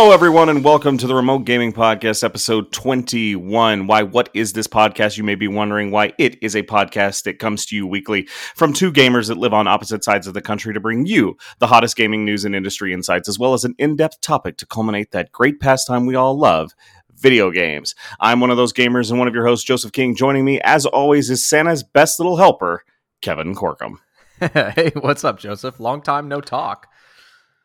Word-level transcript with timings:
Hello, 0.00 0.12
everyone, 0.12 0.48
and 0.48 0.62
welcome 0.62 0.96
to 0.96 1.08
the 1.08 1.14
Remote 1.16 1.40
Gaming 1.40 1.72
Podcast, 1.72 2.22
episode 2.22 2.70
21. 2.70 3.88
Why, 3.88 4.04
what 4.04 4.28
is 4.32 4.52
this 4.52 4.68
podcast? 4.68 5.18
You 5.18 5.24
may 5.24 5.34
be 5.34 5.48
wondering 5.48 5.90
why 5.90 6.12
it 6.18 6.40
is 6.40 6.54
a 6.54 6.62
podcast 6.62 7.24
that 7.24 7.40
comes 7.40 7.66
to 7.66 7.74
you 7.74 7.84
weekly 7.84 8.28
from 8.54 8.72
two 8.72 8.92
gamers 8.92 9.26
that 9.26 9.38
live 9.38 9.52
on 9.52 9.66
opposite 9.66 10.04
sides 10.04 10.28
of 10.28 10.34
the 10.34 10.40
country 10.40 10.72
to 10.72 10.78
bring 10.78 11.04
you 11.04 11.36
the 11.58 11.66
hottest 11.66 11.96
gaming 11.96 12.24
news 12.24 12.44
and 12.44 12.54
industry 12.54 12.92
insights, 12.92 13.28
as 13.28 13.40
well 13.40 13.54
as 13.54 13.64
an 13.64 13.74
in 13.76 13.96
depth 13.96 14.20
topic 14.20 14.56
to 14.58 14.66
culminate 14.66 15.10
that 15.10 15.32
great 15.32 15.58
pastime 15.58 16.06
we 16.06 16.14
all 16.14 16.38
love 16.38 16.76
video 17.16 17.50
games. 17.50 17.96
I'm 18.20 18.38
one 18.38 18.50
of 18.50 18.56
those 18.56 18.72
gamers 18.72 19.10
and 19.10 19.18
one 19.18 19.26
of 19.26 19.34
your 19.34 19.48
hosts, 19.48 19.66
Joseph 19.66 19.90
King. 19.90 20.14
Joining 20.14 20.44
me, 20.44 20.60
as 20.60 20.86
always, 20.86 21.28
is 21.28 21.44
Santa's 21.44 21.82
best 21.82 22.20
little 22.20 22.36
helper, 22.36 22.84
Kevin 23.20 23.52
Corkum. 23.52 23.96
hey, 24.76 24.92
what's 25.00 25.24
up, 25.24 25.40
Joseph? 25.40 25.80
Long 25.80 26.02
time 26.02 26.28
no 26.28 26.40
talk. 26.40 26.86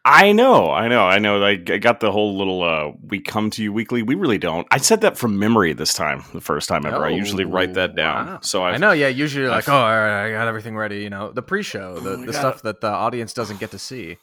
I 0.06 0.34
know, 0.34 0.70
I 0.70 0.90
know, 0.90 1.06
I 1.06 1.20
know. 1.20 1.42
I, 1.42 1.52
I 1.52 1.78
got 1.78 2.02
the 2.02 2.12
whole 2.12 2.38
little 2.38 2.62
uh, 2.62 2.92
"we 3.08 3.22
come 3.22 3.50
to 3.52 3.64
you 3.64 3.72
weekly." 3.72 4.04
We 4.04 4.16
really 4.16 4.38
don't. 4.38 4.68
I 4.70 4.78
said 4.78 5.00
that 5.02 5.18
from 5.18 5.40
memory 5.40 5.72
this 5.72 5.94
time, 5.94 6.24
the 6.34 6.42
first 6.42 6.68
time 6.68 6.86
ever. 6.86 7.06
I 7.06 7.10
usually 7.12 7.46
write 7.46 7.76
that 7.76 7.96
down. 7.96 8.26
wow. 8.28 8.40
So 8.42 8.64
i 8.64 8.74
I've, 8.74 8.82
know, 8.82 8.92
yeah. 8.92 9.08
Usually, 9.08 9.46
I've- 9.46 9.56
like, 9.56 9.70
oh, 9.70 9.74
all 9.74 9.82
right, 9.82 10.28
I 10.28 10.32
got 10.32 10.50
everything 10.50 10.76
ready. 10.76 11.04
You 11.04 11.10
know, 11.10 11.32
the 11.32 11.42
pre-show, 11.42 12.00
the, 12.00 12.14
I 12.14 12.16
the 12.18 12.26
got 12.34 12.36
stuff 12.36 12.62
that 12.64 12.82
the 12.82 12.90
audience 12.90 13.34
doesn't 13.34 13.62
get 13.62 13.72
to 13.72 13.80
see. 13.80 14.18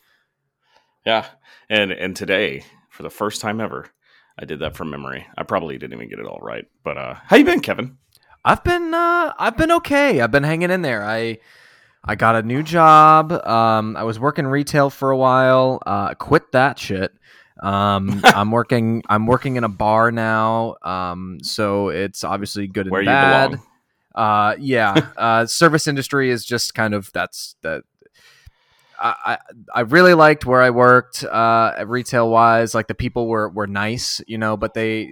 yeah, 1.07 1.27
and 1.71 1.93
and 1.93 2.15
today, 2.15 2.63
for 2.91 3.03
the 3.03 3.11
first 3.11 3.41
time 3.41 3.59
ever, 3.59 3.87
I 4.39 4.45
did 4.45 4.59
that 4.59 4.77
from 4.77 4.91
memory. 4.91 5.27
I 5.39 5.45
probably 5.45 5.79
didn't 5.79 5.95
even 5.95 6.11
get 6.11 6.19
it 6.19 6.27
all 6.27 6.41
right. 6.43 6.67
But 6.85 6.99
uh, 6.99 7.15
how 7.25 7.37
you 7.37 7.45
been, 7.47 7.61
Kevin? 7.61 7.97
I've 8.45 8.65
been, 8.65 8.93
uh, 8.95 9.33
I've 9.39 9.57
been 9.57 9.71
okay. 9.73 10.21
I've 10.21 10.31
been 10.31 10.45
hanging 10.45 10.71
in 10.71 10.81
there. 10.83 11.05
I, 11.05 11.39
I 12.03 12.15
got 12.15 12.35
a 12.35 12.43
new 12.43 12.63
job. 12.63 13.33
Um, 13.33 13.97
I 13.97 14.05
was 14.05 14.19
working 14.19 14.47
retail 14.47 14.91
for 14.91 15.11
a 15.11 15.17
while. 15.17 15.83
Uh, 15.85 16.15
quit 16.15 16.53
that 16.53 16.79
shit. 16.79 17.13
Um, 17.63 18.21
I'm 18.25 18.51
working. 18.51 19.03
I'm 19.09 19.27
working 19.27 19.57
in 19.57 19.65
a 19.65 19.69
bar 19.69 20.11
now. 20.11 20.77
Um, 20.83 21.39
so 21.43 21.89
it's 21.89 22.25
obviously 22.25 22.67
good 22.67 22.87
and 22.87 22.93
Where 22.93 23.03
you 23.03 23.07
bad. 23.07 23.51
belong? 23.51 23.67
Uh, 24.15 24.57
yeah. 24.59 25.09
uh, 25.17 25.47
service 25.47 25.87
industry 25.87 26.31
is 26.31 26.45
just 26.45 26.75
kind 26.75 26.95
of 26.95 27.13
that's 27.13 27.57
that. 27.63 27.83
I, 28.99 29.15
I 29.25 29.39
I 29.75 29.81
really 29.83 30.15
liked 30.15 30.45
where 30.45 30.61
I 30.61 30.71
worked, 30.71 31.25
uh, 31.25 31.85
retail 31.87 32.29
wise. 32.31 32.75
Like 32.75 32.87
the 32.87 32.95
people 32.95 33.29
were 33.29 33.49
were 33.49 33.67
nice, 33.67 34.21
you 34.27 34.37
know, 34.39 34.57
but 34.57 34.75
they 34.75 35.11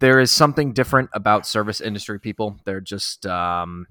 there 0.00 0.20
is 0.20 0.30
something 0.30 0.72
different 0.72 1.10
about 1.12 1.46
service 1.46 1.80
industry 1.80 2.18
people. 2.18 2.56
They're 2.64 2.80
just 2.80 3.24
um, 3.26 3.86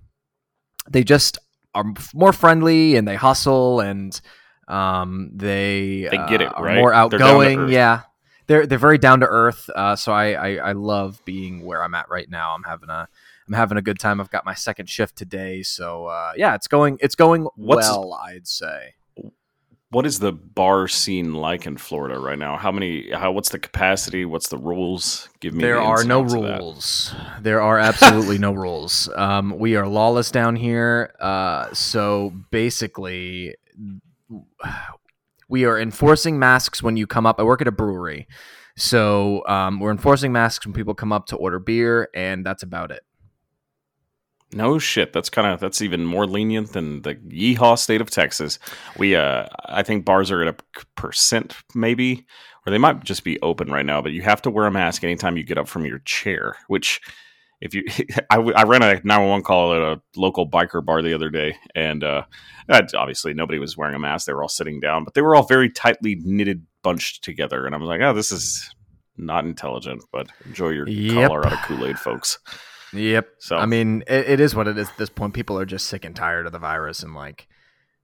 they 0.89 1.03
just 1.03 1.37
are 1.75 1.85
more 2.13 2.33
friendly 2.33 2.95
and 2.95 3.07
they 3.07 3.15
hustle 3.15 3.79
and 3.79 4.19
um, 4.67 5.31
they 5.33 6.07
They 6.09 6.17
get 6.29 6.41
it, 6.41 6.57
uh, 6.57 6.61
right? 6.61 6.77
more 6.79 6.91
They're 6.91 7.21
outgoing. 7.21 7.69
Yeah, 7.69 8.01
they're 8.47 8.65
they're 8.65 8.77
very 8.77 8.97
down 8.97 9.19
to 9.21 9.25
earth. 9.27 9.69
Uh, 9.75 9.95
so 9.95 10.11
I, 10.11 10.31
I 10.33 10.55
I 10.69 10.71
love 10.73 11.21
being 11.25 11.65
where 11.65 11.83
I'm 11.83 11.93
at 11.95 12.09
right 12.09 12.29
now. 12.29 12.53
I'm 12.55 12.63
having 12.63 12.89
a 12.89 13.07
I'm 13.47 13.53
having 13.53 13.77
a 13.77 13.81
good 13.81 13.99
time. 13.99 14.21
I've 14.21 14.29
got 14.31 14.45
my 14.45 14.53
second 14.53 14.87
shift 14.89 15.15
today, 15.17 15.63
so 15.63 16.05
uh, 16.05 16.31
yeah, 16.37 16.55
it's 16.55 16.67
going 16.67 16.97
it's 17.01 17.15
going 17.15 17.47
What's- 17.55 17.87
well. 17.89 18.13
I'd 18.13 18.47
say. 18.47 18.93
What 19.93 20.07
is 20.07 20.17
the 20.17 20.31
bar 20.31 20.87
scene 20.87 21.35
like 21.35 21.67
in 21.67 21.77
Florida 21.77 22.17
right 22.19 22.37
now? 22.37 22.57
How 22.57 22.71
many? 22.71 23.11
How? 23.11 23.31
What's 23.31 23.49
the 23.49 23.59
capacity? 23.59 24.25
What's 24.25 24.49
the 24.49 24.57
rules? 24.57 25.29
Give 25.39 25.53
me. 25.53 25.61
There 25.61 25.75
the 25.75 25.81
are 25.81 26.03
no 26.03 26.21
of 26.21 26.31
that. 26.31 26.59
rules. 26.59 27.13
There 27.41 27.61
are 27.61 27.77
absolutely 27.77 28.39
no 28.39 28.53
rules. 28.53 29.07
Um, 29.15 29.57
we 29.59 29.75
are 29.75 29.87
lawless 29.87 30.31
down 30.31 30.55
here. 30.55 31.13
Uh, 31.19 31.71
so 31.73 32.33
basically, 32.49 33.53
we 35.47 35.65
are 35.65 35.79
enforcing 35.79 36.39
masks 36.39 36.81
when 36.81 36.97
you 36.97 37.05
come 37.05 37.27
up. 37.27 37.39
I 37.39 37.43
work 37.43 37.61
at 37.61 37.67
a 37.67 37.71
brewery, 37.71 38.27
so 38.75 39.45
um, 39.47 39.79
we're 39.79 39.91
enforcing 39.91 40.31
masks 40.31 40.65
when 40.65 40.73
people 40.73 40.95
come 40.95 41.11
up 41.11 41.27
to 41.27 41.35
order 41.35 41.59
beer, 41.59 42.09
and 42.15 42.43
that's 42.43 42.63
about 42.63 42.89
it. 42.89 43.03
No 44.53 44.79
shit. 44.79 45.13
That's 45.13 45.29
kind 45.29 45.47
of 45.47 45.59
that's 45.59 45.81
even 45.81 46.05
more 46.05 46.25
lenient 46.25 46.73
than 46.73 47.01
the 47.01 47.15
yeehaw 47.15 47.77
state 47.77 48.01
of 48.01 48.09
Texas. 48.09 48.59
We 48.97 49.15
uh 49.15 49.47
I 49.65 49.83
think 49.83 50.05
bars 50.05 50.31
are 50.31 50.41
at 50.41 50.47
a 50.47 50.85
percent 50.95 51.55
maybe 51.73 52.25
or 52.65 52.71
they 52.71 52.77
might 52.77 53.03
just 53.03 53.23
be 53.23 53.41
open 53.41 53.71
right 53.71 53.85
now, 53.85 54.01
but 54.01 54.13
you 54.13 54.21
have 54.21 54.41
to 54.43 54.49
wear 54.49 54.65
a 54.65 54.71
mask 54.71 55.03
anytime 55.03 55.35
you 55.37 55.43
get 55.43 55.57
up 55.57 55.67
from 55.67 55.85
your 55.85 55.99
chair, 55.99 56.55
which 56.67 57.01
if 57.61 57.73
you 57.73 57.83
I 58.29 58.37
ran 58.63 58.83
a 58.83 59.01
911 59.03 59.43
call 59.43 59.73
at 59.73 59.81
a 59.81 60.01
local 60.15 60.49
biker 60.49 60.83
bar 60.83 61.01
the 61.01 61.13
other 61.13 61.29
day 61.29 61.55
and 61.75 62.03
uh 62.03 62.23
obviously 62.69 63.33
nobody 63.33 63.59
was 63.59 63.77
wearing 63.77 63.95
a 63.95 63.99
mask. 63.99 64.25
They 64.25 64.33
were 64.33 64.43
all 64.43 64.49
sitting 64.49 64.79
down, 64.79 65.03
but 65.03 65.13
they 65.13 65.21
were 65.21 65.35
all 65.35 65.47
very 65.47 65.69
tightly 65.69 66.15
knitted 66.23 66.65
bunched 66.83 67.23
together 67.23 67.65
and 67.65 67.73
I 67.73 67.77
was 67.77 67.87
like, 67.87 68.01
"Oh, 68.01 68.13
this 68.13 68.31
is 68.31 68.69
not 69.15 69.45
intelligent, 69.45 70.03
but 70.11 70.27
enjoy 70.45 70.69
your 70.69 70.87
Yep. 70.87 71.27
Colorado 71.27 71.55
Kool-Aid, 71.65 71.97
folks." 71.99 72.39
Yep. 72.93 73.27
So 73.39 73.57
I 73.57 73.65
mean, 73.65 74.03
it, 74.07 74.29
it 74.29 74.39
is 74.39 74.55
what 74.55 74.67
it 74.67 74.77
is 74.77 74.89
at 74.89 74.97
this 74.97 75.09
point. 75.09 75.33
People 75.33 75.57
are 75.57 75.65
just 75.65 75.87
sick 75.87 76.05
and 76.05 76.15
tired 76.15 76.45
of 76.45 76.51
the 76.51 76.59
virus, 76.59 77.01
and 77.01 77.15
like, 77.15 77.47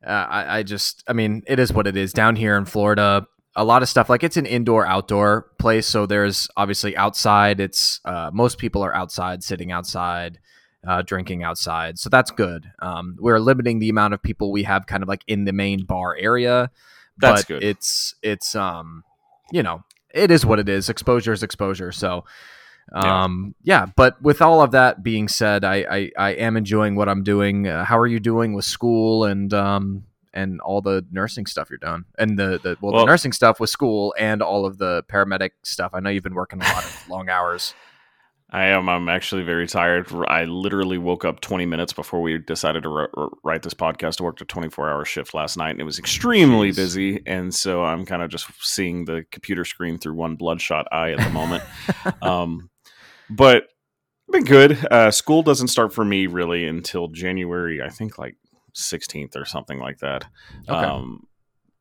uh, 0.06 0.10
I, 0.10 0.60
I 0.60 0.64
just, 0.64 1.04
I 1.08 1.14
mean, 1.14 1.44
it 1.48 1.60
is 1.60 1.72
what 1.72 1.88
it 1.88 1.96
is. 1.96 2.12
Down 2.12 2.36
here 2.36 2.58
in 2.58 2.66
Florida, 2.66 3.28
a 3.56 3.64
lot 3.64 3.84
of 3.84 3.90
stuff 3.90 4.10
like 4.10 4.24
it's 4.24 4.38
an 4.38 4.46
indoor 4.46 4.88
outdoor 4.88 5.52
place, 5.60 5.88
so 5.88 6.06
there's 6.06 6.48
obviously 6.58 6.98
outside. 6.98 7.60
It's 7.60 8.00
uh, 8.04 8.32
most 8.34 8.58
people 8.58 8.84
are 8.84 8.96
outside, 8.96 9.44
sitting 9.44 9.72
outside, 9.72 10.40
uh, 10.88 11.04
drinking 11.04 11.44
outside, 11.44 12.00
so 12.00 12.10
that's 12.10 12.32
good. 12.32 12.66
Um, 12.80 13.16
we're 13.20 13.40
limiting 13.40 13.80
the 13.80 13.90
amount 13.90 14.16
of 14.16 14.24
people 14.24 14.52
we 14.52 14.64
have, 14.64 14.88
kind 14.88 15.04
of 15.04 15.10
like 15.10 15.24
in 15.28 15.46
the 15.46 15.54
main 15.54 15.86
bar 15.86 16.16
area. 16.18 16.72
That's 17.18 17.42
but 17.44 17.48
good. 17.48 17.64
It's 17.64 18.16
it's 18.24 18.56
um, 18.56 19.04
you 19.52 19.62
know, 19.62 19.84
it 20.14 20.32
is 20.32 20.46
what 20.46 20.58
it 20.58 20.68
is. 20.68 20.90
Exposure 20.90 21.34
is 21.34 21.44
exposure. 21.44 21.92
So. 21.92 22.26
Yeah. 22.96 23.24
Um, 23.24 23.56
yeah, 23.64 23.86
but 23.96 24.22
with 24.22 24.42
all 24.42 24.62
of 24.62 24.72
that 24.72 25.04
being 25.04 25.28
said, 25.28 25.64
I, 25.64 25.76
I, 25.90 26.12
I 26.18 26.30
am 26.32 26.58
enjoying 26.58 26.96
what 26.96 27.08
I'm 27.10 27.24
doing. 27.24 27.68
Uh, 27.68 27.86
how 27.86 27.98
are 28.00 28.08
you 28.08 28.20
doing 28.20 28.54
with 28.54 28.66
school 28.66 29.26
and 29.26 29.54
um 29.54 30.04
and 30.34 30.62
all 30.62 30.80
the 30.82 31.04
nursing 31.12 31.46
stuff 31.48 31.70
you're 31.70 31.80
doing, 31.80 32.06
and 32.18 32.38
the 32.38 32.60
the 32.64 32.78
well, 32.82 32.94
Well- 32.94 33.06
the 33.06 33.12
nursing 33.12 33.32
stuff 33.32 33.60
with 33.60 33.70
school 33.70 34.14
and 34.18 34.42
all 34.42 34.66
of 34.66 34.78
the 34.78 35.04
paramedic 35.08 35.52
stuff? 35.64 35.92
I 35.94 36.00
know 36.00 36.10
you've 36.10 36.24
been 36.24 36.36
working 36.36 36.62
a 36.62 36.66
lot 36.66 36.84
of 36.84 37.06
long 37.10 37.30
hours. 37.30 37.74
I 38.52 38.66
am. 38.66 38.90
I'm 38.90 39.10
actually 39.10 39.44
very 39.44 39.68
tired. 39.68 40.08
I 40.28 40.46
literally 40.46 40.98
woke 40.98 41.24
up 41.24 41.40
20 41.40 41.68
minutes 41.68 41.94
before 41.94 42.20
we 42.20 42.40
decided 42.40 42.82
to 42.82 42.90
r- 42.90 43.10
r- 43.16 43.30
write 43.44 43.62
this 43.62 43.76
podcast. 43.76 44.20
I 44.20 44.24
worked 44.24 44.42
a 44.42 44.46
24 44.46 44.90
hour 44.90 45.06
shift 45.06 45.36
last 45.36 45.56
night, 45.56 45.70
and 45.70 45.80
it 45.80 45.84
was 45.84 46.00
extremely 46.00 46.72
Jeez. 46.72 46.76
busy. 46.76 47.22
And 47.28 47.54
so 47.54 47.84
I'm 47.84 48.08
kind 48.08 48.24
of 48.24 48.32
just 48.32 48.48
seeing 48.60 49.06
the 49.06 49.24
computer 49.32 49.66
screen 49.66 50.00
through 50.00 50.16
one 50.16 50.36
bloodshot 50.36 50.88
eye 50.92 51.12
at 51.12 51.20
the 51.20 51.30
moment. 51.30 51.64
um, 52.24 52.72
but 53.30 53.64
been 54.32 54.44
good. 54.46 54.86
Uh, 54.92 55.12
school 55.12 55.42
doesn't 55.44 55.70
start 55.70 55.94
for 55.94 56.06
me 56.06 56.28
really 56.28 56.66
until 56.68 57.08
January. 57.08 57.82
I 57.82 57.90
think 57.90 58.18
like 58.18 58.36
16th 58.76 59.36
or 59.36 59.46
something 59.46 59.80
like 59.80 60.00
that. 60.00 60.26
Okay. 60.70 60.74
Um, 60.74 61.26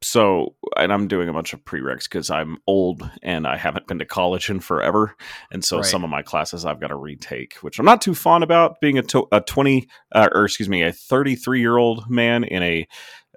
so, 0.01 0.55
and 0.77 0.93
I'm 0.93 1.09
doing 1.09 1.29
a 1.29 1.33
bunch 1.33 1.53
of 1.53 1.65
prereqs 1.65 2.05
because 2.05 2.31
I'm 2.31 2.59
old 2.69 3.09
and 3.23 3.47
I 3.49 3.57
haven't 3.57 3.89
been 3.89 3.99
to 3.99 4.05
college 4.05 4.49
in 4.49 4.61
forever, 4.61 5.17
and 5.51 5.65
so 5.65 5.79
Right. 5.79 5.87
some 5.87 6.05
of 6.05 6.11
my 6.11 6.23
classes 6.23 6.65
I've 6.65 6.79
got 6.81 6.89
to 6.89 6.95
retake, 6.97 7.55
which 7.63 7.81
I'm 7.81 7.85
not 7.85 8.01
too 8.01 8.15
fond 8.15 8.45
about. 8.45 8.81
Being 8.81 8.97
a, 8.99 9.03
to- 9.03 9.27
a 9.33 9.41
20, 9.41 9.89
uh, 10.15 10.29
or 10.33 10.45
excuse 10.45 10.69
me, 10.69 10.83
a 10.85 10.93
33 10.93 11.59
year 11.61 11.77
old 11.77 12.09
man 12.09 12.45
in 12.45 12.63
a, 12.63 12.87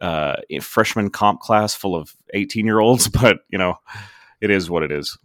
uh, 0.02 0.36
a 0.52 0.60
freshman 0.60 1.10
comp 1.10 1.40
class 1.40 1.74
full 1.74 1.96
of 1.96 2.16
18 2.36 2.64
year 2.66 2.80
olds, 2.80 3.08
but 3.22 3.40
you 3.50 3.58
know, 3.58 3.76
it 4.40 4.52
is 4.52 4.70
what 4.70 4.84
it 4.84 4.92
is. 4.92 5.18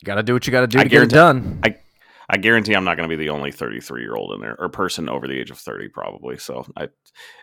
You 0.00 0.04
got 0.04 0.16
to 0.16 0.22
do 0.24 0.32
what 0.34 0.48
you 0.48 0.50
got 0.50 0.62
to 0.62 0.66
do 0.66 0.78
to 0.80 0.88
get 0.88 1.02
it 1.04 1.10
done. 1.10 1.60
I 1.62 1.76
guarantee 2.36 2.74
I'm 2.74 2.84
not 2.84 2.96
going 2.96 3.08
to 3.08 3.16
be 3.16 3.22
the 3.22 3.30
only 3.30 3.52
33 3.52 4.02
year 4.02 4.14
old 4.14 4.32
in 4.32 4.40
there 4.40 4.56
or 4.58 4.68
person 4.68 5.08
over 5.08 5.28
the 5.28 5.38
age 5.38 5.50
of 5.50 5.58
30 5.58 5.88
probably. 5.88 6.38
So 6.38 6.66
I, 6.76 6.88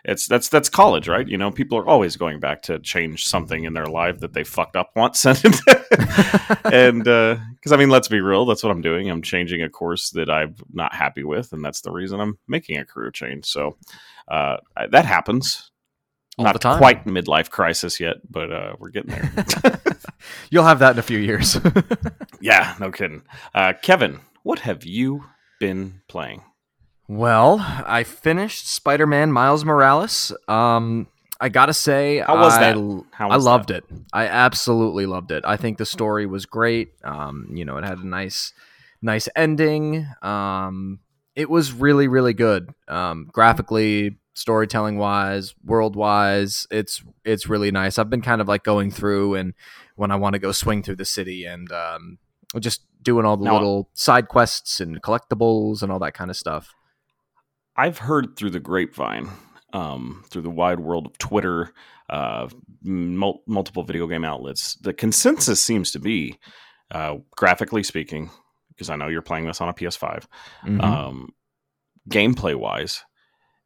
it's 0.04 0.26
that's 0.26 0.48
that's 0.48 0.68
college, 0.68 1.08
right? 1.08 1.26
You 1.26 1.38
know, 1.38 1.50
people 1.50 1.78
are 1.78 1.86
always 1.86 2.16
going 2.16 2.40
back 2.40 2.62
to 2.62 2.78
change 2.78 3.24
something 3.24 3.64
in 3.64 3.72
their 3.72 3.86
life 3.86 4.20
that 4.20 4.34
they 4.34 4.44
fucked 4.44 4.76
up 4.76 4.90
once, 4.94 5.24
and 5.24 5.40
because 5.44 7.72
I 7.72 7.76
mean, 7.76 7.90
let's 7.90 8.08
be 8.08 8.20
real, 8.20 8.44
that's 8.44 8.62
what 8.62 8.70
I'm 8.70 8.82
doing. 8.82 9.10
I'm 9.10 9.22
changing 9.22 9.62
a 9.62 9.70
course 9.70 10.10
that 10.10 10.30
I'm 10.30 10.54
not 10.72 10.94
happy 10.94 11.24
with, 11.24 11.52
and 11.52 11.64
that's 11.64 11.80
the 11.80 11.92
reason 11.92 12.20
I'm 12.20 12.38
making 12.46 12.78
a 12.78 12.84
career 12.84 13.10
change. 13.10 13.46
So 13.46 13.76
uh, 14.28 14.58
that 14.90 15.06
happens. 15.06 15.70
All 16.36 16.44
not 16.44 16.54
the 16.54 16.58
time. 16.58 16.78
quite 16.78 17.04
midlife 17.04 17.48
crisis 17.48 18.00
yet, 18.00 18.16
but 18.28 18.52
uh, 18.52 18.74
we're 18.78 18.90
getting 18.90 19.12
there. 19.12 19.80
You'll 20.50 20.64
have 20.64 20.80
that 20.80 20.92
in 20.92 20.98
a 20.98 21.02
few 21.02 21.18
years. 21.18 21.56
yeah, 22.40 22.74
no 22.80 22.90
kidding. 22.90 23.22
Uh, 23.54 23.74
Kevin, 23.80 24.20
what 24.44 24.60
have 24.60 24.84
you 24.86 25.24
been 25.58 26.02
playing? 26.08 26.42
well, 27.08 27.58
I 27.60 28.04
finished 28.04 28.66
Spider-Man 28.68 29.32
Miles 29.32 29.64
Morales. 29.64 30.32
Um, 30.48 31.06
I 31.40 31.48
gotta 31.48 31.74
say, 31.74 32.18
How 32.18 32.36
was 32.38 32.54
I 32.54 32.72
that? 32.72 33.04
How 33.12 33.28
I 33.28 33.36
loved 33.36 33.68
that? 33.70 33.78
it. 33.78 33.84
I 34.12 34.26
absolutely 34.26 35.04
loved 35.06 35.30
it. 35.32 35.44
I 35.44 35.56
think 35.56 35.78
the 35.78 35.84
story 35.84 36.24
was 36.26 36.46
great. 36.46 36.92
Um, 37.02 37.48
you 37.52 37.64
know, 37.64 37.76
it 37.76 37.84
had 37.84 37.98
a 37.98 38.06
nice, 38.06 38.52
nice 39.02 39.28
ending. 39.36 40.06
Um, 40.22 41.00
it 41.34 41.50
was 41.50 41.72
really, 41.72 42.06
really 42.08 42.32
good. 42.32 42.70
Um, 42.88 43.28
graphically, 43.32 44.16
storytelling 44.34 44.96
wise, 44.96 45.54
world 45.64 45.96
wise. 45.96 46.66
It's 46.70 47.02
it's 47.24 47.48
really 47.48 47.70
nice. 47.70 47.98
I've 47.98 48.10
been 48.10 48.22
kind 48.22 48.40
of 48.40 48.48
like 48.48 48.62
going 48.64 48.90
through 48.90 49.34
and 49.34 49.54
when 49.96 50.10
I 50.10 50.16
want 50.16 50.34
to 50.34 50.38
go 50.38 50.52
swing 50.52 50.82
through 50.82 50.96
the 50.96 51.04
city 51.04 51.44
and 51.44 51.70
um, 51.72 52.18
just 52.60 52.86
doing 53.02 53.26
all 53.26 53.36
the 53.36 53.44
Now- 53.44 53.54
little 53.54 53.90
side 53.94 54.28
quests 54.28 54.80
and 54.80 55.00
collectibles 55.02 55.82
and 55.82 55.90
all 55.92 55.98
that 56.00 56.14
kind 56.14 56.30
of 56.30 56.36
stuff. 56.36 56.72
I've 57.76 57.98
heard 57.98 58.36
through 58.36 58.50
the 58.50 58.60
grapevine, 58.60 59.28
um, 59.72 60.24
through 60.30 60.42
the 60.42 60.50
wide 60.50 60.80
world 60.80 61.06
of 61.06 61.18
Twitter, 61.18 61.72
uh, 62.08 62.48
mul- 62.82 63.42
multiple 63.46 63.82
video 63.82 64.06
game 64.06 64.24
outlets, 64.24 64.76
the 64.76 64.92
consensus 64.92 65.60
seems 65.62 65.90
to 65.92 65.98
be, 65.98 66.38
uh, 66.92 67.16
graphically 67.36 67.82
speaking, 67.82 68.30
because 68.68 68.90
I 68.90 68.96
know 68.96 69.08
you're 69.08 69.22
playing 69.22 69.46
this 69.46 69.60
on 69.60 69.68
a 69.68 69.72
PS5, 69.74 70.28
Mhm. 70.64 70.82
um, 70.82 71.30
gameplay 72.08 72.54
wise 72.54 73.02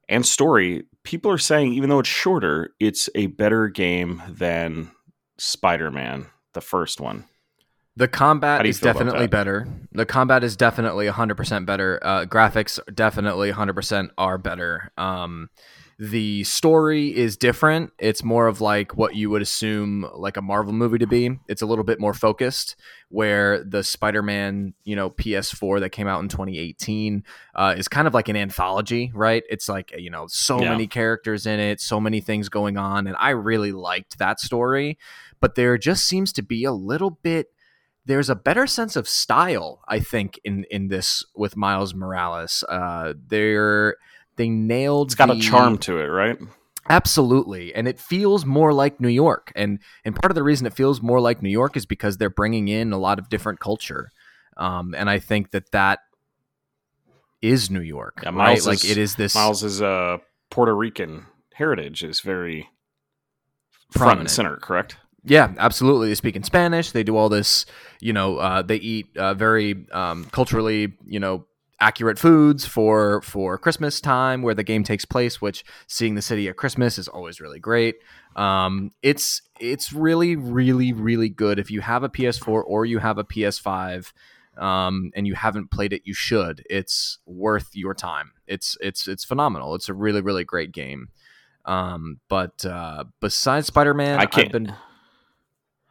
and 0.09 0.25
story, 0.25 0.85
people 1.03 1.31
are 1.31 1.39
saying 1.39 1.75
even 1.75 1.91
though 1.91 1.99
it's 1.99 2.09
shorter, 2.09 2.75
it's 2.81 3.11
a 3.15 3.27
better 3.27 3.69
game 3.69 4.23
than 4.29 4.91
Spider 5.39 5.91
Man, 5.91 6.27
the 6.55 6.61
first 6.63 7.01
one. 7.01 7.27
The 7.99 8.07
combat 8.07 8.65
is 8.65 8.79
definitely 8.79 9.27
better. 9.27 9.67
The 9.91 10.07
combat 10.07 10.45
is 10.45 10.57
definitely 10.57 11.09
100% 11.09 11.67
better. 11.67 11.99
Uh, 12.01 12.27
graphics 12.27 12.79
definitely 12.95 13.51
100% 13.51 14.11
are 14.17 14.39
better. 14.39 14.93
Um, 14.97 15.51
the 15.99 16.45
story 16.45 17.09
is 17.17 17.37
different. 17.37 17.91
It's 17.99 18.23
more 18.23 18.47
of 18.47 18.61
like 18.61 18.97
what 18.97 19.17
you 19.17 19.31
would 19.31 19.43
assume 19.43 20.09
like 20.15 20.37
a 20.37 20.43
Marvel 20.43 20.73
movie 20.73 20.99
to 20.99 21.09
be. 21.09 21.41
It's 21.49 21.61
a 21.61 21.67
little 21.67 21.83
bit 21.83 21.99
more 21.99 22.15
focused. 22.15 22.77
Where 23.09 23.65
the 23.65 23.83
Spider-Man, 23.83 24.75
you 24.85 24.95
know, 24.95 25.11
PS4 25.11 25.81
that 25.81 25.91
came 25.91 26.07
out 26.07 26.23
in 26.23 26.29
2018 26.29 27.25
uh, 27.57 27.75
is 27.77 27.89
kind 27.89 28.07
of 28.07 28.15
like 28.15 28.29
an 28.29 28.37
anthology, 28.37 29.11
right? 29.13 29.43
It's 29.51 29.69
like 29.69 29.93
you 29.99 30.11
know, 30.11 30.27
so 30.29 30.63
Yeah. 30.63 30.71
many 30.71 30.87
characters 30.87 31.47
in 31.47 31.59
it, 31.59 31.81
so 31.81 31.99
many 31.99 32.21
things 32.21 32.49
going 32.49 32.77
on, 32.77 33.09
and 33.09 33.17
I 33.19 33.31
really 33.31 33.73
liked 33.73 34.19
that 34.21 34.39
story. 34.39 34.99
But 35.41 35.57
there 35.57 35.77
just 35.79 36.07
seems 36.07 36.33
to 36.35 36.43
be 36.43 36.63
a 36.63 36.73
little 36.73 37.11
bit 37.11 37.49
there's 38.09 38.31
a 38.31 38.35
better 38.35 38.67
sense 38.67 38.97
of 38.97 39.07
style, 39.07 39.83
I 39.87 40.01
think, 40.01 40.41
in 40.43 40.65
in 40.71 40.89
this 40.89 41.25
with 41.37 41.57
Miles 41.57 41.95
Morales. 41.95 42.65
Uh, 42.69 43.13
they're 43.29 43.97
they 44.37 44.49
nailed. 44.49 45.09
It's 45.09 45.15
got 45.15 45.31
a 45.31 45.39
charm 45.39 45.79
to 45.79 45.99
it, 45.99 46.07
right? 46.07 46.39
absolutely, 46.89 47.75
and 47.75 47.87
it 47.87 48.01
feels 48.01 48.47
more 48.47 48.73
like 48.73 48.99
New 48.99 49.09
York. 49.09 49.53
And 49.55 49.79
and 50.07 50.17
part 50.17 50.31
of 50.31 50.35
the 50.35 50.43
reason 50.43 50.67
it 50.67 50.73
feels 50.73 51.03
more 51.03 51.21
like 51.21 51.43
New 51.43 51.51
York 51.51 51.77
is 51.77 51.85
because 51.85 52.17
they're 52.17 52.31
bringing 52.31 52.69
in 52.69 52.93
a 52.93 52.99
lot 52.99 53.19
of 53.19 53.29
different 53.29 53.61
culture, 53.61 54.11
um, 54.57 54.95
and 54.97 55.11
I 55.11 55.19
think 55.19 55.51
that 55.51 55.71
that 55.73 56.01
is 57.43 57.71
New 57.71 57.83
York, 57.83 58.21
Yeah, 58.23 58.31
right? 58.31 58.37
Miles 58.37 58.67
Like 58.67 58.85
it 58.87 58.97
is 58.97 59.17
this 59.17 59.35
Miles's 59.35 59.83
uh, 59.83 60.17
Puerto 60.51 60.75
Rican 60.75 61.27
heritage 61.53 62.03
is 62.03 62.21
very 62.21 62.71
front 63.91 64.21
and 64.21 64.31
center, 64.31 64.57
correct? 64.57 64.97
Yeah, 65.25 65.53
absolutely. 65.59 66.09
They 66.09 66.15
speak 66.15 66.37
in 66.37 66.43
Spanish. 66.43 66.93
They 66.93 67.03
do 67.03 67.17
all 67.17 67.29
this, 67.29 67.67
you 68.01 68.13
know, 68.13 68.39
uh, 68.39 68.63
they 68.63 68.77
eat 68.77 69.17
uh, 69.17 69.35
very 69.35 69.87
um, 69.93 70.27
culturally, 70.27 70.95
you 71.07 71.21
know, 71.21 71.47
accurate 71.81 72.19
foods 72.19 72.67
for 72.67 73.23
for 73.23 73.57
Christmas 73.57 74.01
time 74.01 74.43
where 74.43 74.55
the 74.55 74.65
game 74.65 74.85
takes 74.85 75.05
place. 75.05 75.41
Which 75.41 75.65
seeing 75.87 76.15
the 76.15 76.23
city 76.23 76.49
at 76.49 76.57
Christmas 76.57 76.99
is 76.99 77.09
always 77.09 77.41
really 77.41 77.59
great. 77.61 77.97
Um, 78.37 78.93
it's 79.03 79.43
it's 79.61 79.93
really 79.93 80.37
really 80.37 80.93
really 80.93 81.29
good. 81.29 81.59
If 81.59 81.71
you 81.71 81.81
have 81.81 82.03
a 82.03 82.09
PS4 82.09 82.63
or 82.65 82.85
you 82.85 82.99
have 82.99 83.19
a 83.19 83.25
PS5. 83.25 84.13
Um, 84.57 85.13
and 85.15 85.25
you 85.25 85.37
haven't 85.37 85.71
played 85.71 85.93
it, 85.93 86.03
you 86.05 86.15
should. 86.15 86.65
It's 86.69 87.19
worth 87.27 87.77
your 87.77 87.95
time. 87.95 88.33
It's 88.49 88.77
it's 88.81 89.07
it's 89.07 89.23
phenomenal. 89.23 89.77
It's 89.77 89.89
a 89.89 89.95
really 89.95 90.21
really 90.21 90.43
great 90.43 90.73
game. 90.73 91.11
Um, 91.65 92.19
but 92.29 92.65
uh, 92.65 93.05
besides 93.21 93.69
Spider 93.69 93.95
Man, 93.95 94.19
I 94.19 94.27
can't. 94.27 94.47
I've 94.47 94.53
been 94.53 94.75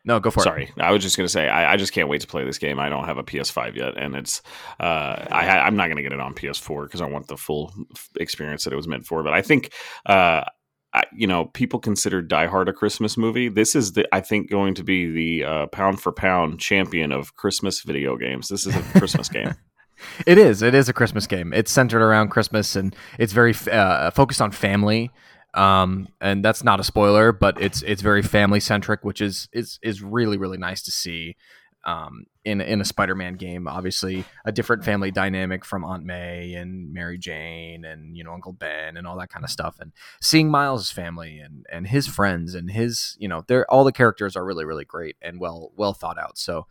no, 0.08 0.22
go 0.22 0.32
for 0.32 0.40
it. 0.40 0.44
Sorry, 0.44 0.72
I 0.80 0.92
was 0.92 1.04
just 1.04 1.18
gonna 1.18 1.28
say 1.28 1.50
I, 1.50 1.74
I 1.74 1.76
just 1.76 1.92
can't 1.92 2.08
wait 2.08 2.22
to 2.22 2.28
play 2.28 2.46
this 2.46 2.58
game. 2.58 2.80
I 2.80 2.88
don't 2.88 3.04
have 3.04 3.18
a 3.18 3.24
PS5 3.24 3.76
yet, 3.76 3.98
and 3.98 4.16
it's 4.16 4.42
uh, 4.80 5.26
I, 5.30 5.60
I'm 5.60 5.76
not 5.76 5.90
gonna 5.90 6.02
get 6.02 6.14
it 6.14 6.20
on 6.22 6.34
PS4 6.34 6.86
because 6.86 7.02
I 7.02 7.08
want 7.08 7.28
the 7.28 7.36
full 7.36 7.74
experience 8.18 8.64
that 8.64 8.72
it 8.72 8.78
was 8.78 8.88
meant 8.88 9.06
for. 9.06 9.22
But 9.22 9.34
I 9.34 9.42
think 9.42 9.74
uh, 10.06 10.46
I, 10.94 11.04
you 11.14 11.28
know 11.28 11.46
people 11.48 11.80
consider 11.80 12.22
Die 12.22 12.48
Hard 12.48 12.70
a 12.70 12.74
Christmas 12.74 13.18
movie. 13.18 13.50
This 13.50 13.76
is 13.76 13.94
the 13.94 14.08
I 14.16 14.22
think 14.22 14.50
going 14.50 14.76
to 14.76 14.84
be 14.84 15.12
the 15.12 15.46
uh, 15.46 15.68
pound 15.68 16.00
for 16.00 16.14
pound 16.14 16.62
champion 16.62 17.12
of 17.12 17.36
Christmas 17.36 17.82
video 17.82 18.16
games. 18.16 18.48
This 18.48 18.66
is 18.66 18.78
a 18.78 18.82
Christmas 18.98 19.28
game. 19.28 19.56
It 20.28 20.38
is. 20.38 20.62
It 20.62 20.76
is 20.76 20.88
a 20.88 20.94
Christmas 20.94 21.26
game. 21.26 21.52
It's 21.54 21.72
centered 21.72 22.04
around 22.04 22.30
Christmas 22.30 22.76
and 22.76 22.96
it's 23.18 23.34
very 23.34 23.56
uh, 23.72 24.12
focused 24.12 24.44
on 24.44 24.52
family. 24.52 25.10
Um, 25.58 26.08
and 26.22 26.46
that's 26.46 26.64
not 26.64 26.80
a 26.80 26.84
spoiler, 26.84 27.32
but 27.32 27.60
it's 27.60 27.82
it's 27.82 28.02
very 28.02 28.22
family 28.22 28.60
centric, 28.60 29.04
which 29.04 29.22
is 29.22 29.50
is 29.52 29.80
is 29.82 30.04
really 30.04 30.38
really 30.38 30.58
nice 30.58 30.84
to 30.84 30.92
see. 30.92 31.36
Um, 31.84 32.26
in 32.44 32.60
in 32.62 32.82
a 32.82 32.86
Spider-Man 32.86 33.36
game, 33.36 33.68
obviously 33.68 34.26
a 34.46 34.52
different 34.52 34.84
family 34.84 35.10
dynamic 35.10 35.64
from 35.66 35.84
Aunt 35.84 36.04
May 36.04 36.54
and 36.54 36.94
Mary 36.94 37.18
Jane 37.18 37.86
and 37.86 38.16
you 38.16 38.24
know 38.24 38.34
Uncle 38.34 38.54
Ben 38.54 38.98
and 38.98 39.08
all 39.08 39.18
that 39.18 39.30
kind 39.30 39.44
of 39.44 39.50
stuff, 39.50 39.78
and 39.80 39.94
seeing 40.22 40.50
Miles' 40.50 40.92
family 40.92 41.40
and 41.40 41.66
and 41.72 41.88
his 41.88 42.08
friends 42.08 42.54
and 42.54 42.70
his 42.70 43.16
you 43.20 43.28
know 43.28 43.44
they're 43.48 43.70
all 43.72 43.84
the 43.84 43.92
characters 43.92 44.36
are 44.36 44.46
really 44.46 44.66
really 44.66 44.86
great 44.86 45.16
and 45.22 45.40
well 45.40 45.72
well 45.76 45.94
thought 45.94 46.20
out. 46.20 46.38
So 46.38 46.68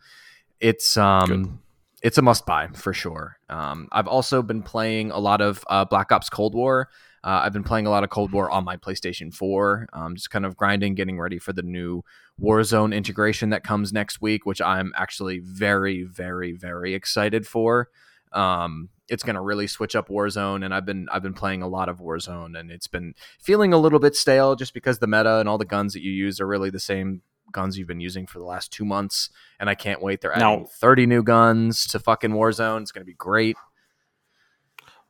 it's 0.61 0.95
um 0.95 1.27
Good. 1.27 1.57
it's 2.03 2.17
a 2.17 2.21
must 2.21 2.45
buy 2.45 2.67
for 2.73 2.93
sure. 2.93 3.37
Um, 3.49 3.89
I've 3.91 4.07
also 4.07 4.41
been 4.41 4.63
playing 4.63 5.11
a 5.11 5.19
lot 5.19 5.41
of 5.41 5.65
uh, 5.67 5.83
Black 5.83 6.11
Ops 6.11 6.29
Cold 6.29 6.55
War. 6.55 6.89
Uh, 7.27 7.41
I've 7.43 7.51
been 7.51 7.65
playing 7.65 7.85
a 7.85 7.89
lot 7.89 8.05
of 8.05 8.09
Cold 8.09 8.31
War 8.31 8.49
on 8.49 8.63
my 8.63 8.77
PlayStation 8.77 9.33
4, 9.33 9.89
um, 9.91 10.15
just 10.15 10.29
kind 10.29 10.45
of 10.45 10.55
grinding, 10.55 10.95
getting 10.95 11.19
ready 11.19 11.39
for 11.39 11.51
the 11.51 11.61
new 11.61 12.03
Warzone 12.41 12.95
integration 12.95 13.49
that 13.49 13.65
comes 13.65 13.91
next 13.91 14.21
week, 14.21 14.45
which 14.45 14.61
I'm 14.61 14.93
actually 14.95 15.39
very, 15.39 16.03
very, 16.03 16.53
very 16.53 16.93
excited 16.93 17.45
for. 17.45 17.89
Um, 18.31 18.87
it's 19.09 19.23
going 19.23 19.35
to 19.35 19.41
really 19.41 19.67
switch 19.67 19.93
up 19.93 20.07
Warzone, 20.07 20.63
and 20.63 20.73
I've 20.73 20.85
been 20.85 21.09
I've 21.11 21.21
been 21.21 21.33
playing 21.33 21.61
a 21.63 21.67
lot 21.67 21.89
of 21.89 21.99
Warzone, 21.99 22.57
and 22.57 22.71
it's 22.71 22.87
been 22.87 23.13
feeling 23.41 23.73
a 23.73 23.77
little 23.77 23.99
bit 23.99 24.15
stale 24.15 24.55
just 24.55 24.73
because 24.73 24.99
the 24.99 25.07
meta 25.07 25.39
and 25.39 25.49
all 25.49 25.57
the 25.57 25.65
guns 25.65 25.91
that 25.93 26.03
you 26.03 26.11
use 26.13 26.39
are 26.39 26.47
really 26.47 26.69
the 26.69 26.79
same 26.79 27.23
guns 27.51 27.77
you've 27.77 27.89
been 27.89 27.99
using 27.99 28.25
for 28.25 28.39
the 28.39 28.45
last 28.45 28.71
two 28.71 28.85
months, 28.85 29.31
and 29.59 29.69
I 29.69 29.75
can't 29.75 30.01
wait. 30.01 30.21
They're 30.21 30.31
adding 30.33 30.61
Now- 30.61 30.65
30 30.79 31.05
new 31.05 31.23
guns 31.23 31.87
to 31.87 31.99
fucking 31.99 32.31
Warzone. 32.31 32.83
It's 32.83 32.93
going 32.93 33.01
to 33.01 33.05
be 33.05 33.15
great. 33.15 33.57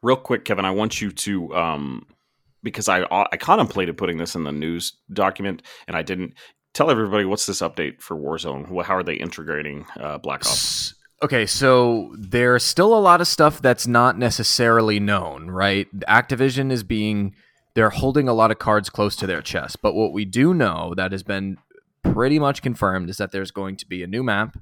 Real 0.07 0.15
quick, 0.15 0.45
Kevin, 0.45 0.63
I 0.63 0.71
want 0.71 1.01
you 1.01 1.11
to 1.11 1.53
um, 1.53 2.07
because 2.63 2.87
I 2.87 3.05
I 3.11 3.35
contemplated 3.35 3.97
putting 3.97 4.17
this 4.17 4.35
in 4.35 4.45
the 4.45 4.53
news 4.53 4.93
document 5.11 5.63
and 5.85 5.97
I 5.97 6.01
didn't. 6.01 6.35
Tell 6.73 6.89
everybody 6.89 7.25
what's 7.25 7.45
this 7.45 7.59
update 7.59 8.01
for 8.01 8.15
Warzone? 8.15 8.85
How 8.85 8.95
are 8.95 9.03
they 9.03 9.15
integrating 9.15 9.85
uh, 9.99 10.19
Black 10.19 10.45
Ops? 10.45 10.93
Okay, 11.21 11.45
so 11.45 12.15
there's 12.17 12.63
still 12.63 12.95
a 12.95 13.01
lot 13.01 13.19
of 13.19 13.27
stuff 13.27 13.61
that's 13.61 13.85
not 13.85 14.17
necessarily 14.17 14.97
known, 14.97 15.51
right? 15.51 15.87
Activision 16.07 16.71
is 16.71 16.83
being 16.83 17.35
they're 17.75 17.89
holding 17.89 18.29
a 18.29 18.33
lot 18.33 18.49
of 18.49 18.59
cards 18.59 18.89
close 18.89 19.17
to 19.17 19.27
their 19.27 19.41
chest. 19.41 19.81
But 19.81 19.93
what 19.93 20.13
we 20.13 20.23
do 20.23 20.53
know 20.53 20.93
that 20.95 21.11
has 21.11 21.23
been 21.23 21.57
pretty 22.01 22.39
much 22.39 22.61
confirmed 22.61 23.09
is 23.09 23.17
that 23.17 23.33
there's 23.33 23.51
going 23.51 23.75
to 23.75 23.85
be 23.85 24.03
a 24.03 24.07
new 24.07 24.23
map 24.23 24.55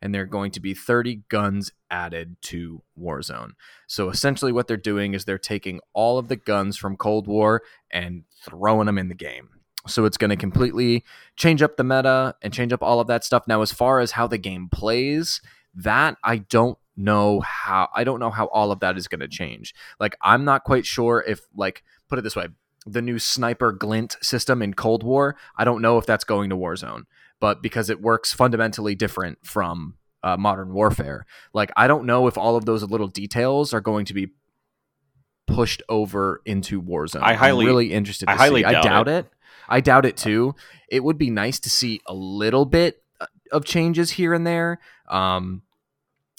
and 0.00 0.14
there 0.14 0.22
are 0.22 0.26
going 0.26 0.50
to 0.52 0.60
be 0.60 0.74
30 0.74 1.22
guns 1.28 1.72
added 1.90 2.36
to 2.42 2.82
Warzone. 2.98 3.52
So 3.86 4.08
essentially 4.08 4.52
what 4.52 4.68
they're 4.68 4.76
doing 4.76 5.14
is 5.14 5.24
they're 5.24 5.38
taking 5.38 5.80
all 5.92 6.18
of 6.18 6.28
the 6.28 6.36
guns 6.36 6.76
from 6.76 6.96
Cold 6.96 7.26
War 7.26 7.62
and 7.90 8.24
throwing 8.42 8.86
them 8.86 8.98
in 8.98 9.08
the 9.08 9.14
game. 9.14 9.48
So 9.86 10.04
it's 10.04 10.16
going 10.16 10.30
to 10.30 10.36
completely 10.36 11.04
change 11.36 11.62
up 11.62 11.76
the 11.76 11.84
meta 11.84 12.34
and 12.42 12.52
change 12.52 12.72
up 12.72 12.82
all 12.82 13.00
of 13.00 13.06
that 13.08 13.24
stuff. 13.24 13.44
Now 13.46 13.62
as 13.62 13.72
far 13.72 14.00
as 14.00 14.12
how 14.12 14.26
the 14.26 14.38
game 14.38 14.68
plays, 14.70 15.40
that 15.74 16.16
I 16.24 16.38
don't 16.38 16.78
know 16.96 17.40
how 17.40 17.88
I 17.92 18.04
don't 18.04 18.20
know 18.20 18.30
how 18.30 18.46
all 18.46 18.70
of 18.70 18.80
that 18.80 18.96
is 18.96 19.08
going 19.08 19.20
to 19.20 19.28
change. 19.28 19.74
Like 19.98 20.16
I'm 20.22 20.44
not 20.44 20.64
quite 20.64 20.86
sure 20.86 21.24
if 21.26 21.40
like 21.56 21.82
put 22.08 22.18
it 22.18 22.22
this 22.22 22.36
way, 22.36 22.48
the 22.86 23.02
new 23.02 23.18
sniper 23.18 23.72
glint 23.72 24.16
system 24.22 24.62
in 24.62 24.74
Cold 24.74 25.02
War, 25.02 25.36
I 25.56 25.64
don't 25.64 25.82
know 25.82 25.98
if 25.98 26.06
that's 26.06 26.24
going 26.24 26.50
to 26.50 26.56
Warzone, 26.56 27.02
but 27.44 27.60
because 27.60 27.90
it 27.90 28.00
works 28.00 28.32
fundamentally 28.32 28.94
different 28.94 29.36
from 29.44 29.98
uh, 30.22 30.34
Modern 30.38 30.72
Warfare, 30.72 31.26
like 31.52 31.70
I 31.76 31.86
don't 31.86 32.06
know 32.06 32.26
if 32.26 32.38
all 32.38 32.56
of 32.56 32.64
those 32.64 32.82
little 32.84 33.06
details 33.06 33.74
are 33.74 33.82
going 33.82 34.06
to 34.06 34.14
be 34.14 34.28
pushed 35.46 35.82
over 35.90 36.40
into 36.46 36.80
Warzone. 36.80 37.20
I 37.20 37.34
highly- 37.34 37.66
I'm 37.66 37.68
really 37.68 37.92
interested. 37.92 38.30
I 38.30 38.36
highly 38.36 38.62
see. 38.62 38.64
I 38.64 38.72
doubt 38.72 38.84
doubt 38.84 39.08
it. 39.08 39.26
it. 39.26 39.30
I 39.68 39.80
doubt 39.82 40.06
it 40.06 40.16
too. 40.16 40.54
It 40.88 41.04
would 41.04 41.18
be 41.18 41.28
nice 41.28 41.60
to 41.60 41.68
see 41.68 42.00
a 42.06 42.14
little 42.14 42.64
bit 42.64 43.02
uh, 43.20 43.26
of 43.52 43.66
changes 43.66 44.12
here 44.12 44.32
and 44.32 44.46
there. 44.46 44.78
Um, 45.06 45.64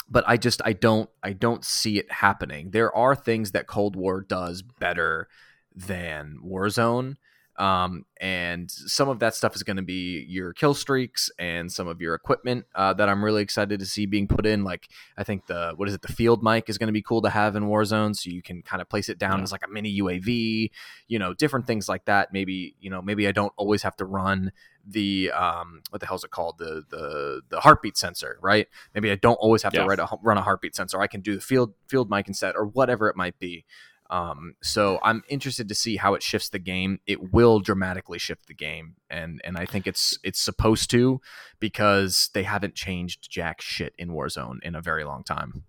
but 0.10 0.24
I 0.28 0.38
just 0.38 0.60
I 0.66 0.74
don't 0.74 1.08
I 1.22 1.34
don't 1.34 1.64
see 1.64 2.00
it 2.00 2.12
happening. 2.12 2.72
There 2.72 2.92
are 2.98 3.16
things 3.16 3.52
that 3.52 3.68
Cold 3.68 3.96
War 3.96 4.22
does 4.22 4.64
better 4.64 5.28
than 5.76 6.40
Warzone. 6.44 7.18
Um, 7.58 8.06
and 8.20 8.70
some 8.70 9.08
of 9.08 9.20
that 9.20 9.34
stuff 9.34 9.56
is 9.56 9.64
going 9.64 9.78
to 9.78 9.84
be 9.84 10.26
your 10.28 10.52
kill 10.54 10.74
streaks 10.74 11.30
and 11.40 11.72
some 11.72 11.88
of 11.88 12.02
your 12.02 12.14
equipment 12.14 12.66
uh, 12.76 12.94
that 12.94 13.08
I'm 13.08 13.24
really 13.24 13.42
excited 13.42 13.80
to 13.80 13.86
see 13.86 14.06
being 14.06 14.28
put 14.28 14.46
in. 14.46 14.64
Like 14.64 14.90
I 15.18 15.24
think 15.24 15.46
the 15.48 15.72
what 15.76 15.88
is 15.88 15.94
it, 15.96 16.02
the 16.02 16.12
field 16.12 16.44
mic 16.44 16.70
is 16.70 16.78
going 16.78 16.88
to 16.88 16.94
be 16.94 17.02
cool 17.02 17.22
to 17.22 17.30
have 17.30 17.56
in 17.56 17.64
Warzone, 17.64 18.16
so 18.16 18.30
you 18.30 18.42
can 18.42 18.62
kind 18.62 18.82
of 18.82 18.90
place 18.90 19.08
it 19.08 19.18
down 19.18 19.38
Yeah. 19.40 19.44
as 19.44 19.52
like 19.54 19.66
a 19.66 19.70
mini 19.72 20.02
UAV, 20.02 20.70
you 21.08 21.18
know, 21.20 21.34
different 21.34 21.66
things 21.66 21.88
like 21.88 22.06
that. 22.06 22.34
Maybe 22.34 22.76
you 22.80 22.90
know, 22.90 23.02
maybe 23.02 23.28
I 23.28 23.32
don't 23.32 23.54
always 23.56 23.84
have 23.84 23.96
to 23.98 24.06
run 24.06 24.52
the 24.88 25.32
um 25.32 25.82
what 25.90 26.00
the 26.00 26.06
hell 26.06 26.16
is 26.16 26.24
it 26.24 26.30
called 26.30 26.58
the 26.60 26.84
the 26.92 27.42
the 27.50 27.60
heartbeat 27.60 27.98
sensor 27.98 28.38
right 28.40 28.68
maybe 28.94 29.10
i 29.10 29.16
don't 29.16 29.34
always 29.38 29.64
have 29.64 29.74
Yeah. 29.74 29.82
to 29.82 29.88
write 29.88 29.98
a, 29.98 30.08
run 30.22 30.38
a 30.38 30.44
heartbeat 30.44 30.76
sensor 30.76 31.02
i 31.02 31.08
can 31.08 31.22
do 31.22 31.34
the 31.34 31.42
field 31.42 31.74
field 31.88 32.08
mic 32.12 32.28
instead 32.28 32.56
or 32.56 32.66
whatever 32.68 33.10
it 33.10 33.16
might 33.16 33.40
be 33.40 33.66
um 34.10 34.56
so 34.62 35.00
i'm 35.04 35.24
interested 35.30 35.68
to 35.68 35.76
see 35.76 35.98
how 35.98 36.14
it 36.14 36.24
shifts 36.24 36.50
the 36.50 36.60
game 36.60 37.00
it 37.06 37.34
will 37.34 37.60
dramatically 37.60 38.20
shift 38.20 38.48
the 38.48 38.54
game 38.54 38.96
and 39.10 39.42
and 39.44 39.58
i 39.58 39.66
think 39.66 39.88
it's 39.88 40.18
it's 40.24 40.40
supposed 40.40 40.90
to 40.90 41.20
because 41.60 42.30
they 42.34 42.44
haven't 42.44 42.76
changed 42.76 43.30
jack 43.30 43.62
shit 43.62 43.94
in 43.98 44.10
warzone 44.10 44.58
in 44.64 44.76
a 44.76 44.82
very 44.82 45.04
long 45.04 45.24
time 45.24 45.64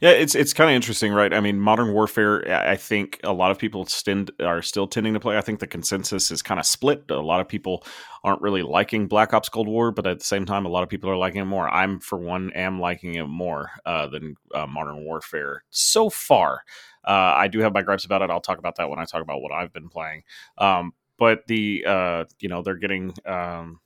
Yeah, 0.00 0.10
it's 0.10 0.34
it's 0.34 0.52
kind 0.52 0.68
of 0.68 0.74
interesting, 0.74 1.12
right? 1.12 1.32
I 1.32 1.40
mean, 1.40 1.60
Modern 1.60 1.92
Warfare. 1.92 2.44
I 2.68 2.76
think 2.76 3.20
a 3.22 3.32
lot 3.32 3.52
of 3.52 3.58
people 3.58 3.86
stend, 3.86 4.32
are 4.40 4.60
still 4.60 4.88
tending 4.88 5.14
to 5.14 5.20
play. 5.20 5.38
I 5.38 5.40
think 5.40 5.60
the 5.60 5.68
consensus 5.68 6.32
is 6.32 6.42
kind 6.42 6.58
of 6.58 6.66
split. 6.66 7.04
A 7.10 7.20
lot 7.20 7.40
of 7.40 7.46
people 7.46 7.84
aren't 8.24 8.42
really 8.42 8.62
liking 8.62 9.06
Black 9.06 9.32
Ops 9.32 9.48
Cold 9.48 9.68
War, 9.68 9.92
but 9.92 10.04
at 10.04 10.18
the 10.18 10.24
same 10.24 10.44
time, 10.44 10.66
a 10.66 10.68
lot 10.68 10.82
of 10.82 10.88
people 10.88 11.08
are 11.08 11.16
liking 11.16 11.42
it 11.42 11.44
more. 11.44 11.68
I'm, 11.68 12.00
for 12.00 12.18
one, 12.18 12.52
am 12.54 12.80
liking 12.80 13.14
it 13.14 13.26
more 13.26 13.70
uh, 13.86 14.08
than 14.08 14.34
uh, 14.52 14.66
Modern 14.66 15.04
Warfare 15.04 15.62
so 15.70 16.10
far. 16.10 16.64
Uh, 17.04 17.34
I 17.36 17.48
do 17.48 17.60
have 17.60 17.72
my 17.72 17.82
gripes 17.82 18.04
about 18.04 18.22
it. 18.22 18.30
I'll 18.30 18.40
talk 18.40 18.58
about 18.58 18.76
that 18.76 18.90
when 18.90 18.98
I 18.98 19.04
talk 19.04 19.22
about 19.22 19.40
what 19.42 19.52
I've 19.52 19.72
been 19.72 19.88
playing. 19.88 20.22
Um, 20.58 20.92
but 21.18 21.46
the 21.46 21.84
uh, 21.86 22.24
you 22.40 22.48
know 22.48 22.62
they're 22.62 22.76
getting 22.76 23.14
um, 23.26 23.80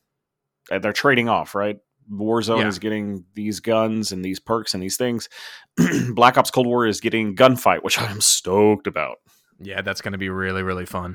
uh, 0.71 0.78
they're 0.78 0.92
trading 0.92 1.28
off, 1.28 1.54
right? 1.54 1.78
Warzone 2.12 2.61
Yeah. 2.61 2.69
is 2.69 2.78
getting 2.81 3.25
these 3.35 3.61
guns 3.61 4.11
and 4.12 4.25
these 4.25 4.40
perks 4.40 4.75
and 4.75 4.83
these 4.83 4.97
things. 4.97 5.28
Black 6.14 6.37
Ops 6.37 6.50
Cold 6.50 6.66
War 6.66 6.85
is 6.87 7.00
getting 7.00 7.37
gunfight, 7.37 7.83
which 7.85 7.99
I 7.99 8.11
am 8.11 8.21
stoked 8.21 8.87
about. 8.87 9.19
yeah 9.61 9.81
that's 9.83 10.00
going 10.00 10.12
to 10.12 10.19
be 10.19 10.28
really 10.28 10.62
really 10.64 10.85
fun 10.87 11.14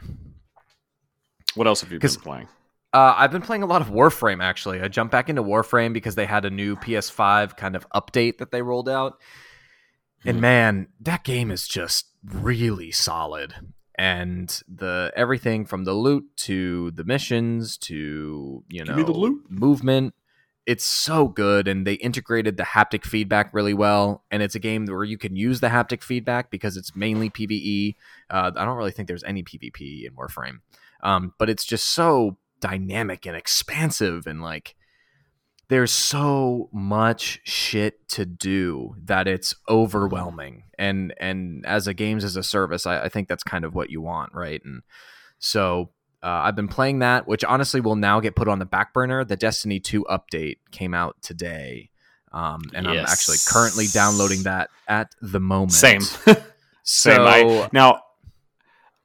What 1.56 1.68
else 1.68 1.82
have 1.82 1.92
you 1.92 2.00
been 2.00 2.10
playing? 2.12 2.48
Uh, 2.94 3.14
I've 3.18 3.32
been 3.32 3.42
playing 3.42 3.64
a 3.64 3.66
lot 3.66 3.82
of 3.82 3.90
Warframe 3.90 4.42
actually. 4.42 4.82
I 4.82 4.88
jumped 4.88 5.12
back 5.12 5.28
into 5.30 5.44
Warframe 5.44 5.92
because 5.94 6.16
they 6.16 6.26
had 6.26 6.46
a 6.46 6.50
new 6.50 6.76
PS5 6.78 7.58
kind 7.58 7.76
of 7.76 7.86
update 7.90 8.38
that 8.38 8.52
they 8.52 8.62
rolled 8.62 8.88
out. 8.88 9.20
And 10.26 10.38
Mhm. 10.38 10.42
man, 10.42 10.88
that 11.00 11.24
game 11.24 11.52
is 11.52 11.68
just 11.68 12.08
really 12.24 12.92
solid. 12.92 13.56
And 13.96 14.62
the 14.68 15.12
everything 15.16 15.66
from 15.66 15.86
the 15.86 15.94
loot 15.94 16.26
to 16.38 16.92
the 16.92 17.04
missions 17.04 17.78
to, 17.80 18.64
you 18.70 18.86
know, 18.86 18.94
movement, 19.50 20.14
it's 20.68 20.84
so 20.84 21.28
good 21.30 21.68
and 21.68 21.88
they 21.88 21.94
integrated 21.94 22.58
the 22.58 22.64
haptic 22.64 23.06
feedback 23.06 23.54
really 23.54 23.74
well 23.74 24.24
and 24.30 24.44
it's 24.44 24.54
a 24.54 24.60
game 24.60 24.86
where 24.86 25.06
you 25.06 25.18
can 25.18 25.36
use 25.36 25.62
the 25.62 25.70
haptic 25.70 26.04
feedback 26.04 26.52
because 26.52 26.76
it's 26.78 26.96
mainly 26.96 27.30
PvE. 27.30 27.96
Uh, 28.30 28.52
I 28.56 28.66
don't 28.66 28.78
really 28.78 28.92
think 28.92 29.08
there's 29.08 29.24
any 29.24 29.44
PvP 29.44 30.06
in 30.06 30.14
Warframe. 30.14 30.60
Um, 31.02 31.34
but 31.40 31.50
it's 31.50 31.64
just 31.66 31.88
so 31.88 32.38
dynamic 32.60 33.26
and 33.26 33.36
expansive 33.36 34.28
and 34.28 34.42
like 34.42 34.76
there's 35.70 35.92
so 35.92 36.70
much 36.72 37.42
shit 37.44 38.08
to 38.10 38.26
do 38.26 38.96
that 39.04 39.28
it's 39.28 39.54
overwhelming. 39.68 40.64
And 40.80 41.14
and 41.20 41.66
as 41.66 41.88
a 41.88 41.94
games 41.94 42.24
as 42.24 42.36
a 42.36 42.44
service 42.44 42.86
I, 42.86 43.04
I 43.04 43.10
think 43.10 43.28
that's 43.28 43.44
kind 43.44 43.66
of 43.66 43.74
what 43.76 43.90
you 43.90 44.02
want 44.02 44.34
right? 44.34 44.62
And 44.64 44.84
so 45.40 45.92
uh, 46.24 46.42
i've 46.46 46.56
been 46.56 46.68
playing 46.68 46.98
that 47.00 47.28
which 47.28 47.44
honestly 47.44 47.80
will 47.80 47.96
now 47.96 48.20
get 48.20 48.36
put 48.36 48.48
on 48.48 48.60
the 48.60 48.66
back 48.66 48.94
burner. 48.94 49.24
The 49.24 49.36
destiny 49.36 49.80
2 49.80 50.06
update 50.10 50.58
came 50.72 50.94
out 50.94 51.16
today 51.22 51.92
um, 52.32 52.62
and 52.74 52.88
i'm 52.88 53.06
actually 53.06 53.38
currently 53.48 53.88
downloading 53.88 54.44
that 54.44 54.70
at 54.88 55.14
the 55.22 55.40
moment. 55.40 55.74
Same. 55.74 56.02
so 56.02 56.36
Same. 56.84 57.22
I, 57.22 57.70
now, 57.72 58.02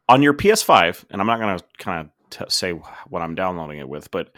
on 0.09 0.23
your 0.23 0.35
PS5, 0.35 1.05
and 1.11 1.21
I'm 1.21 1.27
not 1.27 1.39
going 1.41 1.59
to 1.59 1.65
kind 1.79 2.09
of 2.41 2.53
say 2.53 2.73
what 2.73 3.23
I'm 3.23 3.35
downloading 3.35 3.79
it 3.79 3.89
with, 3.89 4.11
but 4.11 4.35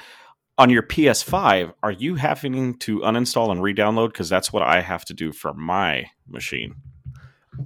on 0.56 0.70
your 0.70 0.82
PS5, 0.82 1.74
are 1.82 1.92
you 1.92 2.14
having 2.16 2.78
to 2.78 3.00
uninstall 3.00 3.50
and 3.50 3.62
re-download? 3.62 4.08
Because 4.08 4.28
that's 4.28 4.52
what 4.52 4.62
I 4.62 4.80
have 4.80 5.04
to 5.06 5.14
do 5.14 5.32
for 5.32 5.52
my 5.52 6.06
machine. 6.28 6.76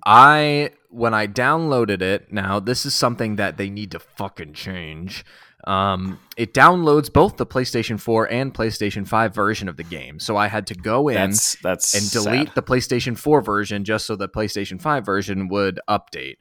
I 0.06 0.70
when 0.90 1.14
I 1.14 1.26
downloaded 1.26 2.02
it, 2.02 2.32
now 2.32 2.60
this 2.60 2.86
is 2.86 2.94
something 2.94 3.36
that 3.36 3.56
they 3.56 3.70
need 3.70 3.90
to 3.92 3.98
fucking 3.98 4.54
change. 4.54 5.24
Um, 5.68 6.18
it 6.38 6.54
downloads 6.54 7.12
both 7.12 7.36
the 7.36 7.44
PlayStation 7.44 8.00
4 8.00 8.32
and 8.32 8.54
PlayStation 8.54 9.06
5 9.06 9.34
version 9.34 9.68
of 9.68 9.76
the 9.76 9.82
game. 9.82 10.18
So 10.18 10.34
I 10.34 10.46
had 10.46 10.66
to 10.68 10.74
go 10.74 11.08
in 11.08 11.16
That's 11.16 11.56
that's 11.60 11.94
and 11.94 12.10
delete 12.10 12.46
sad. 12.48 12.54
the 12.54 12.62
PlayStation 12.62 13.18
4 13.18 13.42
version 13.42 13.84
just 13.84 14.06
so 14.06 14.16
the 14.16 14.30
PlayStation 14.30 14.80
5 14.80 15.04
version 15.04 15.48
would 15.48 15.78
update. 15.86 16.36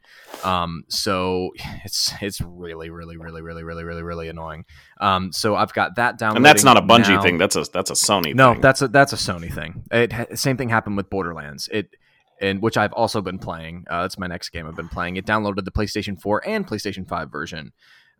Um, 0.46 0.86
so 0.88 1.52
it's 1.84 2.14
it's 2.22 2.40
really 2.40 2.90
really 2.90 3.18
really 3.18 3.42
really 3.42 3.64
really 3.64 3.84
really 3.84 4.04
really 4.04 4.30
annoying. 4.30 4.64
Um, 5.02 5.34
so 5.34 5.58
I've 5.58 5.74
got 5.74 5.98
that 5.98 6.18
down. 6.18 6.38
and 6.38 6.46
that's 6.46 6.64
not 6.64 6.78
a 6.78 6.82
Bungie 6.82 7.10
now. 7.10 7.22
thing. 7.22 7.38
That's 7.38 7.58
a 7.58 7.66
that's 7.74 7.92
a 7.92 7.96
Sony. 7.96 8.34
No, 8.34 8.54
thing. 8.54 8.62
that's 8.62 8.82
a 8.82 8.88
that's 8.88 9.12
a 9.12 9.18
Sony 9.18 9.54
thing. 9.54 9.84
It 9.92 10.40
same 10.40 10.56
thing 10.56 10.70
happened 10.70 10.96
with 10.96 11.10
Borderlands. 11.10 11.68
It 11.70 11.90
and 12.40 12.62
which 12.62 12.78
I've 12.78 12.94
also 12.94 13.22
been 13.22 13.40
playing. 13.40 13.86
Uh, 13.90 14.04
that's 14.04 14.18
my 14.18 14.28
next 14.28 14.50
game 14.50 14.68
I've 14.68 14.76
been 14.76 14.90
playing. 14.90 15.18
It 15.18 15.26
downloaded 15.26 15.66
the 15.66 15.72
PlayStation 15.72 16.22
4 16.22 16.48
and 16.48 16.68
PlayStation 16.68 17.08
5 17.08 17.32
version. 17.32 17.74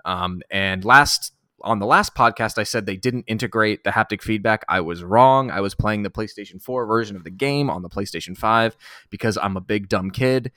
Um, 0.08 0.42
and 0.50 0.84
last 0.84 1.34
on 1.62 1.80
the 1.80 1.86
last 1.86 2.16
podcast, 2.16 2.58
I 2.58 2.64
said 2.64 2.86
they 2.86 2.96
didn't 2.96 3.26
integrate 3.28 3.84
the 3.84 3.90
haptic 3.90 4.22
feedback. 4.22 4.64
I 4.70 4.80
was 4.82 5.04
wrong. 5.04 5.52
I 5.52 5.60
was 5.62 5.76
playing 5.76 6.04
the 6.04 6.10
PlayStation 6.10 6.62
4 6.62 6.86
version 6.86 7.16
of 7.16 7.24
the 7.24 7.30
game 7.30 7.70
on 7.70 7.82
the 7.82 7.90
PlayStation 7.90 8.38
5 8.38 8.78
because 9.10 9.38
I'm 9.38 9.58
a 9.58 9.62
big 9.62 9.90
dumb 9.90 10.12
kid. 10.12 10.52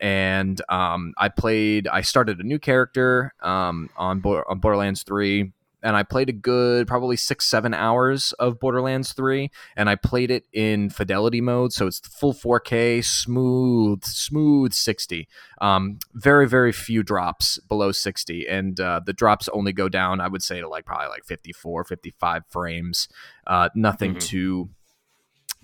And 0.00 0.60
um, 0.68 1.14
I 1.16 1.28
played. 1.30 1.88
I 1.88 2.02
started 2.02 2.38
a 2.38 2.42
new 2.42 2.58
character 2.58 3.32
um, 3.40 3.88
on, 3.96 4.20
Bo- 4.20 4.44
on 4.46 4.58
Borderlands 4.58 5.02
3 5.04 5.52
and 5.86 5.94
I 5.96 6.02
played 6.02 6.28
a 6.28 6.32
good 6.32 6.88
probably 6.88 7.16
six, 7.16 7.46
seven 7.46 7.72
hours 7.72 8.32
of 8.40 8.58
Borderlands 8.58 9.12
3, 9.12 9.50
and 9.76 9.88
I 9.88 9.94
played 9.94 10.32
it 10.32 10.44
in 10.52 10.90
fidelity 10.90 11.40
mode, 11.40 11.72
so 11.72 11.86
it's 11.86 12.00
full 12.00 12.34
4K, 12.34 13.04
smooth, 13.04 14.02
smooth 14.02 14.72
60. 14.72 15.28
Um, 15.60 16.00
very, 16.12 16.48
very 16.48 16.72
few 16.72 17.04
drops 17.04 17.58
below 17.68 17.92
60, 17.92 18.48
and 18.48 18.80
uh, 18.80 19.00
the 19.06 19.12
drops 19.12 19.48
only 19.50 19.72
go 19.72 19.88
down, 19.88 20.20
I 20.20 20.26
would 20.26 20.42
say, 20.42 20.60
to 20.60 20.68
like 20.68 20.84
probably 20.84 21.06
like 21.08 21.24
54, 21.24 21.84
55 21.84 22.42
frames. 22.48 23.06
Uh, 23.46 23.68
nothing 23.76 24.14
Mhm. 24.16 24.20
too 24.20 24.70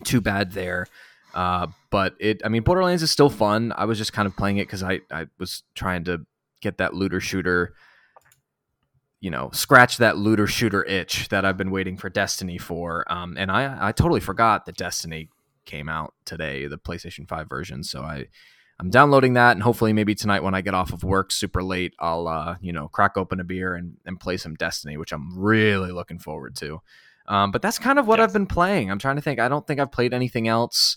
too 0.04 0.20
bad 0.20 0.52
there. 0.52 0.86
Uh, 1.34 1.66
but 1.90 2.14
it, 2.20 2.42
I 2.44 2.48
mean, 2.48 2.62
Borderlands 2.62 3.02
is 3.02 3.10
still 3.10 3.30
fun. 3.30 3.72
I 3.76 3.86
was 3.86 3.98
just 3.98 4.12
kind 4.12 4.26
of 4.26 4.36
playing 4.36 4.58
it 4.58 4.66
because 4.66 4.82
I, 4.82 5.00
I 5.10 5.26
was 5.38 5.62
trying 5.74 6.04
to 6.04 6.26
get 6.60 6.78
that 6.78 6.94
looter 6.94 7.20
shooter 7.20 7.74
you 9.22 9.30
know, 9.30 9.50
scratch 9.52 9.98
that 9.98 10.18
looter 10.18 10.48
shooter 10.48 10.84
itch 10.84 11.28
that 11.28 11.44
I've 11.44 11.56
been 11.56 11.70
waiting 11.70 11.96
for 11.96 12.10
Destiny 12.10 12.58
for. 12.58 13.10
Um, 13.10 13.36
and 13.38 13.52
I, 13.52 13.88
I 13.88 13.92
totally 13.92 14.18
forgot 14.18 14.66
that 14.66 14.76
Destiny 14.76 15.28
came 15.64 15.88
out 15.88 16.12
today, 16.24 16.66
the 16.66 16.76
PlayStation 16.76 17.28
5 17.28 17.48
version. 17.48 17.84
So 17.84 18.02
I, 18.02 18.26
I'm 18.80 18.90
downloading 18.90 19.34
that, 19.34 19.52
and 19.52 19.62
hopefully, 19.62 19.92
maybe 19.92 20.16
tonight 20.16 20.42
when 20.42 20.56
I 20.56 20.60
get 20.60 20.74
off 20.74 20.92
of 20.92 21.04
work 21.04 21.30
super 21.30 21.62
late, 21.62 21.94
I'll, 22.00 22.26
uh, 22.26 22.56
you 22.60 22.72
know, 22.72 22.88
crack 22.88 23.16
open 23.16 23.38
a 23.38 23.44
beer 23.44 23.76
and, 23.76 23.96
and 24.04 24.18
play 24.18 24.36
some 24.36 24.56
Destiny, 24.56 24.96
which 24.96 25.12
I'm 25.12 25.38
really 25.38 25.92
looking 25.92 26.18
forward 26.18 26.56
to. 26.56 26.80
Um, 27.28 27.52
but 27.52 27.62
that's 27.62 27.78
kind 27.78 28.00
of 28.00 28.08
what 28.08 28.18
Yeah. 28.18 28.24
I've 28.24 28.32
been 28.32 28.46
playing. 28.48 28.90
I'm 28.90 28.98
trying 28.98 29.16
to 29.16 29.22
think. 29.22 29.38
I 29.38 29.48
don't 29.48 29.64
think 29.64 29.78
I've 29.78 29.92
played 29.92 30.12
anything 30.12 30.48
else 30.48 30.96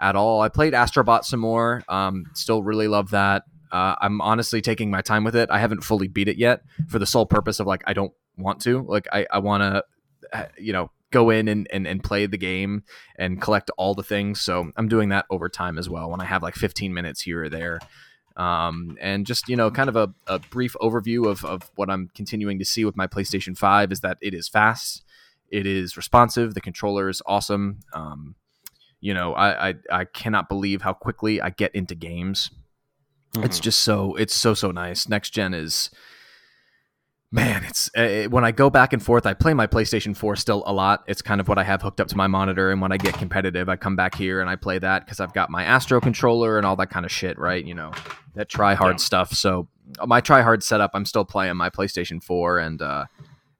at 0.00 0.16
all. 0.16 0.40
I 0.40 0.48
played 0.48 0.72
Astrobot 0.72 1.22
some 1.24 1.38
more. 1.38 1.84
Um, 1.88 2.24
still 2.34 2.64
really 2.64 2.88
love 2.88 3.10
that. 3.10 3.44
Uh, 3.72 3.94
I'm 4.00 4.20
honestly 4.20 4.60
taking 4.60 4.90
my 4.90 5.00
time 5.00 5.24
with 5.24 5.36
it. 5.36 5.50
I 5.50 5.58
haven't 5.58 5.84
fully 5.84 6.08
beat 6.08 6.28
it 6.28 6.36
yet 6.36 6.62
for 6.88 6.98
the 6.98 7.06
sole 7.06 7.26
purpose 7.26 7.60
of 7.60 7.66
like 7.66 7.82
I 7.86 7.92
don't 7.92 8.12
want 8.36 8.60
to. 8.62 8.82
Like 8.82 9.08
I, 9.12 9.26
I 9.30 9.38
want 9.38 9.62
to, 9.62 10.48
you 10.58 10.72
know, 10.72 10.90
go 11.10 11.30
in 11.30 11.48
and, 11.48 11.68
and 11.72 11.86
and 11.86 12.02
play 12.02 12.26
the 12.26 12.38
game 12.38 12.84
and 13.16 13.40
collect 13.40 13.70
all 13.76 13.94
the 13.94 14.02
things. 14.02 14.40
So 14.40 14.70
I'm 14.76 14.88
doing 14.88 15.08
that 15.10 15.26
over 15.30 15.48
time 15.48 15.78
as 15.78 15.88
well 15.88 16.10
when 16.10 16.20
I 16.20 16.24
have 16.24 16.42
like 16.42 16.54
15 16.54 16.92
minutes 16.92 17.22
here 17.22 17.44
or 17.44 17.48
there. 17.48 17.80
Um, 18.36 18.96
and 19.00 19.26
just 19.26 19.48
you 19.48 19.56
know, 19.56 19.70
kind 19.70 19.88
of 19.88 19.96
a, 19.96 20.12
a 20.26 20.38
brief 20.38 20.74
overview 20.80 21.28
of, 21.28 21.44
of 21.44 21.70
what 21.74 21.90
I'm 21.90 22.10
continuing 22.14 22.58
to 22.58 22.64
see 22.64 22.84
with 22.84 22.96
my 22.96 23.06
PlayStation 23.06 23.56
5 23.56 23.92
is 23.92 24.00
that 24.00 24.18
it 24.20 24.34
is 24.34 24.48
fast, 24.48 25.04
it 25.50 25.66
is 25.66 25.96
responsive, 25.96 26.54
the 26.54 26.60
controller 26.60 27.08
is 27.08 27.22
awesome. 27.26 27.80
Um, 27.92 28.36
you 29.00 29.14
know, 29.14 29.34
I, 29.34 29.70
I 29.70 29.74
I 29.90 30.04
cannot 30.04 30.48
believe 30.48 30.82
how 30.82 30.92
quickly 30.92 31.40
I 31.40 31.50
get 31.50 31.74
into 31.74 31.94
games 31.94 32.50
it's 33.36 33.58
Mhm. 33.58 33.62
just 33.62 33.82
so 33.82 34.14
it's 34.16 34.34
so 34.34 34.54
so 34.54 34.70
nice 34.70 35.08
next 35.08 35.30
gen 35.30 35.54
is 35.54 35.90
man 37.32 37.62
it's 37.64 37.88
uh, 37.96 38.24
when 38.28 38.44
i 38.44 38.50
go 38.50 38.68
back 38.68 38.92
and 38.92 39.02
forth 39.04 39.24
i 39.24 39.32
play 39.32 39.54
my 39.54 39.66
playstation 39.68 40.16
4 40.16 40.34
still 40.34 40.64
a 40.66 40.72
lot 40.72 41.04
it's 41.06 41.22
kind 41.22 41.40
of 41.40 41.46
what 41.46 41.58
i 41.58 41.62
have 41.62 41.80
hooked 41.80 42.00
up 42.00 42.08
to 42.08 42.16
my 42.16 42.26
monitor 42.26 42.72
and 42.72 42.80
when 42.80 42.90
i 42.90 42.96
get 42.96 43.14
competitive 43.14 43.68
i 43.68 43.76
come 43.76 43.94
back 43.94 44.16
here 44.16 44.40
and 44.40 44.50
i 44.50 44.56
play 44.56 44.80
that 44.80 45.04
because 45.04 45.20
i've 45.20 45.32
got 45.32 45.48
my 45.48 45.62
astro 45.62 46.00
controller 46.00 46.56
and 46.56 46.66
all 46.66 46.74
that 46.74 46.90
kind 46.90 47.06
of 47.06 47.12
shit 47.12 47.38
right 47.38 47.64
you 47.64 47.74
know 47.74 47.92
that 48.34 48.48
try 48.48 48.74
hard 48.74 48.94
Yeah. 48.94 49.04
stuff 49.04 49.32
so 49.32 49.68
my 50.06 50.20
try 50.20 50.42
hard 50.42 50.62
setup. 50.62 50.92
I'm 50.94 51.04
still 51.04 51.24
playing 51.24 51.56
my 51.56 51.68
PlayStation 51.68 52.22
4, 52.22 52.58
and 52.60 52.80
uh, 52.80 53.06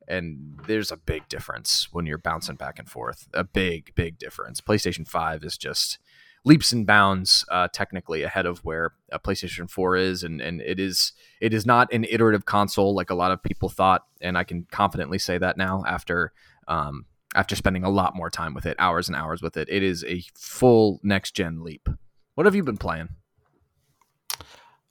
and 0.07 0.61
there's 0.69 0.93
a 0.93 0.97
big 0.97 1.29
difference 1.29 1.89
when 1.91 2.07
you're 2.07 2.19
bouncing 2.19 2.55
back 2.55 2.79
and 2.79 2.89
forth. 2.89 3.27
A 3.35 3.43
big, 3.43 3.93
big 3.97 4.17
difference. 4.17 4.61
PlayStation 4.61 5.09
5 5.09 5.43
is 5.43 5.59
just 5.59 5.99
leaps 6.45 6.73
and 6.73 6.87
bounds 6.87 7.45
uh, 7.51 7.69
technically 7.73 8.23
ahead 8.23 8.47
of 8.47 8.59
where 8.61 8.93
a 9.13 9.19
PlayStation 9.19 9.71
4 9.71 9.97
is, 9.97 10.23
and 10.23 10.41
and 10.41 10.61
it 10.61 10.81
is 10.81 11.13
it 11.41 11.53
is 11.53 11.67
not 11.67 11.93
an 11.93 12.05
iterative 12.05 12.45
console 12.45 12.95
like 12.95 13.11
a 13.11 13.15
lot 13.15 13.33
of 13.33 13.43
people 13.43 13.69
thought, 13.69 14.07
and 14.21 14.37
I 14.39 14.45
can 14.45 14.67
confidently 14.71 15.19
say 15.19 15.39
that 15.39 15.57
now 15.57 15.85
after 15.87 16.33
um, 16.69 17.07
after 17.35 17.55
spending 17.55 17.85
a 17.85 17.91
lot 17.91 18.17
more 18.17 18.31
time 18.31 18.55
with 18.55 18.67
it, 18.67 18.77
hours 18.79 19.09
and 19.09 19.17
hours 19.17 19.43
with 19.43 19.57
it. 19.57 19.69
It 19.71 19.83
is 19.83 20.05
a 20.05 20.23
full 20.35 21.01
next 21.03 21.33
gen 21.33 21.63
leap. 21.63 21.89
What 22.35 22.47
have 22.47 22.55
you 22.55 22.63
been 22.63 22.77
playing? 22.77 23.11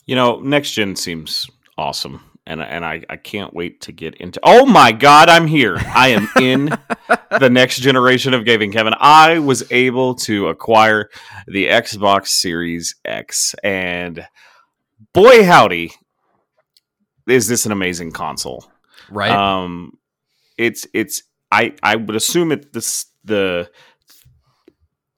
You 0.05 0.15
know, 0.15 0.39
next 0.39 0.71
gen 0.71 0.95
seems 0.95 1.49
awesome. 1.77 2.28
And, 2.49 2.63
and 2.63 2.83
I, 2.83 3.03
I 3.07 3.15
can't 3.15 3.53
wait 3.53 3.81
to 3.81 3.91
get 3.91 4.15
into. 4.15 4.39
Oh 4.41 4.65
my 4.65 4.91
God, 4.91 5.29
I'm 5.29 5.45
here. 5.45 5.77
I 5.77 6.07
am 6.07 6.27
in 6.41 6.65
the 7.39 7.47
next 7.47 7.77
generation 7.77 8.33
of 8.33 8.43
gaming, 8.43 8.71
Kevin. 8.71 8.95
I 8.99 9.37
was 9.37 9.71
able 9.71 10.15
to 10.15 10.47
acquire 10.47 11.11
the 11.45 11.67
Xbox 11.67 12.29
Series 12.29 12.95
X, 13.05 13.53
and 13.63 14.25
boy, 15.13 15.45
howdy, 15.45 15.91
is 17.27 17.47
this 17.47 17.67
an 17.67 17.71
amazing 17.71 18.13
console! 18.13 18.65
Right? 19.11 19.29
Um, 19.29 19.99
it's 20.57 20.87
it's 20.91 21.21
I 21.51 21.75
I 21.83 21.97
would 21.97 22.15
assume 22.15 22.51
it 22.51 22.73
this 22.73 23.05
the 23.23 23.69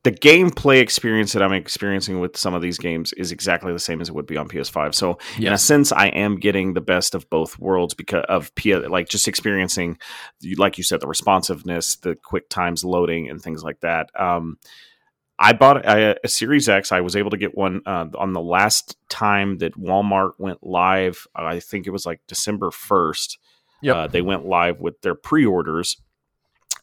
the 0.04 0.12
gameplay 0.12 0.82
experience 0.82 1.34
that 1.34 1.44
I'm 1.44 1.54
experiencing 1.54 2.20
with 2.20 2.36
some 2.36 2.56
of 2.56 2.62
these 2.62 2.80
games 2.80 3.14
is 3.14 3.32
exactly 3.32 3.72
the 3.72 3.80
same 3.80 4.02
as 4.02 4.10
it 4.10 4.16
would 4.16 4.26
be 4.26 4.38
on 4.38 4.48
PS5. 4.48 4.96
So 4.96 5.20
yes. 5.38 5.48
in 5.48 5.54
a 5.54 5.58
sense, 5.58 5.92
I 5.92 6.08
am 6.08 6.38
getting 6.38 6.74
the 6.74 6.82
best 6.82 7.14
of 7.14 7.30
both 7.30 7.60
worlds 7.60 7.94
because 7.94 8.26
of 8.28 8.54
P- 8.56 8.76
like 8.76 9.10
just 9.10 9.28
experiencing, 9.28 10.00
like 10.58 10.80
you 10.80 10.84
said, 10.84 11.02
the 11.02 11.08
responsiveness, 11.08 11.98
the 11.98 12.16
quick 12.16 12.50
times 12.50 12.84
loading, 12.84 13.30
and 13.30 13.42
things 13.42 13.64
like 13.64 13.80
that. 13.82 14.10
Um, 14.20 14.58
I 15.38 15.54
bought 15.54 15.86
a, 15.86 16.18
a, 16.24 16.28
Series 16.28 16.70
X. 16.70 16.92
I 16.92 17.02
was 17.02 17.16
able 17.16 17.32
to 17.32 17.38
get 17.38 17.58
one 17.58 17.82
uh, 17.86 18.06
on 18.16 18.34
the 18.34 18.42
last 18.42 18.96
time 19.10 19.58
that 19.58 19.74
Walmart 19.74 20.34
went 20.38 20.64
live. 20.64 21.28
I 21.36 21.60
think 21.60 21.86
it 21.86 21.92
was 21.92 22.06
like 22.06 22.22
December 22.28 22.72
first. 22.72 23.38
Yeah, 23.82 23.94
uh, 23.94 24.08
they 24.08 24.22
went 24.22 24.46
live 24.46 24.80
with 24.80 25.02
their 25.02 25.16
pre-orders, 25.16 25.98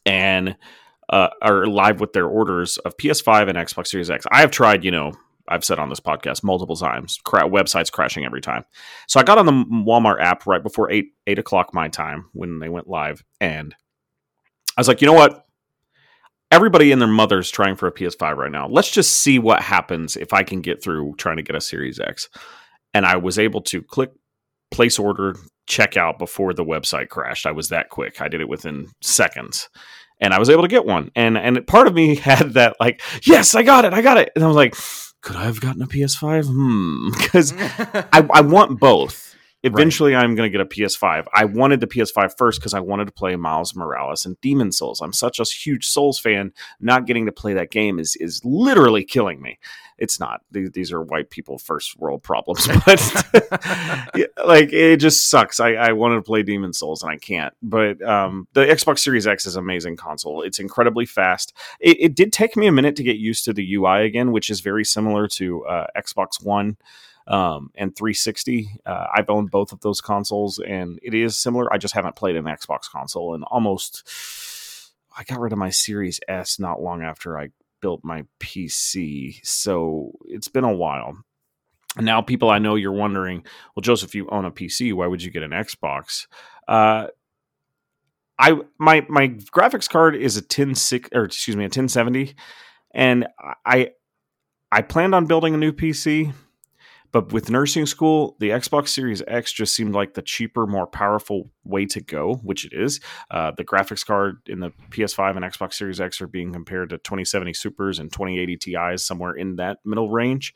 and 0.04 0.56
uh, 1.10 1.28
are 1.42 1.66
live 1.66 2.00
with 2.00 2.12
their 2.12 2.26
orders 2.26 2.76
of 2.78 2.96
PS5 2.96 3.48
and 3.48 3.58
Xbox 3.58 3.88
Series 3.88 4.10
X. 4.10 4.26
I 4.30 4.40
have 4.40 4.50
tried, 4.50 4.84
you 4.84 4.90
know, 4.90 5.12
I've 5.48 5.64
said 5.64 5.78
on 5.78 5.88
this 5.88 6.00
podcast 6.00 6.44
multiple 6.44 6.76
times, 6.76 7.18
cra- 7.24 7.48
websites 7.48 7.90
crashing 7.90 8.24
every 8.24 8.40
time. 8.40 8.64
So 9.06 9.18
I 9.18 9.22
got 9.22 9.38
on 9.38 9.46
the 9.46 9.52
Walmart 9.52 10.20
app 10.20 10.46
right 10.46 10.62
before 10.62 10.90
eight 10.90 11.12
eight 11.26 11.38
o'clock 11.38 11.72
my 11.72 11.88
time 11.88 12.26
when 12.32 12.58
they 12.58 12.68
went 12.68 12.88
live, 12.88 13.24
and 13.40 13.74
I 14.76 14.80
was 14.80 14.88
like, 14.88 15.00
you 15.00 15.06
know 15.06 15.14
what? 15.14 15.44
Everybody 16.50 16.92
and 16.92 17.00
their 17.00 17.08
mother's 17.08 17.50
trying 17.50 17.76
for 17.76 17.86
a 17.86 17.92
PS5 17.92 18.36
right 18.36 18.50
now. 18.50 18.68
Let's 18.68 18.90
just 18.90 19.12
see 19.20 19.38
what 19.38 19.60
happens 19.62 20.16
if 20.16 20.32
I 20.32 20.42
can 20.42 20.62
get 20.62 20.82
through 20.82 21.14
trying 21.16 21.36
to 21.36 21.42
get 21.42 21.56
a 21.56 21.60
Series 21.60 22.00
X. 22.00 22.28
And 22.94 23.04
I 23.04 23.16
was 23.16 23.38
able 23.38 23.60
to 23.62 23.82
click 23.82 24.12
place 24.70 24.98
order, 24.98 25.36
checkout 25.68 26.18
before 26.18 26.54
the 26.54 26.64
website 26.64 27.10
crashed. 27.10 27.44
I 27.44 27.52
was 27.52 27.68
that 27.68 27.90
quick. 27.90 28.22
I 28.22 28.28
did 28.28 28.40
it 28.40 28.48
within 28.48 28.88
seconds 29.02 29.68
and 30.20 30.34
I 30.34 30.38
was 30.38 30.50
able 30.50 30.62
to 30.62 30.68
get 30.68 30.84
one. 30.84 31.10
And 31.14 31.36
and 31.36 31.66
part 31.66 31.86
of 31.86 31.94
me 31.94 32.16
had 32.16 32.54
that 32.54 32.76
like, 32.80 33.02
yes, 33.22 33.54
I 33.54 33.62
got 33.62 33.84
it, 33.84 33.92
I 33.92 34.02
got 34.02 34.16
it. 34.16 34.32
And 34.34 34.44
I 34.44 34.46
was 34.46 34.56
like, 34.56 34.74
could 35.20 35.36
I 35.36 35.44
have 35.44 35.60
gotten 35.60 35.82
a 35.82 35.86
PS5? 35.86 36.46
Hmm, 36.46 37.10
because 37.18 37.52
I, 37.58 38.26
I 38.32 38.40
want 38.42 38.80
both. 38.80 39.26
Eventually, 39.64 40.14
right. 40.14 40.22
I'm 40.22 40.36
going 40.36 40.50
to 40.50 40.56
get 40.56 40.64
a 40.64 40.68
PS5. 40.68 41.26
I 41.34 41.44
wanted 41.44 41.80
the 41.80 41.88
PS5 41.88 42.38
first 42.38 42.60
because 42.60 42.74
I 42.74 42.80
wanted 42.80 43.06
to 43.06 43.12
play 43.12 43.34
Miles 43.34 43.74
Morales 43.74 44.24
and 44.24 44.40
Demon's 44.40 44.78
Souls. 44.78 45.00
I'm 45.00 45.12
such 45.12 45.40
a 45.40 45.44
huge 45.44 45.84
Souls 45.84 46.20
fan. 46.20 46.52
Not 46.80 47.06
getting 47.06 47.26
to 47.26 47.32
play 47.32 47.54
that 47.54 47.72
game 47.72 47.98
is 47.98 48.14
is 48.20 48.40
literally 48.44 49.02
killing 49.02 49.42
me 49.42 49.58
it's 49.98 50.20
not. 50.20 50.42
These 50.50 50.92
are 50.92 51.02
white 51.02 51.30
people 51.30 51.58
first 51.58 51.98
world 51.98 52.22
problems, 52.22 52.66
but 52.86 54.30
like 54.46 54.72
it 54.72 54.98
just 54.98 55.28
sucks. 55.28 55.60
I, 55.60 55.72
I 55.74 55.92
wanted 55.92 56.16
to 56.16 56.22
play 56.22 56.42
Demon's 56.42 56.78
Souls 56.78 57.02
and 57.02 57.10
I 57.10 57.16
can't. 57.16 57.52
But 57.62 58.00
um, 58.02 58.46
the 58.52 58.64
Xbox 58.64 59.00
Series 59.00 59.26
X 59.26 59.46
is 59.46 59.56
an 59.56 59.64
amazing 59.64 59.96
console. 59.96 60.42
It's 60.42 60.58
incredibly 60.58 61.06
fast. 61.06 61.52
It, 61.80 61.96
it, 62.00 62.14
did 62.14 62.32
take 62.32 62.56
me 62.56 62.66
a 62.66 62.72
minute 62.72 62.96
to 62.96 63.02
get 63.02 63.16
used 63.16 63.44
to 63.44 63.52
the 63.52 63.74
UI 63.74 64.06
again, 64.06 64.32
which 64.32 64.50
is 64.50 64.60
very 64.60 64.84
similar 64.84 65.28
to 65.28 65.64
uh, 65.66 65.86
Xbox 65.96 66.42
One. 66.42 66.76
Um, 67.26 67.72
and 67.74 67.94
360. 67.94 68.70
Uh, 68.86 69.06
I've 69.14 69.28
owned 69.28 69.50
both 69.50 69.72
of 69.72 69.80
those 69.80 70.00
consoles, 70.00 70.58
and 70.58 70.98
it 71.02 71.12
is 71.12 71.36
similar. 71.36 71.70
I 71.70 71.76
just 71.76 71.92
haven't 71.92 72.16
played 72.16 72.36
an 72.36 72.46
Xbox 72.46 72.90
console, 72.90 73.34
and 73.34 73.44
almost 73.44 74.02
I 75.14 75.24
got 75.24 75.38
rid 75.38 75.52
of 75.52 75.58
my 75.58 75.68
Series 75.68 76.20
S 76.26 76.58
not 76.58 76.80
long 76.80 77.02
after 77.02 77.38
I 77.38 77.50
built 77.80 78.04
my 78.04 78.24
PC. 78.40 79.40
So 79.44 80.12
it's 80.26 80.48
been 80.48 80.64
a 80.64 80.74
while. 80.74 81.16
Now, 81.98 82.20
people, 82.20 82.50
I 82.50 82.58
know 82.58 82.74
you're 82.74 82.92
wondering, 82.92 83.44
well, 83.74 83.80
Joseph, 83.80 84.14
you 84.14 84.28
own 84.30 84.44
a 84.44 84.50
PC. 84.50 84.92
Why 84.92 85.06
would 85.06 85.22
you 85.22 85.30
get 85.30 85.42
an 85.42 85.50
Xbox? 85.50 86.26
Uh, 86.66 87.08
I 88.38 88.56
my 88.78 89.04
my 89.08 89.28
graphics 89.28 89.88
card 89.88 90.14
is 90.14 90.36
a 90.36 90.40
1060 90.40 91.14
or 91.16 91.24
excuse 91.24 91.56
me 91.56 91.64
a 91.64 91.66
1070, 91.66 92.34
and 92.94 93.26
I 93.66 93.90
I 94.70 94.82
planned 94.82 95.14
on 95.14 95.26
building 95.26 95.54
a 95.54 95.58
new 95.58 95.72
PC 95.72 96.32
but 97.12 97.32
with 97.32 97.50
nursing 97.50 97.86
school, 97.86 98.36
the 98.38 98.50
Xbox 98.50 98.88
Series 98.88 99.22
X 99.26 99.52
just 99.52 99.74
seemed 99.74 99.94
like 99.94 100.14
the 100.14 100.22
cheaper, 100.22 100.66
more 100.66 100.86
powerful 100.86 101.50
way 101.64 101.86
to 101.86 102.00
go, 102.00 102.34
which 102.42 102.64
it 102.64 102.72
is. 102.72 103.00
Uh, 103.30 103.52
the 103.56 103.64
graphics 103.64 104.04
card 104.04 104.38
in 104.46 104.60
the 104.60 104.70
PS5 104.90 105.36
and 105.36 105.44
Xbox 105.44 105.74
Series 105.74 106.00
X 106.00 106.20
are 106.20 106.26
being 106.26 106.52
compared 106.52 106.90
to 106.90 106.98
2070 106.98 107.54
Supers 107.54 107.98
and 107.98 108.12
2080 108.12 108.56
Ti's, 108.56 109.04
somewhere 109.04 109.32
in 109.32 109.56
that 109.56 109.78
middle 109.84 110.10
range, 110.10 110.54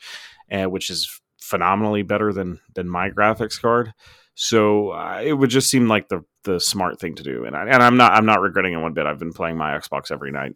uh, 0.51 0.65
which 0.65 0.91
is 0.91 1.21
phenomenally 1.41 2.03
better 2.03 2.33
than 2.33 2.61
than 2.75 2.89
my 2.89 3.11
graphics 3.11 3.61
card. 3.61 3.93
So 4.35 4.91
uh, 4.91 5.21
it 5.23 5.33
would 5.33 5.51
just 5.51 5.71
seem 5.71 5.89
like 5.89 6.09
the 6.09 6.25
the 6.45 6.59
smart 6.59 6.99
thing 6.99 7.15
to 7.17 7.23
do, 7.23 7.45
and 7.45 7.55
I, 7.55 7.63
and 7.63 7.83
I'm 7.83 7.97
not 7.97 8.13
I'm 8.13 8.27
not 8.27 8.41
regretting 8.41 8.73
it 8.73 8.79
one 8.79 8.95
bit. 8.95 9.07
I've 9.07 9.19
been 9.19 9.33
playing 9.33 9.57
my 9.57 9.73
Xbox 9.79 10.11
every 10.11 10.33
night. 10.33 10.55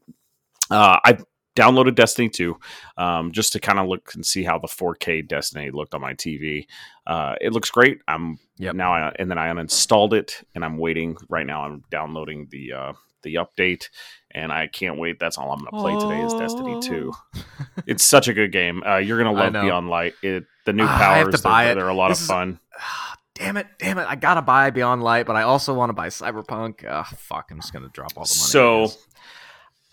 Uh, 0.70 0.98
I 1.04 1.18
downloaded 1.56 1.96
Destiny 1.96 2.28
2 2.28 2.56
um, 2.98 3.32
just 3.32 3.52
to 3.54 3.60
kind 3.60 3.80
of 3.80 3.88
look 3.88 4.14
and 4.14 4.24
see 4.24 4.44
how 4.44 4.58
the 4.58 4.68
4K 4.68 5.26
Destiny 5.26 5.70
looked 5.72 5.94
on 5.94 6.00
my 6.00 6.14
TV. 6.14 6.66
Uh, 7.06 7.34
it 7.40 7.52
looks 7.52 7.70
great. 7.70 8.00
I'm 8.06 8.38
yep. 8.58 8.76
now, 8.76 8.92
I, 8.92 9.12
and 9.18 9.28
then 9.30 9.38
I 9.38 9.48
uninstalled 9.48 10.12
it, 10.12 10.44
and 10.54 10.64
I'm 10.64 10.78
waiting 10.78 11.16
right 11.28 11.46
now. 11.46 11.62
I'm 11.62 11.82
downloading 11.90 12.46
the 12.50 12.72
uh, 12.72 12.92
the 13.22 13.36
update, 13.36 13.88
and 14.30 14.52
I 14.52 14.68
can't 14.68 14.98
wait. 14.98 15.18
That's 15.18 15.38
all 15.38 15.50
I'm 15.50 15.58
going 15.58 15.72
to 15.72 15.78
play 15.78 15.98
today 15.98 16.24
is 16.24 16.32
Destiny 16.34 16.80
2. 16.80 17.12
it's 17.86 18.04
such 18.04 18.28
a 18.28 18.32
good 18.32 18.52
game. 18.52 18.82
Uh, 18.86 18.98
you're 18.98 19.20
going 19.20 19.34
to 19.34 19.40
love 19.40 19.52
Beyond 19.52 19.88
Light. 19.88 20.14
It 20.22 20.44
the 20.66 20.72
new 20.72 20.86
powers. 20.86 21.34
To 21.36 21.42
buy 21.42 21.66
they're. 21.66 21.76
They're 21.76 21.88
a 21.88 21.94
lot 21.94 22.10
this 22.10 22.20
of 22.20 22.26
fun. 22.26 22.50
Is, 22.52 22.82
damn 23.34 23.56
it, 23.56 23.66
damn 23.78 23.98
it! 23.98 24.06
I 24.06 24.16
gotta 24.16 24.42
buy 24.42 24.70
Beyond 24.70 25.02
Light, 25.02 25.26
but 25.26 25.36
I 25.36 25.42
also 25.42 25.74
want 25.74 25.90
to 25.90 25.94
buy 25.94 26.08
Cyberpunk. 26.08 26.84
Oh, 26.88 27.04
fuck! 27.16 27.48
I'm 27.50 27.60
just 27.60 27.72
gonna 27.72 27.88
drop 27.88 28.12
all 28.16 28.24
the 28.24 28.34
money. 28.38 28.88
So 28.88 28.90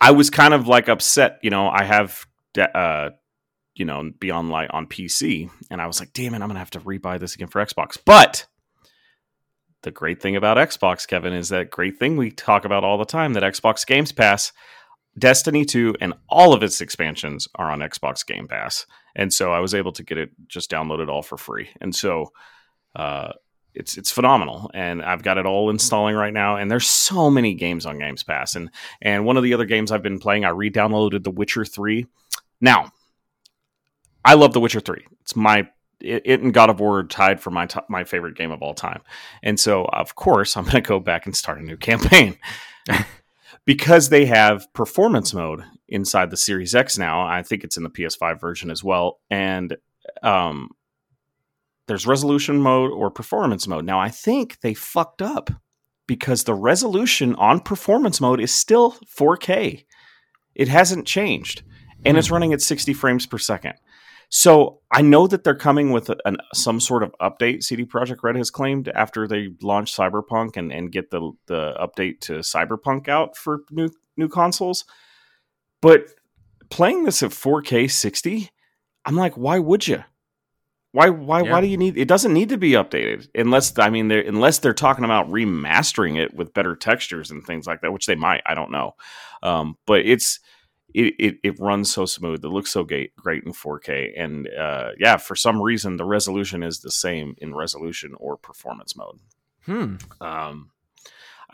I 0.04 0.10
was 0.10 0.28
kind 0.28 0.52
of 0.52 0.68
like 0.68 0.90
upset. 0.90 1.38
You 1.42 1.48
know, 1.48 1.66
I 1.66 1.82
have, 1.84 2.26
uh, 2.58 3.10
you 3.74 3.86
know, 3.86 4.10
Beyond 4.20 4.50
Light 4.50 4.70
on 4.70 4.86
PC, 4.86 5.48
and 5.70 5.80
I 5.80 5.86
was 5.86 5.98
like, 5.98 6.12
damn 6.12 6.34
it, 6.34 6.42
I'm 6.42 6.48
gonna 6.48 6.58
have 6.58 6.68
to 6.72 6.80
rebuy 6.80 7.18
this 7.18 7.34
again 7.34 7.48
for 7.48 7.64
Xbox. 7.64 7.96
But 8.04 8.46
the 9.80 9.90
great 9.90 10.20
thing 10.20 10.36
about 10.36 10.58
Xbox, 10.58 11.08
Kevin, 11.08 11.32
is 11.32 11.48
that 11.48 11.70
great 11.70 11.98
thing 11.98 12.18
we 12.18 12.30
talk 12.30 12.66
about 12.66 12.84
all 12.84 12.98
the 12.98 13.06
time 13.06 13.32
that 13.32 13.42
Xbox 13.42 13.86
Games 13.86 14.12
Pass, 14.12 14.52
Destiny 15.18 15.64
2, 15.64 15.94
and 16.02 16.12
all 16.28 16.52
of 16.52 16.62
its 16.62 16.82
expansions 16.82 17.48
are 17.54 17.70
on 17.70 17.78
Xbox 17.78 18.26
Game 18.26 18.46
Pass. 18.46 18.84
And 19.16 19.32
so 19.32 19.52
I 19.52 19.60
was 19.60 19.74
able 19.74 19.92
to 19.92 20.02
get 20.02 20.18
it 20.18 20.32
just 20.48 20.70
downloaded 20.70 21.08
all 21.08 21.22
for 21.22 21.38
free. 21.38 21.70
And 21.80 21.96
so 21.96 22.26
uh, 22.94 23.32
it's 23.74 23.96
it's 23.96 24.10
phenomenal 24.10 24.70
and 24.72 25.02
I've 25.02 25.22
got 25.22 25.38
it 25.38 25.46
all 25.46 25.70
installing 25.70 26.14
right 26.14 26.32
now 26.32 26.56
and 26.56 26.70
there's 26.70 26.88
so 26.88 27.30
many 27.30 27.54
games 27.54 27.86
on 27.86 27.98
Games 27.98 28.22
Pass 28.22 28.54
and 28.54 28.70
and 29.02 29.24
one 29.24 29.36
of 29.36 29.42
the 29.42 29.54
other 29.54 29.64
games 29.64 29.90
I've 29.90 30.02
been 30.02 30.18
playing 30.18 30.44
I 30.44 30.50
re-downloaded 30.50 31.24
The 31.24 31.30
Witcher 31.30 31.64
3. 31.64 32.06
Now, 32.60 32.92
I 34.24 34.34
love 34.34 34.52
The 34.52 34.60
Witcher 34.60 34.80
3. 34.80 35.04
It's 35.22 35.36
my 35.36 35.68
it, 36.00 36.22
it 36.24 36.40
and 36.40 36.54
God 36.54 36.70
of 36.70 36.80
War 36.80 37.02
tied 37.04 37.40
for 37.40 37.50
my 37.50 37.66
top, 37.66 37.86
my 37.88 38.04
favorite 38.04 38.36
game 38.36 38.50
of 38.50 38.62
all 38.62 38.74
time. 38.74 39.02
And 39.42 39.58
so 39.58 39.84
of 39.86 40.14
course 40.14 40.56
I'm 40.56 40.64
going 40.64 40.74
to 40.74 40.80
go 40.80 41.00
back 41.00 41.26
and 41.26 41.36
start 41.36 41.60
a 41.60 41.64
new 41.64 41.76
campaign. 41.76 42.38
because 43.64 44.10
they 44.10 44.26
have 44.26 44.70
performance 44.74 45.32
mode 45.32 45.64
inside 45.88 46.30
the 46.30 46.36
Series 46.36 46.74
X 46.74 46.98
now. 46.98 47.26
I 47.26 47.42
think 47.42 47.64
it's 47.64 47.76
in 47.76 47.82
the 47.82 47.90
PS5 47.90 48.40
version 48.40 48.70
as 48.70 48.84
well 48.84 49.20
and 49.30 49.76
um 50.22 50.70
there's 51.86 52.06
resolution 52.06 52.60
mode 52.60 52.92
or 52.92 53.10
performance 53.10 53.66
mode. 53.66 53.84
Now, 53.84 54.00
I 54.00 54.08
think 54.08 54.60
they 54.60 54.74
fucked 54.74 55.22
up 55.22 55.50
because 56.06 56.44
the 56.44 56.54
resolution 56.54 57.34
on 57.36 57.60
performance 57.60 58.20
mode 58.20 58.40
is 58.40 58.52
still 58.52 58.92
4K. 59.18 59.84
It 60.54 60.68
hasn't 60.68 61.06
changed 61.06 61.62
and 62.04 62.16
it's 62.16 62.28
hmm. 62.28 62.34
running 62.34 62.52
at 62.52 62.62
60 62.62 62.92
frames 62.92 63.26
per 63.26 63.38
second. 63.38 63.74
So 64.30 64.80
I 64.90 65.02
know 65.02 65.26
that 65.26 65.44
they're 65.44 65.54
coming 65.54 65.90
with 65.90 66.10
an, 66.24 66.38
some 66.54 66.80
sort 66.80 67.02
of 67.02 67.14
update. 67.20 67.62
CD 67.62 67.84
Projekt 67.84 68.22
Red 68.22 68.36
has 68.36 68.50
claimed 68.50 68.88
after 68.88 69.28
they 69.28 69.50
launch 69.62 69.94
Cyberpunk 69.94 70.56
and, 70.56 70.72
and 70.72 70.90
get 70.90 71.10
the 71.10 71.32
the 71.46 71.74
update 71.74 72.20
to 72.22 72.38
Cyberpunk 72.38 73.08
out 73.08 73.36
for 73.36 73.60
new 73.70 73.90
new 74.16 74.28
consoles. 74.28 74.86
But 75.80 76.06
playing 76.70 77.04
this 77.04 77.22
at 77.22 77.30
4K 77.30 77.90
60, 77.90 78.50
I'm 79.04 79.16
like, 79.16 79.34
why 79.34 79.58
would 79.58 79.86
you? 79.86 80.02
Why 80.94 81.08
why 81.08 81.42
yeah. 81.42 81.50
why 81.50 81.60
do 81.60 81.66
you 81.66 81.76
need 81.76 81.98
it 81.98 82.06
doesn't 82.06 82.32
need 82.32 82.50
to 82.50 82.56
be 82.56 82.70
updated 82.70 83.26
unless 83.34 83.76
I 83.80 83.90
mean 83.90 84.06
they're 84.06 84.20
unless 84.20 84.60
they're 84.60 84.72
talking 84.72 85.04
about 85.04 85.28
remastering 85.28 86.22
it 86.22 86.32
with 86.34 86.54
better 86.54 86.76
textures 86.76 87.32
and 87.32 87.44
things 87.44 87.66
like 87.66 87.80
that, 87.80 87.92
which 87.92 88.06
they 88.06 88.14
might, 88.14 88.42
I 88.46 88.54
don't 88.54 88.70
know. 88.70 88.94
Um, 89.42 89.76
but 89.86 90.06
it's 90.06 90.38
it, 90.94 91.14
it, 91.18 91.34
it 91.42 91.58
runs 91.58 91.92
so 91.92 92.06
smooth. 92.06 92.44
It 92.44 92.48
looks 92.48 92.70
so 92.70 92.84
great, 92.84 93.16
great 93.16 93.42
in 93.42 93.52
4K. 93.52 94.12
And 94.16 94.48
uh, 94.48 94.90
yeah, 94.96 95.16
for 95.16 95.34
some 95.34 95.60
reason, 95.60 95.96
the 95.96 96.04
resolution 96.04 96.62
is 96.62 96.78
the 96.78 96.92
same 96.92 97.34
in 97.38 97.56
resolution 97.56 98.14
or 98.18 98.36
performance 98.36 98.94
mode. 98.94 99.18
Hmm. 99.66 99.96
Um, 100.20 100.70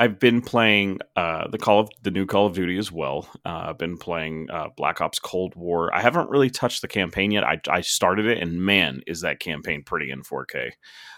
I've 0.00 0.18
been 0.18 0.40
playing 0.40 1.00
uh, 1.14 1.48
the 1.48 1.58
Call 1.58 1.80
of 1.80 1.90
the 2.00 2.10
new 2.10 2.24
Call 2.24 2.46
of 2.46 2.54
Duty 2.54 2.78
as 2.78 2.90
well. 2.90 3.28
Uh, 3.44 3.66
I've 3.68 3.76
been 3.76 3.98
playing 3.98 4.48
uh, 4.50 4.68
Black 4.74 5.02
Ops 5.02 5.18
Cold 5.18 5.54
War. 5.56 5.94
I 5.94 6.00
haven't 6.00 6.30
really 6.30 6.48
touched 6.48 6.80
the 6.80 6.88
campaign 6.88 7.30
yet. 7.30 7.44
I, 7.44 7.60
I 7.68 7.82
started 7.82 8.24
it, 8.24 8.38
and 8.38 8.62
man, 8.62 9.02
is 9.06 9.20
that 9.20 9.40
campaign 9.40 9.82
pretty 9.84 10.10
in 10.10 10.22
4K. 10.22 10.68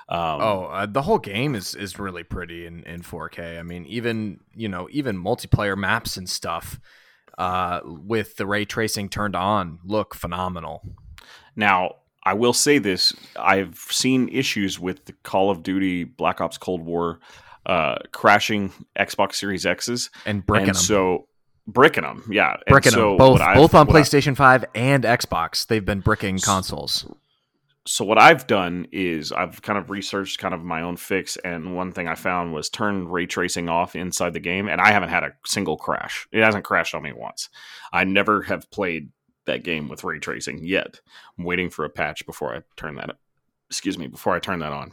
Um, 0.08 0.40
oh, 0.40 0.64
uh, 0.64 0.86
the 0.86 1.02
whole 1.02 1.20
game 1.20 1.54
is 1.54 1.76
is 1.76 2.00
really 2.00 2.24
pretty 2.24 2.66
in 2.66 2.82
in 2.82 3.02
4K. 3.02 3.60
I 3.60 3.62
mean, 3.62 3.86
even 3.86 4.40
you 4.52 4.68
know 4.68 4.88
even 4.90 5.16
multiplayer 5.16 5.78
maps 5.78 6.16
and 6.16 6.28
stuff 6.28 6.80
uh, 7.38 7.82
with 7.84 8.34
the 8.34 8.46
ray 8.46 8.64
tracing 8.64 9.08
turned 9.08 9.36
on 9.36 9.78
look 9.84 10.12
phenomenal. 10.12 10.82
Now, 11.54 11.92
I 12.24 12.34
will 12.34 12.52
say 12.52 12.78
this: 12.78 13.14
I've 13.36 13.78
seen 13.90 14.28
issues 14.28 14.80
with 14.80 15.04
the 15.04 15.12
Call 15.22 15.50
of 15.50 15.62
Duty 15.62 16.02
Black 16.02 16.40
Ops 16.40 16.58
Cold 16.58 16.82
War 16.82 17.20
uh, 17.66 17.96
crashing 18.12 18.72
Xbox 18.98 19.34
Series 19.34 19.66
X's 19.66 20.10
and 20.26 20.44
bricking 20.44 20.68
and 20.68 20.76
them. 20.76 20.82
So 20.82 21.28
bricking 21.66 22.04
them, 22.04 22.24
yeah, 22.30 22.56
bricking 22.66 22.92
so 22.92 23.10
them 23.10 23.18
both 23.18 23.40
both 23.54 23.74
on 23.74 23.86
PlayStation 23.86 24.36
Five 24.36 24.64
and 24.74 25.04
Xbox. 25.04 25.66
They've 25.66 25.84
been 25.84 26.00
bricking 26.00 26.38
consoles 26.38 27.06
so 27.86 28.04
what 28.04 28.18
I've 28.18 28.46
done 28.46 28.86
is 28.92 29.32
I've 29.32 29.60
kind 29.62 29.78
of 29.78 29.90
researched 29.90 30.38
kind 30.38 30.54
of 30.54 30.62
my 30.62 30.82
own 30.82 30.96
fix, 30.96 31.36
and 31.38 31.74
one 31.74 31.92
thing 31.92 32.06
I 32.06 32.14
found 32.14 32.52
was 32.52 32.68
turn 32.68 33.08
ray 33.08 33.26
tracing 33.26 33.68
off 33.68 33.96
inside 33.96 34.34
the 34.34 34.40
game, 34.40 34.68
and 34.68 34.80
I 34.80 34.92
haven't 34.92 35.08
had 35.08 35.24
a 35.24 35.34
single 35.44 35.76
crash. 35.76 36.28
It 36.30 36.44
hasn't 36.44 36.64
crashed 36.64 36.94
on 36.94 37.02
me 37.02 37.12
once. 37.12 37.48
I 37.92 38.04
never 38.04 38.42
have 38.42 38.70
played 38.70 39.10
that 39.46 39.64
game 39.64 39.88
with 39.88 40.04
ray 40.04 40.20
tracing 40.20 40.64
yet. 40.64 41.00
I'm 41.36 41.44
waiting 41.44 41.70
for 41.70 41.84
a 41.84 41.90
patch 41.90 42.24
before 42.24 42.54
I 42.54 42.62
turn 42.76 42.94
that. 42.96 43.16
Excuse 43.68 43.98
me, 43.98 44.06
before 44.06 44.34
I 44.34 44.38
turn 44.38 44.60
that 44.60 44.72
on. 44.72 44.92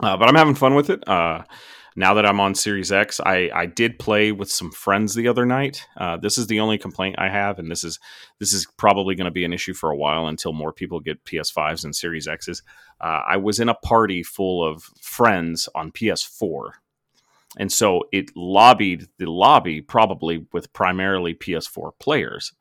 Uh, 0.00 0.16
but 0.16 0.28
I'm 0.28 0.34
having 0.34 0.54
fun 0.54 0.74
with 0.74 0.88
it. 0.88 1.06
Uh, 1.06 1.42
now 1.98 2.14
that 2.14 2.24
I'm 2.24 2.38
on 2.38 2.54
Series 2.54 2.92
X, 2.92 3.18
I, 3.18 3.50
I 3.52 3.66
did 3.66 3.98
play 3.98 4.30
with 4.30 4.52
some 4.52 4.70
friends 4.70 5.16
the 5.16 5.26
other 5.26 5.44
night. 5.44 5.84
Uh, 5.96 6.16
this 6.16 6.38
is 6.38 6.46
the 6.46 6.60
only 6.60 6.78
complaint 6.78 7.16
I 7.18 7.28
have, 7.28 7.58
and 7.58 7.68
this 7.68 7.82
is 7.82 7.98
this 8.38 8.52
is 8.52 8.68
probably 8.76 9.16
going 9.16 9.24
to 9.24 9.32
be 9.32 9.44
an 9.44 9.52
issue 9.52 9.74
for 9.74 9.90
a 9.90 9.96
while 9.96 10.28
until 10.28 10.52
more 10.52 10.72
people 10.72 11.00
get 11.00 11.24
PS5s 11.24 11.82
and 11.82 11.96
Series 11.96 12.28
X's. 12.28 12.62
Uh, 13.00 13.22
I 13.28 13.36
was 13.38 13.58
in 13.58 13.68
a 13.68 13.74
party 13.74 14.22
full 14.22 14.64
of 14.64 14.84
friends 15.00 15.68
on 15.74 15.90
PS4, 15.90 16.70
and 17.56 17.72
so 17.72 18.04
it 18.12 18.30
lobbied 18.36 19.08
the 19.18 19.28
lobby 19.28 19.80
probably 19.80 20.46
with 20.52 20.72
primarily 20.72 21.34
PS4 21.34 21.90
players, 21.98 22.52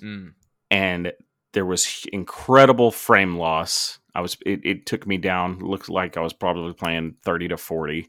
mm. 0.00 0.34
and 0.70 1.12
there 1.52 1.66
was 1.66 2.06
incredible 2.12 2.92
frame 2.92 3.38
loss 3.38 3.98
I 4.14 4.20
was 4.20 4.36
it, 4.46 4.60
it 4.64 4.86
took 4.86 5.06
me 5.06 5.16
down. 5.16 5.58
Looked 5.58 5.88
like 5.88 6.16
I 6.16 6.20
was 6.20 6.32
probably 6.32 6.72
playing 6.72 7.16
thirty 7.24 7.48
to 7.48 7.56
forty, 7.56 8.08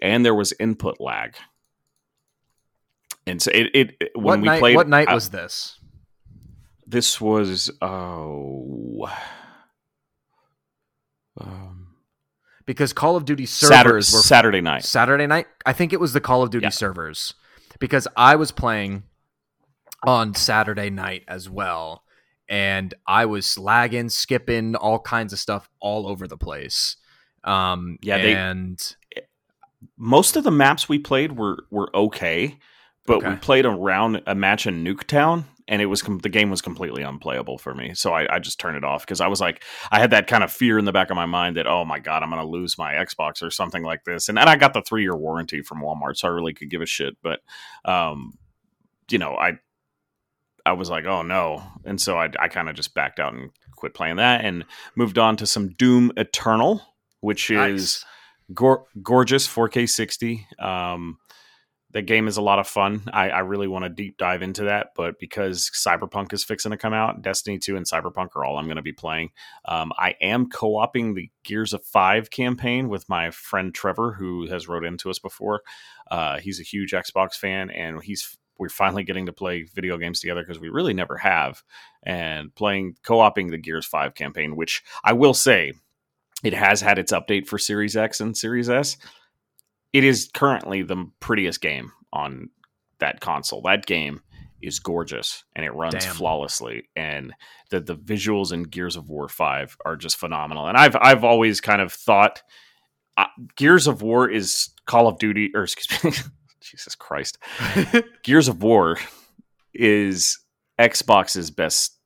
and 0.00 0.24
there 0.24 0.34
was 0.34 0.54
input 0.58 1.00
lag. 1.00 1.36
And 3.26 3.40
so 3.40 3.50
it, 3.52 3.70
it, 3.74 3.96
it 4.00 4.10
when 4.14 4.24
what 4.24 4.40
we 4.40 4.46
night, 4.46 4.60
played, 4.60 4.76
what 4.76 4.88
night 4.88 5.12
was 5.12 5.30
this? 5.30 5.78
This 6.86 7.20
was 7.20 7.70
oh, 7.80 9.08
um, 11.40 11.94
because 12.66 12.92
Call 12.92 13.16
of 13.16 13.24
Duty 13.24 13.46
servers 13.46 13.72
Saturday, 13.76 13.96
were 13.96 14.02
Saturday 14.02 14.60
night. 14.60 14.84
Saturday 14.84 15.26
night. 15.26 15.46
I 15.64 15.72
think 15.72 15.92
it 15.92 16.00
was 16.00 16.12
the 16.12 16.20
Call 16.20 16.42
of 16.42 16.50
Duty 16.50 16.64
yeah. 16.64 16.70
servers 16.70 17.34
because 17.78 18.08
I 18.16 18.36
was 18.36 18.52
playing 18.52 19.04
on 20.04 20.34
Saturday 20.34 20.90
night 20.90 21.24
as 21.28 21.48
well 21.48 22.01
and 22.52 22.92
I 23.06 23.24
was 23.24 23.56
lagging, 23.56 24.10
skipping, 24.10 24.76
all 24.76 24.98
kinds 24.98 25.32
of 25.32 25.38
stuff 25.38 25.70
all 25.80 26.06
over 26.06 26.28
the 26.28 26.36
place. 26.36 26.96
Um, 27.44 27.96
yeah, 28.02 28.16
and 28.16 28.78
they, 29.16 29.22
most 29.96 30.36
of 30.36 30.44
the 30.44 30.50
maps 30.50 30.86
we 30.86 30.98
played 30.98 31.32
were 31.32 31.64
were 31.70 31.88
okay, 31.96 32.58
but 33.06 33.16
okay. 33.16 33.30
we 33.30 33.36
played 33.36 33.64
around 33.64 34.22
a 34.26 34.34
match 34.34 34.66
in 34.66 34.84
Nuketown, 34.84 35.44
and 35.66 35.80
it 35.80 35.86
was 35.86 36.02
com- 36.02 36.18
the 36.18 36.28
game 36.28 36.50
was 36.50 36.60
completely 36.60 37.02
unplayable 37.02 37.56
for 37.56 37.74
me. 37.74 37.94
So 37.94 38.12
I, 38.12 38.36
I 38.36 38.38
just 38.38 38.60
turned 38.60 38.76
it 38.76 38.84
off 38.84 39.06
because 39.06 39.22
I 39.22 39.28
was 39.28 39.40
like, 39.40 39.64
I 39.90 39.98
had 39.98 40.10
that 40.10 40.26
kind 40.26 40.44
of 40.44 40.52
fear 40.52 40.78
in 40.78 40.84
the 40.84 40.92
back 40.92 41.08
of 41.08 41.16
my 41.16 41.26
mind 41.26 41.56
that 41.56 41.66
oh 41.66 41.86
my 41.86 42.00
god, 42.00 42.22
I'm 42.22 42.28
going 42.28 42.42
to 42.42 42.46
lose 42.46 42.76
my 42.76 42.92
Xbox 42.92 43.42
or 43.42 43.50
something 43.50 43.82
like 43.82 44.04
this. 44.04 44.28
And 44.28 44.36
then 44.36 44.46
I 44.46 44.56
got 44.56 44.74
the 44.74 44.82
three 44.82 45.02
year 45.02 45.16
warranty 45.16 45.62
from 45.62 45.80
Walmart, 45.80 46.18
so 46.18 46.28
I 46.28 46.32
really 46.32 46.52
could 46.52 46.68
give 46.68 46.82
a 46.82 46.86
shit. 46.86 47.16
But 47.22 47.40
um, 47.86 48.34
you 49.10 49.16
know, 49.16 49.36
I 49.36 49.54
I 50.64 50.72
was 50.72 50.90
like, 50.90 51.04
oh 51.04 51.22
no. 51.22 51.62
And 51.84 52.00
so 52.00 52.18
I, 52.18 52.30
I 52.38 52.48
kind 52.48 52.68
of 52.68 52.74
just 52.74 52.94
backed 52.94 53.20
out 53.20 53.34
and 53.34 53.50
quit 53.76 53.94
playing 53.94 54.16
that 54.16 54.44
and 54.44 54.64
moved 54.94 55.18
on 55.18 55.36
to 55.38 55.46
some 55.46 55.70
Doom 55.70 56.12
Eternal, 56.16 56.82
which 57.20 57.50
nice. 57.50 57.80
is 57.80 58.04
go- 58.54 58.86
gorgeous 59.02 59.48
4K 59.48 59.88
60. 59.88 60.46
Um, 60.58 61.18
the 61.92 62.02
game 62.02 62.26
is 62.26 62.38
a 62.38 62.42
lot 62.42 62.58
of 62.58 62.66
fun. 62.66 63.02
I, 63.12 63.28
I 63.28 63.38
really 63.40 63.68
want 63.68 63.84
to 63.84 63.90
deep 63.90 64.16
dive 64.16 64.40
into 64.40 64.64
that, 64.64 64.92
but 64.96 65.18
because 65.20 65.70
Cyberpunk 65.74 66.32
is 66.32 66.42
fixing 66.42 66.70
to 66.70 66.78
come 66.78 66.94
out, 66.94 67.20
Destiny 67.20 67.58
2 67.58 67.76
and 67.76 67.86
Cyberpunk 67.86 68.34
are 68.34 68.44
all 68.44 68.56
I'm 68.56 68.64
going 68.64 68.76
to 68.76 68.82
be 68.82 68.94
playing. 68.94 69.30
Um, 69.66 69.92
I 69.98 70.14
am 70.22 70.48
co 70.48 70.82
oping 70.82 71.14
the 71.14 71.30
Gears 71.44 71.74
of 71.74 71.84
5 71.84 72.30
campaign 72.30 72.88
with 72.88 73.08
my 73.10 73.30
friend 73.30 73.74
Trevor, 73.74 74.12
who 74.12 74.46
has 74.46 74.68
wrote 74.68 74.86
into 74.86 75.10
us 75.10 75.18
before. 75.18 75.62
Uh, 76.10 76.38
he's 76.38 76.60
a 76.60 76.64
huge 76.64 76.92
Xbox 76.92 77.34
fan, 77.34 77.70
and 77.70 78.02
he's 78.02 78.38
we're 78.62 78.68
finally 78.68 79.02
getting 79.02 79.26
to 79.26 79.32
play 79.32 79.64
video 79.64 79.98
games 79.98 80.20
together 80.20 80.42
because 80.42 80.60
we 80.60 80.68
really 80.68 80.94
never 80.94 81.16
have. 81.16 81.64
And 82.04 82.54
playing 82.54 82.94
co-oping 83.02 83.48
the 83.48 83.58
Gears 83.58 83.84
5 83.84 84.14
campaign, 84.14 84.54
which 84.54 84.84
I 85.02 85.14
will 85.14 85.34
say 85.34 85.72
it 86.44 86.54
has 86.54 86.80
had 86.80 86.96
its 86.96 87.12
update 87.12 87.48
for 87.48 87.58
Series 87.58 87.96
X 87.96 88.20
and 88.20 88.36
Series 88.36 88.70
S. 88.70 88.96
It 89.92 90.04
is 90.04 90.30
currently 90.32 90.82
the 90.82 91.10
prettiest 91.18 91.60
game 91.60 91.90
on 92.12 92.50
that 93.00 93.20
console. 93.20 93.62
That 93.62 93.84
game 93.84 94.20
is 94.60 94.78
gorgeous 94.78 95.42
and 95.56 95.66
it 95.66 95.74
runs 95.74 96.04
Damn. 96.04 96.14
flawlessly 96.14 96.88
and 96.94 97.34
the 97.70 97.80
the 97.80 97.96
visuals 97.96 98.52
in 98.52 98.62
Gears 98.62 98.94
of 98.94 99.08
War 99.08 99.28
5 99.28 99.76
are 99.84 99.96
just 99.96 100.16
phenomenal. 100.18 100.68
And 100.68 100.76
I've 100.76 100.94
I've 101.00 101.24
always 101.24 101.60
kind 101.60 101.82
of 101.82 101.92
thought 101.92 102.42
uh, 103.16 103.26
Gears 103.56 103.88
of 103.88 104.02
War 104.02 104.30
is 104.30 104.68
Call 104.86 105.08
of 105.08 105.18
Duty 105.18 105.50
or 105.52 105.64
excuse 105.64 106.04
me 106.04 106.12
Jesus 106.72 106.94
Christ. 106.94 107.38
Gears 108.22 108.48
of 108.48 108.62
War 108.62 108.96
is 109.74 110.38
Xbox's 110.80 111.50
best 111.50 111.98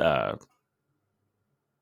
uh, 0.00 0.34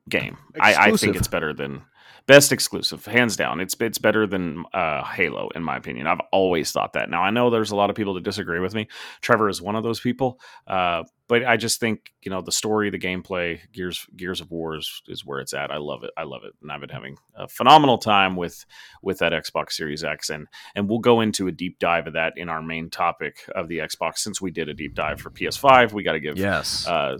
game. 0.07 0.37
I, 0.59 0.75
I, 0.75 0.97
think 0.97 1.15
it's 1.15 1.27
better 1.27 1.51
than 1.51 1.81
best 2.25 2.51
exclusive, 2.51 3.05
hands 3.05 3.35
down. 3.35 3.59
It's 3.59 3.75
it's 3.79 3.97
better 3.97 4.27
than 4.27 4.65
uh, 4.73 5.03
Halo 5.03 5.49
in 5.55 5.63
my 5.63 5.77
opinion. 5.77 6.07
I've 6.07 6.21
always 6.31 6.71
thought 6.71 6.93
that. 6.93 7.09
Now 7.09 7.23
I 7.23 7.29
know 7.29 7.49
there's 7.49 7.71
a 7.71 7.75
lot 7.75 7.89
of 7.89 7.95
people 7.95 8.13
that 8.15 8.23
disagree 8.23 8.59
with 8.59 8.73
me. 8.73 8.87
Trevor 9.21 9.49
is 9.49 9.61
one 9.61 9.75
of 9.75 9.83
those 9.83 9.99
people, 9.99 10.39
uh, 10.67 11.03
but 11.27 11.45
I 11.45 11.57
just 11.57 11.79
think 11.79 12.13
you 12.21 12.29
know 12.29 12.41
the 12.41 12.51
story, 12.51 12.89
the 12.89 12.99
gameplay, 12.99 13.59
Gears 13.71 14.05
Gears 14.15 14.41
of 14.41 14.51
War 14.51 14.75
is, 14.75 15.01
is 15.07 15.25
where 15.25 15.39
it's 15.39 15.53
at. 15.53 15.71
I 15.71 15.77
love 15.77 16.03
it. 16.03 16.11
I 16.17 16.23
love 16.23 16.43
it, 16.43 16.53
and 16.61 16.71
I've 16.71 16.81
been 16.81 16.89
having 16.89 17.17
a 17.35 17.47
phenomenal 17.47 17.97
time 17.97 18.35
with 18.35 18.65
with 19.01 19.19
that 19.19 19.33
Xbox 19.33 19.71
Series 19.73 20.03
X, 20.03 20.29
and 20.29 20.47
and 20.75 20.89
we'll 20.89 20.99
go 20.99 21.21
into 21.21 21.47
a 21.47 21.51
deep 21.51 21.79
dive 21.79 22.07
of 22.07 22.13
that 22.13 22.33
in 22.37 22.49
our 22.49 22.61
main 22.61 22.89
topic 22.89 23.37
of 23.55 23.67
the 23.67 23.79
Xbox. 23.79 24.19
Since 24.19 24.41
we 24.41 24.51
did 24.51 24.69
a 24.69 24.73
deep 24.73 24.93
dive 24.93 25.19
for 25.19 25.29
PS5, 25.29 25.93
we 25.93 26.03
got 26.03 26.13
to 26.13 26.19
give 26.19 26.37
yes. 26.37 26.87
Uh, 26.87 27.17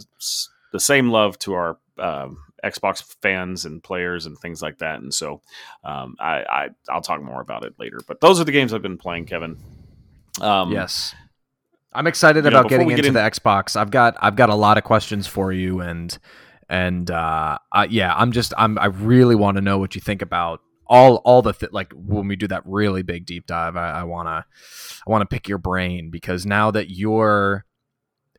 the 0.72 0.80
same 0.80 1.10
love 1.10 1.38
to 1.40 1.54
our 1.54 1.78
um, 1.98 2.38
Xbox 2.64 3.04
fans 3.22 3.66
and 3.66 3.84
players 3.84 4.26
and 4.26 4.38
things 4.38 4.62
like 4.62 4.78
that. 4.80 5.02
And 5.02 5.14
so 5.14 5.42
um, 5.84 6.16
I, 6.20 6.44
I 6.44 6.70
I'll 6.90 7.02
talk 7.02 7.22
more 7.22 7.42
about 7.42 7.66
it 7.66 7.74
later. 7.80 8.00
But 8.08 8.22
those 8.22 8.40
are 8.40 8.44
the 8.44 8.52
games 8.52 8.74
I've 8.74 8.82
been 8.82 8.98
playing, 8.98 9.26
Kevin. 9.26 9.58
Um, 10.40 10.72
yes, 10.72 11.16
I'm 11.94 12.08
excited 12.08 12.46
about 12.46 12.64
know, 12.64 12.70
getting 12.70 12.92
into 12.92 13.08
in- 13.08 13.14
the 13.14 13.20
Xbox. 13.20 13.76
I've 13.76 13.92
got 13.92 14.16
I've 14.20 14.36
got 14.36 14.50
a 14.50 14.56
lot 14.56 14.78
of 14.78 14.84
questions 14.84 15.28
for 15.28 15.52
you, 15.52 15.82
and 15.82 16.18
and 16.70 17.10
uh, 17.10 17.58
uh, 17.72 17.88
yeah, 17.90 18.14
I'm 18.16 18.32
just 18.32 18.54
I'm 18.58 18.78
I 18.80 18.86
really 18.86 19.36
want 19.36 19.58
to 19.58 19.62
know 19.62 19.78
what 19.78 19.96
you 19.96 20.02
think 20.02 20.22
about 20.22 20.62
all 20.88 21.18
all 21.18 21.42
the 21.42 21.54
th- 21.54 21.72
like 21.72 21.92
when 21.94 22.28
we 22.28 22.36
do 22.36 22.48
that 22.48 22.64
really 22.66 23.02
big 23.02 23.26
deep 23.26 23.48
dive. 23.48 23.76
I, 23.76 23.92
I 23.92 24.04
wanna 24.04 24.46
I 25.08 25.10
wanna 25.10 25.26
pick 25.26 25.48
your 25.48 25.58
brain 25.58 26.12
because 26.12 26.46
now 26.46 26.72
that 26.72 26.90
you're 26.90 27.66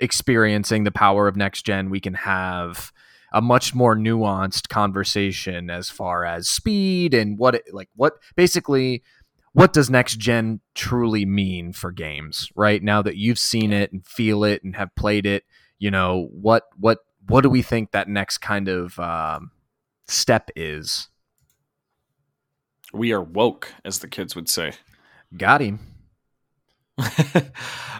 experiencing 0.00 0.84
the 0.84 0.90
power 0.90 1.28
of 1.28 1.36
next 1.36 1.62
gen, 1.62 1.90
we 1.90 2.00
can 2.00 2.14
have 2.14 2.92
a 3.32 3.40
much 3.40 3.74
more 3.74 3.96
nuanced 3.96 4.68
conversation 4.68 5.70
as 5.70 5.90
far 5.90 6.24
as 6.24 6.48
speed 6.48 7.14
and 7.14 7.38
what 7.38 7.54
it, 7.54 7.64
like 7.72 7.88
what 7.96 8.14
basically 8.36 9.02
what 9.54 9.72
does 9.72 9.90
next 9.90 10.18
gen 10.18 10.60
truly 10.74 11.24
mean 11.26 11.72
for 11.72 11.90
games 11.90 12.48
right? 12.54 12.82
Now 12.82 13.02
that 13.02 13.16
you've 13.16 13.38
seen 13.38 13.72
it 13.72 13.92
and 13.92 14.06
feel 14.06 14.44
it 14.44 14.62
and 14.62 14.76
have 14.76 14.94
played 14.94 15.26
it 15.26 15.44
you 15.78 15.90
know 15.90 16.28
what 16.32 16.64
what 16.76 16.98
what 17.26 17.42
do 17.42 17.50
we 17.50 17.62
think 17.62 17.92
that 17.92 18.08
next 18.08 18.38
kind 18.38 18.68
of 18.68 18.98
um, 18.98 19.52
step 20.06 20.50
is? 20.56 21.08
We 22.92 23.12
are 23.12 23.22
woke 23.22 23.72
as 23.84 24.00
the 24.00 24.08
kids 24.08 24.34
would 24.34 24.48
say. 24.48 24.72
Got 25.36 25.62
him 25.62 25.91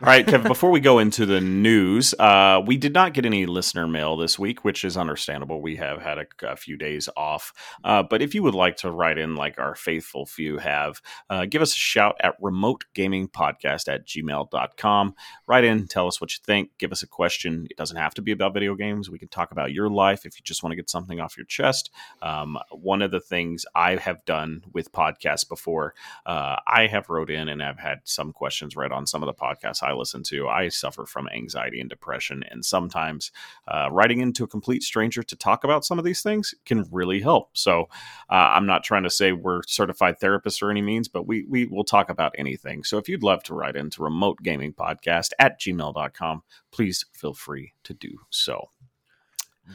All 0.03 0.09
right, 0.09 0.27
Kevin, 0.27 0.49
before 0.49 0.73
we 0.73 0.81
go 0.81 0.99
into 0.99 1.25
the 1.25 1.41
news, 1.41 2.13
uh, 2.19 2.61
we 2.67 2.77
did 2.77 2.93
not 2.93 3.15
get 3.15 3.25
any 3.25 3.47
listener 3.47 3.87
mail 3.87 4.17
this 4.17 4.37
week, 4.37 4.65
which 4.65 4.85
is 4.85 4.97
understandable. 4.97 5.63
We 5.63 5.77
have 5.77 6.03
had 6.03 6.19
a, 6.19 6.27
a 6.43 6.57
few 6.57 6.77
days 6.77 7.09
off. 7.17 7.53
Uh, 7.85 8.03
but 8.03 8.21
if 8.21 8.35
you 8.35 8.43
would 8.43 8.55
like 8.55 8.77
to 8.79 8.91
write 8.91 9.17
in, 9.17 9.37
like 9.37 9.61
our 9.61 9.77
faithful 9.77 10.27
few 10.27 10.59
have, 10.59 11.01
uh, 11.31 11.45
give 11.45 11.63
us 11.63 11.73
a 11.73 11.79
shout 11.79 12.17
at 12.21 12.41
remotegamingpodcast 12.41 13.87
at 13.87 14.05
gmail.com. 14.05 15.15
Write 15.47 15.65
in, 15.65 15.87
tell 15.87 16.09
us 16.09 16.21
what 16.21 16.33
you 16.33 16.41
think, 16.45 16.71
give 16.79 16.91
us 16.91 17.05
a 17.05 17.09
question. 17.09 17.69
It 17.71 17.77
doesn't 17.77 17.97
have 17.97 18.15
to 18.15 18.23
be 18.23 18.33
about 18.33 18.55
video 18.55 18.75
games. 18.75 19.09
We 19.09 19.21
can 19.21 19.29
talk 19.29 19.53
about 19.53 19.73
your 19.73 19.89
life 19.89 20.27
if 20.27 20.37
you 20.37 20.43
just 20.43 20.65
want 20.65 20.73
to 20.73 20.77
get 20.77 20.91
something 20.91 21.21
off 21.21 21.37
your 21.37 21.47
chest. 21.47 21.91
Um, 22.23 22.59
one 22.71 23.03
of 23.03 23.13
the 23.13 23.21
things 23.21 23.65
I 23.75 23.95
have 23.97 24.25
done 24.25 24.65
with 24.73 24.91
podcasts 24.91 25.49
before, 25.49 25.95
uh, 26.27 26.57
I 26.67 26.89
have 26.89 27.09
wrote 27.09 27.31
in 27.31 27.49
and 27.49 27.63
I've 27.63 27.79
had 27.79 28.01
some 28.03 28.33
questions 28.33 28.75
on 28.93 29.07
some 29.07 29.23
of 29.23 29.27
the 29.27 29.35
podcasts 29.35 29.83
I 29.83 29.93
listen 29.93 30.23
to. 30.25 30.49
I 30.49 30.69
suffer 30.69 31.07
from 31.07 31.29
anxiety 31.29 31.81
and 31.81 31.91
depression, 31.91 32.45
and 32.51 32.65
sometimes 32.65 33.33
uh, 33.69 33.89
writing 33.91 34.21
into 34.21 34.45
a 34.45 34.49
complete 34.49 34.83
stranger 34.83 35.23
to 35.23 35.37
talk 35.37 35.65
about 35.65 35.85
some 35.85 35.99
of 35.99 36.05
these 36.05 36.23
things 36.23 36.55
can 36.65 36.87
really 36.91 37.21
help. 37.21 37.57
So 37.57 37.89
uh, 38.31 38.35
I'm 38.35 38.67
not 38.67 38.85
trying 38.85 39.05
to 39.05 39.11
say 39.11 39.33
we're 39.33 39.63
certified 39.67 40.21
therapists 40.21 40.63
or 40.63 40.71
any 40.71 40.83
means, 40.83 41.09
but 41.09 41.27
we 41.27 41.45
we 41.49 41.67
will 41.67 41.85
talk 41.85 42.11
about 42.11 42.35
anything. 42.39 42.85
So 42.85 42.99
if 42.99 43.09
you'd 43.09 43.23
love 43.23 43.43
to 43.45 43.55
write 43.55 43.77
into 43.77 44.03
remote 44.03 44.43
gaming 44.43 44.73
podcast 44.73 45.31
at 45.39 45.61
gmail.com, 45.61 46.43
please 46.71 47.05
feel 47.13 47.35
free 47.35 47.73
to 47.85 47.95
do 47.95 48.19
so. 48.31 48.71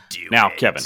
Do 0.09 0.27
now, 0.31 0.49
it. 0.49 0.57
Kevin 0.57 0.83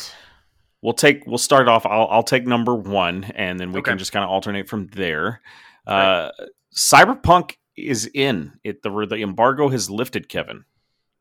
we'll 0.81 0.93
take 0.93 1.25
we'll 1.25 1.37
start 1.37 1.67
off 1.67 1.85
i'll, 1.85 2.07
I'll 2.09 2.23
take 2.23 2.45
number 2.45 2.75
one 2.75 3.25
and 3.35 3.59
then 3.59 3.71
we 3.71 3.79
okay. 3.79 3.91
can 3.91 3.97
just 3.97 4.11
kind 4.11 4.23
of 4.23 4.29
alternate 4.29 4.67
from 4.67 4.87
there 4.87 5.41
uh, 5.87 6.29
cyberpunk 6.75 7.55
is 7.77 8.09
in. 8.13 8.53
It 8.63 8.83
the 8.83 9.05
the 9.09 9.21
embargo 9.21 9.69
has 9.69 9.89
lifted, 9.89 10.29
Kevin. 10.29 10.65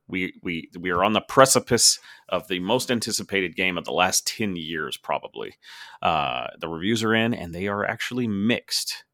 We 0.09 0.35
we 0.43 0.71
we 0.79 0.91
are 0.91 1.05
on 1.05 1.13
the 1.13 1.21
precipice 1.21 1.99
of 2.29 2.49
the 2.49 2.61
most 2.61 2.91
anticipated 2.91 3.57
game 3.57 3.79
of 3.79 3.85
the 3.85 3.93
last 3.93 4.27
ten 4.27 4.57
years, 4.57 4.97
probably. 4.97 5.55
Uh, 6.03 6.49
the 6.59 6.69
reviews 6.69 7.03
are 7.05 7.15
in, 7.15 7.35
and 7.35 7.55
they 7.55 7.69
are 7.69 7.85
actually 7.85 8.27
mixed. 8.27 9.05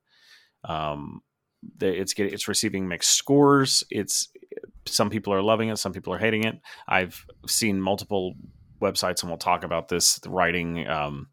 Um, 0.64 1.22
it's 1.80 2.14
getting 2.14 2.32
it's 2.32 2.48
receiving 2.48 2.88
mixed 2.88 3.10
scores. 3.10 3.84
It's 3.90 4.28
some 4.86 5.10
people 5.10 5.32
are 5.32 5.42
loving 5.42 5.68
it, 5.68 5.78
some 5.78 5.92
people 5.92 6.12
are 6.14 6.18
hating 6.18 6.44
it. 6.44 6.60
I've 6.88 7.24
seen 7.46 7.80
multiple 7.80 8.34
websites, 8.80 9.22
and 9.22 9.30
we'll 9.30 9.38
talk 9.38 9.64
about 9.64 9.88
this. 9.88 10.20
Writing 10.26 10.86
um, 10.88 11.28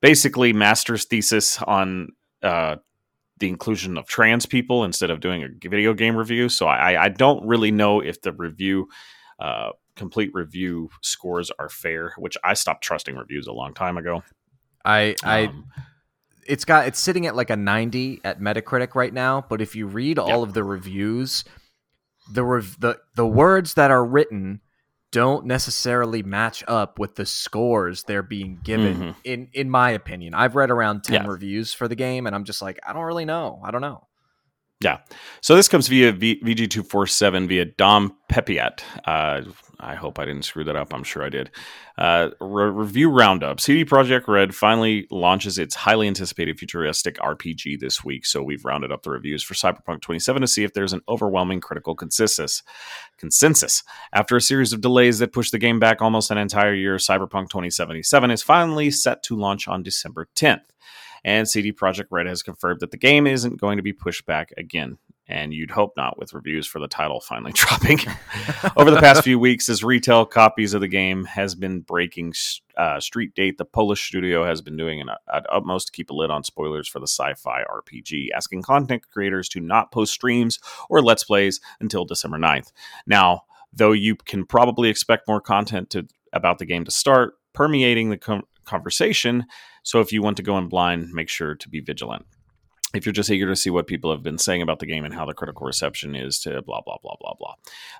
basically 0.00 0.52
master's 0.52 1.04
thesis 1.04 1.60
on 1.62 2.08
uh, 2.42 2.76
the 3.38 3.48
inclusion 3.48 3.98
of 3.98 4.06
trans 4.06 4.46
people 4.46 4.84
instead 4.84 5.10
of 5.10 5.20
doing 5.20 5.42
a 5.42 5.68
video 5.68 5.92
game 5.92 6.16
review. 6.16 6.48
So 6.48 6.66
I, 6.66 7.04
I 7.04 7.08
don't 7.08 7.46
really 7.46 7.70
know 7.70 8.00
if 8.00 8.20
the 8.22 8.32
review, 8.32 8.88
uh, 9.38 9.70
complete 9.94 10.30
review 10.32 10.88
scores 11.02 11.50
are 11.58 11.68
fair, 11.68 12.14
which 12.18 12.36
I 12.42 12.54
stopped 12.54 12.82
trusting 12.82 13.14
reviews 13.14 13.46
a 13.46 13.52
long 13.52 13.74
time 13.74 13.98
ago. 13.98 14.22
I, 14.84 15.16
I, 15.22 15.46
um, 15.46 15.66
it's 16.46 16.64
got 16.64 16.86
it's 16.86 17.00
sitting 17.00 17.26
at 17.26 17.34
like 17.34 17.50
a 17.50 17.56
90 17.56 18.20
at 18.24 18.40
Metacritic 18.40 18.94
right 18.94 19.12
now. 19.12 19.44
But 19.48 19.60
if 19.60 19.74
you 19.74 19.86
read 19.86 20.18
all 20.18 20.42
of 20.42 20.54
the 20.54 20.64
reviews, 20.64 21.44
the 22.30 22.44
rev- 22.44 22.76
the 22.78 22.98
the 23.16 23.26
words 23.26 23.74
that 23.74 23.90
are 23.90 24.04
written 24.04 24.60
don't 25.12 25.46
necessarily 25.46 26.22
match 26.22 26.64
up 26.66 26.98
with 26.98 27.14
the 27.14 27.26
scores 27.26 28.02
they're 28.02 28.22
being 28.22 28.58
given 28.62 28.96
mm-hmm. 28.96 29.10
in 29.24 29.48
in 29.52 29.70
my 29.70 29.90
opinion. 29.90 30.34
I've 30.34 30.56
read 30.56 30.70
around 30.70 31.04
10 31.04 31.22
yeah. 31.22 31.28
reviews 31.28 31.72
for 31.72 31.88
the 31.88 31.94
game 31.94 32.26
and 32.26 32.34
I'm 32.34 32.44
just 32.44 32.60
like 32.60 32.78
I 32.86 32.92
don't 32.92 33.04
really 33.04 33.24
know. 33.24 33.60
I 33.64 33.70
don't 33.70 33.80
know. 33.80 34.06
Yeah. 34.80 34.98
So 35.40 35.56
this 35.56 35.68
comes 35.68 35.88
via 35.88 36.12
v- 36.12 36.40
VG247 36.42 37.48
via 37.48 37.64
Dom 37.64 38.14
Peppiatt. 38.28 38.84
Uh, 39.04 39.42
I 39.78 39.94
hope 39.94 40.18
I 40.18 40.24
didn't 40.24 40.44
screw 40.44 40.64
that 40.64 40.76
up. 40.76 40.94
I'm 40.94 41.04
sure 41.04 41.22
I 41.22 41.28
did. 41.28 41.50
Uh, 41.98 42.30
re- 42.40 42.70
review 42.70 43.10
roundup. 43.10 43.60
CD 43.60 43.84
Projekt 43.84 44.26
Red 44.26 44.54
finally 44.54 45.06
launches 45.10 45.58
its 45.58 45.74
highly 45.74 46.08
anticipated 46.08 46.58
futuristic 46.58 47.16
RPG 47.18 47.78
this 47.78 48.04
week. 48.04 48.24
So 48.24 48.42
we've 48.42 48.64
rounded 48.64 48.90
up 48.90 49.02
the 49.02 49.10
reviews 49.10 49.42
for 49.42 49.54
Cyberpunk 49.54 50.00
27 50.00 50.40
to 50.40 50.46
see 50.46 50.64
if 50.64 50.72
there's 50.72 50.92
an 50.92 51.02
overwhelming 51.08 51.60
critical 51.60 51.94
consensus. 51.94 52.62
Consensus. 53.18 53.82
After 54.12 54.36
a 54.36 54.40
series 54.40 54.72
of 54.72 54.80
delays 54.80 55.18
that 55.18 55.32
pushed 55.32 55.52
the 55.52 55.58
game 55.58 55.78
back 55.78 56.00
almost 56.00 56.30
an 56.30 56.38
entire 56.38 56.74
year, 56.74 56.96
Cyberpunk 56.96 57.50
2077 57.50 58.30
is 58.30 58.42
finally 58.42 58.90
set 58.90 59.22
to 59.24 59.36
launch 59.36 59.68
on 59.68 59.82
December 59.82 60.28
10th 60.34 60.62
and 61.26 61.48
CD 61.48 61.72
Projekt 61.72 62.06
Red 62.10 62.26
has 62.26 62.42
confirmed 62.42 62.80
that 62.80 62.92
the 62.92 62.96
game 62.96 63.26
isn't 63.26 63.60
going 63.60 63.78
to 63.78 63.82
be 63.82 63.92
pushed 63.92 64.24
back 64.26 64.52
again. 64.56 64.98
And 65.28 65.52
you'd 65.52 65.72
hope 65.72 65.94
not, 65.96 66.18
with 66.18 66.32
reviews 66.32 66.66
for 66.66 66.78
the 66.78 66.86
title 66.86 67.20
finally 67.20 67.52
dropping. 67.54 67.98
Over 68.76 68.90
the 68.90 69.00
past 69.00 69.24
few 69.24 69.38
weeks, 69.38 69.68
as 69.68 69.82
retail 69.82 70.24
copies 70.24 70.72
of 70.72 70.80
the 70.80 70.88
game 70.88 71.24
has 71.24 71.54
been 71.54 71.80
breaking 71.80 72.34
uh, 72.76 73.00
street 73.00 73.34
date, 73.34 73.58
the 73.58 73.64
Polish 73.64 74.06
studio 74.06 74.44
has 74.44 74.62
been 74.62 74.76
doing 74.76 75.00
an 75.00 75.10
at 75.32 75.44
utmost 75.50 75.88
to 75.88 75.92
keep 75.92 76.10
a 76.10 76.14
lid 76.14 76.30
on 76.30 76.44
spoilers 76.44 76.86
for 76.86 77.00
the 77.00 77.08
sci-fi 77.08 77.64
RPG, 77.64 78.28
asking 78.36 78.62
content 78.62 79.02
creators 79.10 79.48
to 79.48 79.60
not 79.60 79.90
post 79.90 80.12
streams 80.12 80.60
or 80.88 81.02
let's 81.02 81.24
plays 81.24 81.60
until 81.80 82.04
December 82.04 82.38
9th. 82.38 82.72
Now, 83.06 83.42
though 83.72 83.92
you 83.92 84.16
can 84.16 84.44
probably 84.46 84.88
expect 84.88 85.28
more 85.28 85.40
content 85.40 85.90
to, 85.90 86.06
about 86.32 86.58
the 86.58 86.66
game 86.66 86.84
to 86.84 86.90
start 86.90 87.34
permeating 87.52 88.10
the 88.10 88.18
com- 88.18 88.44
conversation, 88.64 89.46
so 89.82 90.00
if 90.00 90.12
you 90.12 90.22
want 90.22 90.36
to 90.38 90.42
go 90.42 90.58
in 90.58 90.68
blind, 90.68 91.10
make 91.12 91.28
sure 91.28 91.54
to 91.54 91.68
be 91.68 91.80
vigilant. 91.80 92.26
If 92.96 93.06
you're 93.06 93.12
just 93.12 93.30
eager 93.30 93.46
to 93.46 93.56
see 93.56 93.70
what 93.70 93.86
people 93.86 94.10
have 94.10 94.22
been 94.22 94.38
saying 94.38 94.62
about 94.62 94.78
the 94.78 94.86
game 94.86 95.04
and 95.04 95.14
how 95.14 95.26
the 95.26 95.34
critical 95.34 95.66
reception 95.66 96.16
is 96.16 96.38
to 96.40 96.62
blah 96.62 96.80
blah 96.80 96.96
blah 97.02 97.16
blah 97.20 97.34
blah. 97.38 97.54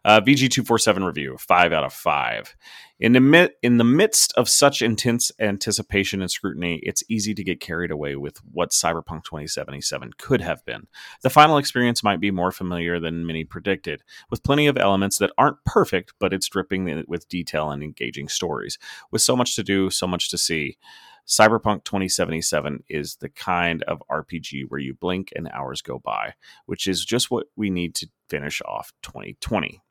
Uh, 0.04 0.20
VG 0.20 0.50
two 0.50 0.64
four 0.64 0.78
seven 0.78 1.04
review 1.04 1.36
five 1.38 1.72
out 1.72 1.84
of 1.84 1.92
five. 1.92 2.56
In 2.98 3.12
the 3.12 3.20
mi- 3.20 3.50
in 3.62 3.76
the 3.76 3.84
midst 3.84 4.32
of 4.38 4.48
such 4.48 4.80
intense 4.80 5.30
anticipation 5.38 6.22
and 6.22 6.30
scrutiny, 6.30 6.80
it's 6.82 7.04
easy 7.10 7.34
to 7.34 7.44
get 7.44 7.60
carried 7.60 7.90
away 7.90 8.16
with 8.16 8.38
what 8.52 8.70
Cyberpunk 8.70 9.24
2077 9.24 10.12
could 10.16 10.40
have 10.40 10.64
been. 10.64 10.86
The 11.22 11.28
final 11.28 11.58
experience 11.58 12.02
might 12.02 12.20
be 12.20 12.30
more 12.30 12.50
familiar 12.50 12.98
than 12.98 13.26
many 13.26 13.44
predicted, 13.44 14.02
with 14.30 14.42
plenty 14.42 14.66
of 14.66 14.78
elements 14.78 15.18
that 15.18 15.32
aren't 15.36 15.62
perfect, 15.66 16.14
but 16.18 16.32
it's 16.32 16.48
dripping 16.48 17.04
with 17.06 17.28
detail 17.28 17.70
and 17.70 17.82
engaging 17.82 18.28
stories. 18.28 18.78
With 19.10 19.20
so 19.20 19.36
much 19.36 19.56
to 19.56 19.62
do, 19.62 19.90
so 19.90 20.06
much 20.06 20.30
to 20.30 20.38
see. 20.38 20.78
Cyberpunk 21.26 21.84
2077 21.84 22.84
is 22.88 23.16
the 23.16 23.28
kind 23.28 23.82
of 23.84 24.02
RPG 24.10 24.64
where 24.68 24.80
you 24.80 24.94
blink 24.94 25.32
and 25.34 25.48
hours 25.48 25.82
go 25.82 25.98
by, 25.98 26.34
which 26.66 26.86
is 26.86 27.04
just 27.04 27.30
what 27.30 27.46
we 27.56 27.68
need 27.68 27.94
to 27.96 28.08
finish 28.28 28.62
off 28.62 28.92
2020 29.02 29.82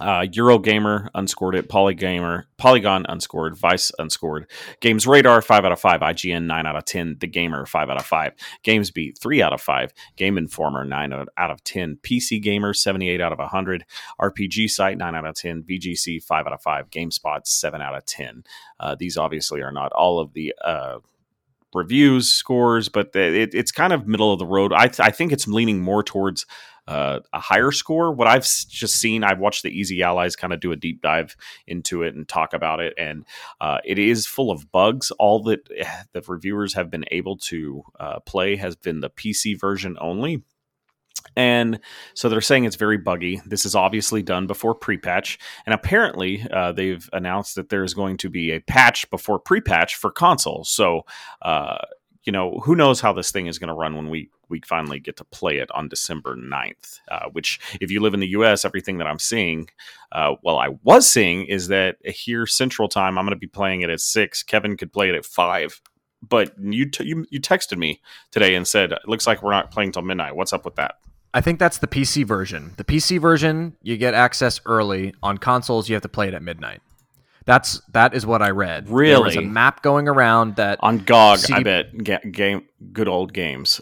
uh, 0.00 0.20
Eurogamer 0.20 1.08
unscored 1.14 1.54
it, 1.54 1.68
Polygamer, 1.68 2.44
Polygon 2.56 3.04
unscored, 3.08 3.56
Vice 3.56 3.90
unscored, 3.98 4.50
Games 4.80 5.06
Radar 5.06 5.42
five 5.42 5.64
out 5.64 5.72
of 5.72 5.80
five, 5.80 6.00
IGN 6.00 6.44
nine 6.44 6.66
out 6.66 6.76
of 6.76 6.84
ten, 6.84 7.16
The 7.20 7.26
Gamer 7.26 7.66
five 7.66 7.90
out 7.90 7.98
of 7.98 8.06
five, 8.06 8.32
GamesBeat 8.64 9.18
three 9.18 9.42
out 9.42 9.52
of 9.52 9.60
five, 9.60 9.92
Game 10.16 10.38
Informer 10.38 10.84
nine 10.84 11.12
out 11.12 11.50
of 11.50 11.64
ten, 11.64 11.98
PC 12.02 12.40
Gamer 12.42 12.74
seventy 12.74 13.08
eight 13.08 13.20
out 13.20 13.32
of 13.32 13.38
hundred, 13.38 13.84
RPG 14.20 14.70
Site 14.70 14.98
nine 14.98 15.14
out 15.14 15.26
of 15.26 15.34
ten, 15.34 15.62
VGC 15.62 16.22
five 16.22 16.46
out 16.46 16.52
of 16.52 16.62
five, 16.62 16.90
GameSpot 16.90 17.46
seven 17.46 17.80
out 17.80 17.96
of 17.96 18.04
ten. 18.04 18.44
Uh, 18.78 18.94
these 18.94 19.16
obviously 19.16 19.60
are 19.60 19.72
not 19.72 19.92
all 19.92 20.20
of 20.20 20.32
the 20.32 20.54
uh, 20.64 20.98
reviews 21.74 22.30
scores, 22.30 22.88
but 22.88 23.14
it, 23.14 23.54
it's 23.54 23.72
kind 23.72 23.92
of 23.92 24.06
middle 24.06 24.32
of 24.32 24.38
the 24.38 24.46
road. 24.46 24.72
I, 24.72 24.88
th- 24.88 25.00
I 25.00 25.10
think 25.10 25.32
it's 25.32 25.46
leaning 25.46 25.80
more 25.80 26.02
towards 26.02 26.46
uh, 26.88 27.20
a 27.34 27.38
higher 27.38 27.70
score. 27.70 28.12
What 28.12 28.26
I've 28.26 28.44
just 28.44 28.96
seen, 28.96 29.22
I've 29.22 29.38
watched 29.38 29.62
the 29.62 29.70
Easy 29.70 30.02
Allies 30.02 30.36
kind 30.36 30.54
of 30.54 30.60
do 30.60 30.72
a 30.72 30.76
deep 30.76 31.02
dive 31.02 31.36
into 31.66 32.02
it 32.02 32.14
and 32.14 32.26
talk 32.26 32.54
about 32.54 32.80
it, 32.80 32.94
and 32.96 33.26
uh, 33.60 33.78
it 33.84 33.98
is 33.98 34.26
full 34.26 34.50
of 34.50 34.72
bugs. 34.72 35.10
All 35.12 35.42
that 35.44 35.68
eh, 35.76 36.02
the 36.12 36.22
reviewers 36.26 36.74
have 36.74 36.90
been 36.90 37.04
able 37.10 37.36
to 37.38 37.82
uh, 38.00 38.20
play 38.20 38.56
has 38.56 38.74
been 38.74 39.00
the 39.00 39.10
PC 39.10 39.60
version 39.60 39.98
only. 40.00 40.42
And 41.36 41.80
so 42.14 42.28
they're 42.28 42.40
saying 42.40 42.64
it's 42.64 42.76
very 42.76 42.96
buggy. 42.96 43.42
This 43.44 43.66
is 43.66 43.74
obviously 43.74 44.22
done 44.22 44.46
before 44.46 44.74
pre 44.74 44.96
patch. 44.96 45.38
And 45.66 45.74
apparently, 45.74 46.46
uh, 46.50 46.72
they've 46.72 47.08
announced 47.12 47.54
that 47.56 47.68
there's 47.68 47.92
going 47.92 48.16
to 48.18 48.30
be 48.30 48.50
a 48.52 48.60
patch 48.60 49.08
before 49.10 49.38
pre 49.38 49.60
patch 49.60 49.96
for 49.96 50.10
consoles. 50.10 50.70
So, 50.70 51.02
uh, 51.42 51.78
you 52.24 52.32
know, 52.32 52.60
who 52.64 52.74
knows 52.74 53.00
how 53.00 53.12
this 53.12 53.30
thing 53.30 53.46
is 53.46 53.58
going 53.58 53.68
to 53.68 53.74
run 53.74 53.94
when 53.94 54.08
we 54.08 54.30
we 54.48 54.60
finally 54.66 55.00
get 55.00 55.16
to 55.16 55.24
play 55.24 55.58
it 55.58 55.70
on 55.72 55.88
December 55.88 56.36
9th, 56.36 57.00
uh, 57.10 57.28
which 57.32 57.60
if 57.80 57.90
you 57.90 58.00
live 58.00 58.14
in 58.14 58.20
the 58.20 58.28
US, 58.28 58.64
everything 58.64 58.98
that 58.98 59.06
I'm 59.06 59.18
seeing, 59.18 59.68
uh, 60.12 60.34
well, 60.42 60.58
I 60.58 60.70
was 60.82 61.08
seeing 61.08 61.46
is 61.46 61.68
that 61.68 61.96
here 62.04 62.46
Central 62.46 62.88
Time, 62.88 63.18
I'm 63.18 63.24
going 63.24 63.36
to 63.36 63.38
be 63.40 63.46
playing 63.46 63.82
it 63.82 63.90
at 63.90 64.00
6. 64.00 64.42
Kevin 64.44 64.76
could 64.76 64.92
play 64.92 65.08
it 65.08 65.14
at 65.14 65.24
5. 65.24 65.80
But 66.20 66.52
you, 66.58 66.90
t- 66.90 67.04
you 67.04 67.26
you 67.30 67.40
texted 67.40 67.78
me 67.78 68.00
today 68.32 68.56
and 68.56 68.66
said 68.66 68.90
it 68.90 69.06
looks 69.06 69.24
like 69.24 69.40
we're 69.40 69.52
not 69.52 69.70
playing 69.70 69.92
till 69.92 70.02
midnight. 70.02 70.34
What's 70.34 70.52
up 70.52 70.64
with 70.64 70.74
that? 70.74 70.96
I 71.32 71.40
think 71.40 71.60
that's 71.60 71.78
the 71.78 71.86
PC 71.86 72.24
version. 72.24 72.74
The 72.76 72.84
PC 72.84 73.20
version, 73.20 73.76
you 73.82 73.96
get 73.96 74.14
access 74.14 74.60
early. 74.66 75.14
On 75.22 75.38
consoles, 75.38 75.88
you 75.88 75.94
have 75.94 76.02
to 76.02 76.08
play 76.08 76.26
it 76.26 76.34
at 76.34 76.42
midnight. 76.42 76.80
That's 77.44 77.80
that 77.92 78.14
is 78.14 78.26
what 78.26 78.42
I 78.42 78.50
read. 78.50 78.88
Really, 78.88 79.14
there 79.14 79.22
was 79.22 79.36
a 79.36 79.40
map 79.40 79.82
going 79.82 80.08
around 80.08 80.56
that 80.56 80.78
on 80.82 80.98
GOG. 80.98 81.38
CD- 81.38 81.54
I 81.54 81.62
bet 81.62 82.04
ga- 82.04 82.30
game 82.30 82.64
good 82.92 83.08
old 83.08 83.32
games. 83.32 83.80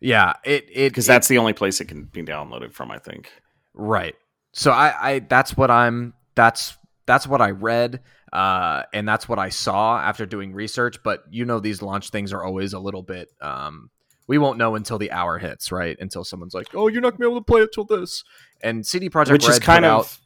Yeah, 0.00 0.34
it 0.44 0.68
it 0.72 0.90
because 0.90 1.06
that's 1.06 1.28
the 1.28 1.38
only 1.38 1.52
place 1.52 1.80
it 1.80 1.86
can 1.86 2.04
be 2.04 2.22
downloaded 2.22 2.72
from. 2.72 2.90
I 2.90 2.98
think. 2.98 3.30
Right. 3.74 4.14
So 4.52 4.70
I 4.70 4.94
I 5.14 5.18
that's 5.20 5.56
what 5.56 5.70
I'm 5.70 6.14
that's 6.34 6.76
that's 7.06 7.26
what 7.26 7.40
I 7.40 7.50
read. 7.50 8.00
Uh, 8.32 8.82
and 8.92 9.08
that's 9.08 9.26
what 9.26 9.38
I 9.38 9.48
saw 9.48 9.98
after 9.98 10.26
doing 10.26 10.52
research. 10.52 11.02
But 11.02 11.24
you 11.30 11.44
know, 11.46 11.60
these 11.60 11.80
launch 11.82 12.10
things 12.10 12.32
are 12.32 12.44
always 12.44 12.74
a 12.74 12.78
little 12.78 13.02
bit. 13.02 13.28
Um, 13.40 13.90
we 14.26 14.36
won't 14.36 14.58
know 14.58 14.74
until 14.74 14.98
the 14.98 15.10
hour 15.12 15.38
hits, 15.38 15.72
right? 15.72 15.96
Until 15.98 16.22
someone's 16.24 16.52
like, 16.54 16.68
"Oh, 16.74 16.88
you're 16.88 17.00
not 17.00 17.12
gonna 17.12 17.20
be 17.20 17.30
able 17.30 17.40
to 17.40 17.44
play 17.44 17.62
it 17.62 17.72
till 17.72 17.84
this." 17.84 18.24
And 18.62 18.86
CD 18.86 19.08
Projekt 19.08 19.32
which 19.32 19.44
Red 19.46 19.52
is 19.52 19.58
kind 19.58 19.84
of 19.86 20.20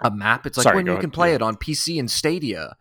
a 0.00 0.10
map. 0.10 0.46
It's 0.46 0.56
like 0.56 0.62
Sorry, 0.64 0.76
when 0.76 0.86
you 0.86 0.92
ahead. 0.92 1.00
can 1.00 1.10
play 1.10 1.30
Yeah. 1.30 1.36
it 1.36 1.42
on 1.42 1.56
PC 1.56 1.98
and 1.98 2.10
Stadia. 2.10 2.76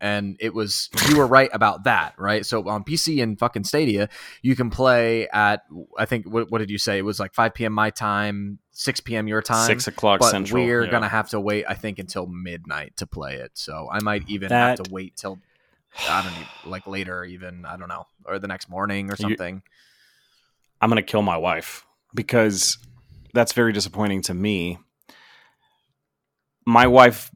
And 0.00 0.36
it 0.40 0.54
was 0.54 0.88
you 1.08 1.18
were 1.18 1.26
right 1.26 1.50
about 1.52 1.84
that, 1.84 2.14
right? 2.18 2.46
So 2.46 2.66
on 2.68 2.84
PC 2.84 3.22
and 3.22 3.38
fucking 3.38 3.64
Stadia, 3.64 4.08
you 4.40 4.56
can 4.56 4.70
play 4.70 5.28
at 5.28 5.62
I 5.98 6.06
think 6.06 6.26
what, 6.26 6.50
what 6.50 6.58
did 6.58 6.70
you 6.70 6.78
say? 6.78 6.98
It 6.98 7.04
was 7.04 7.20
like 7.20 7.34
5 7.34 7.52
p.m. 7.52 7.72
my 7.74 7.90
time, 7.90 8.58
6 8.72 9.00
p.m. 9.00 9.28
your 9.28 9.42
time. 9.42 9.66
six 9.66 9.86
o'clock 9.86 10.20
but 10.20 10.30
central. 10.30 10.62
we're 10.64 10.84
yeah. 10.84 10.90
gonna 10.90 11.08
have 11.08 11.28
to 11.30 11.40
wait, 11.40 11.66
I 11.68 11.74
think, 11.74 11.98
until 11.98 12.26
midnight 12.26 12.96
to 12.96 13.06
play 13.06 13.34
it. 13.36 13.52
So 13.54 13.88
I 13.92 14.00
might 14.00 14.24
even 14.28 14.48
That- 14.48 14.78
have 14.78 14.86
to 14.86 14.90
wait 14.90 15.16
till 15.16 15.38
I 16.08 16.22
don't 16.22 16.32
know, 16.32 16.46
like 16.70 16.86
later, 16.86 17.24
even 17.24 17.64
I 17.64 17.76
don't 17.76 17.88
know, 17.88 18.06
or 18.24 18.38
the 18.38 18.48
next 18.48 18.68
morning 18.70 19.10
or 19.10 19.16
You- 19.18 19.22
something. 19.22 19.62
I'm 20.80 20.88
going 20.88 20.96
to 20.96 21.06
kill 21.10 21.20
my 21.22 21.36
wife 21.36 21.84
because 22.14 22.78
that's 23.34 23.52
very 23.52 23.72
disappointing 23.72 24.22
to 24.22 24.34
me. 24.34 24.78
My 26.64 26.86
wife 26.86 27.30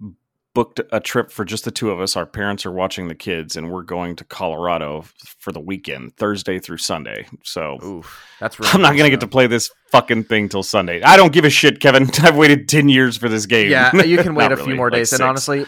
booked 0.54 0.80
a 0.92 1.00
trip 1.00 1.30
for 1.30 1.44
just 1.44 1.64
the 1.64 1.70
two 1.70 1.90
of 1.90 2.00
us. 2.00 2.16
Our 2.16 2.26
parents 2.26 2.64
are 2.64 2.70
watching 2.70 3.08
the 3.08 3.14
kids, 3.14 3.56
and 3.56 3.70
we're 3.70 3.82
going 3.82 4.16
to 4.16 4.24
Colorado 4.24 5.04
for 5.38 5.52
the 5.52 5.60
weekend, 5.60 6.16
Thursday 6.16 6.58
through 6.58 6.78
Sunday. 6.78 7.26
So 7.42 7.78
Oof, 7.84 8.24
that's 8.40 8.58
really 8.58 8.72
I'm 8.72 8.80
not 8.80 8.92
going 8.92 9.04
to 9.04 9.10
get 9.10 9.20
to 9.20 9.26
play 9.28 9.46
this 9.46 9.70
fucking 9.90 10.24
thing 10.24 10.48
till 10.48 10.62
Sunday. 10.62 11.02
I 11.02 11.16
don't 11.16 11.32
give 11.32 11.44
a 11.44 11.50
shit, 11.50 11.80
Kevin. 11.80 12.08
I've 12.22 12.36
waited 12.36 12.68
10 12.68 12.88
years 12.88 13.16
for 13.16 13.28
this 13.28 13.46
game. 13.46 13.70
Yeah, 13.70 13.94
you 14.02 14.18
can 14.18 14.34
wait 14.36 14.52
a 14.52 14.56
few 14.56 14.76
more 14.76 14.90
like 14.90 15.00
days. 15.00 15.10
six. 15.10 15.20
And 15.20 15.28
honestly, 15.28 15.66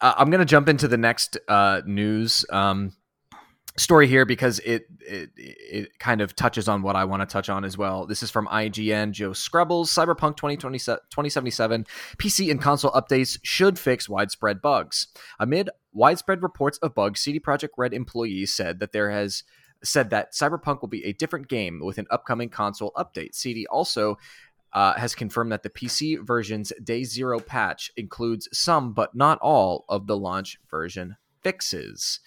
uh, 0.00 0.14
I'm 0.16 0.30
gonna 0.30 0.44
jump 0.44 0.68
into 0.68 0.88
the 0.88 0.98
next 0.98 1.36
uh, 1.46 1.82
news 1.84 2.44
um, 2.50 2.92
story 3.76 4.06
here 4.06 4.24
because 4.24 4.60
it, 4.60 4.86
it 5.00 5.30
it 5.36 5.98
kind 5.98 6.20
of 6.20 6.36
touches 6.36 6.68
on 6.68 6.82
what 6.82 6.96
I 6.96 7.04
want 7.04 7.22
to 7.22 7.32
touch 7.32 7.48
on 7.48 7.64
as 7.64 7.76
well. 7.76 8.06
This 8.06 8.22
is 8.22 8.30
from 8.30 8.46
IGN. 8.46 9.12
Joe 9.12 9.30
Skrebels, 9.30 9.86
Cyberpunk 9.86 10.36
2027 10.36 11.00
2077 11.10 11.86
PC 12.18 12.50
and 12.50 12.60
console 12.60 12.92
updates 12.92 13.38
should 13.42 13.78
fix 13.78 14.08
widespread 14.08 14.62
bugs. 14.62 15.08
Amid 15.40 15.70
widespread 15.92 16.42
reports 16.42 16.78
of 16.78 16.94
bugs, 16.94 17.20
CD 17.20 17.40
Projekt 17.40 17.70
Red 17.76 17.92
employees 17.92 18.54
said 18.54 18.78
that 18.80 18.92
there 18.92 19.10
has 19.10 19.42
said 19.82 20.10
that 20.10 20.32
Cyberpunk 20.32 20.80
will 20.80 20.88
be 20.88 21.04
a 21.04 21.12
different 21.12 21.48
game 21.48 21.80
with 21.82 21.98
an 21.98 22.06
upcoming 22.10 22.48
console 22.48 22.92
update. 22.96 23.34
CD 23.34 23.66
also 23.66 24.16
uh, 24.72 24.94
has 24.94 25.14
confirmed 25.14 25.52
that 25.52 25.62
the 25.62 25.70
PC 25.70 26.24
version's 26.24 26.72
Day 26.82 27.04
Zero 27.04 27.38
patch 27.38 27.92
includes 27.96 28.48
some, 28.52 28.92
but 28.92 29.14
not 29.14 29.38
all, 29.40 29.84
of 29.88 30.06
the 30.06 30.16
launch 30.16 30.58
version 30.70 31.16
fixes. 31.42 32.20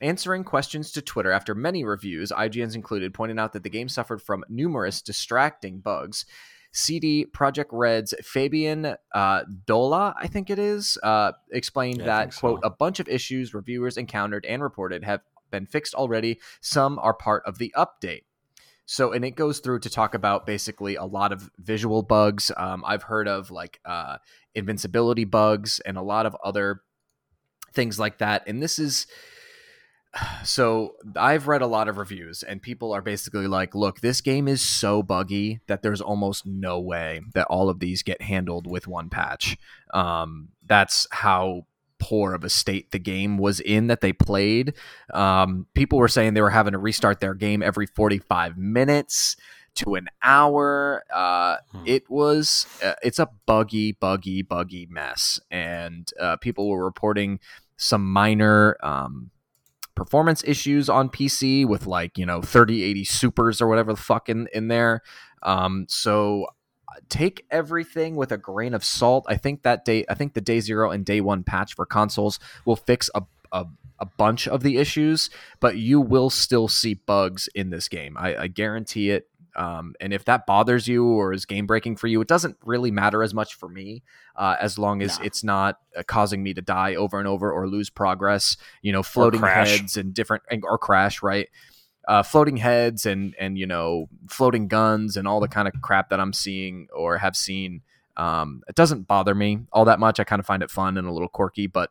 Answering 0.00 0.44
questions 0.44 0.92
to 0.92 1.02
Twitter 1.02 1.30
after 1.30 1.54
many 1.54 1.84
reviews, 1.84 2.32
IGN's 2.32 2.74
included, 2.74 3.12
pointing 3.12 3.38
out 3.38 3.52
that 3.52 3.62
the 3.62 3.70
game 3.70 3.88
suffered 3.88 4.22
from 4.22 4.44
numerous 4.48 5.02
distracting 5.02 5.80
bugs. 5.80 6.24
CD 6.72 7.26
Projekt 7.26 7.68
Red's 7.70 8.14
Fabian 8.22 8.96
uh, 9.12 9.42
Döhla, 9.66 10.14
I 10.16 10.28
think 10.28 10.50
it 10.50 10.58
is, 10.58 10.96
uh, 11.02 11.32
explained 11.52 11.98
Yeah, 11.98 12.06
that, 12.06 12.34
so. 12.34 12.40
quote, 12.40 12.60
a 12.62 12.70
bunch 12.70 13.00
of 13.00 13.08
issues 13.08 13.52
reviewers 13.52 13.96
encountered 13.96 14.46
and 14.46 14.62
reported 14.62 15.04
have 15.04 15.20
been 15.50 15.66
fixed 15.66 15.94
already. 15.94 16.40
Some 16.60 16.98
are 17.00 17.12
part 17.12 17.42
of 17.44 17.58
the 17.58 17.74
update. 17.76 18.22
So, 18.86 19.12
and 19.12 19.24
it 19.24 19.32
goes 19.32 19.60
through 19.60 19.80
to 19.80 19.90
talk 19.90 20.14
about 20.14 20.46
basically 20.46 20.96
a 20.96 21.04
lot 21.04 21.32
of 21.32 21.50
visual 21.58 22.02
bugs. 22.02 22.50
Um, 22.56 22.82
I've 22.86 23.04
heard 23.04 23.28
of 23.28 23.50
like 23.50 23.80
uh, 23.84 24.16
invincibility 24.54 25.24
bugs 25.24 25.78
and 25.80 25.96
a 25.96 26.02
lot 26.02 26.26
of 26.26 26.36
other 26.42 26.80
things 27.72 28.00
like 28.00 28.18
that. 28.18 28.44
And 28.48 28.62
this 28.62 28.78
is 28.78 29.06
so 30.44 30.96
I've 31.16 31.46
read 31.46 31.62
a 31.62 31.66
lot 31.66 31.88
of 31.88 31.96
reviews, 31.98 32.42
and 32.42 32.60
people 32.60 32.92
are 32.92 33.02
basically 33.02 33.46
like, 33.46 33.74
look, 33.74 34.00
this 34.00 34.20
game 34.20 34.48
is 34.48 34.60
so 34.60 35.02
buggy 35.02 35.60
that 35.68 35.82
there's 35.82 36.00
almost 36.00 36.44
no 36.46 36.80
way 36.80 37.20
that 37.34 37.46
all 37.48 37.68
of 37.68 37.78
these 37.80 38.02
get 38.02 38.22
handled 38.22 38.66
with 38.66 38.86
one 38.88 39.08
patch. 39.08 39.56
Um, 39.94 40.48
that's 40.66 41.06
how 41.12 41.66
poor 41.98 42.32
of 42.34 42.42
a 42.44 42.48
state 42.50 42.90
the 42.92 42.98
game 42.98 43.36
was 43.38 43.60
in 43.60 43.86
that 43.88 44.00
they 44.00 44.12
played. 44.12 44.72
Um, 45.12 45.66
people 45.74 45.98
were 45.98 46.08
saying 46.08 46.34
they 46.34 46.40
were 46.40 46.50
having 46.50 46.72
to 46.72 46.78
restart 46.78 47.20
their 47.20 47.34
game 47.34 47.62
every 47.62 47.86
45 47.86 48.56
minutes 48.56 49.36
to 49.76 49.94
an 49.94 50.08
hour. 50.22 51.04
Uh, 51.14 51.58
Hmm. 51.72 51.82
it 51.86 52.10
was, 52.10 52.66
uh, 52.82 52.94
it's 53.02 53.18
a 53.18 53.28
buggy, 53.46 53.92
buggy, 53.92 54.42
buggy 54.42 54.88
mess. 54.90 55.38
And 55.50 56.08
uh, 56.18 56.36
people 56.36 56.68
were 56.70 56.84
reporting 56.84 57.38
some 57.76 58.10
minor 58.10 58.76
um, 58.82 59.30
performance 59.94 60.42
issues 60.46 60.88
on 60.88 61.08
PC 61.08 61.66
with 61.66 61.86
like, 61.86 62.16
you 62.16 62.26
know, 62.26 62.42
3080 62.42 63.04
supers 63.04 63.60
or 63.60 63.68
whatever 63.68 63.92
the 63.92 64.00
fuck 64.00 64.28
in, 64.28 64.48
in 64.52 64.68
there. 64.68 65.02
Um, 65.42 65.86
so 65.88 66.46
take 67.08 67.46
everything 67.50 68.16
with 68.16 68.32
a 68.32 68.38
grain 68.38 68.74
of 68.74 68.84
salt. 68.84 69.24
I 69.28 69.36
think 69.36 69.62
that 69.62 69.84
day, 69.84 70.04
I 70.08 70.14
think 70.14 70.34
the 70.34 70.40
day 70.40 70.60
zero 70.60 70.90
and 70.90 71.04
day 71.04 71.20
one 71.20 71.44
patch 71.44 71.74
for 71.74 71.86
consoles 71.86 72.38
will 72.64 72.76
fix 72.76 73.10
a, 73.14 73.22
a, 73.52 73.66
a 73.98 74.06
bunch 74.06 74.48
of 74.48 74.62
the 74.62 74.78
issues, 74.78 75.30
but 75.60 75.76
you 75.76 76.00
will 76.00 76.30
still 76.30 76.68
see 76.68 76.94
bugs 76.94 77.48
in 77.54 77.70
this 77.70 77.88
game. 77.88 78.16
I, 78.18 78.36
I 78.36 78.46
guarantee 78.46 79.10
it. 79.10 79.28
Um, 79.56 79.94
and 80.00 80.12
if 80.12 80.24
that 80.26 80.46
bothers 80.46 80.86
you 80.88 81.06
or 81.06 81.32
is 81.32 81.44
game 81.46 81.66
breaking 81.66 81.96
for 81.96 82.06
you, 82.06 82.20
it 82.20 82.28
doesn't 82.28 82.56
really 82.64 82.90
matter 82.90 83.22
as 83.22 83.34
much 83.34 83.54
for 83.54 83.68
me, 83.68 84.02
uh, 84.36 84.56
as 84.60 84.78
long 84.78 85.02
as 85.02 85.18
No. 85.18 85.24
it's 85.26 85.42
not 85.44 85.78
uh, 85.96 86.02
causing 86.06 86.42
me 86.42 86.54
to 86.54 86.62
die 86.62 86.94
over 86.94 87.18
and 87.18 87.26
over 87.28 87.50
or 87.52 87.68
lose 87.68 87.90
progress. 87.90 88.56
You 88.82 88.92
know, 88.92 89.02
floating 89.02 89.42
heads 89.42 89.96
and 89.96 90.14
different 90.14 90.42
or 90.62 90.78
crash, 90.78 91.22
right? 91.22 91.48
uh, 92.08 92.22
floating 92.22 92.56
heads 92.56 93.04
and 93.04 93.34
and 93.38 93.58
you 93.58 93.66
know 93.66 94.08
floating 94.28 94.66
guns 94.68 95.16
and 95.18 95.28
all 95.28 95.38
the 95.38 95.46
kind 95.46 95.68
of 95.68 95.74
crap 95.82 96.08
that 96.08 96.18
I'm 96.18 96.32
seeing 96.32 96.88
or 96.94 97.18
have 97.18 97.36
seen. 97.36 97.82
Um, 98.16 98.62
it 98.68 98.74
doesn't 98.74 99.06
bother 99.06 99.34
me 99.34 99.60
all 99.72 99.84
that 99.84 100.00
much. 100.00 100.18
I 100.18 100.24
kind 100.24 100.40
of 100.40 100.46
find 100.46 100.62
it 100.62 100.70
fun 100.70 100.96
and 100.96 101.06
a 101.06 101.12
little 101.12 101.28
quirky, 101.28 101.66
but 101.66 101.90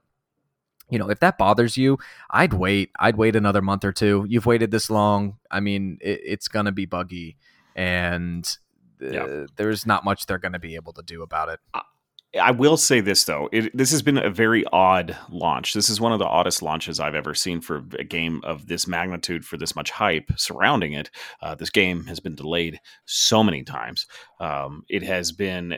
you 0.90 1.00
know 1.00 1.10
if 1.10 1.20
that 1.20 1.38
bothers 1.38 1.78
you, 1.78 1.98
I'd 2.30 2.54
wait. 2.54 2.92
I'd 3.00 3.18
wait 3.18 3.36
another 3.36 3.62
month 3.62 3.84
or 3.86 3.92
two. 3.92 4.26
You've 4.28 4.46
waited 4.46 4.72
this 4.72 4.90
long. 4.90 5.38
I 5.50 5.60
mean, 5.60 5.98
it, 6.02 6.22
it's 6.24 6.48
gonna 6.48 6.72
be 6.72 6.86
buggy, 6.86 7.38
and 7.76 8.46
uh, 9.02 9.48
there's 9.56 9.86
not 9.86 10.04
much 10.04 10.26
they're 10.26 10.38
gonna 10.38 10.60
be 10.60 10.76
able 10.76 10.94
to 10.94 11.02
do 11.02 11.22
about 11.22 11.50
it. 11.50 11.60
I 12.40 12.52
will 12.52 12.78
say 12.78 13.00
this 13.00 13.24
though, 13.24 13.50
it, 13.52 13.76
this 13.76 13.90
has 13.90 14.04
been 14.04 14.20
a 14.20 14.30
very 14.30 14.64
odd 14.72 15.18
launch. 15.30 15.74
This 15.74 15.90
is 15.90 16.00
one 16.00 16.14
of 16.14 16.20
the 16.20 16.26
oddest 16.26 16.62
launches 16.62 17.00
I've 17.00 17.16
ever 17.16 17.34
seen 17.34 17.60
for 17.60 17.78
a 17.98 18.04
game 18.04 18.42
of 18.44 18.68
this 18.68 18.88
magnitude, 18.88 19.46
for 19.46 19.58
this 19.58 19.76
much 19.76 19.90
hype 19.90 20.32
surrounding 20.36 20.94
it. 20.94 21.10
Uh, 21.42 21.56
this 21.56 21.72
game 21.72 22.06
has 22.06 22.20
been 22.20 22.36
delayed 22.36 22.80
so 23.06 23.44
many 23.44 23.64
times. 23.64 24.06
Um, 24.40 24.84
it 24.90 25.02
has 25.02 25.32
been 25.32 25.74
uh, 25.74 25.78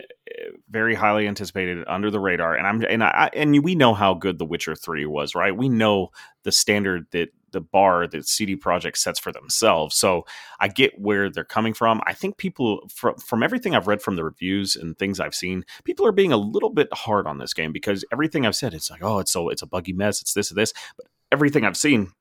very 0.69 0.93
highly 0.93 1.25
anticipated, 1.25 1.85
under 1.87 2.11
the 2.11 2.19
radar, 2.19 2.55
and 2.55 2.67
I'm 2.67 2.83
and 2.83 3.01
I 3.01 3.29
and 3.33 3.63
we 3.63 3.73
know 3.75 3.93
how 3.93 4.13
good 4.13 4.37
The 4.37 4.45
Witcher 4.45 4.75
Three 4.75 5.05
was, 5.05 5.35
right? 5.35 5.55
We 5.55 5.69
know 5.69 6.09
the 6.43 6.51
standard 6.51 7.05
that 7.11 7.29
the 7.51 7.61
bar 7.61 8.07
that 8.07 8.27
CD 8.27 8.55
Projekt 8.55 8.97
sets 8.97 9.19
for 9.19 9.31
themselves. 9.31 9.95
So 9.95 10.25
I 10.59 10.67
get 10.67 10.99
where 10.99 11.29
they're 11.29 11.43
coming 11.43 11.73
from. 11.73 12.01
I 12.05 12.13
think 12.13 12.37
people 12.37 12.87
from 12.93 13.15
from 13.15 13.43
everything 13.43 13.75
I've 13.75 13.87
read 13.87 14.01
from 14.01 14.15
the 14.15 14.23
reviews 14.23 14.75
and 14.75 14.97
things 14.97 15.19
I've 15.19 15.35
seen, 15.35 15.65
people 15.83 16.05
are 16.05 16.11
being 16.11 16.31
a 16.31 16.37
little 16.37 16.69
bit 16.69 16.87
hard 16.93 17.27
on 17.27 17.37
this 17.37 17.53
game 17.53 17.71
because 17.71 18.05
everything 18.11 18.45
I've 18.45 18.55
said, 18.55 18.73
it's 18.73 18.89
like, 18.89 19.03
oh, 19.03 19.19
it's 19.19 19.31
so 19.31 19.49
it's 19.49 19.61
a 19.61 19.67
buggy 19.67 19.93
mess, 19.93 20.21
it's 20.21 20.33
this 20.33 20.51
and 20.51 20.57
this. 20.57 20.73
But 20.97 21.07
everything 21.31 21.65
I've 21.65 21.77
seen, 21.77 22.11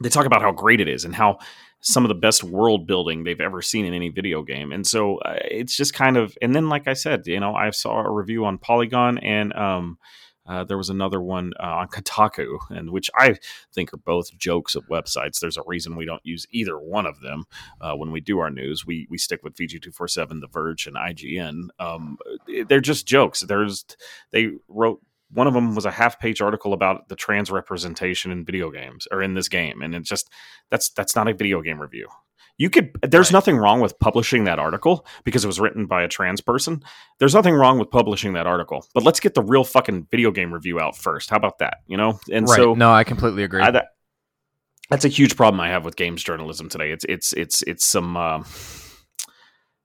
they 0.00 0.08
talk 0.08 0.26
about 0.26 0.42
how 0.42 0.52
great 0.52 0.80
it 0.80 0.88
is 0.88 1.04
and 1.04 1.14
how 1.14 1.38
some 1.82 2.04
of 2.04 2.08
the 2.08 2.14
best 2.14 2.44
world 2.44 2.86
building 2.86 3.24
they've 3.24 3.40
ever 3.40 3.62
seen 3.62 3.86
in 3.86 3.94
any 3.94 4.10
video 4.10 4.42
game. 4.42 4.70
And 4.70 4.86
so 4.86 5.18
uh, 5.18 5.38
it's 5.44 5.76
just 5.76 5.94
kind 5.94 6.16
of 6.16 6.36
and 6.42 6.54
then 6.54 6.68
like 6.68 6.86
I 6.88 6.92
said, 6.94 7.26
you 7.26 7.40
know, 7.40 7.54
I 7.54 7.70
saw 7.70 8.00
a 8.00 8.10
review 8.10 8.44
on 8.44 8.58
Polygon 8.58 9.18
and 9.18 9.52
um 9.54 9.98
Uh, 10.50 10.64
there 10.64 10.76
was 10.76 10.90
another 10.90 11.20
one 11.20 11.52
uh, 11.60 11.76
on 11.76 11.88
Kotaku, 11.88 12.58
and 12.70 12.90
which 12.90 13.08
I 13.14 13.36
think 13.72 13.94
are 13.94 13.98
both 13.98 14.36
jokes 14.36 14.74
of 14.74 14.88
websites. 14.88 15.38
There's 15.38 15.56
a 15.56 15.62
reason 15.64 15.94
we 15.94 16.04
don't 16.04 16.26
use 16.26 16.44
either 16.50 16.76
one 16.76 17.06
of 17.06 17.20
them 17.20 17.44
uh, 17.80 17.94
when 17.94 18.10
we 18.10 18.20
do 18.20 18.40
our 18.40 18.50
news. 18.50 18.84
We 18.84 19.06
we 19.08 19.16
stick 19.16 19.44
with 19.44 19.54
VG 19.54 19.80
two 19.80 19.92
four 19.92 20.08
seven, 20.08 20.40
The 20.40 20.48
Verge, 20.48 20.88
and 20.88 20.96
IGN. 20.96 21.68
Um, 21.78 22.18
they're 22.66 22.80
just 22.80 23.06
jokes. 23.06 23.42
There's 23.42 23.84
they 24.32 24.50
wrote 24.66 25.00
one 25.32 25.46
of 25.46 25.54
them 25.54 25.76
was 25.76 25.86
a 25.86 25.92
half 25.92 26.18
page 26.18 26.40
article 26.40 26.72
about 26.72 27.08
the 27.08 27.14
trans 27.14 27.52
representation 27.52 28.32
in 28.32 28.44
video 28.44 28.72
games 28.72 29.06
or 29.12 29.22
in 29.22 29.34
this 29.34 29.48
game 29.48 29.80
and 29.80 29.94
it's 29.94 30.08
just 30.08 30.28
that's 30.70 30.90
that's 30.90 31.14
not 31.14 31.28
a 31.28 31.34
video 31.34 31.62
game 31.62 31.80
review 31.80 32.08
you 32.60 32.68
could 32.68 32.90
there's 33.02 33.28
right. 33.28 33.32
nothing 33.32 33.56
wrong 33.56 33.80
with 33.80 33.98
publishing 34.00 34.44
that 34.44 34.58
article 34.58 35.06
because 35.24 35.42
it 35.44 35.46
was 35.46 35.58
written 35.58 35.86
by 35.86 36.02
a 36.02 36.08
trans 36.08 36.42
person. 36.42 36.82
There's 37.18 37.34
nothing 37.34 37.54
wrong 37.54 37.78
with 37.78 37.90
publishing 37.90 38.34
that 38.34 38.46
article 38.46 38.86
but 38.92 39.02
let's 39.02 39.18
get 39.18 39.32
the 39.32 39.42
real 39.42 39.64
fucking 39.64 40.08
video 40.10 40.30
game 40.30 40.52
review 40.52 40.78
out 40.78 40.94
first. 40.94 41.30
How 41.30 41.38
about 41.38 41.58
that? 41.60 41.78
You 41.86 41.96
know? 41.96 42.20
And 42.30 42.46
right. 42.46 42.56
so 42.56 42.74
no 42.74 42.92
i 42.92 43.02
completely 43.02 43.44
agree. 43.44 43.62
I, 43.62 43.70
that, 43.70 43.88
that's 44.90 45.06
a 45.06 45.08
huge 45.08 45.36
problem 45.36 45.58
i 45.60 45.68
have 45.70 45.86
with 45.86 45.96
games 45.96 46.22
journalism 46.22 46.68
today. 46.68 46.90
It's 46.92 47.06
it's 47.08 47.32
it's 47.32 47.62
it's 47.62 47.84
some 47.84 48.14
uh, 48.14 48.44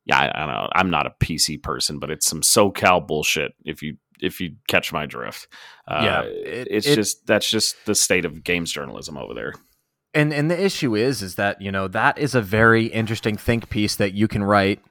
yeah 0.06 0.20
I, 0.20 0.32
I 0.36 0.46
don't 0.46 0.56
know. 0.56 0.70
I'm 0.76 0.90
not 0.90 1.08
a 1.08 1.14
pc 1.24 1.64
person 1.64 1.98
but 1.98 2.12
it's 2.12 2.28
some 2.28 2.42
socal 2.42 3.08
bullshit 3.08 3.54
if 3.64 3.82
you 3.82 3.96
if 4.20 4.42
you 4.42 4.56
catch 4.68 4.92
my 4.92 5.06
drift. 5.06 5.48
Uh, 5.88 6.02
yeah. 6.04 6.22
it, 6.24 6.68
it's 6.70 6.88
it, 6.88 6.96
just 6.96 7.26
that's 7.26 7.50
just 7.50 7.78
the 7.86 7.96
state 7.96 8.26
of 8.26 8.44
games 8.44 8.70
journalism 8.74 9.18
over 9.18 9.34
there 9.34 9.54
and 10.16 10.34
and 10.34 10.50
the 10.50 10.64
issue 10.64 10.96
is 10.96 11.22
is 11.22 11.36
that 11.36 11.62
you 11.62 11.72
know 11.72 11.88
that 11.88 12.18
is 12.18 12.34
a 12.34 12.42
very 12.42 12.86
interesting 12.88 13.38
think 13.38 13.70
piece 13.70 13.96
that 13.98 14.14
you 14.14 14.28
can 14.28 14.44
write 14.44 14.82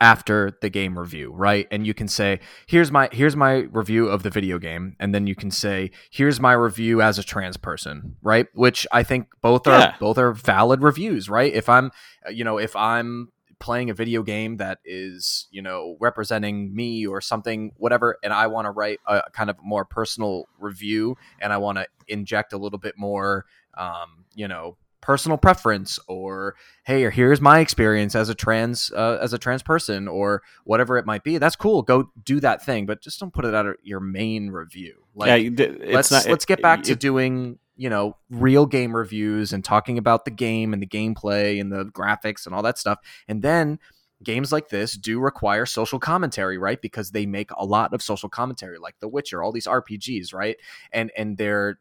after 0.00 0.56
the 0.60 0.70
game 0.70 0.98
review 0.98 1.32
right? 1.32 1.66
And 1.70 1.86
you 1.86 1.94
can 1.94 2.08
say 2.08 2.40
here's 2.66 2.92
my 2.92 3.08
here's 3.12 3.34
my 3.34 3.66
review 3.72 4.08
of 4.08 4.22
the 4.22 4.30
video 4.30 4.58
game 4.58 4.94
and 5.00 5.14
then 5.14 5.26
you 5.26 5.34
can 5.34 5.50
say 5.50 5.90
here's 6.10 6.38
my 6.38 6.52
review 6.52 7.00
as 7.00 7.18
a 7.18 7.24
trans 7.24 7.56
person 7.56 8.16
right? 8.22 8.46
Which 8.54 8.86
i 8.92 9.02
think 9.02 9.28
both 9.40 9.66
are 9.66 9.78
yeah. 9.78 9.94
both 9.98 10.18
are 10.18 10.32
valid 10.32 10.82
reviews 10.82 11.28
right? 11.28 11.52
If 11.52 11.68
i'm 11.68 11.90
you 12.30 12.44
know 12.44 12.58
if 12.58 12.76
i'm 12.76 13.32
playing 13.60 13.90
a 13.90 13.94
video 13.94 14.22
game 14.22 14.58
that 14.58 14.78
is 14.84 15.48
you 15.50 15.60
know 15.60 15.96
representing 16.00 16.74
me 16.74 17.06
or 17.06 17.20
something 17.20 17.72
whatever 17.76 18.16
and 18.22 18.32
i 18.32 18.46
want 18.46 18.66
to 18.66 18.70
write 18.70 19.00
a 19.06 19.22
kind 19.32 19.50
of 19.50 19.56
more 19.62 19.84
personal 19.84 20.44
review 20.58 21.16
and 21.40 21.52
i 21.52 21.56
want 21.56 21.76
to 21.76 21.86
inject 22.06 22.52
a 22.52 22.58
little 22.58 22.78
bit 22.78 22.94
more 22.96 23.44
um, 23.78 24.24
you 24.34 24.48
know 24.48 24.76
personal 25.00 25.38
preference 25.38 25.98
or 26.08 26.54
hey 26.84 27.08
here's 27.10 27.40
my 27.40 27.60
experience 27.60 28.14
as 28.14 28.28
a 28.28 28.34
trans 28.34 28.92
uh, 28.94 29.18
as 29.22 29.32
a 29.32 29.38
trans 29.38 29.62
person 29.62 30.08
or 30.08 30.42
whatever 30.64 30.98
it 30.98 31.06
might 31.06 31.24
be. 31.24 31.38
That's 31.38 31.56
cool. 31.56 31.82
Go 31.82 32.10
do 32.22 32.40
that 32.40 32.64
thing 32.64 32.86
but 32.86 33.00
just 33.00 33.20
don't 33.20 33.32
put 33.32 33.44
it 33.44 33.54
out 33.54 33.66
of 33.66 33.76
your 33.82 34.00
main 34.00 34.50
review. 34.50 35.04
Like 35.14 35.58
yeah, 35.58 35.68
let's 35.86 36.10
not, 36.10 36.26
let's 36.26 36.44
get 36.44 36.60
back 36.60 36.80
it, 36.80 36.84
to 36.86 36.92
it, 36.92 37.00
doing 37.00 37.58
you 37.76 37.88
know 37.88 38.16
real 38.28 38.66
game 38.66 38.94
reviews 38.94 39.52
and 39.52 39.64
talking 39.64 39.98
about 39.98 40.24
the 40.24 40.30
game 40.30 40.72
and 40.72 40.82
the 40.82 40.86
gameplay 40.86 41.60
and 41.60 41.72
the 41.72 41.84
graphics 41.86 42.44
and 42.44 42.54
all 42.54 42.62
that 42.62 42.76
stuff. 42.76 42.98
And 43.28 43.40
then 43.40 43.78
games 44.22 44.50
like 44.50 44.68
this 44.68 44.94
do 44.94 45.20
require 45.20 45.64
social 45.64 46.00
commentary 46.00 46.58
right? 46.58 46.82
Because 46.82 47.12
they 47.12 47.24
make 47.24 47.50
a 47.56 47.64
lot 47.64 47.94
of 47.94 48.02
social 48.02 48.28
commentary 48.28 48.78
like 48.78 48.96
the 48.98 49.08
witcher 49.08 49.42
all 49.42 49.52
these 49.52 49.68
rpgs 49.68 50.34
right? 50.34 50.56
And 50.92 51.12
and 51.16 51.38
they're 51.38 51.78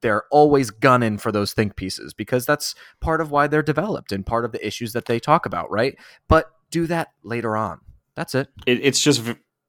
they're 0.00 0.24
always 0.30 0.70
gunning 0.70 1.18
for 1.18 1.32
those 1.32 1.52
think 1.52 1.76
pieces 1.76 2.14
because 2.14 2.46
that's 2.46 2.74
part 3.00 3.20
of 3.20 3.30
why 3.30 3.46
they're 3.46 3.62
developed 3.62 4.12
and 4.12 4.24
part 4.24 4.44
of 4.44 4.52
the 4.52 4.66
issues 4.66 4.92
that 4.92 5.06
they 5.06 5.18
talk 5.18 5.46
about, 5.46 5.70
right? 5.70 5.96
But 6.28 6.50
do 6.70 6.86
that 6.86 7.08
later 7.22 7.56
on. 7.56 7.80
That's 8.14 8.34
it. 8.34 8.48
it 8.66 8.84
it's 8.84 9.00
just 9.00 9.22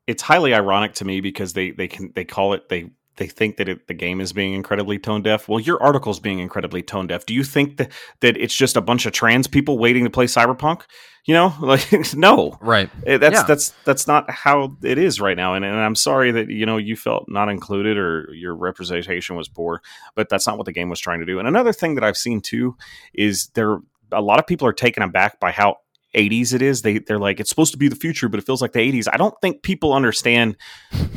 it's 0.07 0.21
highly 0.21 0.53
ironic 0.53 0.93
to 0.95 1.05
me 1.05 1.21
because 1.21 1.53
they 1.53 1.71
they 1.71 1.87
can 1.87 2.11
they 2.15 2.25
call 2.25 2.53
it 2.53 2.69
they 2.69 2.91
they 3.17 3.27
think 3.27 3.57
that 3.57 3.69
it, 3.69 3.87
the 3.87 3.93
game 3.93 4.19
is 4.19 4.33
being 4.33 4.53
incredibly 4.53 4.99
tone 4.99 5.21
deaf. 5.21 5.47
Well, 5.47 5.59
your 5.59 5.81
article's 5.81 6.19
being 6.19 6.39
incredibly 6.39 6.81
tone 6.81 7.07
deaf. 7.07 7.25
Do 7.25 7.33
you 7.33 7.43
think 7.43 7.77
that 7.77 7.91
that 8.19 8.37
it's 8.37 8.55
just 8.55 8.75
a 8.75 8.81
bunch 8.81 9.05
of 9.05 9.13
trans 9.13 9.47
people 9.47 9.77
waiting 9.77 10.03
to 10.03 10.09
play 10.09 10.25
Cyberpunk? 10.25 10.81
You 11.25 11.33
know, 11.33 11.53
like 11.61 11.87
no, 12.15 12.57
right? 12.61 12.89
Eh, 13.05 13.17
that's 13.17 13.35
yeah. 13.35 13.43
that's 13.43 13.69
that's 13.85 14.07
not 14.07 14.29
how 14.29 14.77
it 14.83 14.97
is 14.97 15.21
right 15.21 15.37
now. 15.37 15.53
And, 15.53 15.63
and 15.63 15.75
I'm 15.75 15.95
sorry 15.95 16.31
that 16.31 16.49
you 16.49 16.65
know 16.65 16.77
you 16.77 16.95
felt 16.95 17.25
not 17.27 17.49
included 17.49 17.97
or 17.97 18.33
your 18.33 18.55
representation 18.55 19.35
was 19.35 19.47
poor, 19.47 19.81
but 20.15 20.29
that's 20.29 20.45
not 20.45 20.57
what 20.57 20.65
the 20.65 20.73
game 20.73 20.89
was 20.89 20.99
trying 20.99 21.19
to 21.19 21.25
do. 21.25 21.39
And 21.39 21.47
another 21.47 21.73
thing 21.73 21.95
that 21.95 22.03
I've 22.03 22.17
seen 22.17 22.41
too 22.41 22.75
is 23.13 23.47
there 23.55 23.79
a 24.11 24.21
lot 24.21 24.39
of 24.39 24.47
people 24.47 24.67
are 24.67 24.73
taken 24.73 25.03
aback 25.03 25.39
by 25.39 25.51
how 25.51 25.77
80s 26.15 26.53
it 26.53 26.61
is. 26.61 26.81
They 26.81 26.99
they're 26.99 27.19
like 27.19 27.39
it's 27.39 27.49
supposed 27.49 27.73
to 27.73 27.77
be 27.77 27.87
the 27.87 27.95
future, 27.95 28.29
but 28.29 28.39
it 28.39 28.45
feels 28.45 28.61
like 28.61 28.73
the 28.73 28.79
80s. 28.79 29.07
I 29.11 29.17
don't 29.17 29.35
think 29.41 29.61
people 29.61 29.93
understand 29.93 30.55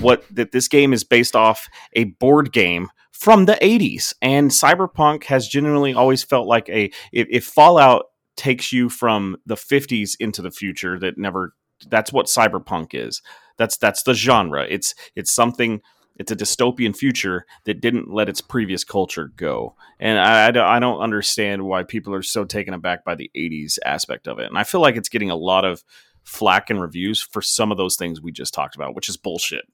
what 0.00 0.24
that 0.30 0.52
this 0.52 0.68
game 0.68 0.92
is 0.92 1.04
based 1.04 1.34
off 1.36 1.68
a 1.94 2.04
board 2.04 2.52
game 2.52 2.88
from 3.12 3.46
the 3.46 3.58
80s. 3.60 4.14
And 4.22 4.50
Cyberpunk 4.50 5.24
has 5.24 5.48
genuinely 5.48 5.94
always 5.94 6.22
felt 6.22 6.46
like 6.46 6.68
a 6.68 6.90
if, 7.12 7.26
if 7.30 7.44
Fallout 7.44 8.06
takes 8.36 8.72
you 8.72 8.88
from 8.88 9.36
the 9.46 9.56
50s 9.56 10.12
into 10.20 10.40
the 10.40 10.50
future 10.50 10.98
that 10.98 11.18
never 11.18 11.54
that's 11.88 12.12
what 12.12 12.26
cyberpunk 12.26 12.88
is. 12.92 13.22
That's 13.56 13.76
that's 13.76 14.02
the 14.04 14.14
genre. 14.14 14.64
It's 14.68 14.94
it's 15.14 15.32
something 15.32 15.80
it's 16.18 16.32
a 16.32 16.36
dystopian 16.36 16.96
future 16.96 17.46
that 17.64 17.80
didn't 17.80 18.12
let 18.12 18.28
its 18.28 18.40
previous 18.40 18.84
culture 18.84 19.32
go. 19.36 19.74
And 20.00 20.18
I, 20.18 20.48
I, 20.48 20.76
I, 20.76 20.78
don't 20.80 21.00
understand 21.00 21.62
why 21.62 21.84
people 21.84 22.12
are 22.12 22.22
so 22.22 22.44
taken 22.44 22.74
aback 22.74 23.04
by 23.04 23.14
the 23.14 23.30
80s 23.36 23.78
aspect 23.84 24.26
of 24.26 24.38
it. 24.38 24.46
And 24.46 24.58
I 24.58 24.64
feel 24.64 24.80
like 24.80 24.96
it's 24.96 25.08
getting 25.08 25.30
a 25.30 25.36
lot 25.36 25.64
of 25.64 25.84
flack 26.24 26.70
and 26.70 26.80
reviews 26.80 27.22
for 27.22 27.40
some 27.40 27.70
of 27.70 27.78
those 27.78 27.96
things 27.96 28.20
we 28.20 28.32
just 28.32 28.52
talked 28.52 28.74
about, 28.74 28.94
which 28.94 29.08
is 29.08 29.16
bullshit. 29.16 29.64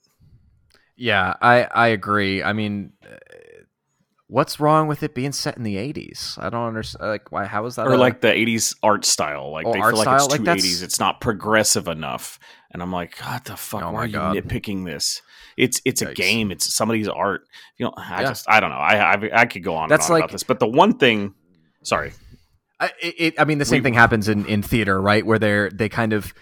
Yeah, 0.97 1.35
I, 1.41 1.65
I 1.65 1.89
agree. 1.89 2.43
I 2.43 2.53
mean, 2.53 2.93
what's 4.29 4.59
wrong 4.59 4.87
with 4.87 5.03
it 5.03 5.15
being 5.15 5.33
set 5.33 5.57
in 5.57 5.63
the 5.63 5.77
80s 5.77 6.39
i 6.43 6.49
don't 6.49 6.67
understand 6.67 7.09
like 7.09 7.31
why 7.31 7.45
how 7.45 7.67
is 7.67 7.77
that 7.77 7.87
or 7.87 7.93
a, 7.93 7.99
like 7.99 8.21
the 8.21 8.29
80s 8.29 8.75
art 8.83 9.05
style 9.05 9.53
like 9.53 9.67
oh, 9.67 9.73
they 9.73 9.81
feel 9.81 9.97
like 9.97 10.09
it's 10.09 10.27
too 10.27 10.43
like 10.43 10.59
80s 10.59 10.83
it's 10.83 10.99
not 10.99 11.21
progressive 11.21 11.89
enough 11.89 12.39
and 12.71 12.83
i'm 12.83 12.91
like 12.91 13.19
what 13.19 13.45
the 13.45 13.57
fuck 13.57 13.83
oh 13.83 13.93
why 13.93 14.05
are 14.05 14.09
God. 14.09 14.35
you 14.35 14.43
nitpicking 14.43 14.87
this 14.87 15.21
it's 15.57 15.81
it's 15.85 16.03
Yikes. 16.03 16.11
a 16.11 16.15
game 16.15 16.51
it's 16.51 16.73
somebody's 16.73 17.09
art 17.09 17.43
you 17.77 17.85
know 17.85 17.93
i 17.97 18.23
yeah. 18.23 18.29
just 18.29 18.49
i 18.49 18.61
don't 18.61 18.71
know 18.71 18.77
I, 18.77 19.15
I 19.15 19.31
i 19.43 19.47
could 19.47 19.63
go 19.63 19.75
on 19.77 19.89
that's 19.89 20.07
on 20.07 20.15
like, 20.15 20.25
about 20.25 20.33
this 20.33 20.43
but 20.43 20.59
the 20.59 20.67
one 20.67 20.99
thing 20.99 21.35
sorry 21.83 22.13
I, 22.81 22.91
it, 23.01 23.35
I 23.39 23.45
mean 23.45 23.59
the 23.59 23.65
same 23.65 23.83
we, 23.83 23.85
thing 23.85 23.95
happens 23.95 24.29
in 24.29 24.47
in 24.47 24.63
theater 24.63 25.01
right 25.01 25.25
where 25.25 25.39
they're 25.39 25.71
they 25.71 25.89
kind 25.89 26.13
of 26.13 26.35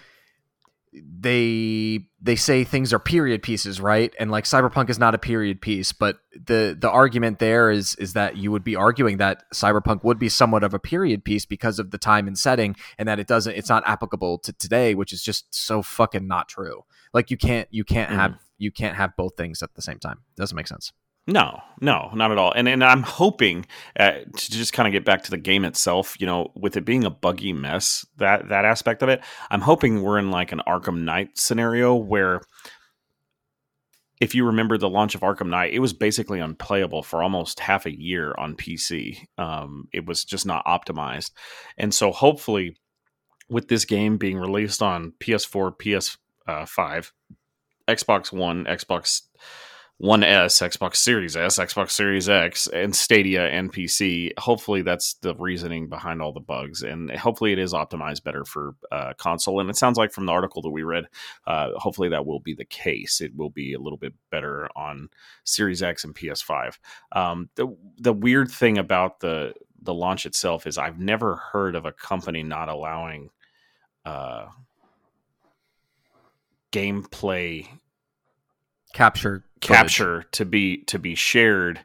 they 0.92 2.00
they 2.20 2.36
say 2.36 2.64
things 2.64 2.92
are 2.92 2.98
period 2.98 3.42
pieces, 3.42 3.80
right? 3.80 4.14
And 4.20 4.30
like 4.30 4.44
Cyberpunk 4.44 4.90
is 4.90 4.98
not 4.98 5.14
a 5.14 5.18
period 5.18 5.60
piece, 5.60 5.92
but 5.92 6.18
the 6.34 6.76
the 6.78 6.90
argument 6.90 7.38
there 7.38 7.70
is 7.70 7.94
is 7.94 8.12
that 8.12 8.36
you 8.36 8.52
would 8.52 8.64
be 8.64 8.76
arguing 8.76 9.16
that 9.16 9.44
Cyberpunk 9.54 10.04
would 10.04 10.18
be 10.18 10.28
somewhat 10.28 10.62
of 10.62 10.74
a 10.74 10.78
period 10.78 11.24
piece 11.24 11.46
because 11.46 11.78
of 11.78 11.92
the 11.92 11.98
time 11.98 12.26
and 12.26 12.38
setting, 12.38 12.76
and 12.98 13.08
that 13.08 13.18
it 13.18 13.26
doesn't 13.26 13.54
it's 13.54 13.70
not 13.70 13.82
applicable 13.86 14.38
to 14.40 14.52
today, 14.52 14.94
which 14.94 15.12
is 15.12 15.22
just 15.22 15.54
so 15.54 15.80
fucking 15.80 16.26
not 16.26 16.48
true. 16.48 16.84
Like 17.14 17.30
you 17.30 17.38
can't 17.38 17.68
you 17.70 17.84
can't 17.84 18.10
mm. 18.10 18.16
have 18.16 18.34
you 18.62 18.70
can't 18.70 18.96
have 18.96 19.16
both 19.16 19.36
things 19.36 19.62
at 19.62 19.74
the 19.74 19.82
same 19.82 19.98
time. 19.98 20.20
Doesn't 20.36 20.56
make 20.56 20.68
sense. 20.68 20.92
No, 21.26 21.60
no, 21.80 22.10
not 22.14 22.32
at 22.32 22.38
all. 22.38 22.52
And 22.52 22.68
and 22.68 22.82
I'm 22.82 23.02
hoping 23.02 23.66
uh, 23.98 24.12
to 24.36 24.50
just 24.50 24.72
kind 24.72 24.88
of 24.88 24.92
get 24.92 25.04
back 25.04 25.22
to 25.24 25.30
the 25.30 25.36
game 25.36 25.64
itself. 25.64 26.16
You 26.18 26.26
know, 26.26 26.50
with 26.56 26.76
it 26.76 26.84
being 26.84 27.04
a 27.04 27.10
buggy 27.10 27.52
mess, 27.52 28.04
that 28.16 28.48
that 28.48 28.64
aspect 28.64 29.02
of 29.02 29.08
it, 29.08 29.22
I'm 29.50 29.60
hoping 29.60 30.02
we're 30.02 30.18
in 30.18 30.30
like 30.32 30.50
an 30.50 30.62
Arkham 30.66 31.02
Knight 31.02 31.38
scenario 31.38 31.94
where, 31.94 32.40
if 34.20 34.34
you 34.34 34.46
remember 34.46 34.76
the 34.76 34.88
launch 34.88 35.14
of 35.14 35.20
Arkham 35.20 35.48
Knight, 35.48 35.72
it 35.72 35.78
was 35.78 35.92
basically 35.92 36.40
unplayable 36.40 37.04
for 37.04 37.22
almost 37.22 37.60
half 37.60 37.86
a 37.86 37.96
year 37.96 38.34
on 38.36 38.56
PC. 38.56 39.18
Um, 39.38 39.88
it 39.92 40.04
was 40.06 40.24
just 40.24 40.44
not 40.44 40.64
optimized, 40.66 41.30
and 41.78 41.94
so 41.94 42.10
hopefully, 42.10 42.76
with 43.48 43.68
this 43.68 43.84
game 43.84 44.16
being 44.16 44.38
released 44.38 44.82
on 44.82 45.12
PS4, 45.20 45.78
PS5, 45.78 46.18
uh, 46.48 47.02
Xbox 47.88 48.32
One, 48.32 48.64
Xbox 48.64 49.22
one 50.02 50.24
S, 50.24 50.58
Xbox 50.58 50.96
Series 50.96 51.36
S, 51.36 51.60
Xbox 51.60 51.92
Series 51.92 52.28
X, 52.28 52.66
and 52.66 52.94
Stadia 52.94 53.46
and 53.46 53.72
PC. 53.72 54.32
Hopefully, 54.36 54.82
that's 54.82 55.14
the 55.14 55.32
reasoning 55.36 55.88
behind 55.88 56.20
all 56.20 56.32
the 56.32 56.40
bugs, 56.40 56.82
and 56.82 57.08
hopefully, 57.12 57.52
it 57.52 57.60
is 57.60 57.72
optimized 57.72 58.24
better 58.24 58.44
for 58.44 58.74
uh, 58.90 59.12
console. 59.16 59.60
And 59.60 59.70
it 59.70 59.76
sounds 59.76 59.98
like 59.98 60.12
from 60.12 60.26
the 60.26 60.32
article 60.32 60.60
that 60.62 60.70
we 60.70 60.82
read, 60.82 61.04
uh, 61.46 61.70
hopefully, 61.76 62.08
that 62.08 62.26
will 62.26 62.40
be 62.40 62.52
the 62.52 62.64
case. 62.64 63.20
It 63.20 63.36
will 63.36 63.50
be 63.50 63.74
a 63.74 63.78
little 63.78 63.96
bit 63.96 64.12
better 64.28 64.68
on 64.74 65.08
Series 65.44 65.84
X 65.84 66.02
and 66.02 66.16
PS5. 66.16 66.78
Um, 67.12 67.48
the 67.54 67.68
the 67.96 68.12
weird 68.12 68.50
thing 68.50 68.78
about 68.78 69.20
the 69.20 69.54
the 69.80 69.94
launch 69.94 70.26
itself 70.26 70.66
is 70.66 70.78
I've 70.78 70.98
never 70.98 71.36
heard 71.36 71.76
of 71.76 71.86
a 71.86 71.92
company 71.92 72.42
not 72.42 72.68
allowing 72.68 73.30
uh, 74.04 74.46
gameplay 76.72 77.68
capture 78.92 79.44
capture 79.60 80.24
to 80.32 80.44
be 80.44 80.78
to 80.84 80.98
be 80.98 81.14
shared 81.14 81.80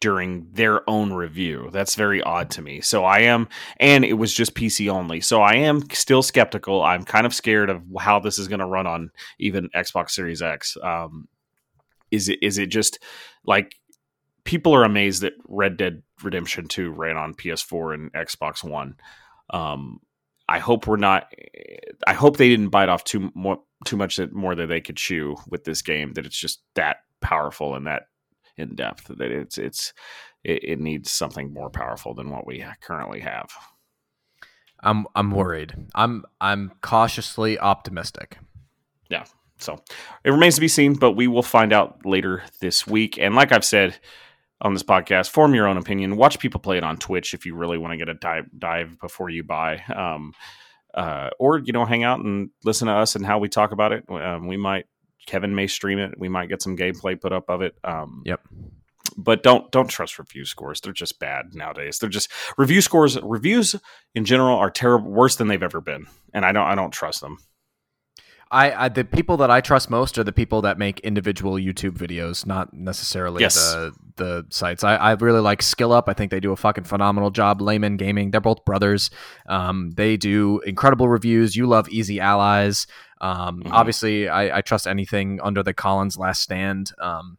during 0.00 0.46
their 0.52 0.88
own 0.90 1.12
review. 1.12 1.70
That's 1.72 1.94
very 1.94 2.22
odd 2.22 2.50
to 2.50 2.62
me. 2.62 2.82
So 2.82 3.04
I 3.04 3.20
am, 3.20 3.48
and 3.78 4.04
it 4.04 4.14
was 4.14 4.34
just 4.34 4.54
PC 4.54 4.90
only. 4.90 5.20
So 5.22 5.40
I 5.40 5.54
am 5.54 5.88
still 5.90 6.22
skeptical. 6.22 6.82
I'm 6.82 7.04
kind 7.04 7.24
of 7.24 7.32
scared 7.32 7.70
of 7.70 7.82
how 7.98 8.18
this 8.18 8.38
is 8.38 8.48
going 8.48 8.58
to 8.58 8.66
run 8.66 8.86
on 8.86 9.10
even 9.38 9.70
Xbox 9.74 10.10
Series 10.10 10.42
X. 10.42 10.76
Um, 10.82 11.28
is 12.10 12.28
it 12.28 12.38
is 12.42 12.58
it 12.58 12.66
just 12.66 12.98
like 13.46 13.76
people 14.44 14.74
are 14.74 14.84
amazed 14.84 15.22
that 15.22 15.32
Red 15.48 15.78
Dead 15.78 16.02
Redemption 16.22 16.68
2 16.68 16.90
ran 16.90 17.16
on 17.16 17.34
PS4 17.34 17.94
and 17.94 18.12
Xbox 18.12 18.62
One. 18.62 18.96
Um, 19.50 20.00
I 20.48 20.58
hope 20.58 20.86
we're 20.86 20.96
not. 20.96 21.32
I 22.06 22.12
hope 22.12 22.36
they 22.36 22.48
didn't 22.48 22.68
bite 22.68 22.88
off 22.88 23.04
too 23.04 23.30
more 23.34 23.60
too 23.84 23.96
much 23.96 24.16
that 24.16 24.32
more 24.32 24.54
that 24.54 24.66
they 24.66 24.80
could 24.80 24.96
chew 24.96 25.36
with 25.48 25.64
this 25.64 25.82
game. 25.82 26.12
That 26.14 26.26
it's 26.26 26.38
just 26.38 26.62
that 26.74 26.98
powerful 27.20 27.74
and 27.74 27.86
that 27.86 28.08
in 28.56 28.74
depth 28.74 29.08
that 29.08 29.30
it's 29.30 29.58
it's 29.58 29.92
it, 30.42 30.64
it 30.64 30.80
needs 30.80 31.10
something 31.10 31.52
more 31.52 31.70
powerful 31.70 32.14
than 32.14 32.30
what 32.30 32.46
we 32.46 32.64
currently 32.80 33.20
have. 33.20 33.50
I'm 34.80 35.06
I'm 35.14 35.30
worried. 35.30 35.74
I'm 35.94 36.24
I'm 36.40 36.72
cautiously 36.82 37.58
optimistic. 37.58 38.38
Yeah. 39.08 39.24
So 39.58 39.82
it 40.24 40.30
remains 40.30 40.56
to 40.56 40.60
be 40.60 40.68
seen, 40.68 40.94
but 40.94 41.12
we 41.12 41.26
will 41.26 41.42
find 41.42 41.72
out 41.72 42.04
later 42.04 42.42
this 42.60 42.86
week. 42.86 43.18
And 43.18 43.34
like 43.34 43.52
I've 43.52 43.64
said 43.64 43.98
on 44.60 44.72
this 44.72 44.82
podcast, 44.82 45.30
form 45.30 45.54
your 45.54 45.66
own 45.66 45.76
opinion. 45.76 46.16
Watch 46.16 46.38
people 46.38 46.60
play 46.60 46.78
it 46.78 46.84
on 46.84 46.96
Twitch 46.96 47.34
if 47.34 47.44
you 47.44 47.54
really 47.54 47.78
want 47.78 47.92
to 47.92 47.96
get 47.98 48.08
a 48.08 48.14
dive 48.14 48.46
dive 48.56 48.98
before 49.00 49.30
you 49.30 49.42
buy. 49.42 49.82
Um, 49.94 50.32
uh, 50.94 51.30
or 51.38 51.58
you 51.58 51.72
know, 51.72 51.84
hang 51.84 52.04
out 52.04 52.20
and 52.20 52.50
listen 52.64 52.86
to 52.86 52.94
us 52.94 53.16
and 53.16 53.26
how 53.26 53.38
we 53.38 53.48
talk 53.48 53.72
about 53.72 53.92
it. 53.92 54.04
Um, 54.08 54.46
we 54.46 54.56
might 54.56 54.86
Kevin 55.26 55.54
may 55.54 55.66
stream 55.66 55.98
it. 55.98 56.18
We 56.18 56.28
might 56.28 56.48
get 56.48 56.62
some 56.62 56.76
gameplay 56.76 57.20
put 57.20 57.32
up 57.32 57.50
of 57.50 57.62
it. 57.62 57.74
Um, 57.82 58.22
yep 58.24 58.40
but 59.16 59.42
don't 59.42 59.70
don't 59.70 59.88
trust 59.88 60.18
review 60.18 60.44
scores. 60.44 60.80
They're 60.80 60.92
just 60.92 61.18
bad 61.18 61.54
nowadays. 61.54 61.98
They're 61.98 62.08
just 62.08 62.30
review 62.56 62.80
scores. 62.80 63.20
Reviews 63.22 63.76
in 64.14 64.24
general 64.24 64.58
are 64.58 64.70
terrible, 64.70 65.10
worse 65.10 65.36
than 65.36 65.48
they've 65.48 65.62
ever 65.62 65.80
been, 65.80 66.06
and 66.32 66.44
I 66.44 66.52
don't 66.52 66.66
I 66.66 66.74
don't 66.74 66.92
trust 66.92 67.20
them. 67.20 67.38
I, 68.50 68.84
I, 68.84 68.88
the 68.88 69.04
people 69.04 69.36
that 69.38 69.50
I 69.50 69.60
trust 69.60 69.90
most 69.90 70.16
are 70.18 70.24
the 70.24 70.32
people 70.32 70.62
that 70.62 70.78
make 70.78 71.00
individual 71.00 71.54
YouTube 71.54 71.96
videos, 71.96 72.46
not 72.46 72.72
necessarily 72.72 73.40
yes. 73.40 73.54
the 73.54 73.92
the 74.16 74.46
sites. 74.50 74.84
I, 74.84 74.94
I 74.94 75.12
really 75.14 75.40
like 75.40 75.60
Skill 75.60 75.92
Up. 75.92 76.08
I 76.08 76.12
think 76.12 76.30
they 76.30 76.38
do 76.38 76.52
a 76.52 76.56
fucking 76.56 76.84
phenomenal 76.84 77.30
job. 77.30 77.60
Laymen 77.60 77.96
Gaming, 77.96 78.30
they're 78.30 78.40
both 78.40 78.64
brothers. 78.64 79.10
Um, 79.46 79.90
they 79.96 80.16
do 80.16 80.60
incredible 80.60 81.08
reviews. 81.08 81.56
You 81.56 81.66
love 81.66 81.88
Easy 81.88 82.20
Allies. 82.20 82.86
Um, 83.20 83.60
mm-hmm. 83.60 83.72
Obviously, 83.72 84.28
I, 84.28 84.58
I, 84.58 84.60
trust 84.60 84.86
anything 84.86 85.40
under 85.42 85.62
the 85.62 85.72
Colin's 85.72 86.16
Last 86.18 86.42
Stand. 86.42 86.92
Um, 87.00 87.38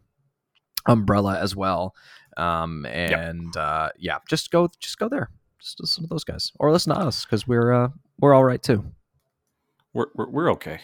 umbrella 0.85 1.39
as 1.39 1.55
well. 1.55 1.95
Um, 2.37 2.85
and 2.85 3.51
yep. 3.55 3.63
uh, 3.63 3.89
yeah, 3.97 4.17
just 4.29 4.51
go, 4.51 4.69
just 4.79 4.97
go 4.97 5.07
there. 5.09 5.29
Just 5.59 5.79
listen 5.79 6.03
to 6.03 6.07
those 6.09 6.23
guys, 6.23 6.51
or 6.59 6.71
listen 6.71 6.93
to 6.93 6.99
us 6.99 7.25
because 7.25 7.47
we're 7.47 7.71
uh, 7.71 7.89
we're 8.19 8.33
all 8.33 8.43
right 8.43 8.61
too. 8.61 8.85
We're 9.93 10.07
we're, 10.13 10.29
we're 10.29 10.51
okay. 10.51 10.81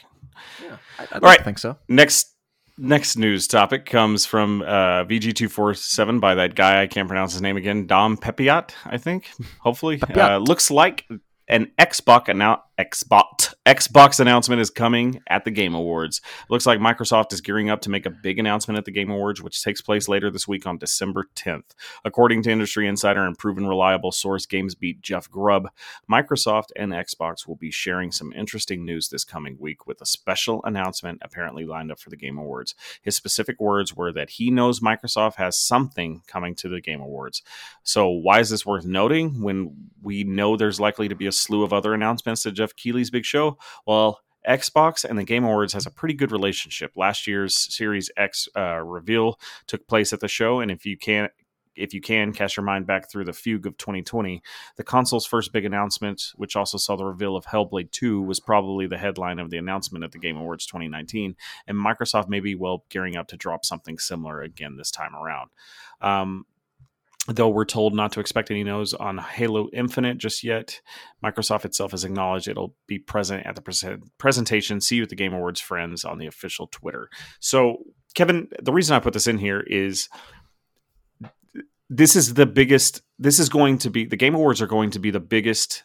Yeah, 0.64 0.78
I, 1.00 1.04
I 1.04 1.16
all 1.16 1.20
right. 1.22 1.44
think 1.44 1.60
so. 1.60 1.78
Next 1.88 2.36
next 2.78 3.16
news 3.18 3.48
topic 3.48 3.86
comes 3.86 4.26
from 4.26 4.62
uh, 4.64 5.04
VG247 5.06 6.20
by 6.20 6.36
that 6.36 6.56
guy. 6.56 6.82
I 6.82 6.88
can't 6.88 7.08
pronounce 7.08 7.34
his 7.34 7.42
name 7.42 7.58
again. 7.58 7.86
Dom 7.88 8.18
Peppiatt, 8.18 8.74
I 8.86 8.98
think. 8.98 9.32
Hopefully. 9.60 10.02
Uh, 10.16 10.38
looks 10.38 10.72
like 10.72 11.06
an 11.48 11.72
Xbox 11.78 12.26
annou- 12.28 12.62
Xbox 12.80 13.54
Xbox 13.68 14.20
announcement 14.20 14.60
is 14.60 14.72
coming 14.72 15.22
at 15.28 15.46
the 15.46 15.52
Game 15.52 15.76
Awards. 15.76 16.20
Looks 16.50 16.66
like 16.66 16.80
Microsoft 16.80 17.32
is 17.32 17.42
gearing 17.42 17.70
up 17.70 17.80
to 17.82 17.92
make 17.92 18.08
a 18.08 18.10
big 18.10 18.40
announcement 18.40 18.80
at 18.80 18.86
the 18.86 18.92
Game 18.92 19.12
Awards, 19.12 19.40
which 19.40 19.62
takes 19.62 19.84
place 19.84 20.08
later 20.08 20.32
this 20.32 20.48
week 20.48 20.66
on 20.66 20.80
December 20.80 21.28
10th. 21.36 21.76
According 22.04 22.42
to 22.42 22.50
industry 22.50 22.88
insider 22.88 23.24
and 23.24 23.38
proven 23.38 23.68
reliable 23.68 24.12
source 24.12 24.48
GamesBeat 24.48 25.02
Jeff 25.02 25.30
Grubb, 25.30 25.70
Microsoft 26.12 26.70
and 26.76 26.92
Xbox 26.92 27.48
will 27.48 27.56
be 27.56 27.70
sharing 27.70 28.12
some 28.12 28.34
interesting 28.34 28.84
news 28.84 29.10
this 29.10 29.24
coming 29.24 29.58
week 29.60 29.86
with 29.86 30.02
a 30.02 30.08
special 30.08 30.62
announcement 30.64 31.20
apparently 31.22 31.64
lined 31.64 31.92
up 31.92 32.00
for 32.00 32.10
the 32.10 32.18
Game 32.18 32.40
Awards. 32.40 32.74
His 33.04 33.16
specific 33.16 33.60
words 33.62 33.96
were 33.96 34.12
that 34.12 34.32
he 34.32 34.50
knows 34.50 34.80
Microsoft 34.80 35.36
has 35.36 35.56
something 35.56 36.24
coming 36.26 36.56
to 36.56 36.68
the 36.68 36.82
Game 36.82 37.00
Awards. 37.00 37.44
So 37.84 38.10
why 38.10 38.40
is 38.40 38.50
this 38.50 38.66
worth 38.66 38.86
noting 38.86 39.44
when 39.44 39.92
we 40.02 40.24
know 40.24 40.58
there's 40.58 40.80
likely 40.80 41.08
to 41.10 41.16
be 41.16 41.28
a 41.28 41.32
slew 41.32 41.62
of 41.62 41.74
other 41.74 41.94
announcements 41.94 42.42
to 42.42 42.52
Geoff 42.52 42.76
Keighley's 42.76 43.12
big 43.12 43.24
show? 43.24 43.51
Well, 43.86 44.20
Xbox 44.48 45.06
and 45.06 45.20
the 45.20 45.24
Game 45.24 45.44
Awards 45.44 45.74
has 45.74 45.86
a 45.86 45.92
pretty 45.92 46.16
good 46.16 46.32
relationship. 46.32 46.94
Last 46.96 47.28
year's 47.28 47.56
Series 47.56 48.10
X 48.18 48.48
uh, 48.56 48.78
reveal 48.78 49.40
took 49.68 49.88
place 49.88 50.14
at 50.14 50.20
the 50.20 50.28
show, 50.28 50.60
and 50.60 50.72
if 50.72 50.86
you 50.86 50.98
can, 50.98 51.30
if 51.76 51.94
you 51.94 52.02
can 52.02 52.34
cast 52.34 52.58
your 52.58 52.66
mind 52.66 52.86
back 52.86 53.10
through 53.10 53.26
the 53.26 53.34
fugue 53.34 53.66
of 53.66 53.78
2020, 53.78 54.42
the 54.78 54.84
console's 54.84 55.26
first 55.26 55.54
big 55.54 55.64
announcement, 55.64 56.32
which 56.36 56.56
also 56.56 56.78
saw 56.78 56.96
the 56.96 57.06
reveal 57.06 57.36
of 57.36 57.46
Hellblade 57.46 57.92
2, 57.92 58.22
was 58.22 58.40
probably 58.40 58.88
the 58.88 58.98
headline 58.98 59.40
of 59.40 59.50
the 59.52 59.58
announcement 59.58 60.04
at 60.04 60.12
the 60.12 60.20
Game 60.20 60.38
Awards 60.38 60.66
2019. 60.66 61.36
And 61.68 61.78
Microsoft 61.78 62.28
may 62.28 62.40
be 62.40 62.56
well 62.56 62.84
gearing 62.90 63.16
up 63.16 63.28
to 63.30 63.38
drop 63.38 63.64
something 63.64 63.98
similar 64.00 64.42
again 64.42 64.76
this 64.76 64.92
time 64.92 65.16
around. 65.16 65.50
Um, 66.02 66.46
though 67.28 67.50
we're 67.50 67.66
told 67.66 67.94
not 67.94 68.12
to 68.14 68.20
expect 68.20 68.50
any 68.50 68.64
no's 68.64 68.94
on 68.94 69.18
Halo 69.18 69.70
Infinite 69.74 70.18
just 70.18 70.44
yet. 70.44 70.82
Microsoft 71.24 71.66
itself 71.66 71.92
has 71.92 72.04
acknowledged 72.04 72.48
it'll 72.48 72.76
be 72.88 72.98
present 73.00 73.46
at 73.46 73.56
the 73.56 73.62
pre- 73.62 73.98
presentation. 74.18 74.82
See 74.82 74.98
you 74.98 75.04
at 75.04 75.10
the 75.10 75.16
Game 75.16 75.34
Awards, 75.34 75.62
friends, 75.62 76.04
on 76.04 76.18
the 76.18 76.28
official 76.28 76.68
Twitter. 76.68 77.10
So, 77.40 77.84
Kevin, 78.16 78.48
the 78.62 78.74
reason 78.74 78.96
I 78.96 79.00
put 79.00 79.14
this 79.14 79.28
in 79.28 79.38
here 79.38 79.62
is 79.62 80.10
this 81.90 82.16
is 82.16 82.34
the 82.34 82.46
biggest, 82.46 83.02
this 83.20 83.40
is 83.40 83.50
going 83.50 83.78
to 83.80 83.90
be, 83.90 84.06
the 84.06 84.18
Game 84.18 84.36
Awards 84.36 84.62
are 84.62 84.68
going 84.68 84.92
to 84.92 85.00
be 85.00 85.12
the 85.12 85.20
biggest 85.20 85.84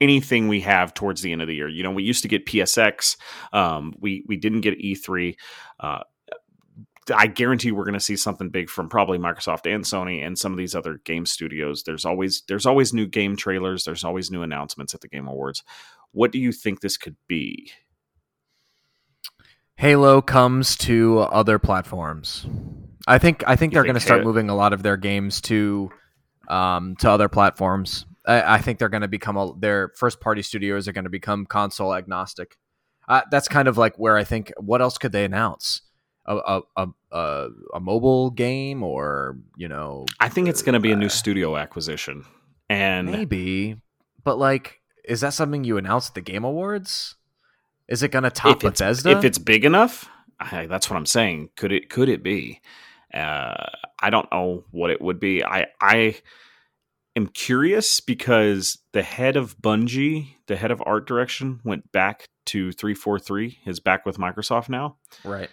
anything 0.00 0.48
we 0.48 0.60
have 0.60 0.94
towards 0.94 1.22
the 1.22 1.32
end 1.32 1.42
of 1.42 1.48
the 1.48 1.54
year. 1.54 1.68
You 1.68 1.82
know, 1.82 1.90
we 1.90 2.02
used 2.02 2.22
to 2.22 2.28
get 2.28 2.46
PSX, 2.46 3.16
um, 3.52 3.94
we 3.98 4.24
we 4.28 4.36
didn't 4.36 4.60
get 4.60 4.78
E3. 4.78 5.36
Uh, 5.80 6.00
I 7.14 7.26
guarantee 7.26 7.72
we're 7.72 7.84
going 7.84 7.94
to 7.94 8.00
see 8.00 8.16
something 8.16 8.48
big 8.48 8.68
from 8.68 8.88
probably 8.88 9.18
Microsoft 9.18 9.72
and 9.72 9.84
Sony 9.84 10.24
and 10.24 10.38
some 10.38 10.52
of 10.52 10.58
these 10.58 10.74
other 10.74 11.00
game 11.04 11.26
studios. 11.26 11.82
There's 11.84 12.04
always 12.04 12.42
there's 12.48 12.66
always 12.66 12.92
new 12.92 13.06
game 13.06 13.36
trailers. 13.36 13.84
There's 13.84 14.04
always 14.04 14.30
new 14.30 14.42
announcements 14.42 14.94
at 14.94 15.00
the 15.00 15.08
Game 15.08 15.28
Awards. 15.28 15.62
What 16.12 16.32
do 16.32 16.38
you 16.38 16.52
think 16.52 16.80
this 16.80 16.96
could 16.96 17.16
be? 17.28 17.70
Halo 19.76 20.22
comes 20.22 20.76
to 20.78 21.20
other 21.20 21.58
platforms. 21.58 22.46
I 23.06 23.18
think 23.18 23.44
I 23.46 23.56
think 23.56 23.72
you 23.72 23.76
they're 23.76 23.84
going 23.84 23.94
to 23.94 24.00
start 24.00 24.24
moving 24.24 24.48
a 24.48 24.56
lot 24.56 24.72
of 24.72 24.82
their 24.82 24.96
games 24.96 25.40
to 25.42 25.90
um, 26.48 26.96
to 26.96 27.10
other 27.10 27.28
platforms. 27.28 28.06
I, 28.26 28.54
I 28.54 28.58
think 28.58 28.78
they're 28.78 28.88
going 28.88 29.02
to 29.02 29.08
become 29.08 29.36
a, 29.36 29.52
their 29.58 29.92
first 29.96 30.20
party 30.20 30.42
studios 30.42 30.88
are 30.88 30.92
going 30.92 31.04
to 31.04 31.10
become 31.10 31.46
console 31.46 31.94
agnostic. 31.94 32.56
Uh, 33.08 33.22
that's 33.30 33.46
kind 33.46 33.68
of 33.68 33.78
like 33.78 33.96
where 33.96 34.16
I 34.16 34.24
think 34.24 34.52
what 34.58 34.82
else 34.82 34.98
could 34.98 35.12
they 35.12 35.24
announce? 35.24 35.82
A 36.26 36.62
a, 36.76 36.88
a, 37.12 37.48
a 37.74 37.80
mobile 37.80 38.30
game 38.30 38.82
or 38.82 39.38
you 39.56 39.68
know 39.68 40.06
i 40.20 40.28
think 40.28 40.48
it's 40.48 40.62
going 40.62 40.74
to 40.74 40.80
be 40.80 40.92
a 40.92 40.96
new 40.96 41.06
uh, 41.06 41.10
studio 41.10 41.56
acquisition. 41.56 42.24
And 42.68 43.10
maybe. 43.10 43.76
But 44.24 44.38
like 44.38 44.80
is 45.04 45.20
that 45.20 45.34
something 45.34 45.62
you 45.62 45.78
announce 45.78 46.08
at 46.08 46.14
the 46.14 46.20
game 46.20 46.44
awards? 46.44 47.14
Is 47.88 48.02
it 48.02 48.10
going 48.10 48.24
to 48.24 48.30
top 48.30 48.56
if 48.56 48.62
bethesda? 48.62 49.10
if 49.10 49.24
it's 49.24 49.38
big 49.38 49.64
enough 49.64 50.08
I, 50.38 50.66
that's 50.66 50.90
what 50.90 50.96
i'm 50.96 51.06
saying. 51.06 51.50
Could 51.56 51.72
it 51.72 51.88
could 51.88 52.08
it 52.08 52.22
be? 52.22 52.60
Uh, 53.14 53.54
i 54.00 54.10
don't 54.10 54.30
know 54.32 54.64
what 54.70 54.90
it 54.90 55.00
would 55.00 55.20
be. 55.20 55.44
I 55.44 55.66
i 55.80 56.16
am 57.14 57.28
curious 57.28 58.00
because 58.00 58.78
the 58.92 59.02
head 59.02 59.36
of 59.36 59.56
bungie 59.58 60.34
the 60.48 60.56
head 60.56 60.70
of 60.70 60.82
art 60.84 61.06
direction 61.06 61.60
went 61.64 61.90
back 61.92 62.28
to 62.46 62.70
343 62.72 63.58
is 63.66 63.80
back 63.80 64.04
with 64.04 64.18
microsoft 64.18 64.68
now. 64.68 64.96
Right 65.24 65.50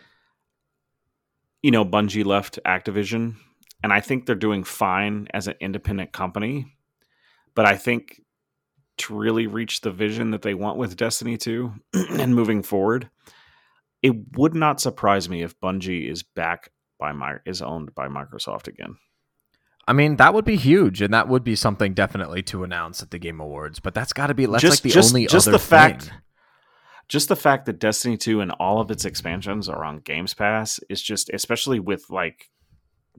you 1.64 1.72
know, 1.72 1.84
Bungie 1.84 2.26
left 2.26 2.60
Activision, 2.66 3.38
and 3.82 3.92
I 3.92 4.02
think 4.02 4.26
they're 4.26 4.36
doing 4.36 4.64
fine 4.64 5.28
as 5.34 5.48
an 5.48 5.56
independent 5.60 6.12
company. 6.12 6.68
But 7.56 7.66
I 7.66 7.78
think 7.78 8.22
to 9.00 9.16
really 9.16 9.48
reach 9.48 9.82
the 9.82 9.92
vision 9.92 10.32
that 10.32 10.44
they 10.44 10.54
want 10.54 10.78
with 10.78 10.96
Destiny 10.96 11.38
2 11.38 11.74
and 11.94 12.36
moving 12.36 12.62
forward, 12.62 13.10
it 14.04 14.14
would 14.38 14.54
not 14.54 14.82
surprise 14.82 15.30
me 15.30 15.42
if 15.42 15.60
Bungie 15.60 16.10
is 16.10 16.22
back 16.22 16.70
by 17.00 17.14
my 17.14 17.38
is 17.46 17.62
owned 17.62 17.96
by 17.96 18.08
Microsoft 18.08 18.68
again. 18.68 18.98
I 19.86 19.94
mean, 19.94 20.16
that 20.18 20.34
would 20.34 20.46
be 20.46 20.56
huge, 20.56 21.02
and 21.02 21.14
that 21.14 21.28
would 21.28 21.44
be 21.44 21.56
something 21.56 21.94
definitely 21.94 22.42
to 22.44 22.64
announce 22.64 23.02
at 23.02 23.12
the 23.12 23.20
Game 23.20 23.42
Awards. 23.42 23.80
But 23.80 23.94
that's 23.94 24.14
got 24.14 24.28
to 24.28 24.34
be 24.34 24.46
that's 24.46 24.62
just, 24.62 24.78
like 24.78 24.84
the 24.84 24.90
just, 24.90 25.14
only 25.14 25.28
just 25.28 25.48
other 25.48 25.58
the 25.58 25.64
fact 25.64 26.12
just 27.10 27.30
the 27.30 27.36
fact 27.36 27.66
that 27.66 27.80
Destiny 27.80 28.18
2 28.18 28.42
and 28.42 28.52
all 28.54 28.80
of 28.80 28.92
its 28.92 29.06
expansions 29.06 29.70
are 29.70 29.84
on 29.84 30.00
Games 30.00 30.34
Pass 30.34 30.80
is 30.90 31.02
just 31.02 31.30
especially 31.32 31.80
with 31.80 32.10
like 32.10 32.50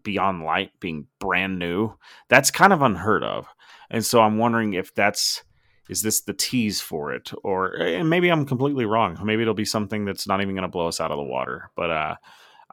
Beyond 0.03 0.45
Light 0.45 0.72
being 0.80 1.07
brand 1.18 1.59
new, 1.59 1.95
that's 2.28 2.51
kind 2.51 2.72
of 2.72 2.82
unheard 2.82 3.24
of. 3.24 3.47
And 3.91 4.05
so 4.05 4.20
I'm 4.20 4.39
wondering 4.39 4.74
if 4.74 4.95
that's 4.95 5.43
is 5.89 6.01
this 6.01 6.22
the 6.22 6.32
tease 6.32 6.80
for 6.80 7.12
it 7.12 7.30
or 7.43 7.74
and 7.74 8.09
maybe 8.09 8.30
I'm 8.30 8.47
completely 8.47 8.87
wrong. 8.87 9.18
Maybe 9.22 9.43
it'll 9.43 9.55
be 9.55 9.64
something 9.64 10.05
that's 10.05 10.26
not 10.26 10.41
even 10.41 10.55
going 10.55 10.62
to 10.62 10.68
blow 10.68 10.89
us 10.89 11.01
out 11.01 11.11
of 11.11 11.18
the 11.18 11.24
water. 11.24 11.70
But 11.76 11.91
uh 11.91 12.14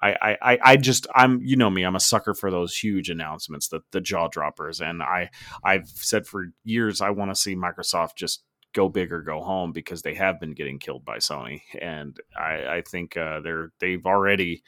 I, 0.03 0.35
I, 0.41 0.59
I 0.63 0.77
just 0.77 1.05
I'm 1.13 1.41
you 1.43 1.55
know 1.55 1.69
me 1.69 1.83
I'm 1.83 1.95
a 1.95 1.99
sucker 1.99 2.33
for 2.33 2.49
those 2.49 2.75
huge 2.75 3.09
announcements 3.09 3.67
the 3.67 3.81
the 3.91 4.01
jaw 4.01 4.29
droppers 4.29 4.81
and 4.81 5.03
I 5.03 5.29
I've 5.63 5.89
said 5.89 6.25
for 6.25 6.47
years 6.63 7.01
I 7.01 7.11
want 7.11 7.29
to 7.29 7.39
see 7.39 7.55
Microsoft 7.55 8.15
just 8.15 8.43
go 8.73 8.89
big 8.89 9.11
or 9.11 9.21
go 9.21 9.41
home 9.41 9.71
because 9.71 10.01
they 10.01 10.13
have 10.15 10.39
been 10.39 10.53
getting 10.53 10.79
killed 10.79 11.05
by 11.05 11.17
Sony, 11.17 11.61
and 11.79 12.17
I, 12.37 12.77
I 12.77 12.83
think 12.87 13.17
uh, 13.17 13.39
they're 13.41 13.71
they've 13.79 14.05
already 14.05 14.63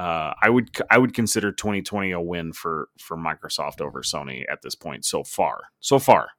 uh, 0.00 0.32
I 0.40 0.48
would 0.48 0.70
I 0.90 0.96
would 0.96 1.12
consider 1.12 1.52
2020 1.52 2.12
a 2.12 2.20
win 2.20 2.54
for 2.54 2.88
for 2.98 3.18
Microsoft 3.18 3.82
over 3.82 4.00
Sony 4.00 4.44
at 4.50 4.62
this 4.62 4.74
point 4.74 5.04
so 5.04 5.22
far. 5.22 5.64
So 5.80 5.98
far, 5.98 6.30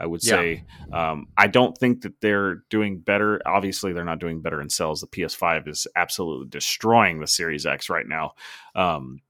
I 0.00 0.06
would 0.06 0.20
say 0.20 0.64
yeah. 0.90 1.12
um, 1.12 1.28
I 1.36 1.46
don't 1.46 1.78
think 1.78 2.02
that 2.02 2.20
they're 2.20 2.64
doing 2.70 2.98
better. 2.98 3.40
Obviously, 3.46 3.92
they're 3.92 4.04
not 4.04 4.18
doing 4.18 4.42
better 4.42 4.60
in 4.60 4.68
sales. 4.68 5.00
The 5.00 5.06
PS5 5.06 5.68
is 5.68 5.86
absolutely 5.94 6.48
destroying 6.48 7.20
the 7.20 7.28
Series 7.28 7.66
X 7.66 7.88
right 7.88 8.06
now. 8.06 8.32
Um, 8.74 9.20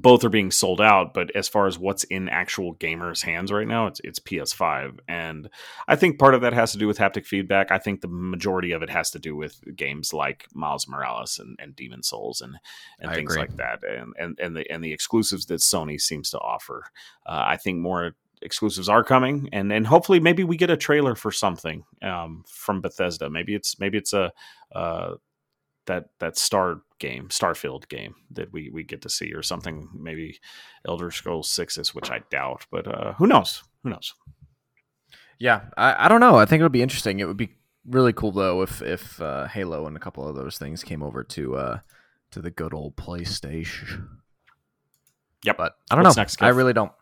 both 0.00 0.24
are 0.24 0.28
being 0.28 0.50
sold 0.50 0.80
out, 0.80 1.12
but 1.12 1.34
as 1.34 1.48
far 1.48 1.66
as 1.66 1.78
what's 1.78 2.04
in 2.04 2.28
actual 2.28 2.74
gamers' 2.76 3.24
hands 3.24 3.50
right 3.50 3.66
now, 3.66 3.86
it's 3.86 4.00
it's 4.04 4.18
PS5, 4.18 5.00
and 5.08 5.50
I 5.86 5.96
think 5.96 6.18
part 6.18 6.34
of 6.34 6.40
that 6.42 6.52
has 6.52 6.72
to 6.72 6.78
do 6.78 6.86
with 6.86 6.98
haptic 6.98 7.26
feedback. 7.26 7.70
I 7.70 7.78
think 7.78 8.00
the 8.00 8.08
majority 8.08 8.72
of 8.72 8.82
it 8.82 8.90
has 8.90 9.10
to 9.10 9.18
do 9.18 9.34
with 9.34 9.60
games 9.76 10.12
like 10.12 10.46
Miles 10.54 10.88
Morales 10.88 11.38
and, 11.38 11.56
and 11.58 11.74
Demon's 11.74 12.08
Souls 12.08 12.40
and 12.40 12.56
and 13.00 13.10
I 13.10 13.14
things 13.14 13.32
agree. 13.32 13.42
like 13.42 13.56
that, 13.56 13.82
and, 13.84 14.14
and 14.18 14.38
and 14.40 14.56
the 14.56 14.70
and 14.70 14.82
the 14.82 14.92
exclusives 14.92 15.46
that 15.46 15.60
Sony 15.60 16.00
seems 16.00 16.30
to 16.30 16.38
offer. 16.38 16.84
Uh, 17.26 17.44
I 17.46 17.56
think 17.56 17.78
more 17.78 18.14
exclusives 18.42 18.88
are 18.88 19.04
coming, 19.04 19.48
and 19.52 19.72
and 19.72 19.86
hopefully 19.86 20.20
maybe 20.20 20.44
we 20.44 20.56
get 20.56 20.70
a 20.70 20.76
trailer 20.76 21.14
for 21.14 21.32
something 21.32 21.84
um, 22.02 22.44
from 22.48 22.80
Bethesda. 22.80 23.28
Maybe 23.30 23.54
it's 23.54 23.78
maybe 23.78 23.98
it's 23.98 24.12
a 24.12 24.32
uh, 24.74 25.14
that 25.88 26.10
that 26.20 26.38
Star 26.38 26.82
game, 26.98 27.28
Starfield 27.28 27.88
game 27.88 28.14
that 28.30 28.52
we 28.52 28.70
we 28.70 28.84
get 28.84 29.02
to 29.02 29.10
see, 29.10 29.32
or 29.34 29.42
something. 29.42 29.88
Maybe 29.92 30.38
Elder 30.86 31.10
Scrolls 31.10 31.50
Sixes, 31.50 31.94
which 31.94 32.10
I 32.10 32.20
doubt, 32.30 32.66
but 32.70 32.86
uh, 32.86 33.14
who 33.14 33.26
knows? 33.26 33.64
Who 33.82 33.90
knows? 33.90 34.14
Yeah, 35.38 35.62
I, 35.76 36.06
I 36.06 36.08
don't 36.08 36.20
know. 36.20 36.36
I 36.36 36.46
think 36.46 36.60
it 36.60 36.64
would 36.64 36.72
be 36.72 36.82
interesting. 36.82 37.20
It 37.20 37.26
would 37.26 37.36
be 37.36 37.50
really 37.84 38.12
cool 38.12 38.32
though 38.32 38.62
if 38.62 38.80
if 38.82 39.20
uh, 39.20 39.46
Halo 39.48 39.86
and 39.86 39.96
a 39.96 40.00
couple 40.00 40.26
of 40.26 40.36
those 40.36 40.58
things 40.58 40.84
came 40.84 41.02
over 41.02 41.24
to 41.24 41.56
uh, 41.56 41.78
to 42.30 42.40
the 42.40 42.50
good 42.50 42.74
old 42.74 42.96
PlayStation. 42.96 44.08
Yep, 45.44 45.56
but 45.56 45.72
I 45.90 45.94
don't 45.94 46.04
What's 46.04 46.16
know. 46.16 46.22
Next, 46.22 46.42
I 46.42 46.48
really 46.48 46.72
don't. 46.72 46.92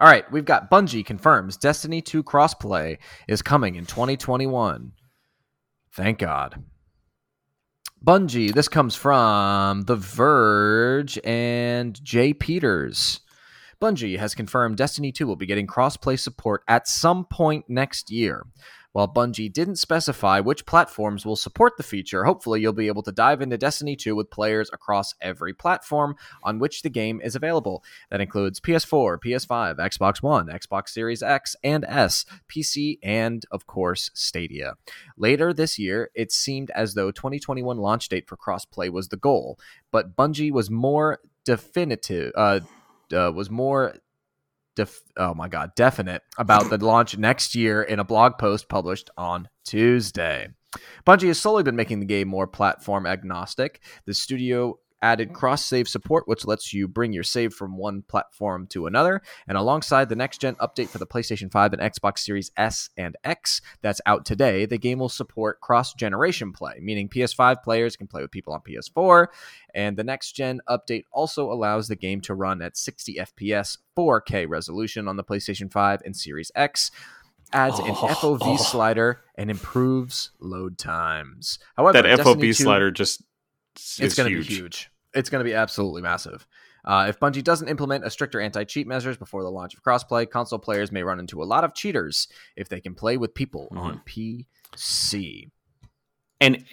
All 0.00 0.08
right, 0.08 0.30
we've 0.30 0.44
got 0.44 0.70
Bungie 0.70 1.04
confirms 1.04 1.56
Destiny 1.56 2.00
2 2.00 2.22
crossplay 2.22 2.98
is 3.26 3.42
coming 3.42 3.74
in 3.74 3.84
2021. 3.84 4.92
Thank 5.92 6.18
God. 6.18 6.62
Bungie, 8.04 8.54
this 8.54 8.68
comes 8.68 8.94
from 8.94 9.82
The 9.82 9.96
Verge 9.96 11.18
and 11.24 12.02
Jay 12.04 12.32
Peters. 12.32 13.20
Bungie 13.82 14.18
has 14.18 14.36
confirmed 14.36 14.76
Destiny 14.76 15.10
2 15.10 15.26
will 15.26 15.36
be 15.36 15.46
getting 15.46 15.66
crossplay 15.66 16.18
support 16.18 16.62
at 16.68 16.86
some 16.86 17.24
point 17.24 17.64
next 17.68 18.10
year. 18.10 18.46
While 18.92 19.12
Bungie 19.12 19.52
didn't 19.52 19.76
specify 19.76 20.40
which 20.40 20.64
platforms 20.64 21.26
will 21.26 21.36
support 21.36 21.76
the 21.76 21.82
feature, 21.82 22.24
hopefully 22.24 22.60
you'll 22.60 22.72
be 22.72 22.88
able 22.88 23.02
to 23.02 23.12
dive 23.12 23.42
into 23.42 23.58
Destiny 23.58 23.96
2 23.96 24.16
with 24.16 24.30
players 24.30 24.70
across 24.72 25.14
every 25.20 25.52
platform 25.52 26.16
on 26.42 26.58
which 26.58 26.82
the 26.82 26.90
game 26.90 27.20
is 27.22 27.36
available. 27.36 27.84
That 28.10 28.20
includes 28.20 28.60
PS4, 28.60 29.18
PS5, 29.18 29.76
Xbox 29.76 30.22
One, 30.22 30.48
Xbox 30.48 30.88
Series 30.88 31.22
X 31.22 31.54
and 31.62 31.84
S, 31.84 32.24
PC, 32.48 32.98
and 33.02 33.44
of 33.50 33.66
course, 33.66 34.10
Stadia. 34.14 34.74
Later 35.16 35.52
this 35.52 35.78
year, 35.78 36.10
it 36.14 36.32
seemed 36.32 36.70
as 36.70 36.94
though 36.94 37.10
2021 37.10 37.76
launch 37.76 38.08
date 38.08 38.26
for 38.26 38.36
crossplay 38.36 38.90
was 38.90 39.08
the 39.08 39.16
goal, 39.16 39.58
but 39.92 40.16
Bungie 40.16 40.52
was 40.52 40.70
more 40.70 41.18
definitive. 41.44 42.32
Uh, 42.34 42.60
uh, 43.12 43.32
was 43.34 43.50
more 43.50 43.94
def- 44.78 45.02
oh 45.16 45.34
my 45.34 45.48
god, 45.48 45.72
definite 45.74 46.22
about 46.38 46.70
the 46.70 46.78
launch 46.78 47.18
next 47.18 47.56
year 47.56 47.82
in 47.82 47.98
a 47.98 48.04
blog 48.04 48.38
post 48.38 48.68
published 48.68 49.10
on 49.16 49.48
Tuesday. 49.64 50.48
Bungie 51.04 51.26
has 51.26 51.40
slowly 51.40 51.64
been 51.64 51.74
making 51.74 51.98
the 51.98 52.06
game 52.06 52.28
more 52.28 52.46
platform 52.46 53.04
agnostic. 53.04 53.82
The 54.06 54.14
studio 54.14 54.78
added 55.02 55.30
mm. 55.30 55.34
cross 55.34 55.64
save 55.64 55.88
support, 55.88 56.26
which 56.26 56.46
lets 56.46 56.72
you 56.72 56.88
bring 56.88 57.12
your 57.12 57.22
save 57.22 57.52
from 57.52 57.76
one 57.76 58.02
platform 58.02 58.66
to 58.68 58.86
another. 58.86 59.22
And 59.46 59.56
alongside 59.56 60.08
the 60.08 60.16
next 60.16 60.40
gen 60.40 60.54
update 60.56 60.88
for 60.88 60.98
the 60.98 61.06
PlayStation 61.06 61.50
5 61.50 61.72
and 61.72 61.82
Xbox 61.82 62.18
Series 62.20 62.50
S 62.56 62.90
and 62.96 63.16
X 63.24 63.60
that's 63.82 64.00
out 64.06 64.24
today, 64.24 64.66
the 64.66 64.78
game 64.78 64.98
will 64.98 65.08
support 65.08 65.60
cross 65.60 65.94
generation 65.94 66.52
play, 66.52 66.78
meaning 66.80 67.08
PS5 67.08 67.62
players 67.62 67.96
can 67.96 68.06
play 68.06 68.22
with 68.22 68.30
people 68.30 68.52
on 68.52 68.60
PS4. 68.60 69.26
And 69.74 69.96
the 69.96 70.04
next 70.04 70.32
gen 70.32 70.60
update 70.68 71.04
also 71.12 71.52
allows 71.52 71.88
the 71.88 71.96
game 71.96 72.20
to 72.22 72.34
run 72.34 72.62
at 72.62 72.76
60 72.76 73.16
FPS, 73.16 73.78
4K 73.96 74.48
resolution 74.48 75.08
on 75.08 75.16
the 75.16 75.24
PlayStation 75.24 75.70
5 75.70 76.02
and 76.04 76.16
Series 76.16 76.50
X 76.54 76.90
adds 77.52 77.78
an 77.78 77.86
oh, 77.88 78.08
FOV 78.08 78.38
oh. 78.42 78.56
slider 78.58 79.22
and 79.34 79.50
improves 79.50 80.30
load 80.40 80.78
times. 80.78 81.58
However, 81.76 82.02
that 82.02 82.20
FOV 82.20 82.40
2, 82.40 82.52
slider 82.52 82.90
just 82.90 83.22
it's 84.00 84.14
going 84.14 84.30
to 84.30 84.38
be 84.38 84.44
huge. 84.44 84.90
It's 85.14 85.30
going 85.30 85.40
to 85.42 85.48
be 85.48 85.54
absolutely 85.54 86.02
massive. 86.02 86.46
Uh, 86.84 87.06
if 87.08 87.18
Bungie 87.18 87.44
doesn't 87.44 87.68
implement 87.68 88.04
a 88.04 88.10
stricter 88.10 88.40
anti 88.40 88.64
cheat 88.64 88.86
measures 88.86 89.16
before 89.16 89.42
the 89.42 89.50
launch 89.50 89.74
of 89.74 89.82
crossplay, 89.82 90.28
console 90.28 90.58
players 90.58 90.92
may 90.92 91.02
run 91.02 91.18
into 91.18 91.42
a 91.42 91.44
lot 91.44 91.64
of 91.64 91.74
cheaters 91.74 92.28
if 92.56 92.68
they 92.68 92.80
can 92.80 92.94
play 92.94 93.16
with 93.16 93.34
people 93.34 93.68
mm-hmm. 93.72 93.78
on 93.78 94.02
PC. 94.06 95.50
And 96.40 96.64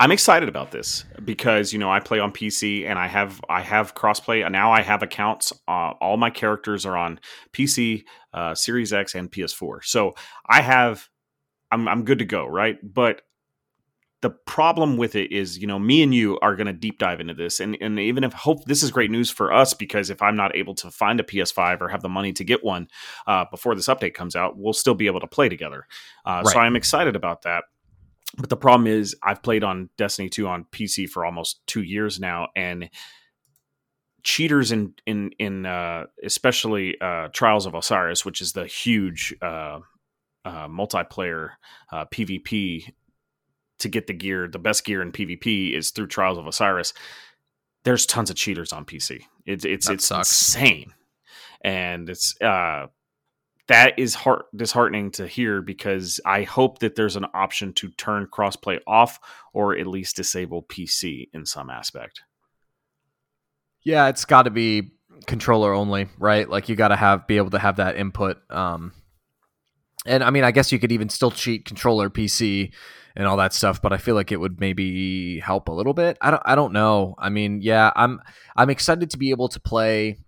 I'm 0.00 0.10
excited 0.10 0.48
about 0.48 0.72
this 0.72 1.04
because 1.24 1.72
you 1.72 1.78
know 1.78 1.90
I 1.90 2.00
play 2.00 2.18
on 2.18 2.32
PC 2.32 2.86
and 2.86 2.98
I 2.98 3.06
have 3.06 3.40
I 3.48 3.60
have 3.62 3.94
crossplay 3.94 4.44
and 4.44 4.52
now 4.52 4.72
I 4.72 4.82
have 4.82 5.02
accounts. 5.02 5.52
Uh, 5.68 5.92
all 6.00 6.16
my 6.16 6.30
characters 6.30 6.84
are 6.84 6.96
on 6.96 7.20
PC, 7.52 8.04
uh, 8.32 8.54
Series 8.54 8.92
X, 8.92 9.14
and 9.14 9.30
PS4. 9.30 9.84
So 9.84 10.14
I 10.46 10.62
have 10.62 11.08
I'm 11.70 11.86
I'm 11.86 12.04
good 12.04 12.18
to 12.18 12.24
go, 12.24 12.44
right? 12.44 12.76
But 12.82 13.22
the 14.24 14.30
problem 14.30 14.96
with 14.96 15.16
it 15.16 15.30
is, 15.30 15.58
you 15.58 15.66
know, 15.66 15.78
me 15.78 16.02
and 16.02 16.14
you 16.14 16.38
are 16.40 16.56
going 16.56 16.66
to 16.66 16.72
deep 16.72 16.98
dive 16.98 17.20
into 17.20 17.34
this, 17.34 17.60
and 17.60 17.76
and 17.82 18.00
even 18.00 18.24
if 18.24 18.32
hope 18.32 18.64
this 18.64 18.82
is 18.82 18.90
great 18.90 19.10
news 19.10 19.28
for 19.28 19.52
us 19.52 19.74
because 19.74 20.08
if 20.08 20.22
I'm 20.22 20.34
not 20.34 20.56
able 20.56 20.74
to 20.76 20.90
find 20.90 21.20
a 21.20 21.22
PS5 21.22 21.82
or 21.82 21.88
have 21.88 22.00
the 22.00 22.08
money 22.08 22.32
to 22.32 22.42
get 22.42 22.64
one 22.64 22.88
uh, 23.26 23.44
before 23.50 23.74
this 23.74 23.86
update 23.86 24.14
comes 24.14 24.34
out, 24.34 24.56
we'll 24.56 24.72
still 24.72 24.94
be 24.94 25.08
able 25.08 25.20
to 25.20 25.26
play 25.26 25.50
together. 25.50 25.86
Uh, 26.24 26.40
right. 26.42 26.54
So 26.54 26.58
I'm 26.58 26.74
excited 26.74 27.16
about 27.16 27.42
that. 27.42 27.64
But 28.38 28.48
the 28.48 28.56
problem 28.56 28.86
is, 28.86 29.14
I've 29.22 29.42
played 29.42 29.62
on 29.62 29.90
Destiny 29.98 30.30
2 30.30 30.48
on 30.48 30.64
PC 30.72 31.06
for 31.06 31.26
almost 31.26 31.60
two 31.66 31.82
years 31.82 32.18
now, 32.18 32.48
and 32.56 32.88
cheaters 34.22 34.72
in 34.72 34.94
in 35.04 35.32
in 35.38 35.66
uh, 35.66 36.04
especially 36.24 36.98
uh, 36.98 37.28
Trials 37.34 37.66
of 37.66 37.74
Osiris, 37.74 38.24
which 38.24 38.40
is 38.40 38.54
the 38.54 38.64
huge 38.64 39.34
uh, 39.42 39.80
uh, 40.46 40.66
multiplayer 40.66 41.50
uh, 41.92 42.06
PvP 42.06 42.90
to 43.84 43.88
get 43.88 44.06
the 44.08 44.12
gear, 44.12 44.48
the 44.48 44.58
best 44.58 44.84
gear 44.84 45.00
in 45.00 45.12
PvP 45.12 45.72
is 45.72 45.90
through 45.90 46.08
Trials 46.08 46.38
of 46.38 46.46
Osiris. 46.46 46.92
There's 47.84 48.06
tons 48.06 48.30
of 48.30 48.36
cheaters 48.36 48.72
on 48.72 48.84
PC. 48.84 49.22
It's 49.46 49.64
it's 49.64 49.86
that 49.86 49.94
it's 49.94 50.06
sucks. 50.06 50.28
insane, 50.28 50.92
and 51.62 52.08
it's 52.10 52.34
uh 52.40 52.86
that 53.68 53.98
is 53.98 54.14
heart 54.14 54.46
disheartening 54.54 55.10
to 55.12 55.26
hear 55.26 55.62
because 55.62 56.20
I 56.26 56.42
hope 56.42 56.80
that 56.80 56.96
there's 56.96 57.16
an 57.16 57.26
option 57.32 57.72
to 57.74 57.90
turn 57.90 58.26
crossplay 58.26 58.80
off 58.86 59.18
or 59.52 59.76
at 59.76 59.86
least 59.86 60.16
disable 60.16 60.62
PC 60.62 61.28
in 61.32 61.46
some 61.46 61.70
aspect. 61.70 62.22
Yeah, 63.82 64.08
it's 64.08 64.24
got 64.24 64.42
to 64.42 64.50
be 64.50 64.92
controller 65.26 65.72
only, 65.72 66.08
right? 66.18 66.48
Like 66.48 66.68
you 66.68 66.76
got 66.76 66.88
to 66.88 66.96
have 66.96 67.26
be 67.26 67.36
able 67.36 67.50
to 67.50 67.58
have 67.58 67.76
that 67.76 67.96
input. 67.96 68.38
Um, 68.50 68.92
and 70.06 70.22
I 70.22 70.30
mean, 70.30 70.44
I 70.44 70.50
guess 70.50 70.72
you 70.72 70.78
could 70.78 70.92
even 70.92 71.08
still 71.08 71.30
cheat 71.30 71.64
controller 71.64 72.10
PC 72.10 72.72
and 73.16 73.26
all 73.26 73.36
that 73.36 73.52
stuff 73.52 73.80
but 73.80 73.92
i 73.92 73.96
feel 73.96 74.14
like 74.14 74.32
it 74.32 74.40
would 74.40 74.60
maybe 74.60 75.40
help 75.40 75.68
a 75.68 75.72
little 75.72 75.94
bit. 75.94 76.16
I 76.20 76.30
don't 76.30 76.42
i 76.44 76.54
don't 76.54 76.72
know. 76.72 77.14
I 77.18 77.28
mean 77.28 77.60
yeah 77.62 77.92
i'm 77.94 78.20
i'm 78.56 78.70
excited 78.70 79.10
to 79.10 79.18
be 79.18 79.30
able 79.30 79.48
to 79.48 79.60
play 79.60 80.18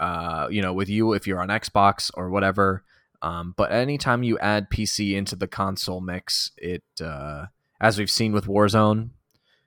uh 0.00 0.48
you 0.50 0.62
know 0.62 0.72
with 0.72 0.88
you 0.88 1.12
if 1.12 1.26
you're 1.26 1.40
on 1.40 1.48
xbox 1.48 2.10
or 2.14 2.30
whatever 2.30 2.84
um 3.22 3.54
but 3.56 3.70
anytime 3.70 4.22
you 4.22 4.38
add 4.38 4.70
pc 4.70 5.14
into 5.14 5.36
the 5.36 5.46
console 5.46 6.00
mix 6.00 6.52
it 6.56 6.82
uh 7.02 7.46
as 7.80 7.98
we've 7.98 8.10
seen 8.10 8.32
with 8.32 8.46
warzone 8.46 9.10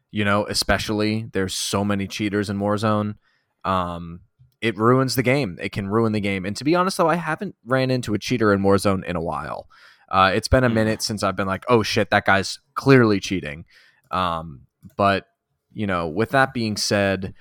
you 0.10 0.26
know 0.26 0.46
especially 0.48 1.30
there's 1.34 1.54
so 1.54 1.86
many 1.86 2.08
cheaters 2.08 2.50
in 2.50 2.58
warzone 2.58 3.16
um 3.64 4.22
it 4.64 4.78
ruins 4.78 5.16
the 5.16 5.24
game. 5.24 5.58
It 5.62 5.74
can 5.74 5.90
ruin 5.90 6.14
the 6.14 6.22
game. 6.22 6.46
And 6.46 6.56
to 6.56 6.64
be 6.64 6.74
honest 6.74 6.98
though 6.98 7.10
i 7.10 7.16
haven't 7.16 7.56
ran 7.66 7.92
into 7.92 8.14
a 8.14 8.20
cheater 8.20 8.54
in 8.54 8.62
warzone 8.62 9.04
in 9.04 9.16
a 9.16 9.22
while 9.22 9.68
uh, 10.14 10.32
it's 10.34 10.48
been 10.48 10.64
a 10.64 10.70
mm. 10.70 10.76
minute 10.76 11.02
since 11.02 11.24
I've 11.24 11.36
been 11.36 11.48
like, 11.48 11.66
oh 11.68 11.82
shit, 11.82 12.12
that 12.12 12.26
guy's 12.26 12.60
clearly 12.76 13.20
cheating. 13.20 13.66
Um, 14.12 14.68
but 14.96 15.26
you 15.74 15.88
know, 15.88 16.08
with 16.08 16.30
that 16.30 16.54
being 16.54 16.78
said, 16.78 17.34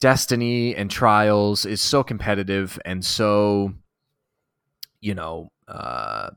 Destiny 0.00 0.76
and 0.76 0.88
Trials 0.88 1.66
is 1.66 1.80
so 1.80 2.04
competitive 2.04 2.78
and 2.84 3.04
so, 3.04 3.74
you 5.00 5.14
know, 5.14 5.50
uh, 5.66 6.30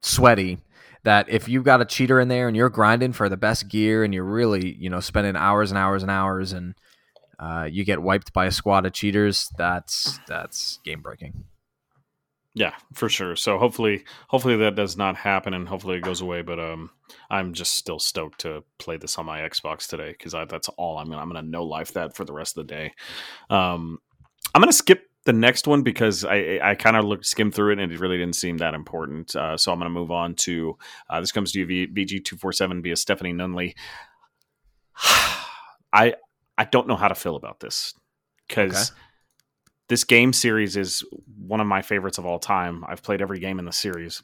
sweaty 0.00 0.58
that 1.02 1.28
if 1.28 1.48
you've 1.48 1.64
got 1.64 1.80
a 1.80 1.84
cheater 1.84 2.20
in 2.20 2.28
there 2.28 2.46
and 2.46 2.56
you're 2.56 2.68
grinding 2.68 3.12
for 3.12 3.28
the 3.28 3.36
best 3.36 3.68
gear 3.68 4.04
and 4.04 4.14
you're 4.14 4.22
really, 4.22 4.76
you 4.76 4.88
know, 4.88 5.00
spending 5.00 5.34
hours 5.34 5.72
and 5.72 5.78
hours 5.78 6.02
and 6.02 6.10
hours 6.10 6.52
and 6.52 6.74
uh, 7.40 7.66
you 7.68 7.84
get 7.84 8.00
wiped 8.00 8.32
by 8.32 8.46
a 8.46 8.52
squad 8.52 8.86
of 8.86 8.92
cheaters, 8.92 9.50
that's 9.58 10.20
that's 10.28 10.78
game 10.84 11.00
breaking. 11.00 11.46
Yeah, 12.54 12.72
for 12.94 13.08
sure. 13.08 13.36
So 13.36 13.58
hopefully, 13.58 14.04
hopefully 14.28 14.56
that 14.56 14.74
does 14.74 14.96
not 14.96 15.16
happen, 15.16 15.54
and 15.54 15.68
hopefully 15.68 15.98
it 15.98 16.02
goes 16.02 16.20
away. 16.20 16.42
But 16.42 16.58
um, 16.58 16.90
I'm 17.30 17.54
just 17.54 17.74
still 17.74 18.00
stoked 18.00 18.40
to 18.40 18.64
play 18.78 18.96
this 18.96 19.18
on 19.18 19.26
my 19.26 19.40
Xbox 19.40 19.86
today 19.86 20.10
because 20.10 20.32
that's 20.32 20.68
all 20.70 20.98
I'm 20.98 21.08
gonna. 21.08 21.22
I'm 21.22 21.28
gonna 21.28 21.42
no 21.42 21.64
life 21.64 21.92
that 21.92 22.16
for 22.16 22.24
the 22.24 22.32
rest 22.32 22.58
of 22.58 22.66
the 22.66 22.74
day. 22.74 22.92
Um, 23.50 23.98
I'm 24.52 24.60
gonna 24.60 24.72
skip 24.72 25.04
the 25.26 25.32
next 25.32 25.68
one 25.68 25.82
because 25.82 26.24
I 26.24 26.58
I 26.60 26.74
kind 26.74 26.96
of 26.96 27.04
looked 27.04 27.26
skim 27.26 27.52
through 27.52 27.74
it 27.74 27.78
and 27.78 27.92
it 27.92 28.00
really 28.00 28.18
didn't 28.18 28.36
seem 28.36 28.58
that 28.58 28.74
important. 28.74 29.36
Uh, 29.36 29.56
so 29.56 29.72
I'm 29.72 29.78
gonna 29.78 29.90
move 29.90 30.10
on 30.10 30.34
to 30.36 30.76
uh, 31.08 31.20
this 31.20 31.30
comes 31.30 31.52
to 31.52 31.60
you 31.60 31.86
VG 31.86 32.24
two 32.24 32.36
four 32.36 32.52
seven 32.52 32.82
via 32.82 32.96
Stephanie 32.96 33.32
Nunneley. 33.32 33.74
I 35.92 36.14
I 36.58 36.64
don't 36.64 36.88
know 36.88 36.96
how 36.96 37.08
to 37.08 37.14
feel 37.14 37.36
about 37.36 37.60
this 37.60 37.94
because. 38.48 38.90
Okay 38.90 39.00
this 39.90 40.04
game 40.04 40.32
series 40.32 40.76
is 40.76 41.04
one 41.36 41.60
of 41.60 41.66
my 41.66 41.82
favorites 41.82 42.16
of 42.16 42.24
all 42.24 42.38
time. 42.38 42.84
I've 42.86 43.02
played 43.02 43.20
every 43.20 43.40
game 43.40 43.58
in 43.58 43.64
the 43.64 43.72
series. 43.72 44.22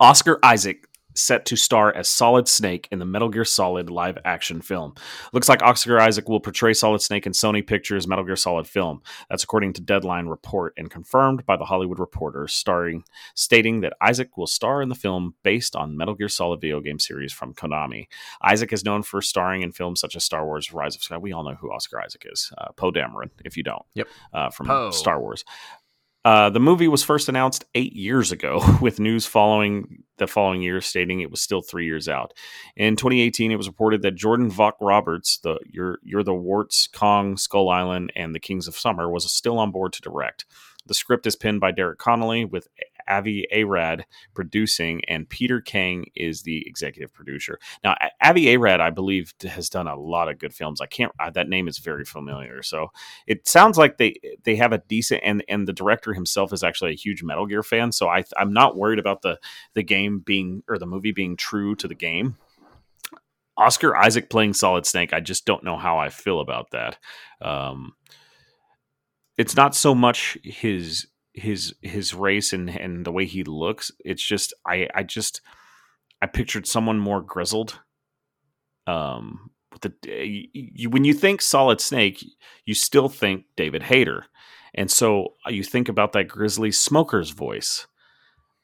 Oscar 0.00 0.38
Isaac 0.42 0.87
set 1.18 1.44
to 1.46 1.56
star 1.56 1.94
as 1.94 2.08
Solid 2.08 2.48
Snake 2.48 2.88
in 2.90 2.98
the 2.98 3.04
Metal 3.04 3.28
Gear 3.28 3.44
Solid 3.44 3.90
live 3.90 4.18
action 4.24 4.60
film. 4.60 4.94
Looks 5.32 5.48
like 5.48 5.62
Oscar 5.62 6.00
Isaac 6.00 6.28
will 6.28 6.40
portray 6.40 6.72
Solid 6.72 7.02
Snake 7.02 7.26
in 7.26 7.32
Sony 7.32 7.66
Pictures' 7.66 8.06
Metal 8.06 8.24
Gear 8.24 8.36
Solid 8.36 8.66
film. 8.66 9.02
That's 9.28 9.44
according 9.44 9.74
to 9.74 9.80
Deadline 9.80 10.26
report 10.26 10.74
and 10.76 10.90
confirmed 10.90 11.44
by 11.44 11.56
the 11.56 11.64
Hollywood 11.64 11.98
Reporter, 11.98 12.48
starring 12.48 13.04
stating 13.34 13.80
that 13.80 13.94
Isaac 14.00 14.36
will 14.36 14.46
star 14.46 14.80
in 14.80 14.88
the 14.88 14.94
film 14.94 15.34
based 15.42 15.74
on 15.76 15.96
Metal 15.96 16.14
Gear 16.14 16.28
Solid 16.28 16.60
video 16.60 16.80
game 16.80 16.98
series 16.98 17.32
from 17.32 17.54
Konami. 17.54 18.06
Isaac 18.42 18.72
is 18.72 18.84
known 18.84 19.02
for 19.02 19.20
starring 19.20 19.62
in 19.62 19.72
films 19.72 20.00
such 20.00 20.16
as 20.16 20.24
Star 20.24 20.44
Wars: 20.44 20.72
Rise 20.72 20.94
of 20.94 21.02
Sky. 21.02 21.18
We 21.18 21.32
all 21.32 21.44
know 21.44 21.56
who 21.60 21.72
Oscar 21.72 22.00
Isaac 22.00 22.26
is. 22.30 22.52
Uh, 22.56 22.72
Poe 22.72 22.92
Dameron, 22.92 23.30
if 23.44 23.56
you 23.56 23.62
don't. 23.62 23.82
Yep. 23.94 24.08
Uh, 24.32 24.50
from 24.50 24.66
Poe. 24.66 24.90
Star 24.90 25.20
Wars. 25.20 25.44
Uh, 26.28 26.50
the 26.50 26.60
movie 26.60 26.88
was 26.88 27.02
first 27.02 27.30
announced 27.30 27.64
eight 27.74 27.94
years 27.94 28.30
ago, 28.30 28.60
with 28.82 29.00
news 29.00 29.24
following 29.24 30.04
the 30.18 30.26
following 30.26 30.60
year 30.60 30.78
stating 30.82 31.22
it 31.22 31.30
was 31.30 31.40
still 31.40 31.62
three 31.62 31.86
years 31.86 32.06
out. 32.06 32.34
In 32.76 32.96
2018, 32.96 33.50
it 33.50 33.56
was 33.56 33.66
reported 33.66 34.02
that 34.02 34.14
Jordan 34.14 34.50
Vogt 34.50 34.76
Roberts, 34.78 35.38
the 35.38 35.58
you're, 35.64 36.00
you're 36.02 36.22
the 36.22 36.34
Warts, 36.34 36.86
Kong, 36.86 37.38
Skull 37.38 37.70
Island, 37.70 38.12
and 38.14 38.34
the 38.34 38.40
Kings 38.40 38.68
of 38.68 38.76
Summer, 38.76 39.08
was 39.08 39.32
still 39.32 39.58
on 39.58 39.70
board 39.70 39.94
to 39.94 40.02
direct. 40.02 40.44
The 40.84 40.92
script 40.92 41.26
is 41.26 41.34
penned 41.34 41.60
by 41.60 41.70
Derek 41.70 41.98
Connolly, 41.98 42.44
with 42.44 42.68
Avi 43.08 43.46
Arad 43.52 44.06
producing, 44.34 45.04
and 45.06 45.28
Peter 45.28 45.60
Kang 45.60 46.06
is 46.14 46.42
the 46.42 46.66
executive 46.66 47.12
producer. 47.12 47.58
Now, 47.82 47.96
Avi 48.22 48.54
Arad, 48.54 48.80
I 48.80 48.90
believe, 48.90 49.34
has 49.42 49.68
done 49.68 49.88
a 49.88 49.98
lot 49.98 50.28
of 50.28 50.38
good 50.38 50.54
films. 50.54 50.80
I 50.80 50.86
can't. 50.86 51.12
Uh, 51.18 51.30
that 51.30 51.48
name 51.48 51.68
is 51.68 51.78
very 51.78 52.04
familiar. 52.04 52.62
So 52.62 52.88
it 53.26 53.48
sounds 53.48 53.78
like 53.78 53.98
they 53.98 54.14
they 54.44 54.56
have 54.56 54.72
a 54.72 54.82
decent 54.88 55.22
and 55.24 55.44
and 55.48 55.66
the 55.66 55.72
director 55.72 56.12
himself 56.12 56.52
is 56.52 56.62
actually 56.62 56.92
a 56.92 56.96
huge 56.96 57.22
Metal 57.22 57.46
Gear 57.46 57.62
fan. 57.62 57.92
So 57.92 58.08
I 58.08 58.24
I'm 58.36 58.52
not 58.52 58.76
worried 58.76 58.98
about 58.98 59.22
the 59.22 59.38
the 59.74 59.82
game 59.82 60.20
being 60.20 60.62
or 60.68 60.78
the 60.78 60.86
movie 60.86 61.12
being 61.12 61.36
true 61.36 61.74
to 61.76 61.88
the 61.88 61.94
game. 61.94 62.36
Oscar 63.56 63.96
Isaac 63.96 64.30
playing 64.30 64.54
Solid 64.54 64.86
Snake, 64.86 65.12
I 65.12 65.18
just 65.18 65.44
don't 65.44 65.64
know 65.64 65.76
how 65.76 65.98
I 65.98 66.10
feel 66.10 66.38
about 66.38 66.70
that. 66.70 66.96
Um, 67.42 67.94
it's 69.36 69.56
not 69.56 69.74
so 69.74 69.94
much 69.94 70.38
his 70.44 71.06
his 71.38 71.74
his 71.82 72.14
race 72.14 72.52
and 72.52 72.68
and 72.68 73.04
the 73.04 73.12
way 73.12 73.24
he 73.24 73.44
looks. 73.44 73.90
It's 74.04 74.22
just 74.22 74.52
I 74.66 74.88
I 74.94 75.02
just 75.02 75.40
I 76.20 76.26
pictured 76.26 76.66
someone 76.66 76.98
more 76.98 77.22
grizzled. 77.22 77.80
Um, 78.86 79.50
with 79.72 79.82
the 79.82 80.50
you, 80.52 80.90
when 80.90 81.04
you 81.04 81.14
think 81.14 81.42
Solid 81.42 81.80
Snake, 81.80 82.24
you 82.64 82.74
still 82.74 83.08
think 83.08 83.44
David 83.56 83.84
Hayter, 83.84 84.26
and 84.74 84.90
so 84.90 85.34
uh, 85.46 85.50
you 85.50 85.62
think 85.62 85.88
about 85.88 86.12
that 86.12 86.28
grizzly 86.28 86.72
smoker's 86.72 87.30
voice. 87.30 87.86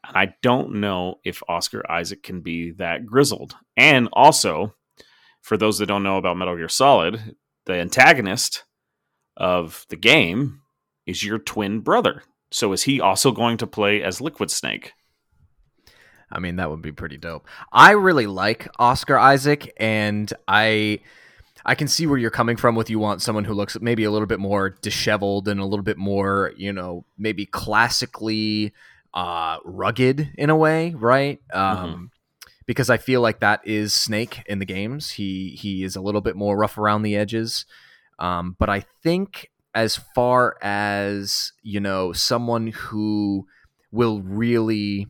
And 0.07 0.17
I 0.17 0.35
don't 0.43 0.77
know 0.77 1.17
if 1.25 1.43
Oscar 1.49 1.91
Isaac 1.91 2.23
can 2.23 2.41
be 2.41 2.73
that 2.73 3.07
grizzled. 3.07 3.57
And 3.77 4.09
also, 4.13 4.75
for 5.41 5.57
those 5.57 5.79
that 5.79 5.87
don't 5.87 6.03
know 6.03 6.19
about 6.19 6.37
Metal 6.37 6.57
Gear 6.57 6.69
Solid, 6.69 7.37
the 7.67 7.75
antagonist 7.75 8.65
of 9.37 9.87
the 9.89 9.97
game 9.97 10.61
is 11.07 11.25
your 11.25 11.39
twin 11.39 11.81
brother, 11.81 12.23
so 12.55 12.73
is 12.73 12.85
he 12.85 13.01
also 13.01 13.33
going 13.33 13.57
to 13.57 13.67
play 13.67 14.01
as 14.01 14.21
Liquid 14.21 14.49
Snake? 14.49 14.93
I 16.31 16.39
mean, 16.39 16.55
that 16.57 16.71
would 16.71 16.83
be 16.83 16.93
pretty 16.93 17.17
dope. 17.17 17.49
I 17.73 17.91
really 17.93 18.29
like 18.29 18.69
Oscar 18.79 19.19
Isaac, 19.19 19.73
and 19.77 20.33
I 20.47 21.01
I 21.65 21.75
can 21.75 21.89
see 21.89 22.07
where 22.07 22.17
you're 22.17 22.31
coming 22.31 22.57
from 22.57 22.77
with 22.77 22.89
you 22.91 23.01
want 23.01 23.23
someone 23.23 23.45
who 23.45 23.55
looks 23.55 23.77
maybe 23.81 24.05
a 24.05 24.11
little 24.13 24.29
bit 24.29 24.39
more 24.39 24.71
disheveled 24.71 25.49
and 25.49 25.59
a 25.59 25.65
little 25.65 25.83
bit 25.83 25.99
more, 25.99 26.53
you 26.57 26.73
know, 26.73 27.05
maybe 27.19 27.45
classically 27.45 28.73
uh, 29.13 29.59
rugged 29.65 30.31
in 30.39 30.49
a 30.49 30.57
way, 30.57 30.95
right? 30.95 31.41
Um, 31.53 31.77
mm-hmm. 31.77 32.05
Because 32.67 32.89
I 32.89 32.99
feel 32.99 33.21
like 33.21 33.41
that 33.41 33.67
is 33.67 33.93
Snake 33.93 34.45
in 34.47 34.61
the 34.61 34.65
games. 34.65 35.11
He 35.11 35.59
he 35.61 35.83
is 35.83 35.97
a 35.97 36.01
little 36.01 36.21
bit 36.21 36.37
more 36.37 36.57
rough 36.57 36.79
around 36.79 37.03
the 37.03 37.17
edges. 37.17 37.67
Um, 38.21 38.55
but 38.61 38.71
I 38.71 38.85
think 39.03 39.51
as 39.75 39.97
far 40.15 40.57
as 40.63 41.53
you 41.63 41.81
know 41.81 42.13
someone 42.13 42.69
who 42.69 43.47
will 43.91 44.21
really 44.23 45.07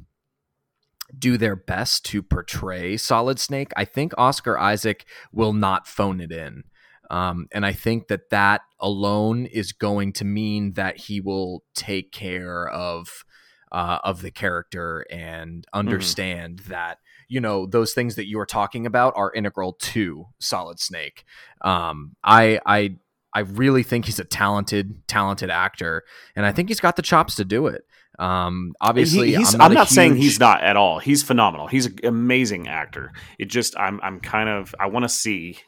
do 1.17 1.37
their 1.37 1.57
best 1.57 2.05
to 2.05 2.23
portray 2.23 2.97
solid 2.97 3.39
snake 3.39 3.73
i 3.77 3.85
think 3.85 4.12
oscar 4.19 4.59
isaac 4.59 5.05
will 5.33 5.53
not 5.53 5.87
phone 5.87 6.21
it 6.21 6.33
in 6.33 6.65
um, 7.11 7.47
and 7.53 7.65
i 7.65 7.73
think 7.73 8.09
that 8.09 8.31
that 8.31 8.62
alone 8.81 9.47
is 9.47 9.73
going 9.73 10.12
to 10.12 10.25
mean 10.25 10.73
that 10.73 10.97
he 10.97 11.21
will 11.21 11.62
take 11.75 12.11
care 12.11 12.69
of 12.69 13.25
uh, 13.71 13.99
of 14.05 14.23
the 14.23 14.31
character 14.31 15.05
and 15.11 15.62
mm-hmm. 15.62 15.79
understand 15.79 16.59
mm-hmm. 16.59 16.71
that 16.71 16.99
you 17.29 17.41
know 17.41 17.67
those 17.67 17.93
things 17.93 18.15
that 18.15 18.29
you 18.29 18.39
are 18.39 18.47
talking 18.47 18.87
about 18.87 19.12
are 19.17 19.33
integral 19.33 19.73
to 19.75 20.27
solid 20.39 20.79
snake 20.79 21.25
um, 21.62 22.15
i 22.23 22.61
i 22.67 22.97
I 23.35 23.41
really 23.41 23.82
think 23.82 24.05
he's 24.07 24.18
a 24.18 24.24
talented, 24.24 25.07
talented 25.09 25.51
actor, 25.51 26.05
and 26.37 26.47
I 26.47 26.53
think 26.53 26.68
he's 26.68 26.80
got 26.80 26.97
the 26.97 27.03
chops 27.03 27.35
to 27.37 27.45
do 27.45 27.66
it. 27.66 27.85
Um, 28.18 28.74
obviously, 28.80 29.30
he, 29.30 29.37
I'm 29.37 29.43
not, 29.43 29.61
I'm 29.61 29.74
not 29.74 29.89
huge... 29.89 29.95
saying 29.95 30.16
he's 30.16 30.39
not 30.39 30.62
at 30.62 30.76
all. 30.76 31.01
He's 31.01 31.22
phenomenal. 31.22 31.66
He's 31.66 31.87
an 31.87 31.99
amazing 32.05 32.68
actor. 32.68 33.12
It 33.39 33.47
just 33.47 33.76
I'm 33.76 34.01
I'm 34.03 34.20
kind 34.20 34.49
of 34.49 34.74
I 34.78 34.87
want 34.87 35.05
to 35.05 35.09
see 35.09 35.59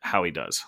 how 0.00 0.22
he 0.24 0.30
does. 0.30 0.62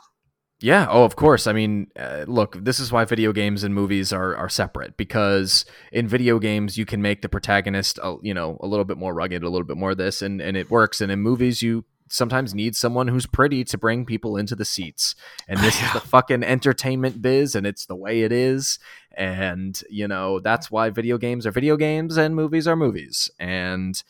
Yeah. 0.62 0.86
Oh, 0.90 1.04
of 1.04 1.16
course. 1.16 1.46
I 1.46 1.54
mean, 1.54 1.86
uh, 1.98 2.26
look, 2.28 2.62
this 2.62 2.78
is 2.80 2.92
why 2.92 3.06
video 3.06 3.32
games 3.32 3.64
and 3.64 3.74
movies 3.74 4.12
are 4.12 4.36
are 4.36 4.48
separate 4.48 4.96
because 4.96 5.64
in 5.90 6.06
video 6.06 6.38
games 6.38 6.76
you 6.76 6.84
can 6.84 7.00
make 7.00 7.22
the 7.22 7.30
protagonist, 7.30 7.98
a, 8.02 8.16
you 8.22 8.34
know, 8.34 8.58
a 8.60 8.66
little 8.66 8.84
bit 8.84 8.98
more 8.98 9.14
rugged, 9.14 9.42
a 9.42 9.48
little 9.48 9.66
bit 9.66 9.78
more 9.78 9.92
of 9.92 9.98
this, 9.98 10.22
and 10.22 10.40
and 10.40 10.56
it 10.56 10.70
works. 10.70 11.00
And 11.00 11.10
in 11.10 11.20
movies, 11.20 11.62
you 11.62 11.84
sometimes 12.10 12.54
need 12.54 12.76
someone 12.76 13.08
who's 13.08 13.26
pretty 13.26 13.64
to 13.64 13.78
bring 13.78 14.04
people 14.04 14.36
into 14.36 14.54
the 14.54 14.64
seats. 14.64 15.14
And 15.48 15.58
this 15.60 15.80
yeah. 15.80 15.86
is 15.86 15.92
the 15.94 16.00
fucking 16.00 16.42
entertainment 16.42 17.22
biz 17.22 17.54
and 17.54 17.66
it's 17.66 17.86
the 17.86 17.96
way 17.96 18.22
it 18.22 18.32
is. 18.32 18.78
And, 19.16 19.80
you 19.88 20.06
know, 20.06 20.40
that's 20.40 20.70
why 20.70 20.90
video 20.90 21.18
games 21.18 21.46
are 21.46 21.50
video 21.50 21.76
games 21.76 22.16
and 22.16 22.34
movies 22.34 22.66
are 22.68 22.76
movies. 22.76 23.30
And 23.38 24.00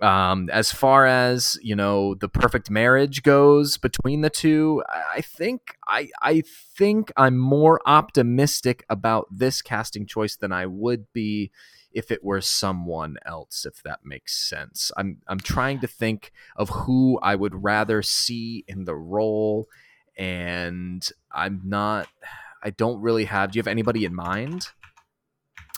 um, 0.00 0.48
as 0.50 0.72
far 0.72 1.06
as, 1.06 1.58
you 1.62 1.76
know, 1.76 2.14
the 2.14 2.28
perfect 2.28 2.70
marriage 2.70 3.22
goes 3.22 3.76
between 3.76 4.22
the 4.22 4.30
two, 4.30 4.82
I 5.14 5.20
think 5.20 5.76
I 5.86 6.08
I 6.22 6.42
think 6.76 7.12
I'm 7.16 7.36
more 7.36 7.80
optimistic 7.84 8.84
about 8.88 9.26
this 9.30 9.60
casting 9.60 10.06
choice 10.06 10.36
than 10.36 10.52
I 10.52 10.64
would 10.64 11.12
be 11.12 11.50
if 11.92 12.10
it 12.10 12.24
were 12.24 12.40
someone 12.40 13.16
else, 13.26 13.66
if 13.66 13.82
that 13.82 14.00
makes 14.04 14.36
sense. 14.36 14.90
I'm 14.96 15.18
I'm 15.26 15.40
trying 15.40 15.80
to 15.80 15.86
think 15.86 16.32
of 16.56 16.68
who 16.70 17.18
I 17.22 17.34
would 17.34 17.62
rather 17.62 18.02
see 18.02 18.64
in 18.68 18.84
the 18.84 18.94
role, 18.94 19.68
and 20.16 21.06
I'm 21.32 21.62
not. 21.64 22.08
I 22.62 22.70
don't 22.70 23.00
really 23.00 23.24
have. 23.24 23.52
Do 23.52 23.58
you 23.58 23.60
have 23.60 23.68
anybody 23.68 24.04
in 24.04 24.14
mind 24.14 24.68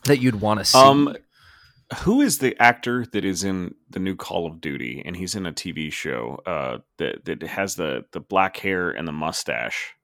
that 0.05 0.19
you'd 0.19 0.41
want 0.41 0.61
to 0.61 0.65
see? 0.65 0.79
Um, 0.79 1.17
who 1.99 2.21
is 2.21 2.39
the 2.39 2.61
actor 2.61 3.07
that 3.13 3.25
is 3.25 3.45
in 3.45 3.75
the 3.91 3.99
new 3.99 4.17
Call 4.17 4.47
of 4.47 4.61
Duty, 4.61 5.03
and 5.05 5.17
he's 5.17 5.35
in 5.35 5.47
a 5.47 5.53
TV 5.53 5.93
show 5.93 6.41
uh, 6.47 6.79
that 6.99 7.25
that 7.25 7.43
has 7.43 7.77
the 7.77 8.05
the 8.13 8.21
black 8.21 8.57
hair 8.57 8.91
and 8.91 9.07
the 9.07 9.13
mustache? 9.13 9.95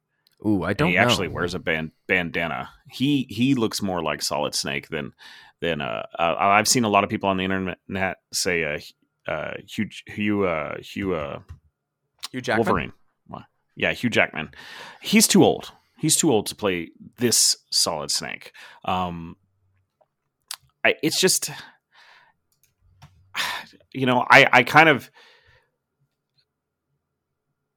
Ooh, 0.46 0.62
I 0.62 0.72
don't. 0.72 0.88
And 0.88 0.96
he 0.96 1.02
know. 1.02 1.10
actually 1.10 1.28
wears 1.28 1.54
a 1.54 1.58
band, 1.58 1.92
bandana. 2.06 2.70
He 2.90 3.26
he 3.28 3.54
looks 3.54 3.82
more 3.82 4.02
like 4.02 4.22
Solid 4.22 4.54
Snake 4.54 4.88
than 4.88 5.12
then 5.60 5.80
uh, 5.80 6.06
uh, 6.18 6.36
I've 6.38 6.68
seen 6.68 6.84
a 6.84 6.88
lot 6.88 7.04
of 7.04 7.10
people 7.10 7.28
on 7.28 7.36
the 7.36 7.44
internet 7.44 8.18
say 8.32 8.64
uh, 8.64 9.30
uh, 9.30 9.54
Hugh 9.66 9.88
Hugh 10.06 10.44
uh, 10.44 10.76
Hugh 10.80 11.14
uh, 11.14 11.40
Hugh 12.30 12.40
Jackman. 12.40 12.66
Wolverine. 12.66 12.92
Yeah, 13.78 13.92
Hugh 13.92 14.10
Jackman. 14.10 14.50
He's 15.00 15.28
too 15.28 15.44
old. 15.44 15.70
He's 15.98 16.16
too 16.16 16.32
old 16.32 16.46
to 16.46 16.56
play 16.56 16.90
this 17.16 17.56
Solid 17.70 18.10
Snake. 18.10 18.52
Um, 18.84 19.36
I, 20.84 20.96
it's 21.00 21.20
just, 21.20 21.50
you 23.94 24.04
know, 24.04 24.26
I 24.28 24.48
I 24.52 24.62
kind 24.64 24.90
of. 24.90 25.10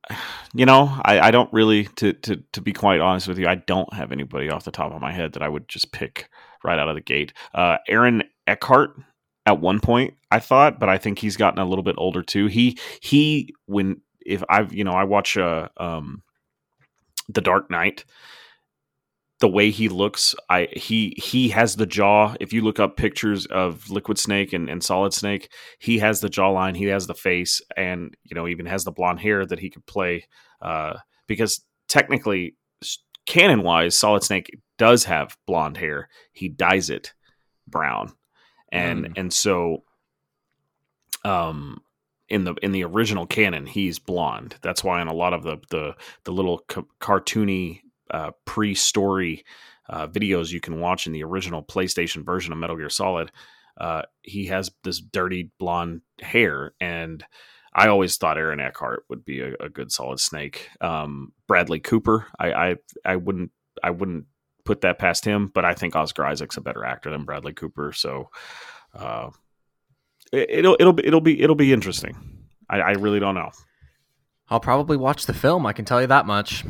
You 0.53 0.65
know, 0.65 0.99
I, 1.05 1.17
I 1.21 1.31
don't 1.31 1.51
really 1.53 1.85
to, 1.95 2.11
to 2.11 2.43
to 2.51 2.59
be 2.59 2.73
quite 2.73 2.99
honest 2.99 3.29
with 3.29 3.39
you, 3.39 3.47
I 3.47 3.55
don't 3.55 3.93
have 3.93 4.11
anybody 4.11 4.49
off 4.49 4.65
the 4.65 4.71
top 4.71 4.91
of 4.91 4.99
my 4.99 5.13
head 5.13 5.31
that 5.31 5.41
I 5.41 5.47
would 5.47 5.69
just 5.69 5.93
pick 5.93 6.29
right 6.63 6.79
out 6.79 6.89
of 6.89 6.95
the 6.95 7.01
gate. 7.01 7.33
Uh, 7.53 7.77
Aaron 7.87 8.23
Eckhart 8.47 8.91
at 9.45 9.59
one 9.59 9.79
point 9.79 10.13
I 10.29 10.39
thought, 10.39 10.79
but 10.79 10.89
I 10.89 10.97
think 10.97 11.19
he's 11.19 11.37
gotten 11.37 11.59
a 11.59 11.65
little 11.65 11.83
bit 11.83 11.95
older 11.97 12.21
too. 12.23 12.47
He 12.47 12.77
he 13.01 13.53
when 13.65 14.01
if 14.25 14.43
I've 14.49 14.73
you 14.73 14.83
know 14.83 14.93
I 14.93 15.03
watch 15.03 15.37
uh 15.37 15.69
um 15.77 16.23
the 17.27 17.41
Dark 17.41 17.69
Knight 17.69 18.05
the 19.41 19.49
way 19.49 19.71
he 19.71 19.89
looks 19.89 20.35
i 20.49 20.67
he 20.71 21.15
he 21.17 21.49
has 21.49 21.75
the 21.75 21.85
jaw 21.87 22.35
if 22.39 22.53
you 22.53 22.61
look 22.61 22.79
up 22.79 22.95
pictures 22.95 23.47
of 23.47 23.89
liquid 23.89 24.17
snake 24.17 24.53
and, 24.53 24.69
and 24.69 24.83
solid 24.83 25.13
snake 25.13 25.51
he 25.79 25.97
has 25.97 26.21
the 26.21 26.29
jawline 26.29 26.77
he 26.77 26.85
has 26.85 27.07
the 27.07 27.15
face 27.15 27.59
and 27.75 28.15
you 28.23 28.35
know 28.35 28.47
even 28.47 28.67
has 28.67 28.83
the 28.83 28.91
blonde 28.91 29.19
hair 29.19 29.45
that 29.45 29.59
he 29.59 29.69
could 29.69 29.85
play 29.87 30.23
uh 30.61 30.93
because 31.27 31.65
technically 31.89 32.55
canon 33.25 33.63
wise 33.63 33.97
solid 33.97 34.23
snake 34.23 34.55
does 34.81 35.05
have 35.05 35.37
blonde 35.45 35.77
hair 35.77 36.09
he 36.33 36.49
dyes 36.49 36.89
it 36.89 37.13
brown 37.67 38.11
and 38.71 39.05
mm. 39.05 39.13
and 39.17 39.31
so 39.31 39.83
um 41.23 41.79
in 42.29 42.45
the 42.45 42.55
in 42.63 42.71
the 42.71 42.83
original 42.83 43.27
canon 43.27 43.65
he's 43.65 43.99
blonde 43.99 44.55
that's 44.61 44.83
why 44.83 45.01
in 45.01 45.07
a 45.07 45.13
lot 45.13 45.33
of 45.33 45.43
the 45.43 45.57
the 45.69 45.95
the 46.23 46.31
little 46.31 46.59
ca- 46.67 46.83
cartoony 46.99 47.81
uh, 48.09 48.31
pre-story 48.45 49.45
uh, 49.89 50.07
videos 50.07 50.51
you 50.51 50.59
can 50.59 50.79
watch 50.79 51.05
in 51.05 51.13
the 51.13 51.23
original 51.23 51.63
PlayStation 51.63 52.25
version 52.25 52.51
of 52.53 52.59
Metal 52.59 52.77
Gear 52.77 52.89
Solid, 52.89 53.31
uh, 53.79 54.03
he 54.21 54.45
has 54.47 54.71
this 54.83 54.99
dirty 54.99 55.51
blonde 55.59 56.01
hair, 56.19 56.73
and 56.79 57.23
I 57.73 57.87
always 57.87 58.17
thought 58.17 58.37
Aaron 58.37 58.59
Eckhart 58.59 59.03
would 59.09 59.25
be 59.25 59.41
a, 59.41 59.53
a 59.59 59.69
good 59.69 59.91
Solid 59.91 60.19
Snake. 60.19 60.69
Um, 60.79 61.33
Bradley 61.47 61.79
Cooper, 61.79 62.27
I, 62.39 62.53
I 62.53 62.75
I 63.05 63.15
wouldn't 63.17 63.51
I 63.83 63.91
wouldn't 63.91 64.25
put 64.71 64.81
that 64.81 64.97
past 64.97 65.25
him, 65.25 65.51
but 65.53 65.65
I 65.65 65.73
think 65.73 65.97
Oscar 65.97 66.23
Isaac's 66.23 66.55
a 66.55 66.61
better 66.61 66.85
actor 66.85 67.09
than 67.11 67.25
Bradley 67.25 67.51
Cooper, 67.51 67.91
so 67.91 68.29
uh, 68.95 69.29
it, 70.31 70.63
will 70.63 70.77
it'll 70.79 70.93
be 70.93 71.05
it'll 71.05 71.19
be 71.19 71.41
it'll 71.41 71.57
be 71.57 71.73
interesting. 71.73 72.15
I, 72.69 72.79
I 72.79 72.91
really 72.91 73.19
don't 73.19 73.35
know. 73.35 73.51
I'll 74.47 74.61
probably 74.61 74.95
watch 74.95 75.25
the 75.25 75.33
film. 75.33 75.65
I 75.65 75.73
can 75.73 75.83
tell 75.83 75.99
you 75.99 76.07
that 76.07 76.25
much. 76.25 76.63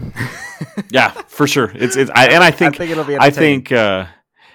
yeah, 0.91 1.09
for 1.27 1.45
sure. 1.45 1.71
It's 1.75 1.95
it's 1.95 2.09
I, 2.15 2.29
and 2.29 2.43
I 2.43 2.49
think 2.49 2.73
I 2.73 2.77
think 2.79 2.91
it'll 2.91 3.03
be. 3.03 3.17
I 3.19 3.29
think 3.29 3.71
uh, 3.71 4.07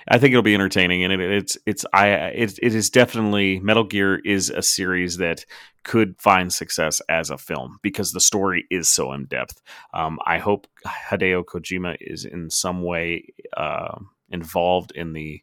I 0.08 0.18
think 0.18 0.32
it'll 0.32 0.42
be 0.42 0.54
entertaining, 0.54 1.02
and 1.04 1.12
it, 1.12 1.20
it's 1.20 1.58
it's 1.66 1.84
I 1.92 2.08
it, 2.08 2.58
it 2.62 2.74
is 2.74 2.90
definitely 2.90 3.58
Metal 3.60 3.84
Gear 3.84 4.20
is 4.24 4.50
a 4.50 4.62
series 4.62 5.16
that 5.16 5.44
could 5.84 6.20
find 6.20 6.52
success 6.52 7.00
as 7.08 7.30
a 7.30 7.38
film 7.38 7.78
because 7.82 8.12
the 8.12 8.20
story 8.20 8.66
is 8.70 8.88
so 8.88 9.12
in 9.12 9.26
depth. 9.26 9.60
Um, 9.94 10.18
I 10.24 10.38
hope 10.38 10.66
Hideo 10.86 11.44
Kojima 11.44 11.96
is 12.00 12.24
in 12.24 12.50
some 12.50 12.82
way 12.82 13.32
uh, 13.56 13.98
involved 14.30 14.92
in 14.92 15.12
the 15.12 15.42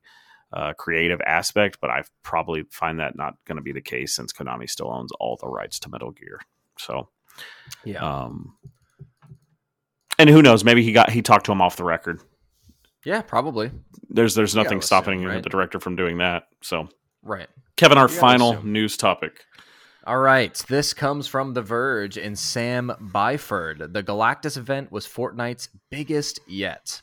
uh, 0.53 0.74
creative 0.74 1.20
aspect, 1.22 1.80
but 1.82 1.89
I 1.89 2.03
probably 2.22 2.64
find 2.70 2.99
that 2.99 3.18
not 3.18 3.36
going 3.45 3.57
to 3.57 3.64
be 3.64 3.74
the 3.74 3.82
case 3.82 4.16
since 4.16 4.32
Konami 4.32 4.70
still 4.70 4.91
owns 4.91 5.11
all 5.20 5.38
the 5.41 5.47
rights 5.47 5.80
to 5.80 5.89
Metal 5.89 6.11
Gear. 6.11 6.39
So 6.78 7.09
yeah. 7.84 7.99
Um, 7.99 8.55
and 10.20 10.30
who 10.30 10.41
knows? 10.41 10.64
Maybe 10.64 10.84
he 10.84 10.91
got 10.91 11.09
he 11.09 11.22
talked 11.22 11.47
to 11.47 11.51
him 11.51 11.61
off 11.61 11.76
the 11.76 11.84
record. 11.84 12.22
Yeah, 13.06 13.22
probably. 13.22 13.72
There's 14.10 14.36
there's 14.36 14.56
nothing 14.56 14.82
stopping 14.82 15.20
assume, 15.20 15.32
right? 15.32 15.43
the 15.43 15.49
director 15.49 15.80
from 15.80 15.95
doing 15.95 16.18
that. 16.20 16.47
So 16.62 16.89
right, 17.22 17.47
Kevin, 17.76 17.97
our 17.97 18.08
final 18.08 18.54
assume. 18.54 18.72
news 18.72 18.97
topic. 18.97 19.45
All 20.06 20.20
right, 20.20 20.54
this 20.68 20.93
comes 20.93 21.28
from 21.28 21.54
The 21.54 21.62
Verge 21.62 22.18
and 22.18 22.38
Sam 22.38 22.91
Byford. 22.99 23.93
The 23.93 24.04
Galactus 24.04 24.58
event 24.58 24.91
was 24.91 25.08
Fortnite's 25.08 25.70
biggest 25.89 26.41
yet. 26.45 27.01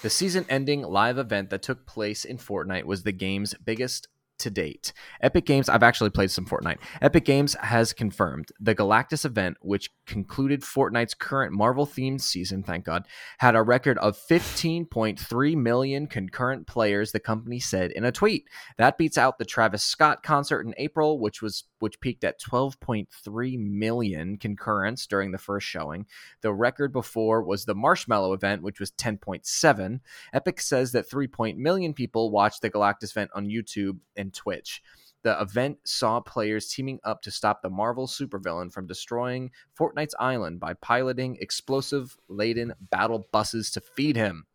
The 0.00 0.08
season 0.10 0.46
ending 0.48 0.82
live 0.82 1.18
event 1.18 1.50
that 1.50 1.62
took 1.62 1.86
place 1.86 2.24
in 2.24 2.38
Fortnite 2.38 2.84
was 2.84 3.02
the 3.02 3.12
game's 3.12 3.54
biggest 3.54 4.08
to 4.38 4.50
date. 4.50 4.92
Epic 5.20 5.46
Games, 5.46 5.68
I've 5.68 5.82
actually 5.82 6.10
played 6.10 6.30
some 6.30 6.46
Fortnite. 6.46 6.78
Epic 7.00 7.24
Games 7.24 7.54
has 7.60 7.92
confirmed 7.92 8.50
the 8.60 8.74
Galactus 8.74 9.24
event, 9.24 9.56
which 9.60 9.90
concluded 10.06 10.62
Fortnite's 10.62 11.14
current 11.14 11.52
Marvel 11.52 11.86
themed 11.86 12.20
season, 12.20 12.62
thank 12.62 12.84
God, 12.84 13.06
had 13.38 13.54
a 13.54 13.62
record 13.62 13.98
of 13.98 14.16
15.3 14.16 15.56
million 15.56 16.06
concurrent 16.06 16.66
players, 16.66 17.12
the 17.12 17.20
company 17.20 17.60
said 17.60 17.90
in 17.92 18.04
a 18.04 18.12
tweet. 18.12 18.48
That 18.78 18.98
beats 18.98 19.16
out 19.16 19.38
the 19.38 19.44
Travis 19.44 19.84
Scott 19.84 20.22
concert 20.22 20.66
in 20.66 20.74
April, 20.76 21.18
which 21.18 21.40
was 21.40 21.64
which 21.78 22.00
peaked 22.00 22.22
at 22.22 22.40
12.3 22.40 23.58
million 23.58 24.36
concurrents 24.36 25.04
during 25.06 25.32
the 25.32 25.38
first 25.38 25.66
showing. 25.66 26.06
The 26.40 26.52
record 26.52 26.92
before 26.92 27.42
was 27.42 27.64
the 27.64 27.74
Marshmello 27.74 28.34
event, 28.34 28.62
which 28.62 28.78
was 28.78 28.92
10.7. 28.92 30.00
Epic 30.32 30.60
says 30.60 30.92
that 30.92 31.10
3. 31.10 31.28
million 31.56 31.92
people 31.92 32.30
watched 32.30 32.62
the 32.62 32.70
Galactus 32.70 33.10
event 33.10 33.32
on 33.34 33.46
YouTube 33.46 33.98
and 34.16 34.31
Twitch. 34.32 34.82
The 35.22 35.40
event 35.40 35.78
saw 35.84 36.20
players 36.20 36.68
teaming 36.68 36.98
up 37.04 37.22
to 37.22 37.30
stop 37.30 37.62
the 37.62 37.70
Marvel 37.70 38.08
supervillain 38.08 38.72
from 38.72 38.86
destroying 38.86 39.50
Fortnite's 39.78 40.16
island 40.18 40.58
by 40.58 40.74
piloting 40.74 41.36
explosive 41.40 42.16
laden 42.28 42.74
battle 42.90 43.28
buses 43.32 43.70
to 43.72 43.80
feed 43.80 44.16
him. 44.16 44.46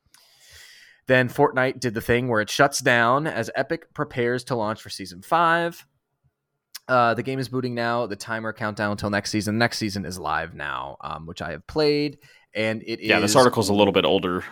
Then 1.07 1.29
Fortnite 1.29 1.79
did 1.79 1.93
the 1.93 2.01
thing 2.01 2.27
where 2.27 2.41
it 2.41 2.49
shuts 2.49 2.79
down 2.79 3.27
as 3.27 3.49
Epic 3.55 3.93
prepares 3.93 4.43
to 4.45 4.55
launch 4.55 4.81
for 4.81 4.89
season 4.89 5.21
5. 5.21 5.85
Uh, 6.89 7.13
the 7.13 7.23
game 7.23 7.39
is 7.39 7.47
booting 7.47 7.73
now. 7.73 8.05
The 8.05 8.15
timer 8.15 8.51
countdown 8.51 8.91
until 8.91 9.09
next 9.09 9.31
season. 9.31 9.57
Next 9.57 9.77
season 9.77 10.05
is 10.05 10.19
live 10.19 10.53
now, 10.53 10.97
um, 11.01 11.25
which 11.25 11.41
I 11.41 11.51
have 11.51 11.65
played, 11.67 12.19
and 12.53 12.81
it 12.85 13.01
yeah, 13.01 13.17
is, 13.17 13.23
this 13.23 13.35
article's 13.35 13.67
a 13.69 13.73
little 13.73 13.91
bit 13.91 14.05
older. 14.05 14.45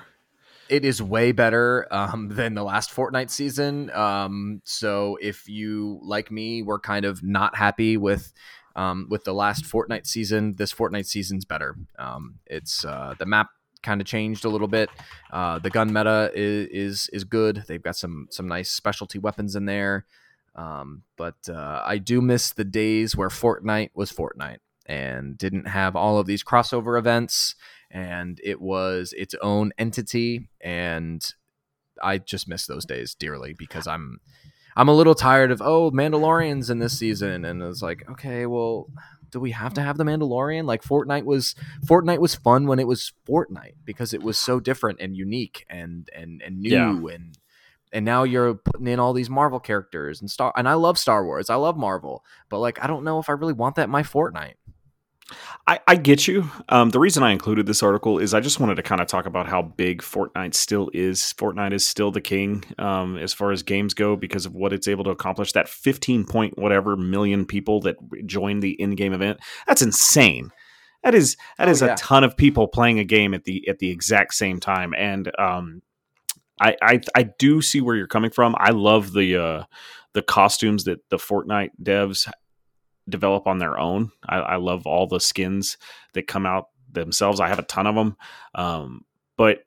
It 0.67 0.83
is 0.83 1.01
way 1.01 1.31
better 1.31 1.87
um, 1.91 2.29
than 2.31 2.53
the 2.55 2.63
last 2.63 2.91
Fortnite 2.91 3.29
season. 3.29 3.91
Um, 3.91 4.61
so 4.65 5.17
if 5.21 5.47
you 5.47 5.99
like 6.01 6.31
me, 6.31 6.61
were 6.61 6.79
kind 6.79 7.05
of 7.05 7.23
not 7.23 7.55
happy 7.55 7.97
with 7.97 8.33
um, 8.75 9.07
with 9.09 9.23
the 9.23 9.33
last 9.33 9.63
Fortnite 9.63 10.05
season, 10.05 10.55
this 10.57 10.73
Fortnite 10.73 11.05
season's 11.05 11.45
better. 11.45 11.75
Um, 11.97 12.39
it's 12.45 12.83
uh, 12.83 13.15
the 13.17 13.25
map 13.25 13.47
kind 13.83 14.01
of 14.01 14.07
changed 14.07 14.43
a 14.43 14.49
little 14.49 14.67
bit. 14.67 14.89
Uh, 15.31 15.59
the 15.59 15.69
gun 15.69 15.93
meta 15.93 16.31
is, 16.33 16.67
is 16.71 17.09
is 17.13 17.23
good. 17.23 17.63
They've 17.67 17.81
got 17.81 17.95
some 17.95 18.27
some 18.31 18.47
nice 18.47 18.69
specialty 18.71 19.19
weapons 19.19 19.55
in 19.55 19.65
there. 19.65 20.05
Um, 20.55 21.03
but 21.17 21.35
uh, 21.49 21.81
I 21.85 21.97
do 21.97 22.21
miss 22.21 22.51
the 22.51 22.63
days 22.63 23.15
where 23.15 23.29
Fortnite 23.29 23.91
was 23.93 24.11
Fortnite 24.11 24.59
and 24.85 25.37
didn't 25.37 25.67
have 25.67 25.95
all 25.95 26.17
of 26.17 26.27
these 26.27 26.43
crossover 26.43 26.97
events, 26.97 27.55
and 27.91 28.39
it 28.43 28.61
was 28.61 29.13
its 29.17 29.35
own 29.41 29.71
entity. 29.77 30.49
And 30.61 31.25
I 32.01 32.17
just 32.17 32.47
miss 32.47 32.65
those 32.65 32.85
days 32.85 33.15
dearly 33.15 33.53
because 33.53 33.87
I'm 33.87 34.19
I'm 34.75 34.89
a 34.89 34.93
little 34.93 35.15
tired 35.15 35.51
of 35.51 35.61
oh 35.61 35.91
Mandalorians 35.91 36.69
in 36.69 36.79
this 36.79 36.97
season, 36.97 37.45
and 37.45 37.61
it's 37.63 37.81
like 37.81 38.09
okay, 38.11 38.45
well, 38.45 38.89
do 39.31 39.39
we 39.39 39.51
have 39.51 39.73
to 39.73 39.81
have 39.81 39.97
the 39.97 40.03
Mandalorian? 40.03 40.65
Like 40.65 40.83
Fortnite 40.83 41.25
was 41.25 41.55
Fortnite 41.85 42.19
was 42.19 42.35
fun 42.35 42.67
when 42.67 42.79
it 42.79 42.87
was 42.87 43.13
Fortnite 43.27 43.75
because 43.83 44.13
it 44.13 44.23
was 44.23 44.37
so 44.37 44.59
different 44.59 44.99
and 45.01 45.15
unique 45.15 45.65
and 45.69 46.09
and 46.13 46.41
and 46.41 46.59
new 46.59 46.69
yeah. 47.09 47.15
and 47.15 47.37
and 47.91 48.03
now 48.03 48.23
you're 48.23 48.55
putting 48.55 48.87
in 48.87 48.99
all 48.99 49.13
these 49.13 49.29
Marvel 49.29 49.59
characters 49.59 50.19
and 50.19 50.29
Star 50.29 50.51
and 50.55 50.67
I 50.67 50.73
love 50.73 50.97
Star 50.97 51.25
Wars. 51.25 51.49
I 51.49 51.55
love 51.55 51.77
Marvel, 51.77 52.23
but 52.49 52.59
like 52.59 52.83
I 52.83 52.87
don't 52.87 53.03
know 53.03 53.19
if 53.19 53.29
I 53.29 53.33
really 53.33 53.53
want 53.53 53.75
that 53.75 53.85
in 53.85 53.89
my 53.89 54.03
Fortnite. 54.03 54.55
I, 55.67 55.79
I 55.87 55.95
get 55.95 56.27
you. 56.27 56.49
Um, 56.69 56.91
the 56.91 56.99
reason 56.99 57.23
I 57.23 57.31
included 57.31 57.65
this 57.65 57.81
article 57.81 58.19
is 58.19 58.33
I 58.33 58.39
just 58.39 58.59
wanted 58.59 58.75
to 58.75 58.83
kind 58.83 59.01
of 59.01 59.07
talk 59.07 59.25
about 59.25 59.47
how 59.47 59.63
big 59.63 60.01
Fortnite 60.01 60.53
still 60.53 60.91
is. 60.93 61.33
Fortnite 61.37 61.73
is 61.73 61.87
still 61.87 62.11
the 62.11 62.21
king 62.21 62.63
um, 62.77 63.17
as 63.17 63.33
far 63.33 63.51
as 63.51 63.63
games 63.63 63.95
go 63.95 64.15
because 64.15 64.45
of 64.45 64.53
what 64.53 64.73
it's 64.73 64.87
able 64.87 65.03
to 65.05 65.09
accomplish. 65.09 65.53
That 65.53 65.67
15 65.67 66.25
point 66.25 66.57
whatever 66.57 66.95
million 66.95 67.45
people 67.45 67.81
that 67.81 67.97
joined 68.27 68.61
the 68.61 68.79
in 68.79 68.91
game 68.91 69.13
event. 69.13 69.39
That's 69.67 69.81
insane. 69.81 70.51
That 71.03 71.15
is 71.15 71.37
that 71.57 71.67
oh, 71.67 71.71
is 71.71 71.81
yeah. 71.81 71.93
a 71.93 71.97
ton 71.97 72.23
of 72.23 72.37
people 72.37 72.67
playing 72.67 72.99
a 72.99 73.03
game 73.03 73.33
at 73.33 73.45
the 73.45 73.67
at 73.67 73.79
the 73.79 73.89
exact 73.89 74.35
same 74.35 74.59
time. 74.59 74.93
And 74.95 75.31
um, 75.39 75.81
I, 76.61 76.75
I 76.81 77.01
I 77.15 77.23
do 77.23 77.61
see 77.61 77.81
where 77.81 77.95
you're 77.95 78.07
coming 78.07 78.31
from. 78.31 78.55
I 78.59 78.71
love 78.71 79.13
the 79.13 79.37
uh, 79.37 79.63
the 80.13 80.21
costumes 80.21 80.83
that 80.85 81.07
the 81.09 81.17
Fortnite 81.17 81.71
devs 81.81 82.29
develop 83.07 83.47
on 83.47 83.59
their 83.59 83.79
own. 83.79 84.11
I, 84.27 84.37
I, 84.37 84.55
love 84.55 84.87
all 84.87 85.07
the 85.07 85.19
skins 85.19 85.77
that 86.13 86.27
come 86.27 86.45
out 86.45 86.69
themselves. 86.91 87.39
I 87.39 87.49
have 87.49 87.59
a 87.59 87.63
ton 87.63 87.87
of 87.87 87.95
them, 87.95 88.17
um, 88.55 89.05
but 89.37 89.59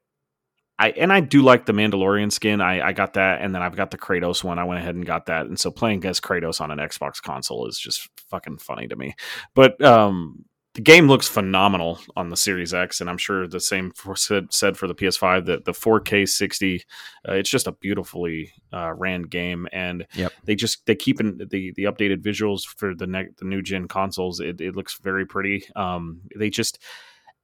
I 0.79 0.91
and 0.91 1.13
I 1.13 1.21
do 1.21 1.43
like 1.43 1.67
the 1.67 1.73
Mandalorian 1.73 2.33
skin. 2.33 2.61
I, 2.61 2.89
I 2.89 2.93
got 2.93 3.15
that, 3.15 3.41
and 3.41 3.55
then 3.55 3.63
I've 3.63 3.77
got 3.77 3.91
the 3.91 3.99
Kratos 3.99 4.45
one. 4.45 4.59
I 4.59 4.65
went 4.65 4.81
ahead 4.81 4.95
and 4.95 5.07
got 5.07 5.27
that, 5.27 5.47
and 5.47 5.59
so 5.59 5.71
playing 5.71 5.99
against 5.99 6.23
Kratos 6.23 6.61
on 6.61 6.71
an 6.71 6.79
Xbox 6.79 7.21
console 7.23 7.67
is 7.67 7.79
just 7.79 8.09
fucking 8.31 8.59
funny 8.59 8.87
to 8.89 8.97
me. 8.97 9.15
But 9.55 9.83
um, 9.83 10.45
the 10.79 10.83
game 10.83 11.09
looks 11.09 11.27
phenomenal 11.27 11.99
on 12.15 12.29
the 12.29 12.37
Series 12.37 12.73
X, 12.73 13.01
and 13.01 13.11
I'm 13.11 13.19
sure 13.19 13.49
the 13.49 13.59
same 13.59 13.91
for, 13.91 14.15
said, 14.15 14.55
said 14.55 14.77
for 14.77 14.87
the 14.87 14.95
PS5. 14.95 15.47
That 15.47 15.65
the 15.65 15.73
4K 15.73 16.29
60, 16.29 16.85
uh, 17.29 17.33
it's 17.33 17.51
just 17.51 17.67
a 17.67 17.73
beautifully 17.73 18.53
uh, 18.73 18.93
ran 18.93 19.23
game, 19.23 19.67
and 19.73 20.07
yep. 20.15 20.33
they 20.45 20.55
just 20.55 20.87
they 20.87 20.95
keep 20.95 21.19
in 21.19 21.37
the 21.51 21.73
the 21.75 21.83
updated 21.83 22.23
visuals 22.23 22.65
for 22.65 22.95
the 22.95 23.09
ne- 23.09 23.31
the 23.39 23.45
new 23.45 23.61
gen 23.61 23.89
consoles. 23.89 24.39
It, 24.39 24.61
it 24.61 24.77
looks 24.77 25.01
very 25.03 25.27
pretty. 25.27 25.65
Um, 25.75 26.21
they 26.37 26.49
just 26.49 26.79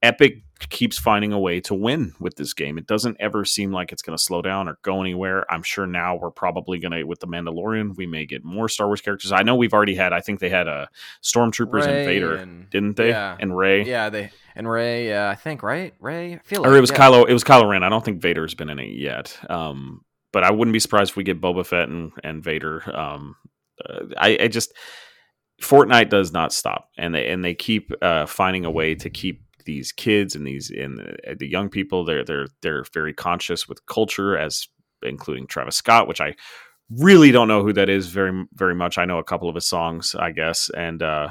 Epic 0.04 0.42
keeps 0.70 0.98
finding 0.98 1.32
a 1.32 1.38
way 1.38 1.60
to 1.60 1.74
win 1.74 2.12
with 2.20 2.36
this 2.36 2.54
game. 2.54 2.78
It 2.78 2.86
doesn't 2.86 3.16
ever 3.20 3.44
seem 3.44 3.72
like 3.72 3.92
it's 3.92 4.02
going 4.02 4.16
to 4.16 4.22
slow 4.22 4.40
down 4.40 4.68
or 4.68 4.78
go 4.82 5.00
anywhere. 5.00 5.50
I'm 5.52 5.62
sure 5.62 5.86
now 5.86 6.16
we're 6.16 6.30
probably 6.30 6.78
going 6.78 6.92
to 6.92 7.04
with 7.04 7.20
the 7.20 7.26
Mandalorian, 7.26 7.96
we 7.96 8.06
may 8.06 8.24
get 8.24 8.44
more 8.44 8.68
Star 8.68 8.86
Wars 8.86 9.00
characters. 9.00 9.32
I 9.32 9.42
know 9.42 9.56
we've 9.56 9.74
already 9.74 9.94
had. 9.94 10.12
I 10.12 10.20
think 10.20 10.40
they 10.40 10.48
had 10.48 10.68
a 10.68 10.70
uh, 10.70 10.86
stormtroopers 11.22 11.86
Rey 11.86 11.98
and 11.98 12.06
Vader, 12.06 12.36
and- 12.36 12.70
didn't 12.70 12.96
they? 12.96 13.08
yeah. 13.08 13.36
And 13.40 13.56
Rey. 13.56 13.84
Yeah, 13.84 14.10
they 14.10 14.30
and 14.54 14.70
Rey. 14.70 15.08
Yeah, 15.08 15.28
I 15.28 15.34
think 15.34 15.62
right. 15.62 15.92
Rey. 15.98 16.34
I 16.34 16.38
feel 16.44 16.62
like 16.62 16.70
Or 16.70 16.76
it 16.76 16.80
was 16.80 16.90
yeah. 16.90 16.98
Kylo. 16.98 17.28
It 17.28 17.32
was 17.32 17.44
Kylo 17.44 17.68
Ren. 17.68 17.82
I 17.82 17.88
don't 17.88 18.04
think 18.04 18.20
Vader's 18.22 18.54
been 18.54 18.70
in 18.70 18.78
it 18.78 18.92
yet. 18.96 19.36
Um, 19.50 20.04
but 20.32 20.44
I 20.44 20.50
wouldn't 20.52 20.72
be 20.72 20.80
surprised 20.80 21.10
if 21.10 21.16
we 21.16 21.24
get 21.24 21.40
Boba 21.40 21.66
Fett 21.66 21.88
and 21.88 22.12
and 22.22 22.42
Vader. 22.42 22.82
Um, 22.96 23.36
uh, 23.84 24.04
I, 24.16 24.38
I 24.42 24.48
just 24.48 24.72
Fortnite 25.62 26.10
does 26.10 26.32
not 26.32 26.52
stop, 26.52 26.90
and 26.96 27.14
they 27.14 27.28
and 27.28 27.44
they 27.44 27.54
keep 27.54 27.92
uh, 28.02 28.26
finding 28.26 28.64
a 28.64 28.70
way 28.70 28.94
to 28.96 29.10
keep 29.10 29.42
these 29.64 29.92
kids 29.92 30.34
and 30.34 30.46
these 30.46 30.70
and 30.70 30.98
the, 30.98 31.36
the 31.38 31.48
young 31.48 31.68
people. 31.68 32.04
They're 32.04 32.24
they're 32.24 32.48
they're 32.62 32.84
very 32.92 33.12
conscious 33.12 33.68
with 33.68 33.84
culture, 33.86 34.36
as 34.36 34.68
including 35.02 35.46
Travis 35.46 35.76
Scott, 35.76 36.08
which 36.08 36.20
I 36.20 36.34
really 36.90 37.30
don't 37.32 37.48
know 37.48 37.62
who 37.62 37.72
that 37.72 37.88
is 37.88 38.08
very 38.08 38.46
very 38.52 38.74
much. 38.74 38.98
I 38.98 39.04
know 39.04 39.18
a 39.18 39.24
couple 39.24 39.48
of 39.48 39.54
his 39.54 39.66
songs, 39.66 40.14
I 40.18 40.30
guess, 40.32 40.70
and 40.76 41.02
uh, 41.02 41.30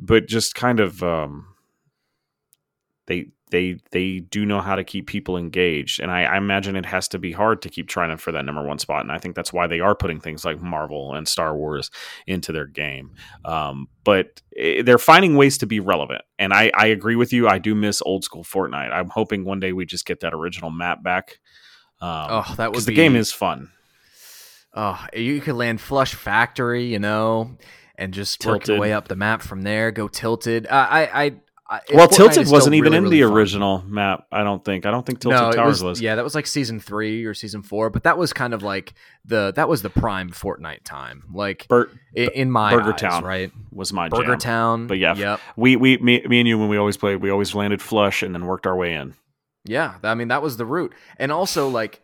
but 0.00 0.26
just 0.26 0.54
kind 0.54 0.80
of 0.80 1.02
um, 1.02 1.46
they 3.06 3.28
they 3.52 3.76
they 3.92 4.18
do 4.18 4.44
know 4.44 4.60
how 4.60 4.74
to 4.74 4.82
keep 4.82 5.06
people 5.06 5.36
engaged. 5.36 6.00
And 6.00 6.10
I, 6.10 6.24
I 6.24 6.36
imagine 6.38 6.74
it 6.74 6.86
has 6.86 7.06
to 7.08 7.18
be 7.18 7.30
hard 7.30 7.62
to 7.62 7.68
keep 7.68 7.86
trying 7.86 8.16
for 8.16 8.32
that 8.32 8.44
number 8.44 8.64
one 8.64 8.78
spot. 8.78 9.02
And 9.02 9.12
i 9.12 9.18
think 9.18 9.36
that's 9.36 9.52
why 9.52 9.68
they 9.68 9.78
are 9.78 9.94
putting 9.94 10.18
things 10.18 10.44
like 10.44 10.60
marvel 10.60 11.14
and 11.14 11.28
star 11.28 11.54
wars 11.54 11.90
into 12.26 12.50
their 12.50 12.66
game. 12.66 13.12
Um, 13.44 13.88
but 14.02 14.42
eh, 14.56 14.82
they're 14.82 14.98
finding 14.98 15.36
ways 15.36 15.58
to 15.58 15.66
be 15.66 15.78
relevant. 15.78 16.22
And 16.38 16.52
I, 16.52 16.72
I 16.74 16.86
agree 16.86 17.14
with 17.14 17.32
you. 17.32 17.46
I 17.46 17.58
do 17.58 17.74
miss 17.74 18.02
old 18.02 18.24
school 18.24 18.42
fortnite. 18.42 18.90
I'm 18.90 19.10
hoping 19.10 19.44
one 19.44 19.60
day 19.60 19.72
we 19.72 19.86
just 19.86 20.06
get 20.06 20.20
that 20.20 20.34
original 20.34 20.70
map 20.70 21.02
back 21.02 21.38
um, 22.02 22.26
Oh, 22.30 22.54
that 22.56 22.72
was 22.72 22.84
be 22.84 22.92
the 22.92 22.96
game 22.96 23.14
is 23.14 23.30
fun. 23.30 23.70
Oh, 24.74 25.06
you 25.14 25.40
could 25.40 25.54
land 25.54 25.80
Flush 25.80 26.14
Factory, 26.14 26.86
you 26.86 26.98
know, 26.98 27.56
and 27.96 28.12
just 28.12 28.44
work 28.44 28.66
your 28.66 28.80
way 28.80 28.92
up 28.92 29.06
the 29.06 29.14
map 29.14 29.42
from 29.42 29.62
there. 29.62 29.92
Go 29.92 30.08
Tilted. 30.08 30.66
Uh, 30.66 30.86
I, 30.90 31.24
I 31.24 31.32
well 31.94 32.08
Fortnite 32.08 32.16
tilted 32.16 32.48
wasn't 32.48 32.74
even 32.74 32.92
really, 32.92 32.96
in 32.96 33.02
really 33.04 33.20
the 33.20 33.26
fun. 33.26 33.32
original 33.32 33.82
map 33.86 34.26
i 34.32 34.42
don't 34.42 34.64
think 34.64 34.84
i 34.86 34.90
don't 34.90 35.06
think 35.06 35.20
tilted 35.20 35.40
no, 35.40 35.52
towers 35.52 35.82
was, 35.82 35.82
was, 35.82 36.00
yeah, 36.00 36.14
that 36.14 36.24
was 36.24 36.34
like 36.34 36.46
season 36.46 36.80
three 36.80 37.24
or 37.24 37.34
season 37.34 37.62
four, 37.62 37.90
but 37.90 38.04
that 38.04 38.18
was 38.18 38.32
kind 38.32 38.54
of 38.54 38.62
like 38.62 38.94
the 39.24 39.52
that 39.56 39.68
was 39.68 39.82
the 39.82 39.90
prime 39.90 40.30
Fortnite 40.30 40.84
time, 40.84 41.24
like 41.32 41.66
in 42.14 42.50
my 42.50 42.74
Burger 42.74 42.92
eyes, 42.94 43.00
Town 43.00 43.24
right? 43.24 43.52
was 43.70 43.92
my 43.92 44.08
Burger 44.08 44.32
jam. 44.32 44.38
Town, 44.38 44.86
But 44.86 44.98
yeah, 44.98 45.14
yep, 45.14 45.40
we 45.56 45.76
we 45.76 45.96
me, 45.98 46.22
me 46.26 46.40
and 46.40 46.48
you 46.48 46.58
when 46.58 46.68
we 46.68 46.76
always 46.76 46.96
played 46.96 47.16
we 47.16 47.30
always 47.30 47.54
landed 47.54 47.80
flush 47.80 48.22
and 48.22 48.34
then 48.34 48.46
worked 48.46 48.66
our 48.66 48.76
way 48.76 48.94
in 48.94 49.14
Yeah, 49.64 49.94
I 50.02 50.14
mean 50.14 50.28
that 50.28 50.42
was 50.42 50.56
the 50.56 50.66
route. 50.66 50.92
And 51.18 51.32
also 51.32 51.68
like 51.68 52.02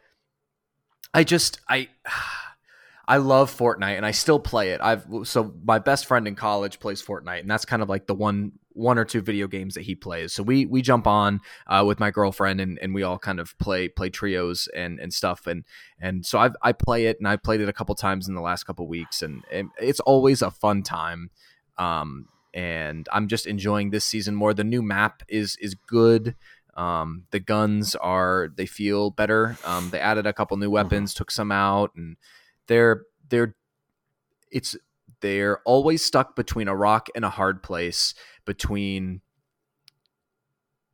I 1.13 1.25
just 1.25 1.61
I 1.69 1.89
I 3.09 3.17
love 3.17 3.57
Fortnite 3.57 3.97
and 3.97 4.05
I 4.05 4.11
still 4.11 4.39
play 4.39 4.71
it. 4.71 4.81
I've 4.83 5.07
so 5.25 5.55
my 5.65 5.79
best 5.79 6.07
friend 6.07 6.29
in 6.29 6.35
college 6.35 6.79
plays 6.79 7.03
Fortnite 7.03 7.41
and 7.41 7.51
that's 7.51 7.65
kind 7.65 7.83
of 7.83 7.89
like 7.89 8.07
the 8.07 8.15
one 8.15 8.53
one 8.79 8.97
or 8.97 9.05
two 9.05 9.21
video 9.21 9.49
games 9.49 9.75
that 9.75 9.83
he 9.83 9.95
plays. 9.95 10.33
So 10.33 10.43
we 10.43 10.65
we 10.65 10.81
jump 10.81 11.07
on 11.07 11.41
uh, 11.67 11.85
with 11.87 11.99
my 11.99 12.11
girlfriend 12.11 12.61
and, 12.61 12.79
and 12.81 12.95
we 12.95 13.03
all 13.03 13.19
kind 13.19 13.41
of 13.41 13.59
play 13.59 13.89
play 13.89 14.09
trios 14.09 14.69
and 14.75 14.99
and 15.01 15.13
stuff 15.13 15.47
and 15.47 15.65
and 16.01 16.25
so 16.25 16.39
I 16.39 16.51
I 16.63 16.73
play 16.73 17.07
it 17.07 17.19
and 17.19 17.27
I 17.27 17.37
played 17.37 17.61
it 17.61 17.69
a 17.69 17.73
couple 17.73 17.95
times 17.95 18.29
in 18.29 18.35
the 18.35 18.41
last 18.41 18.65
couple 18.65 18.87
weeks 18.87 19.21
and, 19.21 19.45
and 19.51 19.71
it's 19.81 20.01
always 20.01 20.43
a 20.43 20.51
fun 20.51 20.83
time. 20.83 21.31
Um 21.77 22.29
and 22.55 23.09
I'm 23.13 23.29
just 23.29 23.47
enjoying 23.47 23.91
this 23.91 24.05
season 24.05 24.35
more. 24.35 24.55
The 24.55 24.65
new 24.65 24.83
map 24.83 25.23
is 25.29 25.57
is 25.61 25.75
good. 25.75 26.35
Um, 26.77 27.25
the 27.33 27.41
guns 27.41 27.97
are 27.97 28.51
they 28.57 28.67
feel 28.67 29.11
better. 29.11 29.59
Um, 29.65 29.91
they 29.91 29.99
added 29.99 30.27
a 30.27 30.33
couple 30.33 30.57
new 30.57 30.71
weapons, 30.71 31.13
took 31.13 31.31
some 31.33 31.51
out, 31.51 31.91
and 31.97 32.17
they're 32.69 33.03
they're 33.29 33.57
it's 34.51 34.77
they're 35.21 35.61
always 35.65 36.05
stuck 36.05 36.37
between 36.37 36.69
a 36.69 36.77
rock 36.77 37.09
and 37.15 37.25
a 37.25 37.31
hard 37.31 37.63
place 37.63 38.15
between 38.45 39.21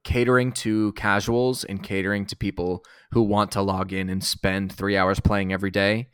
catering 0.04 0.52
to 0.52 0.92
casuals 0.92 1.64
and 1.64 1.82
catering 1.82 2.26
to 2.26 2.36
people 2.36 2.84
who 3.12 3.22
want 3.22 3.50
to 3.52 3.62
log 3.62 3.92
in 3.92 4.10
and 4.10 4.22
spend 4.22 4.70
three 4.72 4.96
hours 4.96 5.18
playing 5.18 5.52
every 5.52 5.70
day. 5.70 6.08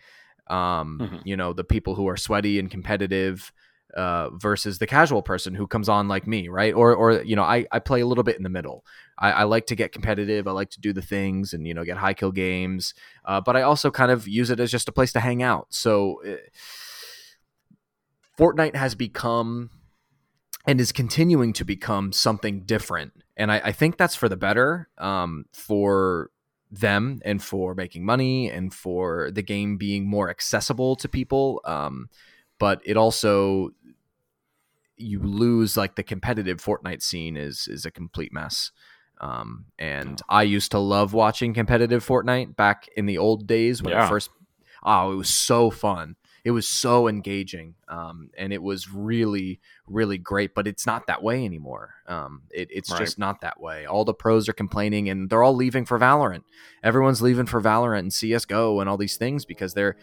Um, 0.49 0.99
Mhm. 1.01 1.23
You 1.25 1.37
know, 1.37 1.53
the 1.53 1.65
people 1.65 1.95
who 1.97 2.09
are 2.09 2.17
sweaty 2.17 2.59
and 2.59 2.71
competitive 2.71 3.53
uh, 3.97 4.31
versus 4.31 4.79
the 4.79 4.87
casual 4.87 5.21
person 5.23 5.53
who 5.53 5.67
comes 5.67 5.89
on 5.89 6.07
like 6.07 6.25
me, 6.25 6.49
right? 6.49 6.73
Or, 6.73 6.95
or 6.95 7.23
you 7.23 7.35
know, 7.35 7.43
I, 7.43 7.67
I 7.73 7.81
play 7.81 8.01
a 8.01 8.07
little 8.07 8.23
bit 8.23 8.37
in 8.37 8.45
the 8.45 8.49
middle. 8.49 8.85
I, 9.19 9.33
I 9.33 9.43
like 9.43 9.67
to 9.67 9.75
get 9.75 9.91
competitive. 9.91 10.47
I 10.47 10.53
like 10.53 10.71
to 10.71 10.81
do 10.81 10.93
the 10.93 11.03
things 11.03 11.53
and 11.53 11.67
you 11.67 11.75
know 11.75 11.85
get 11.85 11.97
high 11.97 12.15
kill 12.15 12.31
games, 12.31 12.95
uh, 13.25 13.41
but 13.41 13.57
I 13.57 13.63
also 13.63 13.91
kind 13.91 14.13
of 14.13 14.29
use 14.29 14.51
it 14.51 14.61
as 14.61 14.71
just 14.71 14.89
a 14.89 14.93
place 14.93 15.13
to 15.15 15.21
hang 15.21 15.43
out. 15.43 15.67
So, 15.71 16.23
uh, 16.25 16.37
Fortnite 18.41 18.75
has 18.75 18.95
become 18.95 19.71
and 20.67 20.81
is 20.81 20.93
continuing 20.93 21.53
to 21.55 21.65
become 21.65 22.13
something 22.13 22.61
different, 22.63 23.13
and 23.37 23.53
I, 23.53 23.61
I 23.67 23.73
think 23.73 23.99
that's 23.99 24.17
for 24.17 24.29
the 24.29 24.37
better 24.37 24.89
um, 24.99 25.45
for 25.53 26.31
them 26.71 27.21
and 27.25 27.43
for 27.43 27.75
making 27.75 28.05
money 28.05 28.49
and 28.49 28.73
for 28.73 29.31
the 29.31 29.43
game 29.43 29.77
being 29.77 30.09
more 30.09 30.31
accessible 30.31 30.97
to 30.97 31.09
people. 31.09 31.61
Um, 31.65 32.09
but 32.59 32.81
it 32.85 32.97
also 32.97 33.71
you 34.97 35.19
lose 35.19 35.77
like 35.77 35.97
the 35.97 36.03
competitive 36.03 36.63
Fortnite 36.63 37.03
scene 37.03 37.37
is 37.37 37.69
is 37.69 37.85
a 37.85 37.91
complete 37.91 38.33
mess. 38.33 38.71
Um, 39.21 39.67
and 39.79 40.21
I 40.31 40.45
used 40.45 40.71
to 40.71 40.79
love 40.79 41.13
watching 41.13 41.53
competitive 41.53 42.07
Fortnite 42.07 42.57
back 42.57 42.89
in 42.97 43.05
the 43.05 43.19
old 43.19 43.47
days 43.47 43.83
when 43.83 43.93
Yeah. 43.93 44.07
it 44.07 44.09
first. 44.09 44.31
Oh, 44.83 45.13
it 45.13 45.17
was 45.17 45.29
so 45.29 45.71
fun. 45.71 46.17
It 46.45 46.53
was 46.53 46.67
so 46.69 47.09
engaging, 47.09 47.75
um, 47.89 48.31
and 48.37 48.53
it 48.53 48.63
was 48.63 48.93
really, 48.93 49.61
really 49.87 50.19
great. 50.19 50.55
But 50.55 50.67
it's 50.67 50.87
not 50.87 51.07
that 51.07 51.23
way 51.23 51.45
anymore. 51.45 51.95
Um, 52.07 52.43
it, 52.51 52.69
it's 52.71 52.91
Right. 52.91 53.01
just 53.01 53.19
not 53.19 53.41
that 53.43 53.61
way. 53.61 53.87
All 53.87 54.05
the 54.05 54.15
pros 54.15 54.49
are 54.49 54.53
complaining, 54.55 55.09
and 55.09 55.29
they're 55.29 55.43
all 55.43 55.55
leaving 55.55 55.85
for 55.85 55.99
Valorant. 55.99 56.45
Everyone's 56.83 57.23
leaving 57.23 57.47
for 57.47 57.61
Valorant 57.61 58.01
and 58.01 58.13
CS:GO 58.13 58.81
and 58.81 58.89
all 58.89 58.97
these 58.97 59.17
things 59.17 59.45
because 59.45 59.75
they're 59.75 59.97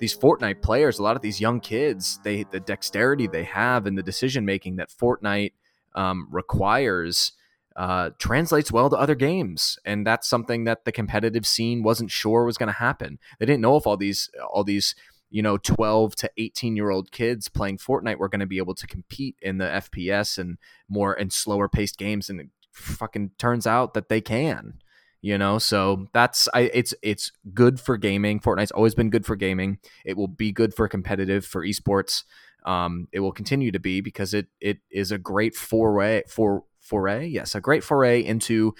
these 0.00 0.16
Fortnite 0.16 0.62
players, 0.62 0.98
a 0.98 1.02
lot 1.02 1.14
of 1.14 1.22
these 1.22 1.40
young 1.40 1.60
kids, 1.60 2.18
they 2.24 2.44
the 2.44 2.58
dexterity 2.60 3.26
they 3.26 3.44
have 3.44 3.86
and 3.86 3.96
the 3.96 4.02
decision 4.02 4.44
making 4.44 4.76
that 4.76 4.88
Fortnite 4.90 5.52
um, 5.94 6.26
requires 6.30 7.32
uh, 7.76 8.10
translates 8.18 8.72
well 8.72 8.90
to 8.90 8.96
other 8.96 9.14
games, 9.14 9.78
and 9.84 10.06
that's 10.06 10.28
something 10.28 10.64
that 10.64 10.84
the 10.84 10.92
competitive 10.92 11.46
scene 11.46 11.82
wasn't 11.82 12.10
sure 12.10 12.44
was 12.44 12.58
going 12.58 12.66
to 12.66 12.72
happen. 12.72 13.18
They 13.38 13.46
didn't 13.46 13.60
know 13.60 13.76
if 13.76 13.86
all 13.86 13.96
these 13.96 14.28
all 14.52 14.64
these 14.64 14.94
you 15.30 15.42
know 15.42 15.56
12 15.56 16.16
to 16.16 16.30
18 16.36 16.76
year 16.76 16.90
old 16.90 17.12
kids 17.12 17.48
playing 17.48 17.78
Fortnite 17.78 18.18
were 18.18 18.28
going 18.28 18.40
to 18.40 18.46
be 18.46 18.58
able 18.58 18.74
to 18.74 18.86
compete 18.86 19.36
in 19.40 19.58
the 19.58 19.66
FPS 19.66 20.38
and 20.38 20.58
more 20.88 21.14
and 21.14 21.32
slower 21.32 21.68
paced 21.68 21.98
games, 21.98 22.28
and 22.28 22.40
it 22.40 22.48
fucking 22.72 23.30
turns 23.38 23.66
out 23.66 23.94
that 23.94 24.08
they 24.08 24.20
can 24.20 24.74
you 25.22 25.36
know? 25.36 25.58
So 25.58 26.08
that's 26.12 26.48
i 26.54 26.70
it's 26.72 26.94
it's 27.02 27.32
good 27.54 27.80
for 27.80 27.96
gaming. 27.96 28.40
Fortnite's 28.40 28.70
always 28.70 28.94
been 28.94 29.10
good 29.10 29.26
for 29.26 29.36
gaming. 29.36 29.78
It 30.04 30.16
will 30.16 30.28
be 30.28 30.52
good 30.52 30.74
for 30.74 30.88
competitive 30.88 31.44
for 31.44 31.64
esports. 31.64 32.24
Um 32.64 33.08
it 33.12 33.20
will 33.20 33.32
continue 33.32 33.70
to 33.72 33.78
be 33.78 34.00
because 34.00 34.34
it 34.34 34.46
it 34.60 34.78
is 34.90 35.12
a 35.12 35.18
great 35.18 35.54
foray 35.54 36.22
for 36.28 36.64
foray? 36.80 37.26
Yes 37.26 37.54
a 37.54 37.60
great 37.60 37.84
foray 37.84 38.24
into 38.24 38.74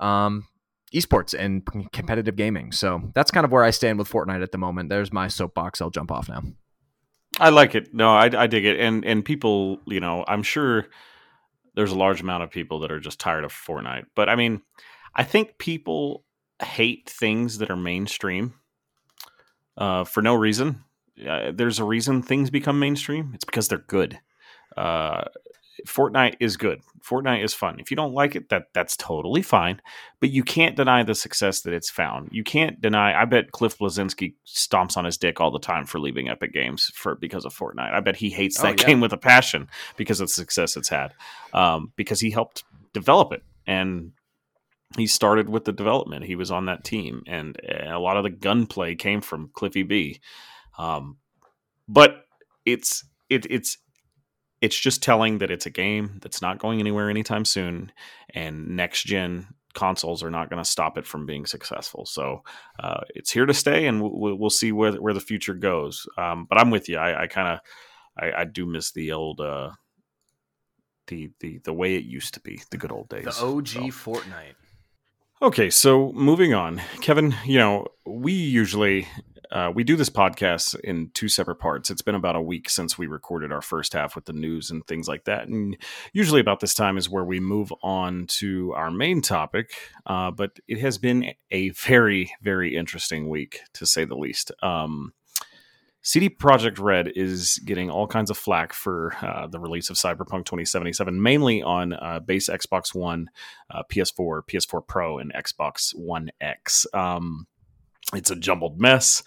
um 0.00 0.46
esports 0.94 1.34
and 1.38 1.66
competitive 1.92 2.36
gaming 2.36 2.72
so 2.72 3.02
that's 3.14 3.30
kind 3.30 3.44
of 3.44 3.52
where 3.52 3.64
i 3.64 3.70
stand 3.70 3.98
with 3.98 4.08
fortnite 4.08 4.42
at 4.42 4.52
the 4.52 4.58
moment 4.58 4.88
there's 4.88 5.12
my 5.12 5.28
soapbox 5.28 5.80
i'll 5.80 5.90
jump 5.90 6.10
off 6.10 6.28
now 6.28 6.42
I 7.40 7.48
like 7.48 7.74
it. 7.74 7.92
No, 7.92 8.10
I, 8.10 8.30
I 8.36 8.46
dig 8.46 8.64
it. 8.64 8.78
And 8.78 9.04
and 9.04 9.24
people, 9.24 9.78
you 9.86 10.00
know, 10.00 10.24
I'm 10.26 10.42
sure 10.42 10.86
there's 11.74 11.92
a 11.92 11.98
large 11.98 12.20
amount 12.20 12.44
of 12.44 12.50
people 12.50 12.80
that 12.80 12.92
are 12.92 13.00
just 13.00 13.18
tired 13.18 13.44
of 13.44 13.52
Fortnite. 13.52 14.04
But 14.14 14.28
I 14.28 14.36
mean, 14.36 14.62
I 15.14 15.24
think 15.24 15.58
people 15.58 16.24
hate 16.62 17.08
things 17.08 17.58
that 17.58 17.70
are 17.70 17.76
mainstream 17.76 18.54
uh, 19.76 20.04
for 20.04 20.22
no 20.22 20.34
reason. 20.34 20.84
Uh, 21.28 21.52
there's 21.52 21.78
a 21.78 21.84
reason 21.84 22.22
things 22.22 22.50
become 22.50 22.78
mainstream. 22.78 23.32
It's 23.34 23.44
because 23.44 23.68
they're 23.68 23.78
good. 23.78 24.20
Uh, 24.76 25.24
Fortnite 25.86 26.36
is 26.40 26.56
good. 26.56 26.80
Fortnite 27.02 27.44
is 27.44 27.52
fun. 27.52 27.80
If 27.80 27.90
you 27.90 27.96
don't 27.96 28.14
like 28.14 28.36
it, 28.36 28.48
that 28.48 28.66
that's 28.72 28.96
totally 28.96 29.42
fine. 29.42 29.80
But 30.20 30.30
you 30.30 30.42
can't 30.44 30.76
deny 30.76 31.02
the 31.02 31.14
success 31.14 31.60
that 31.62 31.72
it's 31.74 31.90
found. 31.90 32.28
You 32.32 32.44
can't 32.44 32.80
deny. 32.80 33.20
I 33.20 33.24
bet 33.24 33.52
Cliff 33.52 33.78
Bleszinski 33.78 34.34
stomps 34.46 34.96
on 34.96 35.04
his 35.04 35.18
dick 35.18 35.40
all 35.40 35.50
the 35.50 35.58
time 35.58 35.84
for 35.84 35.98
leaving 35.98 36.28
Epic 36.28 36.52
Games 36.52 36.90
for 36.94 37.16
because 37.16 37.44
of 37.44 37.54
Fortnite. 37.54 37.92
I 37.92 38.00
bet 38.00 38.16
he 38.16 38.30
hates 38.30 38.58
Oh, 38.60 38.62
that 38.64 38.80
yeah. 38.80 38.86
game 38.86 39.00
with 39.00 39.12
a 39.12 39.18
passion 39.18 39.68
because 39.96 40.20
of 40.20 40.28
the 40.28 40.32
success 40.34 40.76
it's 40.76 40.88
had. 40.88 41.12
Um, 41.52 41.92
because 41.96 42.20
he 42.20 42.30
helped 42.30 42.64
develop 42.92 43.32
it 43.32 43.42
and 43.66 44.12
he 44.96 45.06
started 45.06 45.48
with 45.48 45.64
the 45.64 45.72
development. 45.72 46.24
He 46.24 46.36
was 46.36 46.50
on 46.52 46.66
that 46.66 46.84
team, 46.84 47.24
and 47.26 47.58
uh, 47.68 47.96
a 47.96 47.98
lot 47.98 48.16
of 48.16 48.22
the 48.22 48.30
gunplay 48.30 48.94
came 48.94 49.20
from 49.20 49.50
Cliffy 49.52 49.82
B. 49.82 50.20
Um, 50.78 51.16
but 51.88 52.24
it's 52.64 53.04
it, 53.28 53.46
it's 53.50 53.78
it's 54.64 54.78
just 54.78 55.02
telling 55.02 55.38
that 55.38 55.50
it's 55.50 55.66
a 55.66 55.70
game 55.70 56.18
that's 56.22 56.40
not 56.40 56.58
going 56.58 56.80
anywhere 56.80 57.10
anytime 57.10 57.44
soon, 57.44 57.92
and 58.30 58.68
next 58.68 59.04
gen 59.04 59.46
consoles 59.74 60.22
are 60.22 60.30
not 60.30 60.48
going 60.48 60.62
to 60.62 60.68
stop 60.68 60.96
it 60.96 61.06
from 61.06 61.26
being 61.26 61.44
successful. 61.44 62.06
So 62.06 62.42
uh, 62.80 63.02
it's 63.14 63.30
here 63.30 63.44
to 63.44 63.52
stay, 63.52 63.86
and 63.86 64.00
we'll, 64.00 64.36
we'll 64.36 64.48
see 64.48 64.72
where 64.72 64.92
where 64.92 65.12
the 65.12 65.20
future 65.20 65.52
goes. 65.52 66.08
Um, 66.16 66.46
but 66.48 66.58
I'm 66.58 66.70
with 66.70 66.88
you. 66.88 66.96
I, 66.96 67.24
I 67.24 67.26
kind 67.26 67.48
of 67.48 67.60
I, 68.16 68.40
I, 68.40 68.44
do 68.44 68.64
miss 68.64 68.92
the 68.92 69.12
old 69.12 69.42
uh, 69.42 69.72
the 71.08 71.30
the 71.40 71.58
the 71.58 71.74
way 71.74 71.96
it 71.96 72.04
used 72.04 72.32
to 72.34 72.40
be, 72.40 72.62
the 72.70 72.78
good 72.78 72.92
old 72.92 73.10
days. 73.10 73.24
The 73.24 73.44
OG 73.44 73.68
so. 73.68 73.80
Fortnite. 73.80 74.54
Okay, 75.44 75.68
so 75.68 76.10
moving 76.14 76.54
on, 76.54 76.80
Kevin. 77.02 77.34
You 77.44 77.58
know, 77.58 77.86
we 78.06 78.32
usually 78.32 79.06
uh, 79.52 79.70
we 79.74 79.84
do 79.84 79.94
this 79.94 80.08
podcast 80.08 80.74
in 80.80 81.10
two 81.12 81.28
separate 81.28 81.56
parts. 81.56 81.90
It's 81.90 82.00
been 82.00 82.14
about 82.14 82.34
a 82.34 82.40
week 82.40 82.70
since 82.70 82.96
we 82.96 83.06
recorded 83.08 83.52
our 83.52 83.60
first 83.60 83.92
half 83.92 84.14
with 84.14 84.24
the 84.24 84.32
news 84.32 84.70
and 84.70 84.86
things 84.86 85.06
like 85.06 85.24
that. 85.24 85.48
And 85.48 85.76
usually, 86.14 86.40
about 86.40 86.60
this 86.60 86.72
time 86.72 86.96
is 86.96 87.10
where 87.10 87.26
we 87.26 87.40
move 87.40 87.70
on 87.82 88.26
to 88.38 88.72
our 88.72 88.90
main 88.90 89.20
topic. 89.20 89.74
Uh, 90.06 90.30
but 90.30 90.58
it 90.66 90.78
has 90.78 90.96
been 90.96 91.34
a 91.50 91.68
very, 91.72 92.32
very 92.40 92.74
interesting 92.74 93.28
week, 93.28 93.60
to 93.74 93.84
say 93.84 94.06
the 94.06 94.16
least. 94.16 94.50
Um, 94.62 95.12
CD 96.06 96.28
Projekt 96.28 96.78
Red 96.78 97.10
is 97.16 97.58
getting 97.64 97.88
all 97.88 98.06
kinds 98.06 98.28
of 98.28 98.36
flack 98.36 98.74
for 98.74 99.16
uh, 99.22 99.46
the 99.46 99.58
release 99.58 99.88
of 99.88 99.96
Cyberpunk 99.96 100.44
2077, 100.44 101.20
mainly 101.20 101.62
on 101.62 101.94
uh, 101.94 102.20
base 102.20 102.50
Xbox 102.50 102.94
One, 102.94 103.30
uh, 103.70 103.84
PS4, 103.90 104.42
PS4 104.42 104.86
Pro, 104.86 105.18
and 105.18 105.32
Xbox 105.32 105.94
One 105.96 106.30
X. 106.42 106.86
Um, 106.92 107.46
it's 108.12 108.30
a 108.30 108.36
jumbled 108.36 108.78
mess. 108.78 109.22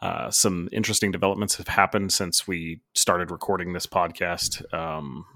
Uh, 0.00 0.30
some 0.30 0.70
interesting 0.72 1.12
developments 1.12 1.56
have 1.56 1.68
happened 1.68 2.14
since 2.14 2.48
we 2.48 2.80
started 2.94 3.30
recording 3.30 3.74
this 3.74 3.86
podcast 3.86 4.62
um, 4.72 5.26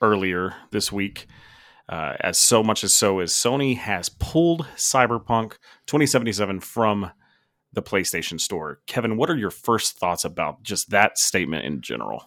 earlier 0.00 0.54
this 0.70 0.90
week. 0.90 1.26
Uh, 1.86 2.14
as 2.20 2.38
so 2.38 2.62
much 2.62 2.84
as 2.84 2.94
so 2.94 3.18
as 3.18 3.32
Sony 3.32 3.76
has 3.76 4.08
pulled 4.08 4.66
Cyberpunk 4.76 5.58
2077 5.86 6.60
from 6.60 7.10
the 7.74 7.82
PlayStation 7.82 8.40
Store. 8.40 8.80
Kevin, 8.86 9.16
what 9.16 9.30
are 9.30 9.36
your 9.36 9.50
first 9.50 9.98
thoughts 9.98 10.24
about 10.24 10.62
just 10.62 10.90
that 10.90 11.18
statement 11.18 11.64
in 11.64 11.80
general? 11.80 12.24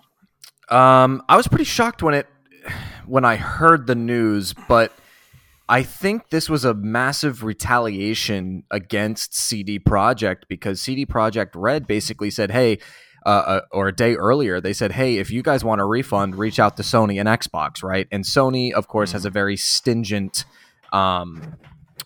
Um, 0.69 1.23
I 1.29 1.37
was 1.37 1.47
pretty 1.47 1.63
shocked 1.63 2.03
when 2.03 2.13
it 2.13 2.27
when 3.05 3.23
I 3.23 3.37
heard 3.37 3.87
the 3.87 3.95
news, 3.95 4.53
but 4.67 4.91
I 5.69 5.83
think 5.83 6.29
this 6.29 6.49
was 6.49 6.65
a 6.65 6.73
massive 6.73 7.43
retaliation 7.43 8.63
against 8.71 9.33
CD 9.33 9.79
Projekt 9.79 10.43
because 10.49 10.81
CD 10.81 11.05
Projekt 11.05 11.51
Red 11.55 11.87
basically 11.87 12.29
said, 12.29 12.51
"Hey." 12.51 12.79
Uh, 13.25 13.29
uh, 13.29 13.61
or 13.73 13.89
a 13.89 13.93
day 13.93 14.15
earlier, 14.15 14.61
they 14.61 14.71
said, 14.71 14.93
"Hey, 14.93 15.17
if 15.17 15.29
you 15.29 15.43
guys 15.43 15.61
want 15.61 15.81
a 15.81 15.83
refund, 15.83 16.37
reach 16.37 16.59
out 16.59 16.77
to 16.77 16.83
Sony 16.83 17.19
and 17.19 17.27
Xbox, 17.27 17.83
right?" 17.83 18.07
And 18.09 18.23
Sony, 18.23 18.71
of 18.71 18.87
course, 18.87 19.11
has 19.11 19.25
a 19.25 19.29
very 19.29 19.57
stingent 19.57 20.45
um, 20.93 21.57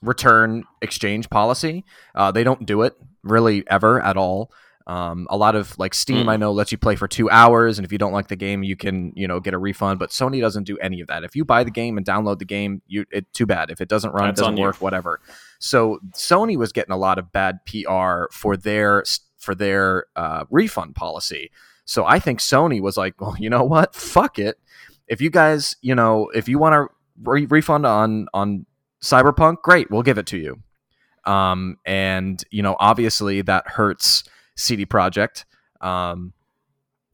return 0.02 0.64
exchange 0.82 1.30
policy. 1.30 1.86
Uh, 2.16 2.32
they 2.32 2.44
don't 2.44 2.66
do 2.66 2.82
it 2.82 2.96
really 3.24 3.63
ever 3.67 4.01
at 4.01 4.17
all. 4.17 4.51
Um, 4.88 5.28
a 5.30 5.38
lot 5.38 5.55
of 5.55 5.78
like 5.78 5.93
Steam, 5.93 6.26
mm. 6.26 6.30
I 6.30 6.38
know, 6.38 6.51
lets 6.51 6.72
you 6.72 6.78
play 6.78 6.95
for 6.95 7.07
two 7.07 7.30
hours, 7.30 7.78
and 7.78 7.86
if 7.86 7.91
you 7.91 7.97
don't 7.97 8.11
like 8.11 8.28
the 8.28 8.36
game, 8.36 8.63
you 8.63 8.76
can 8.76 9.13
you 9.15 9.28
know 9.28 9.39
get 9.39 9.53
a 9.53 9.57
refund. 9.57 9.99
But 9.99 10.09
Sony 10.09 10.41
doesn't 10.41 10.63
do 10.63 10.78
any 10.80 11.01
of 11.01 11.07
that. 11.07 11.24
If 11.24 11.36
you 11.36 11.45
buy 11.45 11.63
the 11.63 11.72
game 11.72 11.97
and 11.97 12.05
download 12.05 12.39
the 12.39 12.45
game, 12.45 12.82
you 12.88 13.05
it 13.11 13.32
too 13.34 13.45
bad. 13.45 13.69
If 13.69 13.80
it 13.80 13.88
doesn't 13.88 14.11
run, 14.11 14.28
That's 14.28 14.39
it 14.39 14.43
doesn't 14.43 14.59
work, 14.59 14.76
you. 14.76 14.84
whatever. 14.84 15.22
So 15.59 15.99
Sony 16.13 16.57
was 16.57 16.72
getting 16.72 16.91
a 16.91 16.97
lot 16.97 17.19
of 17.19 17.32
bad 17.32 17.59
PR 17.65 18.26
for 18.32 18.57
their 18.57 19.03
for 19.38 19.53
their 19.55 20.05
uh, 20.15 20.45
refund 20.49 20.95
policy. 20.95 21.51
So 21.86 22.05
I 22.05 22.19
think 22.19 22.39
Sony 22.39 22.82
was 22.82 22.97
like, 22.97 23.19
well, 23.22 23.36
you 23.39 23.49
know 23.49 23.63
what, 23.63 23.93
fuck 23.95 24.39
it. 24.39 24.59
If 25.07 25.22
you 25.22 25.30
guys, 25.30 25.76
you 25.82 25.93
know, 25.93 26.30
if 26.34 26.47
you 26.47 26.57
want 26.57 26.74
to 26.74 26.95
re- 27.22 27.45
refund 27.45 27.86
on 27.86 28.28
on 28.34 28.65
Cyberpunk, 29.03 29.61
great, 29.61 29.91
we'll 29.91 30.03
give 30.03 30.17
it 30.17 30.26
to 30.28 30.38
you. 30.38 30.61
Um, 31.26 31.78
and 31.86 32.43
you 32.51 32.63
know, 32.63 32.76
obviously 32.80 33.41
that 33.43 33.67
hurts 33.67 34.24
CD 34.55 34.86
Projekt. 34.86 35.45
Um, 35.82 36.34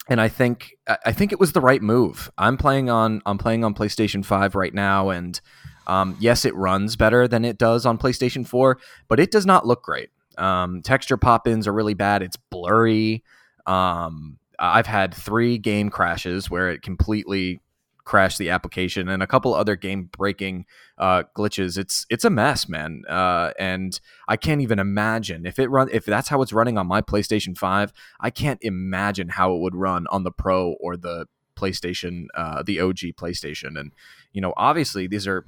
and 0.09 0.21
I 0.21 0.29
think 0.29 0.77
I 1.05 1.11
think 1.11 1.31
it 1.31 1.39
was 1.39 1.51
the 1.51 1.61
right 1.61 1.81
move. 1.81 2.31
I'm 2.37 2.57
playing 2.57 2.89
on 2.89 3.21
I'm 3.25 3.37
playing 3.37 3.63
on 3.63 3.73
PlayStation 3.73 4.23
Five 4.23 4.55
right 4.55 4.73
now, 4.73 5.09
and 5.09 5.39
um, 5.85 6.15
yes, 6.19 6.45
it 6.45 6.55
runs 6.55 6.95
better 6.95 7.27
than 7.27 7.43
it 7.43 7.57
does 7.57 7.85
on 7.85 7.97
PlayStation 7.97 8.47
Four, 8.47 8.79
but 9.07 9.19
it 9.19 9.31
does 9.31 9.45
not 9.45 9.65
look 9.65 9.83
great. 9.83 10.09
Um, 10.37 10.81
texture 10.81 11.17
pop-ins 11.17 11.67
are 11.67 11.73
really 11.73 11.93
bad. 11.93 12.21
It's 12.21 12.37
blurry. 12.37 13.23
Um, 13.65 14.37
I've 14.59 14.87
had 14.87 15.13
three 15.13 15.57
game 15.57 15.89
crashes 15.89 16.49
where 16.49 16.69
it 16.69 16.81
completely 16.81 17.59
crash 18.07 18.37
the 18.37 18.49
application 18.49 19.09
and 19.09 19.21
a 19.21 19.27
couple 19.27 19.53
other 19.53 19.75
game 19.75 20.09
breaking 20.17 20.65
uh, 20.97 21.23
glitches. 21.35 21.77
It's 21.77 22.05
it's 22.09 22.23
a 22.23 22.29
mess, 22.29 22.69
man. 22.69 23.03
Uh, 23.07 23.51
and 23.59 23.99
I 24.29 24.37
can't 24.37 24.61
even 24.61 24.79
imagine 24.79 25.45
if 25.45 25.59
it 25.59 25.67
run 25.67 25.89
if 25.91 26.05
that's 26.05 26.29
how 26.29 26.41
it's 26.41 26.53
running 26.53 26.77
on 26.77 26.87
my 26.87 27.01
PlayStation 27.01 27.55
Five. 27.57 27.91
I 28.19 28.29
can't 28.29 28.59
imagine 28.61 29.27
how 29.29 29.53
it 29.53 29.59
would 29.59 29.75
run 29.75 30.07
on 30.09 30.23
the 30.23 30.31
Pro 30.31 30.71
or 30.79 30.95
the 30.95 31.27
PlayStation, 31.57 32.27
uh, 32.33 32.63
the 32.63 32.79
OG 32.79 33.17
PlayStation. 33.19 33.77
And 33.77 33.91
you 34.31 34.41
know, 34.41 34.53
obviously 34.55 35.07
these 35.07 35.27
are 35.27 35.45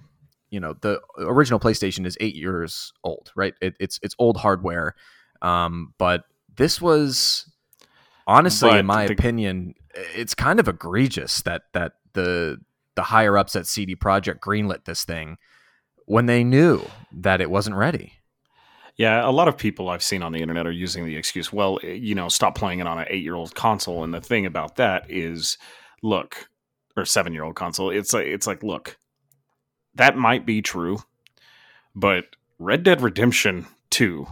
you 0.49 0.59
know 0.59 0.75
the 0.81 0.99
original 1.17 1.61
PlayStation 1.61 2.05
is 2.05 2.17
eight 2.19 2.35
years 2.35 2.91
old, 3.05 3.31
right? 3.35 3.53
It, 3.61 3.75
it's 3.79 3.99
it's 4.03 4.15
old 4.19 4.37
hardware, 4.37 4.95
um, 5.41 5.93
but 5.97 6.25
this 6.57 6.81
was 6.81 7.49
honestly, 8.27 8.69
but 8.69 8.79
in 8.79 8.85
my 8.85 9.07
the- 9.07 9.13
opinion, 9.13 9.75
it's 9.95 10.35
kind 10.35 10.59
of 10.59 10.67
egregious 10.67 11.41
that 11.43 11.63
that 11.73 11.93
the 12.13 12.57
the 12.95 13.03
higher 13.03 13.37
ups 13.37 13.55
at 13.55 13.65
CD 13.65 13.95
Projekt 13.95 14.39
greenlit 14.39 14.85
this 14.85 15.03
thing 15.03 15.37
when 16.05 16.25
they 16.25 16.43
knew 16.43 16.83
that 17.13 17.39
it 17.39 17.49
wasn't 17.49 17.75
ready. 17.75 18.13
Yeah, 18.97 19.25
a 19.25 19.31
lot 19.31 19.47
of 19.47 19.55
people 19.55 19.87
I've 19.89 20.03
seen 20.03 20.21
on 20.21 20.33
the 20.33 20.41
internet 20.41 20.67
are 20.67 20.71
using 20.71 21.05
the 21.05 21.15
excuse, 21.15 21.53
well, 21.53 21.79
eh, 21.83 21.93
you 21.93 22.15
know, 22.15 22.27
stop 22.27 22.55
playing 22.55 22.79
it 22.79 22.87
on 22.87 22.99
an 22.99 23.05
eight 23.09 23.23
year 23.23 23.35
old 23.35 23.55
console. 23.55 24.03
And 24.03 24.13
the 24.13 24.19
thing 24.19 24.45
about 24.45 24.75
that 24.75 25.09
is, 25.09 25.57
look, 26.03 26.49
or 26.97 27.05
seven 27.05 27.33
year 27.33 27.45
old 27.45 27.55
console, 27.55 27.91
it's 27.91 28.13
like, 28.13 28.27
it's 28.27 28.45
like, 28.45 28.61
look, 28.61 28.97
that 29.95 30.17
might 30.17 30.45
be 30.45 30.61
true, 30.61 30.99
but 31.95 32.25
Red 32.57 32.83
Dead 32.83 33.01
Redemption 33.01 33.67
2 33.91 34.27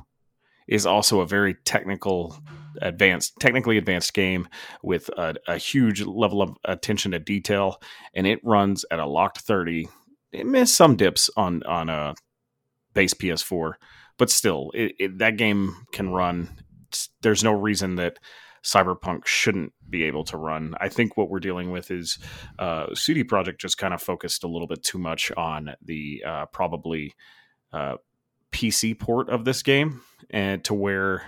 is 0.67 0.86
also 0.86 1.21
a 1.21 1.28
very 1.28 1.53
technical 1.53 2.38
advanced 2.82 3.34
technically 3.39 3.78
advanced 3.78 4.13
game 4.13 4.47
with 4.84 5.09
a, 5.17 5.36
a, 5.47 5.57
huge 5.57 6.01
level 6.01 6.41
of 6.41 6.55
attention 6.65 7.11
to 7.11 7.19
detail 7.19 7.82
and 8.13 8.28
it 8.28 8.39
runs 8.43 8.86
at 8.91 8.99
a 8.99 9.05
locked 9.05 9.39
30 9.39 9.88
it 10.32 10.45
missed 10.45 10.75
some 10.75 10.95
dips 10.95 11.30
on 11.36 11.63
on 11.63 11.89
a 11.89 12.13
base 12.93 13.13
ps4 13.13 13.73
but 14.17 14.30
still 14.30 14.71
it, 14.73 14.93
it, 14.99 15.17
that 15.19 15.38
game 15.38 15.75
can 15.91 16.09
run. 16.09 16.49
There's 17.21 17.43
no 17.43 17.51
reason 17.51 17.95
that 17.95 18.17
cyberpunk 18.63 19.25
shouldn't 19.25 19.73
be 19.89 20.03
able 20.03 20.23
to 20.25 20.38
run. 20.38 20.75
I 20.82 20.89
think 20.89 21.15
what 21.15 21.30
we're 21.30 21.39
dealing 21.39 21.71
with 21.71 21.91
is 21.91 22.17
uh, 22.59 22.93
cd 22.95 23.23
projekt 23.23 23.59
just 23.59 23.78
kind 23.78 23.93
of 23.93 24.01
focused 24.01 24.43
a 24.43 24.47
little 24.47 24.67
bit 24.67 24.84
too 24.84 24.97
much 24.97 25.32
on 25.38 25.71
the 25.82 26.23
uh, 26.25 26.45
probably 26.47 27.13
uh, 27.71 27.97
PC 28.51 28.97
port 28.97 29.30
of 29.30 29.45
this 29.45 29.61
game, 29.61 30.01
and 30.30 30.63
to 30.65 30.73
where 30.73 31.23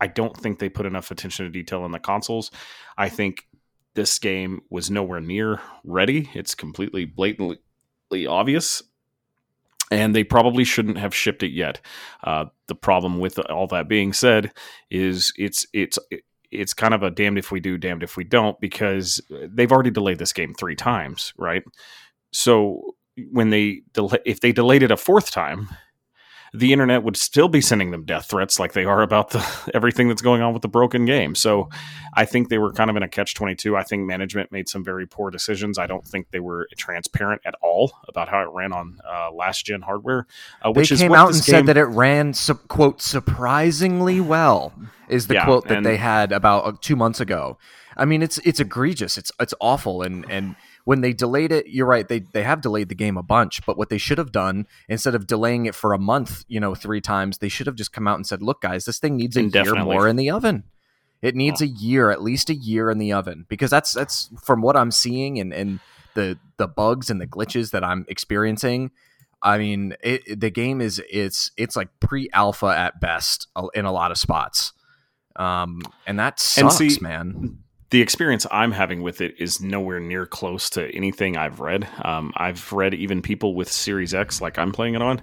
I 0.00 0.06
don't 0.06 0.36
think 0.36 0.58
they 0.58 0.68
put 0.68 0.86
enough 0.86 1.10
attention 1.10 1.46
to 1.46 1.50
detail 1.50 1.84
in 1.84 1.92
the 1.92 1.98
consoles. 1.98 2.50
I 2.96 3.08
think 3.08 3.46
this 3.94 4.18
game 4.18 4.60
was 4.70 4.90
nowhere 4.90 5.20
near 5.20 5.60
ready. 5.84 6.30
It's 6.34 6.54
completely 6.54 7.04
blatantly 7.04 7.58
obvious. 8.28 8.82
And 9.90 10.14
they 10.14 10.22
probably 10.22 10.64
shouldn't 10.64 10.98
have 10.98 11.14
shipped 11.14 11.42
it 11.42 11.50
yet. 11.50 11.80
Uh, 12.22 12.46
the 12.66 12.74
problem 12.74 13.18
with 13.18 13.38
all 13.38 13.66
that 13.68 13.88
being 13.88 14.12
said 14.12 14.52
is 14.90 15.32
it's 15.36 15.66
it's 15.72 15.98
it's 16.50 16.74
kind 16.74 16.94
of 16.94 17.02
a 17.02 17.10
damned 17.10 17.38
if 17.38 17.50
we 17.50 17.60
do, 17.60 17.78
damned 17.78 18.02
if 18.02 18.16
we 18.16 18.24
don't, 18.24 18.60
because 18.60 19.20
they've 19.30 19.72
already 19.72 19.90
delayed 19.90 20.18
this 20.18 20.32
game 20.32 20.54
three 20.54 20.76
times, 20.76 21.32
right? 21.36 21.62
So 22.32 22.94
when 23.30 23.50
they 23.50 23.82
delay, 23.92 24.18
if 24.24 24.40
they 24.40 24.52
delayed 24.52 24.82
it 24.82 24.90
a 24.90 24.96
fourth 24.96 25.30
time, 25.30 25.68
the 26.52 26.72
internet 26.72 27.02
would 27.02 27.16
still 27.16 27.48
be 27.48 27.60
sending 27.60 27.90
them 27.90 28.04
death 28.04 28.26
threats 28.26 28.58
like 28.58 28.72
they 28.72 28.84
are 28.84 29.02
about 29.02 29.30
the 29.30 29.70
everything 29.74 30.08
that's 30.08 30.22
going 30.22 30.42
on 30.42 30.52
with 30.52 30.62
the 30.62 30.68
broken 30.68 31.04
game. 31.04 31.34
So 31.34 31.68
I 32.14 32.24
think 32.24 32.48
they 32.48 32.58
were 32.58 32.72
kind 32.72 32.90
of 32.90 32.96
in 32.96 33.02
a 33.02 33.08
catch 33.08 33.34
22. 33.34 33.76
I 33.76 33.82
think 33.82 34.06
management 34.06 34.52
made 34.52 34.68
some 34.68 34.84
very 34.84 35.06
poor 35.06 35.30
decisions. 35.30 35.78
I 35.78 35.86
don't 35.86 36.06
think 36.06 36.30
they 36.30 36.40
were 36.40 36.68
transparent 36.76 37.42
at 37.44 37.54
all 37.62 37.92
about 38.08 38.28
how 38.28 38.40
it 38.42 38.48
ran 38.52 38.72
on 38.72 38.98
uh, 39.08 39.30
last 39.32 39.66
gen 39.66 39.82
hardware. 39.82 40.26
Uh, 40.62 40.72
which 40.72 40.90
they 40.90 40.96
came 40.96 41.14
out 41.14 41.28
and 41.28 41.36
game... 41.36 41.42
said 41.42 41.66
that 41.66 41.76
it 41.76 41.84
ran 41.84 42.32
su- 42.34 42.54
quote 42.54 43.02
surprisingly 43.02 44.20
well 44.20 44.72
is 45.08 45.26
the 45.26 45.34
yeah, 45.34 45.44
quote 45.44 45.68
that 45.68 45.78
and... 45.78 45.86
they 45.86 45.96
had 45.96 46.32
about 46.32 46.64
uh, 46.64 46.72
2 46.80 46.96
months 46.96 47.20
ago. 47.20 47.58
I 47.96 48.04
mean 48.04 48.22
it's 48.22 48.38
it's 48.38 48.60
egregious. 48.60 49.18
It's 49.18 49.32
it's 49.40 49.54
awful 49.60 50.02
and 50.02 50.24
and 50.30 50.54
when 50.88 51.02
they 51.02 51.12
delayed 51.12 51.52
it, 51.52 51.66
you're 51.66 51.84
right. 51.86 52.08
They 52.08 52.20
they 52.20 52.42
have 52.44 52.62
delayed 52.62 52.88
the 52.88 52.94
game 52.94 53.18
a 53.18 53.22
bunch, 53.22 53.60
but 53.66 53.76
what 53.76 53.90
they 53.90 53.98
should 53.98 54.16
have 54.16 54.32
done 54.32 54.66
instead 54.88 55.14
of 55.14 55.26
delaying 55.26 55.66
it 55.66 55.74
for 55.74 55.92
a 55.92 55.98
month, 55.98 56.46
you 56.48 56.58
know, 56.60 56.74
three 56.74 57.02
times, 57.02 57.36
they 57.38 57.50
should 57.50 57.66
have 57.66 57.76
just 57.76 57.92
come 57.92 58.08
out 58.08 58.16
and 58.16 58.26
said, 58.26 58.40
"Look, 58.40 58.62
guys, 58.62 58.86
this 58.86 58.98
thing 58.98 59.16
needs 59.18 59.36
a 59.36 59.42
year 59.66 59.74
more 59.84 60.08
in 60.08 60.16
the 60.16 60.30
oven." 60.30 60.64
It 61.20 61.34
needs 61.34 61.60
a 61.60 61.66
year, 61.66 62.10
at 62.10 62.22
least 62.22 62.48
a 62.48 62.54
year 62.54 62.90
in 62.90 62.96
the 62.96 63.12
oven, 63.12 63.44
because 63.50 63.70
that's 63.70 63.92
that's 63.92 64.30
from 64.42 64.62
what 64.62 64.76
I'm 64.78 64.90
seeing 64.90 65.38
and 65.38 65.52
and 65.52 65.80
the 66.14 66.38
the 66.56 66.66
bugs 66.66 67.10
and 67.10 67.20
the 67.20 67.26
glitches 67.26 67.70
that 67.72 67.84
I'm 67.84 68.06
experiencing. 68.08 68.90
I 69.42 69.58
mean, 69.58 69.94
it, 70.02 70.40
the 70.40 70.48
game 70.48 70.80
is 70.80 71.02
it's 71.10 71.50
it's 71.58 71.76
like 71.76 71.88
pre-alpha 72.00 72.66
at 72.66 72.98
best 72.98 73.46
uh, 73.56 73.66
in 73.74 73.84
a 73.84 73.92
lot 73.92 74.10
of 74.10 74.16
spots, 74.16 74.72
um, 75.36 75.82
and 76.06 76.18
that 76.18 76.34
And 76.56 76.72
sucks, 76.72 76.76
see- 76.78 76.98
man. 77.02 77.58
The 77.90 78.02
experience 78.02 78.46
I'm 78.50 78.72
having 78.72 79.02
with 79.02 79.22
it 79.22 79.34
is 79.38 79.62
nowhere 79.62 79.98
near 79.98 80.26
close 80.26 80.68
to 80.70 80.94
anything 80.94 81.38
I've 81.38 81.60
read. 81.60 81.88
Um, 82.02 82.32
I've 82.36 82.70
read 82.72 82.92
even 82.92 83.22
people 83.22 83.54
with 83.54 83.72
Series 83.72 84.12
X, 84.12 84.42
like 84.42 84.58
I'm 84.58 84.72
playing 84.72 84.94
it 84.94 85.00
on. 85.00 85.22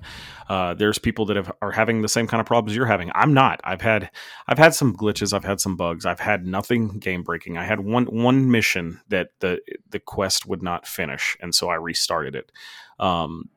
Uh, 0.50 0.74
there's 0.74 0.98
people 0.98 1.26
that 1.28 1.36
have, 1.36 1.52
are 1.62 1.72
having 1.72 2.02
the 2.02 2.08
same 2.08 2.26
kind 2.26 2.42
of 2.42 2.48
problems 2.48 2.76
you're 2.76 2.88
having. 2.88 3.12
I'm 3.14 3.34
not. 3.36 3.62
I've 3.64 3.82
had 3.82 4.10
I've 4.48 4.58
had 4.58 4.74
some 4.74 4.96
glitches. 4.96 5.32
I've 5.32 5.44
had 5.44 5.62
some 5.62 5.76
bugs. 5.76 6.06
I've 6.06 6.20
had 6.20 6.46
nothing 6.46 6.98
game 7.00 7.22
breaking. 7.22 7.58
I 7.58 7.64
had 7.66 7.82
one 7.82 8.06
one 8.06 8.50
mission 8.50 9.00
that 9.10 9.30
the 9.42 9.60
the 9.90 10.00
quest 10.00 10.48
would 10.48 10.64
not 10.64 10.88
finish, 10.88 11.38
and 11.42 11.54
so 11.54 11.70
I 11.70 11.76
restarted 11.76 12.36
it. 12.36 12.52
Um, 13.00 13.50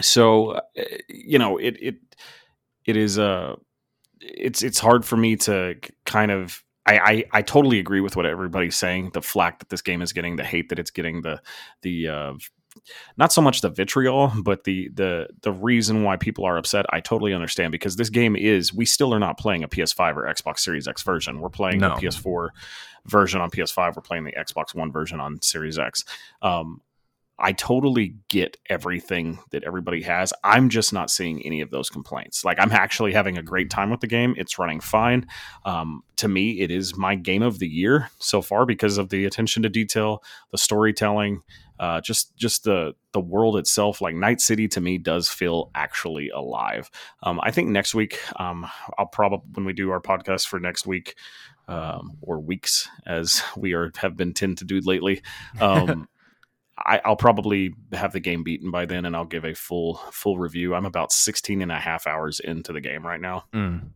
so 0.00 0.52
uh, 0.52 0.62
you 1.08 1.38
know 1.38 1.58
it 1.58 1.76
it 1.80 1.96
it 2.86 2.96
is 2.96 3.18
uh 3.18 3.56
it's 4.20 4.62
it's 4.62 4.78
hard 4.78 5.04
for 5.04 5.16
me 5.16 5.36
to 5.36 5.74
kind 6.06 6.30
of 6.30 6.62
I, 6.90 6.98
I 7.12 7.24
I 7.32 7.42
totally 7.42 7.78
agree 7.78 8.00
with 8.00 8.16
what 8.16 8.26
everybody's 8.26 8.76
saying. 8.76 9.10
The 9.12 9.22
flack 9.22 9.58
that 9.60 9.68
this 9.68 9.82
game 9.82 10.02
is 10.02 10.12
getting, 10.12 10.36
the 10.36 10.44
hate 10.44 10.68
that 10.70 10.78
it's 10.78 10.90
getting, 10.90 11.22
the 11.22 11.40
the 11.82 12.08
uh, 12.08 12.32
not 13.16 13.32
so 13.32 13.42
much 13.42 13.60
the 13.60 13.68
vitriol, 13.68 14.32
but 14.42 14.64
the 14.64 14.88
the 14.94 15.28
the 15.42 15.52
reason 15.52 16.02
why 16.02 16.16
people 16.16 16.44
are 16.44 16.56
upset. 16.56 16.86
I 16.90 17.00
totally 17.00 17.32
understand 17.34 17.72
because 17.72 17.96
this 17.96 18.10
game 18.10 18.36
is 18.36 18.72
we 18.74 18.84
still 18.86 19.14
are 19.14 19.18
not 19.18 19.38
playing 19.38 19.62
a 19.64 19.68
PS5 19.68 20.16
or 20.16 20.24
Xbox 20.32 20.60
Series 20.60 20.88
X 20.88 21.02
version. 21.02 21.40
We're 21.40 21.48
playing 21.48 21.78
No. 21.80 21.94
the 21.94 22.06
PS4 22.06 22.48
version 23.06 23.40
on 23.40 23.50
PS5. 23.50 23.96
We're 23.96 24.02
playing 24.02 24.24
the 24.24 24.32
Xbox 24.32 24.74
One 24.74 24.92
version 24.92 25.20
on 25.20 25.40
Series 25.42 25.78
X. 25.78 26.04
Um, 26.42 26.80
I 27.40 27.52
totally 27.52 28.14
get 28.28 28.58
everything 28.68 29.38
that 29.50 29.64
everybody 29.64 30.02
has. 30.02 30.32
I'm 30.44 30.68
just 30.68 30.92
not 30.92 31.10
seeing 31.10 31.44
any 31.44 31.60
of 31.60 31.70
those 31.70 31.88
complaints. 31.88 32.44
Like 32.44 32.58
I'm 32.60 32.70
actually 32.70 33.12
having 33.12 33.38
a 33.38 33.42
great 33.42 33.70
time 33.70 33.90
with 33.90 34.00
the 34.00 34.06
game. 34.06 34.34
It's 34.36 34.58
running 34.58 34.80
fine. 34.80 35.26
Um, 35.64 36.02
to 36.16 36.28
me, 36.28 36.60
it 36.60 36.70
is 36.70 36.96
my 36.96 37.14
game 37.14 37.42
of 37.42 37.58
the 37.58 37.68
year 37.68 38.10
so 38.18 38.42
far 38.42 38.66
because 38.66 38.98
of 38.98 39.08
the 39.08 39.24
attention 39.24 39.62
to 39.62 39.68
detail, 39.68 40.22
the 40.50 40.58
storytelling, 40.58 41.42
uh, 41.78 42.00
just 42.02 42.36
just 42.36 42.64
the 42.64 42.94
the 43.12 43.20
world 43.20 43.56
itself. 43.56 44.02
Like 44.02 44.14
Night 44.14 44.40
City 44.40 44.68
to 44.68 44.80
me 44.80 44.98
does 44.98 45.28
feel 45.30 45.70
actually 45.74 46.28
alive. 46.28 46.90
Um, 47.22 47.40
I 47.42 47.50
think 47.50 47.70
next 47.70 47.94
week, 47.94 48.20
um, 48.38 48.66
I'll 48.98 49.06
probably 49.06 49.48
when 49.54 49.64
we 49.64 49.72
do 49.72 49.90
our 49.90 50.00
podcast 50.00 50.46
for 50.46 50.60
next 50.60 50.86
week. 50.86 51.14
Um, 51.68 52.16
or 52.20 52.40
weeks, 52.40 52.88
as 53.06 53.44
we 53.56 53.74
are 53.74 53.92
have 53.98 54.16
been 54.16 54.34
tend 54.34 54.58
to 54.58 54.64
do 54.64 54.80
lately. 54.80 55.22
I, 56.86 57.00
I'll 57.04 57.16
probably 57.16 57.74
have 57.92 58.12
the 58.12 58.20
game 58.20 58.42
beaten 58.42 58.70
by 58.70 58.86
then 58.86 59.04
and 59.04 59.14
I'll 59.14 59.24
give 59.24 59.44
a 59.44 59.54
full 59.54 59.96
full 60.12 60.38
review. 60.38 60.74
I'm 60.74 60.86
about 60.86 61.12
16 61.12 61.62
and 61.62 61.72
a 61.72 61.78
half 61.78 62.06
hours 62.06 62.40
into 62.40 62.72
the 62.72 62.80
game 62.80 63.06
right 63.06 63.20
now. 63.20 63.44
Mm. 63.52 63.90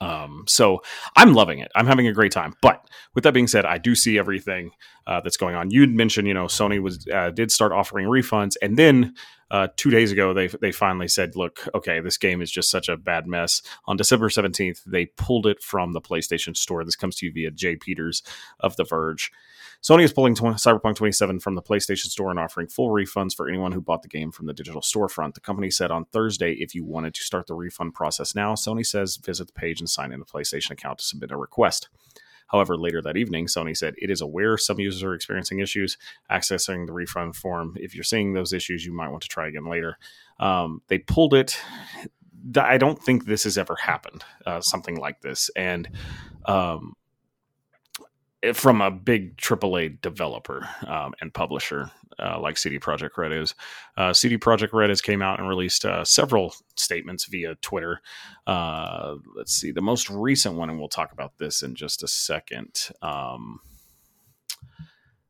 Um, 0.00 0.44
so 0.48 0.82
I'm 1.16 1.34
loving 1.34 1.58
it. 1.58 1.70
I'm 1.74 1.86
having 1.86 2.06
a 2.06 2.12
great 2.12 2.32
time. 2.32 2.54
But 2.60 2.84
with 3.14 3.24
that 3.24 3.34
being 3.34 3.46
said, 3.46 3.64
I 3.64 3.78
do 3.78 3.94
see 3.94 4.18
everything 4.18 4.70
uh, 5.06 5.20
that's 5.20 5.36
going 5.36 5.54
on. 5.54 5.70
You'd 5.70 5.94
mentioned, 5.94 6.28
you 6.28 6.34
know, 6.34 6.46
Sony 6.46 6.80
was 6.80 7.06
uh, 7.12 7.30
did 7.30 7.50
start 7.50 7.72
offering 7.72 8.06
refunds, 8.06 8.54
and 8.62 8.76
then 8.76 9.14
uh, 9.50 9.68
two 9.76 9.90
days 9.90 10.12
ago 10.12 10.32
they 10.34 10.48
they 10.48 10.72
finally 10.72 11.08
said, 11.08 11.36
look, 11.36 11.68
okay, 11.74 12.00
this 12.00 12.18
game 12.18 12.42
is 12.42 12.50
just 12.50 12.70
such 12.70 12.88
a 12.88 12.96
bad 12.96 13.26
mess. 13.26 13.62
On 13.86 13.96
December 13.96 14.28
17th, 14.28 14.82
they 14.84 15.06
pulled 15.06 15.46
it 15.46 15.62
from 15.62 15.92
the 15.92 16.00
PlayStation 16.00 16.56
Store. 16.56 16.84
This 16.84 16.96
comes 16.96 17.16
to 17.16 17.26
you 17.26 17.32
via 17.32 17.50
Jay 17.50 17.76
Peters 17.76 18.22
of 18.60 18.76
The 18.76 18.84
Verge. 18.84 19.30
Sony 19.82 20.02
is 20.02 20.12
pulling 20.12 20.34
20, 20.34 20.56
Cyberpunk 20.56 20.96
27 20.96 21.38
from 21.38 21.54
the 21.54 21.62
PlayStation 21.62 22.06
Store 22.06 22.30
and 22.30 22.40
offering 22.40 22.66
full 22.66 22.90
refunds 22.90 23.36
for 23.36 23.48
anyone 23.48 23.72
who 23.72 23.80
bought 23.80 24.02
the 24.02 24.08
game 24.08 24.32
from 24.32 24.46
the 24.46 24.52
digital 24.54 24.80
storefront. 24.80 25.34
The 25.34 25.40
company 25.40 25.70
said 25.70 25.90
on 25.90 26.06
Thursday 26.06 26.54
if 26.54 26.74
you 26.74 26.84
wanted 26.84 27.14
to 27.14 27.22
start 27.22 27.46
the 27.46 27.54
refund 27.54 27.94
process 27.94 28.34
now, 28.34 28.54
Sony 28.54 28.84
says 28.84 29.16
visit 29.16 29.46
the 29.46 29.52
page 29.52 29.80
and 29.80 29.88
sign 29.88 30.12
in 30.12 30.20
a 30.20 30.24
PlayStation 30.24 30.72
account 30.72 30.98
to 30.98 31.04
submit 31.04 31.30
a 31.30 31.36
request. 31.36 31.88
However, 32.46 32.76
later 32.76 33.02
that 33.02 33.16
evening, 33.16 33.46
Sony 33.46 33.76
said 33.76 33.94
it 33.98 34.10
is 34.10 34.20
aware 34.20 34.56
some 34.56 34.78
users 34.80 35.02
are 35.02 35.14
experiencing 35.14 35.58
issues 35.58 35.96
accessing 36.30 36.86
the 36.86 36.92
refund 36.92 37.36
form. 37.36 37.76
If 37.78 37.94
you're 37.94 38.04
seeing 38.04 38.32
those 38.32 38.52
issues, 38.52 38.84
you 38.84 38.92
might 38.92 39.10
want 39.10 39.22
to 39.22 39.28
try 39.28 39.48
again 39.48 39.66
later. 39.66 39.98
Um, 40.38 40.82
they 40.88 40.98
pulled 40.98 41.34
it. 41.34 41.58
I 42.56 42.78
don't 42.78 43.02
think 43.02 43.24
this 43.26 43.44
has 43.44 43.58
ever 43.58 43.74
happened, 43.74 44.24
uh, 44.46 44.60
something 44.60 44.96
like 44.96 45.20
this. 45.20 45.50
And 45.56 45.88
um, 46.44 46.94
from 48.54 48.80
a 48.80 48.90
big 48.90 49.36
AAA 49.38 50.00
developer 50.02 50.68
um, 50.86 51.14
and 51.20 51.32
publisher 51.34 51.90
uh, 52.18 52.38
like 52.40 52.56
CD 52.58 52.78
Projekt 52.78 53.16
Red 53.16 53.32
is. 53.32 53.54
Uh, 53.96 54.12
CD 54.12 54.38
Projekt 54.38 54.72
Red 54.72 54.88
has 54.90 55.00
came 55.00 55.20
out 55.22 55.38
and 55.38 55.48
released 55.48 55.84
uh, 55.84 56.04
several 56.04 56.54
statements 56.76 57.24
via 57.26 57.54
Twitter. 57.56 58.00
Uh, 58.46 59.16
let's 59.34 59.52
see, 59.52 59.70
the 59.72 59.82
most 59.82 60.08
recent 60.10 60.54
one, 60.54 60.70
and 60.70 60.78
we'll 60.78 60.88
talk 60.88 61.12
about 61.12 61.38
this 61.38 61.62
in 61.62 61.74
just 61.74 62.02
a 62.02 62.08
second. 62.08 62.88
Um, 63.02 63.60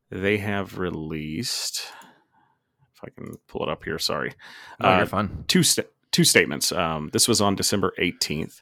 they 0.09 0.37
have 0.37 0.77
released, 0.77 1.81
if 2.95 3.03
I 3.03 3.09
can 3.09 3.35
pull 3.47 3.63
it 3.63 3.69
up 3.69 3.83
here, 3.83 3.99
sorry, 3.99 4.33
Oh, 4.79 4.87
Uh, 4.89 5.05
fun. 5.05 5.43
two 5.47 5.63
sta- 5.63 5.83
two 6.11 6.23
statements. 6.23 6.71
Um, 6.71 7.09
this 7.11 7.27
was 7.27 7.41
on 7.41 7.55
December 7.55 7.93
eighteenth. 7.97 8.61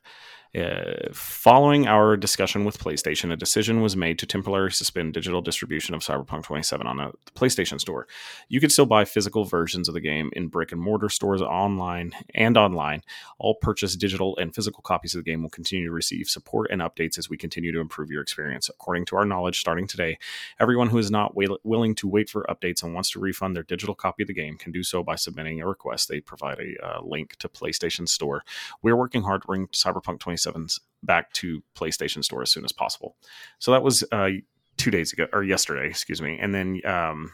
Uh, 0.56 1.10
following 1.12 1.86
our 1.86 2.16
discussion 2.16 2.64
with 2.64 2.80
PlayStation, 2.80 3.30
a 3.32 3.36
decision 3.36 3.82
was 3.82 3.98
made 3.98 4.18
to 4.18 4.26
temporarily 4.26 4.72
suspend 4.72 5.14
digital 5.14 5.42
distribution 5.42 5.94
of 5.94 6.02
Cyberpunk 6.02 6.44
27 6.44 6.88
on 6.88 7.00
a 7.00 7.12
the 7.26 7.32
PlayStation 7.32 7.80
Store. 7.80 8.08
You 8.48 8.62
can 8.62 8.70
still 8.70 8.86
buy 8.86 9.04
physical 9.04 9.44
versions 9.44 9.90
of 9.90 9.94
the 9.94 10.00
game 10.00 10.30
in 10.34 10.48
brick 10.48 10.72
and 10.72 10.80
mortar 10.80 11.10
stores 11.10 11.42
online 11.42 12.14
and 12.34 12.56
online. 12.56 13.02
All 13.38 13.56
purchased 13.56 14.00
digital 14.00 14.38
and 14.38 14.56
physical 14.56 14.82
copies 14.82 15.14
of 15.14 15.26
the 15.26 15.30
game 15.30 15.42
will 15.42 15.50
continue 15.50 15.88
to 15.88 15.92
receive 15.92 16.30
support 16.30 16.72
and 16.72 16.82
updates 16.82 17.18
as 17.18 17.30
we 17.30 17.36
continue 17.36 17.74
to 17.74 17.82
improve 17.82 18.10
your 18.10 18.22
experience. 18.22 18.70
According 18.70 19.06
to 19.08 19.18
our 19.18 19.26
knowledge, 19.26 19.60
starting 19.60 19.88
today, 19.88 20.18
everyone 20.60 20.88
who 20.88 21.00
is 21.00 21.12
not 21.12 21.36
willing 21.36 21.96
to 21.96 22.08
wait 22.08 22.30
for 22.30 22.46
updates 22.50 22.82
and 22.82 22.94
wants 22.94 23.10
to 23.12 23.20
refund 23.20 23.58
their 23.58 23.64
digital 23.64 23.96
copy 23.96 24.24
of 24.24 24.28
the 24.28 24.34
game 24.34 24.56
can 24.58 24.72
do 24.72 24.84
so 24.84 25.04
by 25.04 25.16
submitting 25.16 25.60
a 25.60 25.68
request. 25.68 26.08
They 26.08 26.22
provide 26.22 26.60
a 26.60 26.86
uh, 26.86 27.02
link 27.02 27.36
to 27.38 27.50
PlayStation 27.50 28.08
Store. 28.08 28.44
We're 28.82 28.96
working 28.96 29.24
hard 29.24 29.42
to 29.42 29.48
bring 29.48 29.68
Cyberpunk 29.68 30.20
27's 30.52 30.80
back 31.04 31.32
to 31.34 31.64
PlayStation 31.78 32.24
Store 32.24 32.42
as 32.42 32.52
soon 32.52 32.66
as 32.66 32.72
possible. 32.72 33.16
So 33.60 33.72
that 33.72 33.84
was 33.84 34.04
uh, 34.12 34.30
two 34.78 34.92
days 34.92 35.14
ago, 35.14 35.28
or 35.34 35.44
yesterday, 35.44 35.88
excuse 35.88 36.22
me. 36.22 36.38
And 36.42 36.54
then 36.54 36.82
um, 36.86 37.32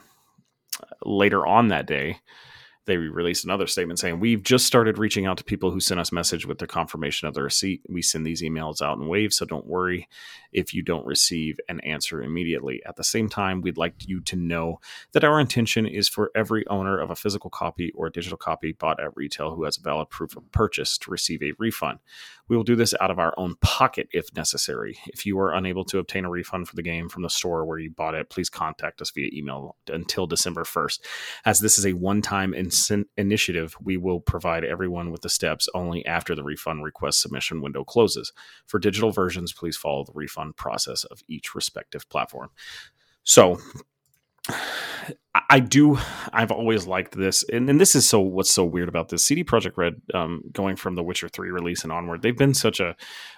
later 1.04 1.46
on 1.46 1.70
that 1.70 1.88
day, 1.88 2.18
they 2.86 2.98
released 2.98 3.46
another 3.46 3.68
statement 3.68 4.00
saying 4.00 4.20
we've 4.20 4.42
just 4.42 4.66
started 4.66 4.98
reaching 4.98 5.26
out 5.28 5.38
to 5.38 5.44
people 5.44 5.70
who 5.70 5.80
sent 5.80 6.00
us 6.00 6.12
message 6.12 6.48
with 6.48 6.58
the 6.58 6.66
confirmation 6.66 7.28
of 7.28 7.36
the 7.36 7.44
receipt. 7.44 7.82
We 7.88 8.02
send 8.02 8.26
these 8.26 8.42
emails 8.42 8.82
out 8.82 8.98
in 8.98 9.08
waves 9.08 9.38
so 9.38 9.46
don't 9.46 9.68
worry 9.68 10.08
if 10.52 10.74
you 10.74 10.82
don't 10.82 11.06
receive 11.06 11.60
an 11.70 11.80
answer 11.82 12.24
immediately. 12.24 12.82
At 12.86 12.96
the 12.96 13.04
same 13.04 13.30
time 13.30 13.62
we'd 13.62 13.78
like 13.78 14.08
you 14.08 14.20
to 14.22 14.36
know 14.36 14.80
that 15.12 15.24
our 15.24 15.40
intention 15.40 15.86
is 15.86 16.10
for 16.10 16.32
every 16.36 16.66
owner 16.68 17.00
of 17.00 17.12
a 17.12 17.16
physical 17.16 17.52
copy 17.52 17.92
or 17.96 18.08
a 18.08 18.12
digital 18.12 18.38
copy 18.38 18.72
bought 18.72 19.00
at 19.00 19.16
retail 19.16 19.54
who 19.54 19.64
has 19.64 19.78
a 19.78 19.82
valid 19.82 20.10
proof 20.10 20.36
of 20.36 20.52
purchase 20.52 20.98
to 20.98 21.12
receive 21.12 21.44
a 21.44 21.54
refund. 21.60 22.00
We 22.48 22.58
will 22.58 22.64
do 22.64 22.76
this 22.76 22.96
out 23.00 23.12
of 23.12 23.20
our 23.20 23.34
own 23.38 23.56
pocket 23.62 24.10
if 24.12 24.34
necessary. 24.36 24.98
If 25.08 25.26
you 25.26 25.40
are 25.40 25.54
unable 25.54 25.86
to 25.86 26.00
obtain 26.00 26.26
a 26.26 26.30
refund 26.30 26.68
for 26.68 26.76
the 26.76 26.82
game 26.82 27.10
from 27.10 27.22
the 27.22 27.30
store 27.30 27.64
where 27.64 27.78
you 27.78 27.92
bought 27.92 28.16
it 28.16 28.30
please 28.30 28.50
contact 28.50 29.02
us 29.02 29.12
via 29.12 29.30
email 29.32 29.76
until 29.88 30.26
december 30.26 30.64
1st 30.64 31.00
as 31.46 31.60
this 31.60 31.78
is 31.78 31.86
a 31.86 31.94
one-time 31.94 32.54
in- 32.54 32.71
initiative, 33.18 33.76
we 33.82 33.98
will 33.98 34.20
provide 34.20 34.64
everyone 34.64 35.12
with 35.12 35.22
the 35.22 35.30
steps 35.30 35.68
only 35.74 36.06
after 36.06 36.36
the 36.36 36.44
refund 36.44 36.84
request 36.84 37.22
submission 37.22 37.62
window 37.62 37.84
closes. 37.84 38.32
For 38.68 38.80
digital 38.80 39.12
versions, 39.12 39.54
please 39.54 39.78
follow 39.78 40.04
the 40.04 40.14
refund 40.14 40.56
process 40.58 41.04
of 41.06 41.22
each 41.28 41.54
respective 41.56 42.08
platform. 42.10 42.50
So, 43.24 43.60
I- 45.50 45.60
do. 45.60 45.98
I've 46.34 46.52
always 46.52 46.88
liked 46.88 47.16
this, 47.16 47.44
and, 47.48 47.70
and 47.70 47.80
this 47.80 47.96
is 47.96 48.08
so. 48.08 48.20
What's 48.20 48.52
so 48.52 48.66
weird 48.66 48.90
about 48.90 49.10
this? 49.10 49.24
CD 49.24 49.44
Projekt 49.44 49.78
Red, 49.78 50.02
um, 50.14 50.44
going 50.52 50.76
from 50.76 50.96
the 50.96 51.04
Witcher 51.04 51.30
Three 51.30 51.52
release 51.52 51.84
and 51.84 51.92
onward, 51.92 52.22
they've 52.22 52.38
been 52.38 52.54
such 52.54 52.80
a 52.80 52.96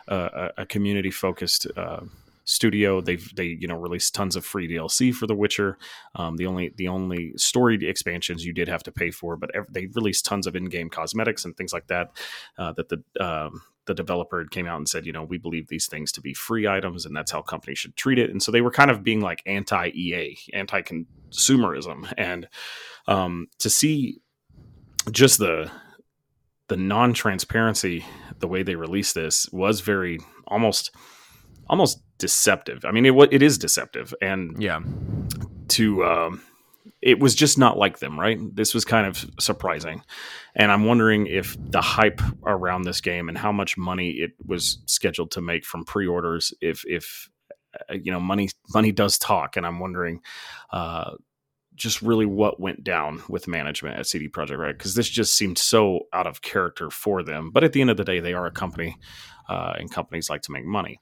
a, 0.07 0.49
a 0.59 0.65
community 0.65 1.11
focused. 1.11 1.67
Uh, 1.75 2.01
studio. 2.45 3.01
They've 3.01 3.33
they 3.35 3.57
you 3.59 3.67
know 3.67 3.75
released 3.75 4.13
tons 4.15 4.35
of 4.35 4.45
free 4.45 4.67
dlc 4.69 5.13
for 5.15 5.27
the 5.27 5.35
witcher. 5.35 5.77
Um, 6.15 6.37
the 6.37 6.45
only 6.45 6.73
the 6.77 6.87
only 6.87 7.33
story 7.37 7.79
expansions 7.87 8.45
you 8.45 8.53
did 8.53 8.67
have 8.67 8.83
to 8.83 8.91
pay 8.91 9.11
for 9.11 9.37
but 9.37 9.55
ev- 9.55 9.67
they 9.69 9.87
released 9.87 10.25
tons 10.25 10.47
of 10.47 10.55
in-game 10.55 10.89
cosmetics 10.89 11.45
and 11.45 11.55
things 11.55 11.73
like 11.73 11.87
that 11.87 12.11
uh, 12.57 12.73
that 12.73 12.89
the 12.89 13.03
um, 13.23 13.61
the 13.85 13.93
developer 13.93 14.45
came 14.45 14.67
out 14.67 14.77
and 14.77 14.87
said 14.87 15.05
you 15.05 15.13
know 15.13 15.23
we 15.23 15.37
believe 15.37 15.67
these 15.67 15.87
things 15.87 16.11
to 16.11 16.21
be 16.21 16.33
free 16.33 16.67
items 16.67 17.05
and 17.05 17.15
that's 17.15 17.31
how 17.31 17.41
companies 17.41 17.79
should 17.79 17.95
treat 17.95 18.19
it. 18.19 18.29
And 18.29 18.41
so 18.41 18.51
they 18.51 18.61
were 18.61 18.71
kind 18.71 18.91
of 18.91 19.03
being 19.03 19.21
like 19.21 19.41
anti 19.45 19.87
ea 19.93 20.37
anti 20.53 20.81
consumerism 20.81 22.11
and 22.17 22.47
um, 23.07 23.47
to 23.59 23.69
see 23.69 24.19
just 25.11 25.39
the 25.39 25.69
the 26.69 26.77
non-transparency 26.77 28.05
the 28.39 28.47
way 28.47 28.63
they 28.63 28.75
released 28.75 29.15
this 29.15 29.49
was 29.51 29.81
very 29.81 30.19
almost 30.47 30.95
almost 31.69 32.01
deceptive. 32.23 32.85
I 32.85 32.91
mean, 32.91 33.05
it 33.05 33.13
it 33.33 33.41
is 33.41 33.57
deceptive, 33.57 34.13
and 34.21 34.55
yeah, 34.63 34.79
to 35.67 36.05
um, 36.05 36.41
it 37.01 37.19
was 37.19 37.35
just 37.35 37.57
not 37.57 37.77
like 37.77 37.99
them, 37.99 38.17
right? 38.17 38.39
This 38.55 38.73
was 38.73 38.85
kind 38.85 39.05
of 39.05 39.29
surprising, 39.41 40.03
and 40.55 40.71
I'm 40.71 40.85
wondering 40.85 41.27
if 41.27 41.57
the 41.59 41.81
hype 41.81 42.21
around 42.45 42.83
this 42.83 43.01
game 43.01 43.27
and 43.27 43.37
how 43.37 43.51
much 43.51 43.77
money 43.77 44.11
it 44.11 44.31
was 44.45 44.77
scheduled 44.85 45.31
to 45.31 45.41
make 45.41 45.65
from 45.65 45.83
pre-orders, 45.83 46.53
if 46.61 46.85
if 46.87 47.27
uh, 47.89 47.95
you 47.95 48.09
know 48.09 48.21
money 48.21 48.47
money 48.73 48.93
does 48.93 49.17
talk, 49.17 49.57
and 49.57 49.65
I'm 49.65 49.79
wondering. 49.79 50.21
Uh, 50.71 51.15
just 51.75 52.03
really 52.03 52.27
what 52.27 52.59
went 52.59 52.83
down 52.83 53.23
with 53.27 53.47
management 53.47 53.97
at 53.97 54.05
CD 54.05 54.29
Projekt 54.29 54.59
Red 54.59 54.77
because 54.77 54.93
this 54.93 55.09
just 55.09 55.35
seemed 55.35 55.57
so 55.57 56.01
out 56.13 56.27
of 56.27 56.43
character 56.43 56.91
for 56.91 57.23
them. 57.23 57.49
But 57.51 57.63
at 57.63 57.73
the 57.73 57.81
end 57.81 57.89
of 57.89 57.97
the 57.97 58.03
day, 58.03 58.19
they 58.19 58.33
are 58.33 58.45
a 58.45 58.51
company, 58.51 58.95
uh, 59.49 59.73
and 59.77 59.91
companies 59.91 60.29
like 60.29 60.43
to 60.43 60.51
make 60.51 60.65
money. 60.65 60.99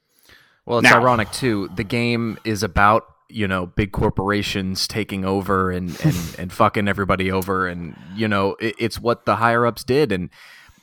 Well, 0.66 0.78
it's 0.78 0.90
now, 0.90 1.00
ironic 1.00 1.30
too. 1.32 1.68
The 1.74 1.84
game 1.84 2.38
is 2.44 2.62
about 2.62 3.06
you 3.28 3.48
know 3.48 3.66
big 3.66 3.92
corporations 3.92 4.86
taking 4.86 5.24
over 5.24 5.70
and 5.70 5.88
and, 6.04 6.36
and 6.38 6.52
fucking 6.52 6.88
everybody 6.88 7.30
over, 7.30 7.66
and 7.66 7.96
you 8.14 8.28
know 8.28 8.56
it, 8.60 8.74
it's 8.78 9.00
what 9.00 9.24
the 9.24 9.36
higher 9.36 9.66
ups 9.66 9.84
did. 9.84 10.12
And 10.12 10.30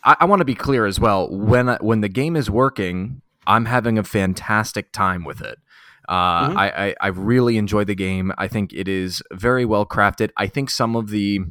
I, 0.03 0.17
I 0.21 0.25
want 0.25 0.39
to 0.39 0.45
be 0.45 0.55
clear 0.55 0.85
as 0.85 0.99
well 0.99 1.29
when 1.29 1.67
when 1.81 2.01
the 2.01 2.09
game 2.09 2.35
is 2.35 2.49
working, 2.49 3.21
I'm 3.47 3.65
having 3.65 3.97
a 3.97 4.03
fantastic 4.03 4.91
time 4.91 5.23
with 5.23 5.41
it. 5.41 5.59
Uh, 6.07 6.49
mm-hmm. 6.49 6.57
I, 6.57 6.85
I, 6.85 6.95
I 7.01 7.07
really 7.09 7.57
enjoy 7.57 7.83
the 7.83 7.93
game. 7.93 8.33
I 8.35 8.47
think 8.47 8.73
it 8.73 8.87
is 8.87 9.21
very 9.31 9.63
well 9.63 9.85
crafted. 9.85 10.31
I 10.35 10.47
think 10.47 10.71
some 10.71 10.95
of 10.95 11.09
the 11.09 11.41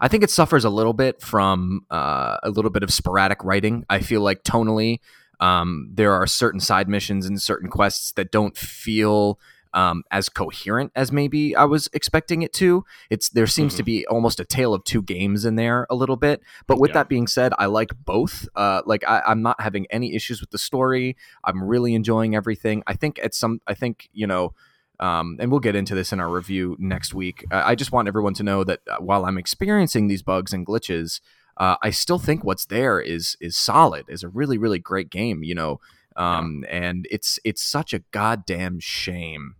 I 0.00 0.08
think 0.08 0.22
it 0.22 0.30
suffers 0.30 0.64
a 0.64 0.70
little 0.70 0.92
bit 0.92 1.20
from 1.20 1.84
uh, 1.90 2.38
a 2.42 2.50
little 2.50 2.70
bit 2.70 2.82
of 2.82 2.92
sporadic 2.92 3.42
writing. 3.44 3.84
I 3.90 4.00
feel 4.00 4.20
like 4.20 4.42
tonally, 4.44 4.98
um, 5.44 5.90
there 5.92 6.14
are 6.14 6.26
certain 6.26 6.58
side 6.58 6.88
missions 6.88 7.26
and 7.26 7.40
certain 7.40 7.68
quests 7.68 8.12
that 8.12 8.32
don't 8.32 8.56
feel 8.56 9.38
um, 9.74 10.02
as 10.10 10.30
coherent 10.30 10.90
as 10.94 11.12
maybe 11.12 11.54
I 11.54 11.64
was 11.64 11.86
expecting 11.92 12.40
it 12.40 12.54
to. 12.54 12.84
It's 13.10 13.28
there 13.28 13.46
seems 13.46 13.72
mm-hmm. 13.72 13.78
to 13.78 13.82
be 13.82 14.06
almost 14.06 14.40
a 14.40 14.44
tale 14.46 14.72
of 14.72 14.84
two 14.84 15.02
games 15.02 15.44
in 15.44 15.56
there 15.56 15.86
a 15.90 15.94
little 15.94 16.16
bit. 16.16 16.40
But 16.66 16.80
with 16.80 16.90
yeah. 16.90 16.94
that 16.94 17.08
being 17.10 17.26
said, 17.26 17.52
I 17.58 17.66
like 17.66 17.90
both. 18.06 18.48
Uh, 18.56 18.80
like 18.86 19.04
I, 19.06 19.20
I'm 19.26 19.42
not 19.42 19.60
having 19.60 19.86
any 19.90 20.14
issues 20.14 20.40
with 20.40 20.50
the 20.50 20.58
story. 20.58 21.14
I'm 21.44 21.62
really 21.62 21.94
enjoying 21.94 22.34
everything. 22.34 22.82
I 22.86 22.94
think 22.94 23.20
at 23.22 23.34
some, 23.34 23.60
I 23.66 23.74
think 23.74 24.08
you 24.14 24.26
know. 24.26 24.54
Um, 25.00 25.36
and 25.40 25.50
we'll 25.50 25.60
get 25.60 25.74
into 25.74 25.94
this 25.94 26.12
in 26.12 26.20
our 26.20 26.30
review 26.30 26.76
next 26.78 27.12
week. 27.12 27.44
Uh, 27.50 27.62
I 27.64 27.74
just 27.74 27.90
want 27.90 28.06
everyone 28.06 28.32
to 28.34 28.44
know 28.44 28.62
that 28.62 28.80
uh, 28.88 28.98
while 28.98 29.26
I'm 29.26 29.36
experiencing 29.36 30.06
these 30.06 30.22
bugs 30.22 30.52
and 30.52 30.64
glitches, 30.64 31.20
uh, 31.56 31.76
I 31.82 31.90
still 31.90 32.18
think 32.18 32.44
what's 32.44 32.66
there 32.66 33.00
is 33.00 33.36
is 33.40 33.56
solid. 33.56 34.06
is 34.08 34.22
a 34.22 34.28
really 34.28 34.58
really 34.58 34.78
great 34.78 35.10
game. 35.10 35.42
You 35.42 35.54
know, 35.54 35.80
um, 36.16 36.64
yeah. 36.64 36.76
and 36.76 37.06
it's 37.10 37.38
it's 37.44 37.62
such 37.62 37.92
a 37.92 38.00
goddamn 38.10 38.80
shame 38.80 39.56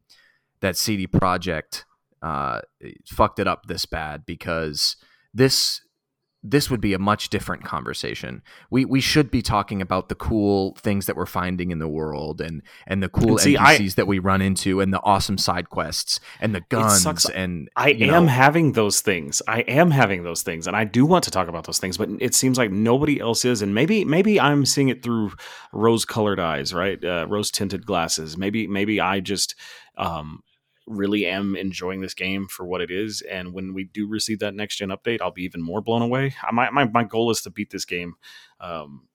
that 0.60 0.76
CD 0.76 1.06
Projekt 1.06 1.84
uh, 2.22 2.60
fucked 3.06 3.38
it 3.38 3.46
up 3.46 3.66
this 3.66 3.86
bad 3.86 4.24
because 4.26 4.96
this 5.32 5.82
this 6.46 6.70
would 6.70 6.80
be 6.80 6.92
a 6.92 6.98
much 6.98 7.30
different 7.30 7.64
conversation. 7.64 8.42
We 8.70 8.84
we 8.84 9.00
should 9.00 9.30
be 9.30 9.40
talking 9.40 9.80
about 9.80 10.10
the 10.10 10.14
cool 10.14 10.76
things 10.78 11.06
that 11.06 11.16
we're 11.16 11.24
finding 11.24 11.70
in 11.70 11.78
the 11.78 11.88
world 11.88 12.42
and 12.42 12.62
and 12.86 13.02
the 13.02 13.08
cool 13.08 13.30
and 13.30 13.40
see, 13.40 13.56
NPCs 13.56 13.92
I, 13.92 13.94
that 13.96 14.06
we 14.06 14.18
run 14.18 14.42
into 14.42 14.80
and 14.80 14.92
the 14.92 15.00
awesome 15.02 15.38
side 15.38 15.70
quests 15.70 16.20
and 16.40 16.54
the 16.54 16.60
guns 16.60 17.24
and 17.30 17.70
I 17.76 17.90
am 17.92 18.26
know. 18.26 18.26
having 18.26 18.72
those 18.72 19.00
things. 19.00 19.40
I 19.48 19.60
am 19.60 19.90
having 19.90 20.22
those 20.22 20.42
things 20.42 20.66
and 20.66 20.76
I 20.76 20.84
do 20.84 21.06
want 21.06 21.24
to 21.24 21.30
talk 21.30 21.48
about 21.48 21.64
those 21.64 21.78
things, 21.78 21.96
but 21.96 22.10
it 22.20 22.34
seems 22.34 22.58
like 22.58 22.70
nobody 22.70 23.18
else 23.18 23.46
is 23.46 23.62
and 23.62 23.74
maybe 23.74 24.04
maybe 24.04 24.38
I'm 24.38 24.66
seeing 24.66 24.90
it 24.90 25.02
through 25.02 25.32
rose-colored 25.72 26.38
eyes, 26.38 26.74
right? 26.74 27.02
Uh, 27.02 27.26
rose-tinted 27.26 27.86
glasses. 27.86 28.36
Maybe 28.36 28.66
maybe 28.66 29.00
I 29.00 29.20
just 29.20 29.54
um, 29.96 30.42
really 30.86 31.26
am 31.26 31.56
enjoying 31.56 32.00
this 32.00 32.14
game 32.14 32.46
for 32.46 32.66
what 32.66 32.80
it 32.80 32.90
is. 32.90 33.22
And 33.22 33.52
when 33.52 33.74
we 33.74 33.84
do 33.84 34.06
receive 34.06 34.40
that 34.40 34.54
next 34.54 34.76
gen 34.76 34.90
update, 34.90 35.20
I'll 35.20 35.30
be 35.30 35.44
even 35.44 35.62
more 35.62 35.80
blown 35.80 36.02
away. 36.02 36.34
My 36.52 36.70
my, 36.70 36.84
my 36.84 37.04
goal 37.04 37.30
is 37.30 37.42
to 37.42 37.50
beat 37.50 37.70
this 37.70 37.84
game. 37.84 38.14
Um, 38.60 39.08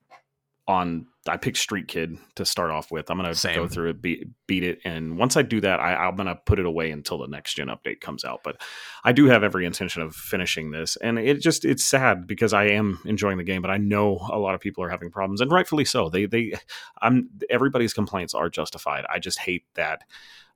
on 0.69 1.07
I 1.27 1.35
picked 1.35 1.57
Street 1.57 1.87
Kid 1.87 2.17
to 2.35 2.45
start 2.45 2.69
off 2.69 2.91
with. 2.91 3.09
I'm 3.09 3.17
gonna 3.17 3.33
Same. 3.33 3.55
go 3.55 3.67
through 3.67 3.89
it, 3.89 4.01
beat, 4.01 4.27
beat 4.45 4.63
it, 4.63 4.79
and 4.85 5.17
once 5.17 5.35
I 5.35 5.41
do 5.41 5.59
that, 5.61 5.79
I, 5.79 6.07
am 6.07 6.15
gonna 6.15 6.39
put 6.45 6.59
it 6.59 6.65
away 6.65 6.91
until 6.91 7.17
the 7.17 7.27
next 7.27 7.55
gen 7.55 7.67
update 7.67 8.01
comes 8.01 8.23
out. 8.23 8.41
But 8.43 8.61
I 9.03 9.11
do 9.11 9.25
have 9.25 9.43
every 9.43 9.65
intention 9.65 10.03
of 10.03 10.15
finishing 10.15 10.69
this, 10.69 10.95
and 10.97 11.17
it 11.17 11.41
just 11.41 11.65
it's 11.65 11.83
sad 11.83 12.27
because 12.27 12.53
I 12.53 12.65
am 12.65 12.99
enjoying 13.05 13.39
the 13.39 13.43
game, 13.43 13.63
but 13.63 13.71
I 13.71 13.77
know 13.77 14.19
a 14.31 14.37
lot 14.37 14.53
of 14.53 14.61
people 14.61 14.83
are 14.83 14.89
having 14.89 15.09
problems, 15.09 15.41
and 15.41 15.51
rightfully 15.51 15.85
so. 15.85 16.07
They 16.07 16.27
they 16.27 16.53
I'm 17.01 17.29
everybody's 17.49 17.93
complaints 17.93 18.35
are 18.35 18.49
justified. 18.49 19.05
I 19.09 19.17
just 19.17 19.39
hate 19.39 19.65
that 19.73 20.03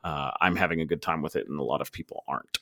uh, 0.04 0.32
I'm 0.42 0.56
having 0.56 0.82
a 0.82 0.86
good 0.86 1.02
time 1.02 1.22
with 1.22 1.36
it, 1.36 1.48
and 1.48 1.60
a 1.60 1.64
lot 1.64 1.82
of 1.82 1.92
people 1.92 2.24
aren't. 2.28 2.60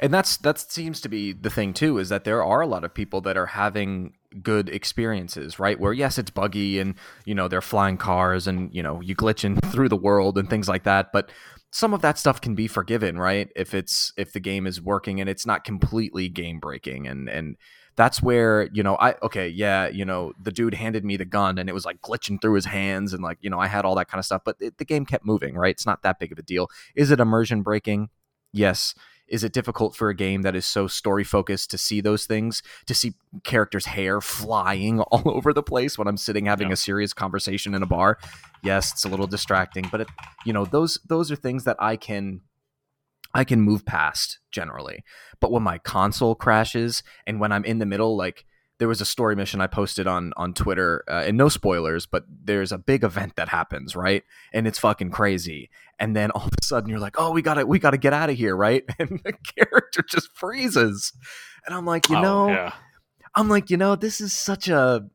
And 0.00 0.12
that's 0.12 0.36
that 0.38 0.58
seems 0.58 1.00
to 1.02 1.08
be 1.08 1.32
the 1.32 1.50
thing 1.50 1.72
too, 1.72 1.98
is 1.98 2.08
that 2.08 2.24
there 2.24 2.42
are 2.42 2.60
a 2.60 2.66
lot 2.66 2.84
of 2.84 2.92
people 2.92 3.20
that 3.22 3.36
are 3.36 3.46
having 3.46 4.14
good 4.42 4.68
experiences, 4.68 5.58
right? 5.58 5.78
Where 5.78 5.92
yes, 5.92 6.18
it's 6.18 6.30
buggy, 6.30 6.80
and 6.80 6.94
you 7.24 7.34
know 7.34 7.48
they're 7.48 7.60
flying 7.60 7.96
cars, 7.96 8.46
and 8.46 8.74
you 8.74 8.82
know 8.82 9.00
you 9.00 9.14
glitching 9.14 9.62
through 9.72 9.88
the 9.88 9.96
world 9.96 10.38
and 10.38 10.50
things 10.50 10.68
like 10.68 10.84
that, 10.84 11.12
but 11.12 11.30
some 11.72 11.94
of 11.94 12.02
that 12.02 12.18
stuff 12.18 12.40
can 12.40 12.54
be 12.54 12.66
forgiven, 12.66 13.18
right? 13.18 13.48
If 13.54 13.74
it's 13.74 14.12
if 14.16 14.32
the 14.32 14.40
game 14.40 14.66
is 14.66 14.82
working 14.82 15.20
and 15.20 15.30
it's 15.30 15.46
not 15.46 15.64
completely 15.64 16.28
game 16.28 16.58
breaking 16.58 17.06
and 17.06 17.28
and 17.28 17.56
that's 18.00 18.22
where 18.22 18.68
you 18.72 18.82
know 18.82 18.96
i 18.96 19.14
okay 19.22 19.46
yeah 19.48 19.86
you 19.86 20.04
know 20.04 20.32
the 20.42 20.50
dude 20.50 20.74
handed 20.74 21.04
me 21.04 21.16
the 21.16 21.24
gun 21.24 21.58
and 21.58 21.68
it 21.68 21.72
was 21.72 21.84
like 21.84 22.00
glitching 22.00 22.40
through 22.40 22.54
his 22.54 22.64
hands 22.64 23.12
and 23.12 23.22
like 23.22 23.38
you 23.40 23.50
know 23.50 23.60
i 23.60 23.66
had 23.66 23.84
all 23.84 23.94
that 23.94 24.08
kind 24.08 24.18
of 24.18 24.24
stuff 24.24 24.42
but 24.44 24.56
it, 24.60 24.78
the 24.78 24.84
game 24.84 25.04
kept 25.06 25.24
moving 25.24 25.50
right? 25.60 25.74
It's 25.74 25.86
not 25.86 26.02
that 26.02 26.18
big 26.18 26.32
of 26.32 26.38
a 26.38 26.42
deal. 26.42 26.68
Is 26.94 27.10
it 27.10 27.20
immersion 27.20 27.62
breaking? 27.62 28.08
Yes. 28.52 28.94
Is 29.28 29.44
it 29.44 29.52
difficult 29.52 29.94
for 29.94 30.08
a 30.08 30.14
game 30.14 30.42
that 30.42 30.56
is 30.56 30.66
so 30.66 30.88
story 30.88 31.22
focused 31.22 31.70
to 31.70 31.78
see 31.78 32.00
those 32.00 32.26
things 32.26 32.64
to 32.86 32.94
see 32.94 33.14
characters 33.44 33.86
hair 33.86 34.20
flying 34.20 35.00
all 35.12 35.22
over 35.24 35.52
the 35.52 35.62
place 35.62 35.96
when 35.96 36.08
i'm 36.08 36.16
sitting 36.16 36.46
having 36.46 36.68
yeah. 36.68 36.72
a 36.72 36.76
serious 36.76 37.12
conversation 37.12 37.74
in 37.74 37.82
a 37.82 37.86
bar? 37.86 38.18
Yes 38.64 38.92
it's 38.92 39.04
a 39.04 39.08
little 39.08 39.28
distracting 39.28 39.88
but 39.90 40.00
it, 40.00 40.08
you 40.44 40.52
know 40.52 40.64
those 40.64 40.98
those 41.06 41.30
are 41.30 41.36
things 41.36 41.64
that 41.64 41.76
i 41.78 41.96
can 41.96 42.40
I 43.34 43.44
can 43.44 43.60
move 43.60 43.84
past 43.84 44.38
generally. 44.50 45.04
But 45.40 45.52
when 45.52 45.62
my 45.62 45.78
console 45.78 46.34
crashes 46.34 47.02
and 47.26 47.40
when 47.40 47.52
I'm 47.52 47.64
in 47.64 47.78
the 47.78 47.86
middle, 47.86 48.16
like 48.16 48.44
there 48.78 48.88
was 48.88 49.00
a 49.00 49.06
story 49.06 49.36
mission 49.36 49.60
I 49.60 49.66
posted 49.66 50.06
on 50.06 50.32
on 50.36 50.54
Twitter, 50.54 51.04
uh, 51.06 51.24
and 51.26 51.36
no 51.36 51.48
spoilers, 51.48 52.06
but 52.06 52.24
there's 52.28 52.72
a 52.72 52.78
big 52.78 53.04
event 53.04 53.36
that 53.36 53.50
happens, 53.50 53.94
right? 53.94 54.24
And 54.52 54.66
it's 54.66 54.78
fucking 54.78 55.10
crazy. 55.10 55.70
And 55.98 56.16
then 56.16 56.30
all 56.30 56.46
of 56.46 56.52
a 56.58 56.64
sudden 56.64 56.88
you're 56.88 56.98
like, 56.98 57.16
oh, 57.18 57.30
we 57.30 57.42
gotta 57.42 57.66
we 57.66 57.78
gotta 57.78 57.98
get 57.98 58.14
out 58.14 58.30
of 58.30 58.36
here, 58.36 58.56
right? 58.56 58.84
And 58.98 59.20
the 59.22 59.34
character 59.56 60.02
just 60.08 60.30
freezes, 60.34 61.12
and 61.66 61.74
I'm 61.74 61.84
like, 61.84 62.08
you 62.08 62.16
oh, 62.16 62.22
know, 62.22 62.48
yeah. 62.48 62.72
I'm 63.34 63.48
like, 63.48 63.70
you 63.70 63.76
know, 63.76 63.96
this 63.96 64.20
is 64.20 64.32
such 64.32 64.68
a. 64.68 65.06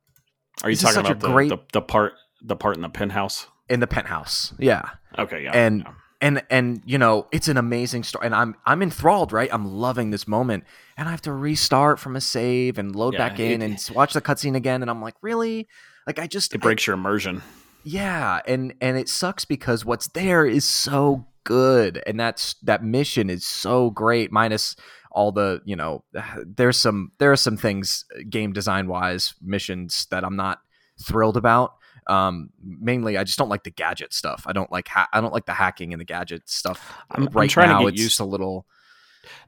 Are 0.63 0.69
you 0.69 0.77
talking 0.77 0.99
about 0.99 1.19
the, 1.19 1.27
great... 1.27 1.49
the, 1.49 1.57
the 1.73 1.81
part 1.81 2.13
the 2.41 2.55
part 2.55 2.75
in 2.77 2.83
the 2.83 2.89
penthouse? 2.89 3.47
In 3.67 3.79
the 3.79 3.87
penthouse, 3.87 4.53
yeah. 4.59 4.91
Okay, 5.17 5.43
yeah. 5.43 5.51
And 5.53 5.79
yeah 5.79 5.93
and 6.21 6.43
and 6.49 6.81
you 6.85 6.97
know 6.97 7.27
it's 7.31 7.47
an 7.47 7.57
amazing 7.57 8.03
story 8.03 8.25
and 8.25 8.35
i'm 8.35 8.55
i'm 8.65 8.81
enthralled 8.81 9.31
right? 9.31 9.49
I'm 9.51 9.65
loving 9.65 10.11
this 10.11 10.27
moment 10.27 10.63
and 10.97 11.07
i 11.07 11.11
have 11.11 11.21
to 11.21 11.33
restart 11.33 11.99
from 11.99 12.15
a 12.15 12.21
save 12.21 12.77
and 12.77 12.95
load 12.95 13.13
yeah, 13.13 13.29
back 13.29 13.39
in 13.39 13.61
it, 13.61 13.65
and 13.65 13.95
watch 13.95 14.13
the 14.13 14.21
cutscene 14.21 14.55
again 14.55 14.81
and 14.81 14.89
i'm 14.89 15.01
like 15.01 15.15
really? 15.21 15.67
Like 16.07 16.19
i 16.19 16.27
just 16.27 16.53
it 16.53 16.59
breaks 16.59 16.87
I, 16.87 16.91
your 16.91 16.93
immersion. 16.95 17.41
Yeah 17.83 18.41
and 18.47 18.73
and 18.81 18.97
it 18.97 19.09
sucks 19.09 19.45
because 19.45 19.85
what's 19.85 20.07
there 20.09 20.45
is 20.45 20.65
so 20.65 21.25
good 21.43 22.01
and 22.05 22.19
that's 22.19 22.55
that 22.63 22.83
mission 22.83 23.29
is 23.29 23.45
so 23.45 23.91
great 23.91 24.31
minus 24.31 24.75
all 25.11 25.31
the 25.31 25.61
you 25.65 25.75
know 25.75 26.03
there's 26.45 26.77
some 26.77 27.11
there 27.19 27.31
are 27.31 27.37
some 27.37 27.57
things 27.57 28.05
uh, 28.15 28.21
game 28.29 28.51
design 28.53 28.87
wise 28.87 29.33
missions 29.41 30.07
that 30.11 30.23
i'm 30.23 30.35
not 30.35 30.59
thrilled 31.01 31.37
about 31.37 31.75
um, 32.07 32.49
mainly, 32.63 33.17
I 33.17 33.23
just 33.23 33.37
don't 33.37 33.49
like 33.49 33.63
the 33.63 33.71
gadget 33.71 34.13
stuff. 34.13 34.43
I 34.45 34.53
don't 34.53 34.71
like 34.71 34.87
ha- 34.87 35.09
I 35.11 35.21
don't 35.21 35.33
like 35.33 35.45
the 35.45 35.53
hacking 35.53 35.93
and 35.93 35.99
the 35.99 36.05
gadget 36.05 36.47
stuff. 36.49 36.93
I'm, 37.11 37.25
right 37.25 37.43
I'm 37.43 37.47
trying 37.47 37.69
now, 37.69 37.79
to 37.79 37.91
get 37.91 37.99
used 37.99 38.19
a 38.19 38.25
little 38.25 38.65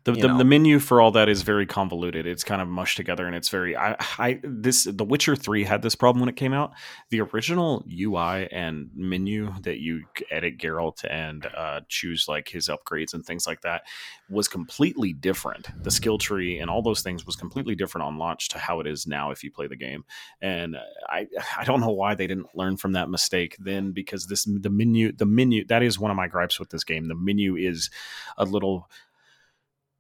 the, 0.04 0.14
the, 0.14 0.28
the, 0.38 0.46
menu 0.46 0.80
for 0.80 1.02
all 1.02 1.12
that 1.12 1.30
is 1.30 1.42
very 1.42 1.66
convoluted. 1.66 2.26
It's 2.26 2.44
kind 2.44 2.62
of 2.62 2.68
mushed 2.68 2.98
together, 2.98 3.28
and 3.28 3.36
it's 3.36 3.50
very. 3.50 3.76
I, 3.76 3.96
I 4.18 4.40
this 4.44 4.86
The 4.86 5.04
Witcher 5.04 5.36
Three 5.36 5.64
had 5.64 5.82
this 5.82 5.96
problem 5.96 6.20
when 6.20 6.30
it 6.30 6.36
came 6.36 6.54
out. 6.54 6.72
The 7.10 7.22
original 7.22 7.86
UI 7.92 8.48
and 8.52 8.90
menu 8.96 9.54
that 9.62 9.80
you 9.80 10.04
edit 10.32 10.58
Geralt 10.58 11.06
and 11.10 11.46
uh, 11.46 11.82
choose 11.90 12.28
like 12.28 12.50
his 12.50 12.70
upgrades 12.70 13.14
and 13.14 13.26
things 13.26 13.46
like 13.46 13.62
that 13.62 13.84
was 14.30 14.48
completely 14.48 15.14
different. 15.14 15.68
The 15.84 15.92
skill 15.92 16.18
tree 16.18 16.60
and 16.60 16.70
all 16.70 16.82
those 16.82 17.02
things 17.02 17.26
was 17.26 17.36
completely 17.36 17.76
different 17.76 18.08
on 18.08 18.18
launch 18.18 18.50
to 18.50 18.60
how 18.60 18.80
it 18.80 18.88
is 18.88 19.08
now 19.08 19.32
if 19.32 19.44
you 19.44 19.52
play 19.52 19.68
the 19.68 19.76
game. 19.76 20.06
And 20.42 20.78
I 21.10 21.28
I 21.58 21.64
don't 21.64 21.82
know 21.82 21.92
why 21.92 22.16
they 22.16 22.28
didn't 22.28 22.56
learn 22.56 22.78
from 22.78 22.94
that 22.94 23.10
mistake 23.10 23.56
then 23.60 23.92
because 23.92 24.28
this 24.28 24.46
the 24.46 24.70
menu 24.70 25.12
the 25.12 25.26
menu 25.26 25.66
that 25.66 25.84
is 25.84 26.00
one 26.00 26.12
of 26.12 26.18
my 26.18 26.28
gripes 26.28 26.60
with 26.60 26.70
this 26.70 26.84
game. 26.84 27.08
The 27.08 27.16
menu 27.16 27.56
is 27.56 27.90
a 28.38 28.46
little 28.46 28.90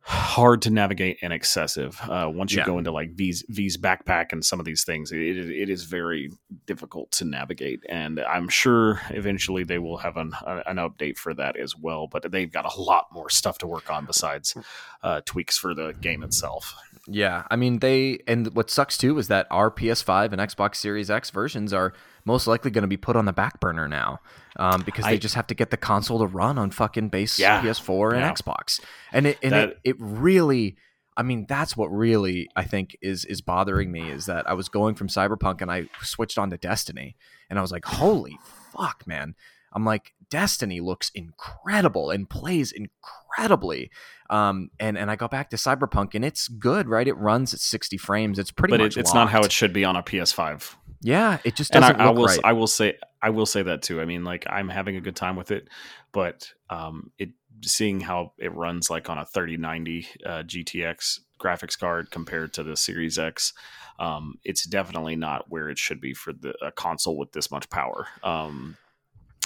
hard 0.07 0.61
to 0.61 0.69
navigate 0.69 1.17
and 1.21 1.33
excessive. 1.33 1.99
Uh, 2.01 2.31
once 2.33 2.53
you 2.53 2.59
Yeah. 2.59 2.65
go 2.65 2.77
into 2.77 2.91
like 2.91 3.11
V's 3.11 3.43
V's 3.49 3.75
backpack 3.75 4.31
and 4.31 4.43
some 4.43 4.57
of 4.57 4.65
these 4.65 4.85
things, 4.85 5.11
it, 5.11 5.19
it, 5.19 5.69
is 5.69 5.83
very 5.83 6.31
difficult 6.65 7.11
to 7.11 7.25
navigate. 7.25 7.81
And 7.89 8.21
I'm 8.21 8.47
sure 8.47 9.01
eventually 9.09 9.65
they 9.65 9.79
will 9.79 9.97
have 9.97 10.15
an 10.15 10.31
uh, 10.45 10.63
an 10.65 10.77
update 10.77 11.17
for 11.17 11.33
that 11.33 11.57
as 11.57 11.75
well. 11.75 12.07
But 12.07 12.31
they've 12.31 12.51
got 12.51 12.73
a 12.73 12.79
lot 12.81 13.07
more 13.11 13.29
stuff 13.29 13.57
to 13.57 13.67
work 13.67 13.91
on 13.91 14.05
besides 14.05 14.55
uh, 15.03 15.19
tweaks 15.25 15.57
for 15.57 15.75
the 15.75 15.91
game 15.99 16.23
itself. 16.23 16.73
Yeah, 17.05 17.43
I 17.51 17.57
mean 17.57 17.79
they 17.79 18.19
and 18.27 18.55
what 18.55 18.69
sucks 18.69 18.97
too 18.97 19.17
is 19.17 19.27
that 19.27 19.45
our 19.51 19.69
PS5 19.69 20.31
and 20.31 20.39
Xbox 20.39 20.75
Series 20.75 21.09
X 21.11 21.31
versions 21.31 21.73
are 21.73 21.91
most 22.23 22.47
likely 22.47 22.71
going 22.71 22.83
to 22.83 22.87
be 22.87 22.97
put 22.97 23.17
on 23.17 23.25
the 23.25 23.33
back 23.33 23.59
burner 23.59 23.89
now 23.89 24.21
um, 24.57 24.81
because 24.81 25.05
I- 25.05 25.11
they 25.11 25.17
just 25.19 25.35
have 25.35 25.47
to 25.47 25.55
get 25.55 25.69
the 25.71 25.77
console 25.77 26.19
to 26.19 26.25
run 26.27 26.57
on 26.57 26.71
fucking 26.71 27.09
base 27.09 27.39
Yeah, 27.39 27.61
PS4 27.61 28.11
and 28.13 28.21
yeah. 28.21 28.31
Xbox, 28.33 28.79
and 29.13 29.27
it 29.27 29.37
and 29.41 29.51
That- 29.53 29.69
it, 29.69 29.79
it 29.83 29.95
really. 29.99 30.75
I 31.19 31.23
mean, 31.23 31.47
that's 31.49 31.75
what 31.75 31.87
really 31.87 32.47
I 32.55 32.63
think 32.63 32.95
is 33.01 33.25
is 33.25 33.41
bothering 33.41 33.91
me 33.91 34.11
is 34.11 34.27
that 34.27 34.47
I 34.47 34.53
was 34.53 34.69
going 34.69 34.93
from 34.93 35.07
Cyberpunk 35.07 35.61
and 35.61 35.71
I 35.71 35.89
switched 36.03 36.37
on 36.37 36.51
to 36.51 36.57
Destiny, 36.57 37.15
and 37.49 37.57
I 37.57 37.61
was 37.63 37.71
like, 37.71 37.85
"Holy 37.85 38.37
fuck, 38.71 39.07
man!" 39.07 39.33
I'm 39.73 39.83
like, 39.83 40.13
Destiny 40.29 40.79
looks 40.79 41.09
incredible 41.15 42.11
and 42.11 42.29
plays 42.29 42.71
incredibly. 42.71 43.89
Um, 44.29 44.69
and 44.79 44.97
and 44.97 45.09
I 45.09 45.15
go 45.15 45.27
back 45.27 45.49
to 45.51 45.55
Cyberpunk 45.55 46.13
and 46.15 46.23
it's 46.25 46.47
good, 46.47 46.87
right? 46.87 47.07
It 47.07 47.17
runs 47.17 47.53
at 47.53 47.59
60 47.59 47.97
frames. 47.97 48.37
It's 48.39 48.51
pretty 48.51 48.71
but 48.71 48.81
it, 48.81 48.97
it's 48.97 49.13
not 49.13 49.29
how 49.29 49.41
it 49.41 49.51
should 49.51 49.73
be 49.73 49.85
on 49.85 49.95
a 49.95 50.03
PS5. 50.03 50.75
Yeah, 51.01 51.37
it 51.43 51.55
just 51.55 51.71
doesn't 51.71 51.99
I, 51.99 52.03
I 52.03 52.07
look 52.07 52.17
will 52.17 52.25
right. 52.25 52.39
I 52.43 52.53
will 52.53 52.67
say 52.67 52.95
I 53.21 53.29
will 53.29 53.45
say 53.45 53.63
that 53.63 53.81
too. 53.81 54.01
I 54.01 54.05
mean, 54.05 54.23
like 54.23 54.45
I'm 54.49 54.69
having 54.69 54.95
a 54.95 55.01
good 55.01 55.15
time 55.15 55.35
with 55.35 55.51
it, 55.51 55.67
but 56.11 56.51
um, 56.69 57.11
it 57.17 57.29
seeing 57.63 57.99
how 57.99 58.33
it 58.37 58.53
runs 58.53 58.89
like 58.89 59.09
on 59.09 59.17
a 59.17 59.25
3090 59.25 60.07
uh, 60.25 60.29
GTX 60.43 61.19
graphics 61.39 61.77
card 61.77 62.11
compared 62.11 62.53
to 62.53 62.63
the 62.63 62.75
Series 62.75 63.17
X, 63.17 63.53
um, 63.99 64.35
it's 64.43 64.65
definitely 64.65 65.15
not 65.15 65.45
where 65.49 65.69
it 65.69 65.77
should 65.77 65.99
be 65.99 66.13
for 66.13 66.33
the 66.33 66.53
a 66.61 66.71
console 66.71 67.17
with 67.17 67.31
this 67.31 67.49
much 67.51 67.69
power. 67.69 68.07
Um, 68.23 68.77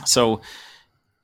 so 0.06 0.42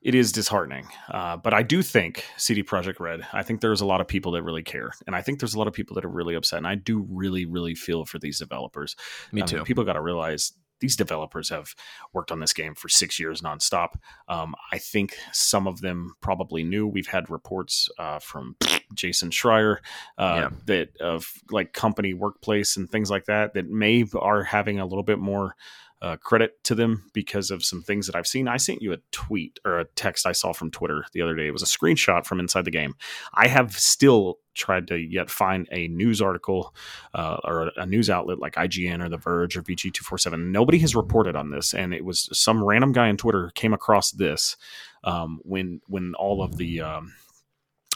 it 0.02 0.16
is 0.16 0.32
disheartening. 0.32 0.88
Uh, 1.10 1.38
but 1.38 1.54
I 1.54 1.64
do 1.64 1.82
think 1.82 2.24
CD 2.38 2.64
Projekt 2.64 3.00
Red. 3.00 3.28
I 3.34 3.44
think 3.44 3.62
there's 3.62 3.82
a 3.82 3.86
lot 3.86 4.00
of 4.00 4.08
people 4.08 4.32
that 4.34 4.44
really 4.44 4.64
care, 4.64 4.92
and 5.06 5.16
I 5.16 5.22
think 5.22 5.40
there's 5.40 5.54
a 5.54 5.60
lot 5.60 5.68
of 5.68 5.74
people 5.74 5.96
that 5.96 6.06
are 6.06 6.10
really 6.10 6.36
upset. 6.36 6.58
And 6.58 6.68
I 6.68 6.76
do 6.76 7.06
really, 7.10 7.46
really 7.46 7.76
feel 7.76 8.06
for 8.06 8.20
these 8.20 8.40
developers. 8.40 8.96
Me 9.32 9.42
too. 9.42 9.64
people 9.64 9.84
got 9.84 9.94
to 9.94 10.02
realize 10.02 10.54
these 10.80 10.96
developers 10.96 11.50
have 11.50 11.74
worked 12.14 12.32
on 12.32 12.40
this 12.40 12.54
game 12.54 12.76
for 12.76 12.90
six 12.90 13.20
years 13.20 13.42
nonstop. 13.42 13.96
Um, 14.28 14.56
I 14.72 14.78
think 14.78 15.16
some 15.34 15.68
of 15.68 15.82
them 15.82 16.16
probably 16.22 16.64
knew. 16.64 16.88
We've 16.88 17.08
had 17.08 17.30
reports 17.30 17.90
uh, 17.98 18.20
from 18.20 18.56
Jason 18.94 19.30
Schreier 19.30 19.78
uh, 20.18 20.50
Yeah. 20.50 20.50
that 20.66 20.98
of 21.02 21.32
like 21.52 21.74
company 21.74 22.14
workplace 22.14 22.78
and 22.78 22.90
things 22.90 23.10
like 23.10 23.26
that 23.26 23.54
that 23.54 23.70
may 23.70 24.06
are 24.20 24.44
having 24.44 24.80
a 24.80 24.86
little 24.86 25.04
bit 25.04 25.20
more. 25.20 25.56
Uh, 26.00 26.16
credit 26.16 26.64
to 26.64 26.76
them 26.76 27.10
because 27.12 27.50
of 27.50 27.66
some 27.66 27.82
things 27.82 28.06
that 28.06 28.16
I've 28.16 28.28
seen. 28.28 28.48
I 28.48 28.58
sent 28.58 28.84
you 28.84 28.94
a 28.94 29.00
tweet 29.12 29.60
or 29.66 29.80
a 29.80 29.86
text 29.86 30.28
I 30.28 30.32
saw 30.32 30.54
from 30.54 30.70
Twitter 30.70 31.06
the 31.12 31.24
other 31.24 31.34
day. 31.34 31.48
It 31.48 31.54
was 31.54 31.64
a 31.64 31.66
screenshot 31.66 32.24
from 32.24 32.40
inside 32.40 32.66
the 32.66 32.72
game. 32.72 32.94
I 33.34 33.48
have 33.48 33.74
still 33.74 34.38
tried 34.58 34.88
to 34.88 34.98
yet 34.98 35.30
find 35.30 35.68
a 35.72 35.88
news 35.88 36.22
article 36.22 36.76
uh, 37.14 37.38
or 37.44 37.72
a 37.78 37.86
news 37.86 38.10
outlet 38.10 38.40
like 38.40 38.56
IGN 38.56 39.04
or 39.04 39.10
The 39.10 39.18
Verge 39.18 39.56
or 39.56 39.62
VG247. 39.62 40.52
Nobody 40.52 40.80
has 40.80 40.96
reported 40.96 41.36
on 41.36 41.52
this, 41.52 41.74
and 41.74 41.94
it 41.94 42.04
was 42.04 42.30
some 42.32 42.64
random 42.64 42.92
guy 42.92 43.08
on 43.08 43.18
Twitter 43.18 43.52
came 43.56 43.74
across 43.74 44.12
this 44.12 44.58
um, 45.04 45.40
when 45.44 45.82
when 45.88 46.14
all 46.16 46.44
of 46.44 46.58
the 46.58 46.82
um, 46.82 47.14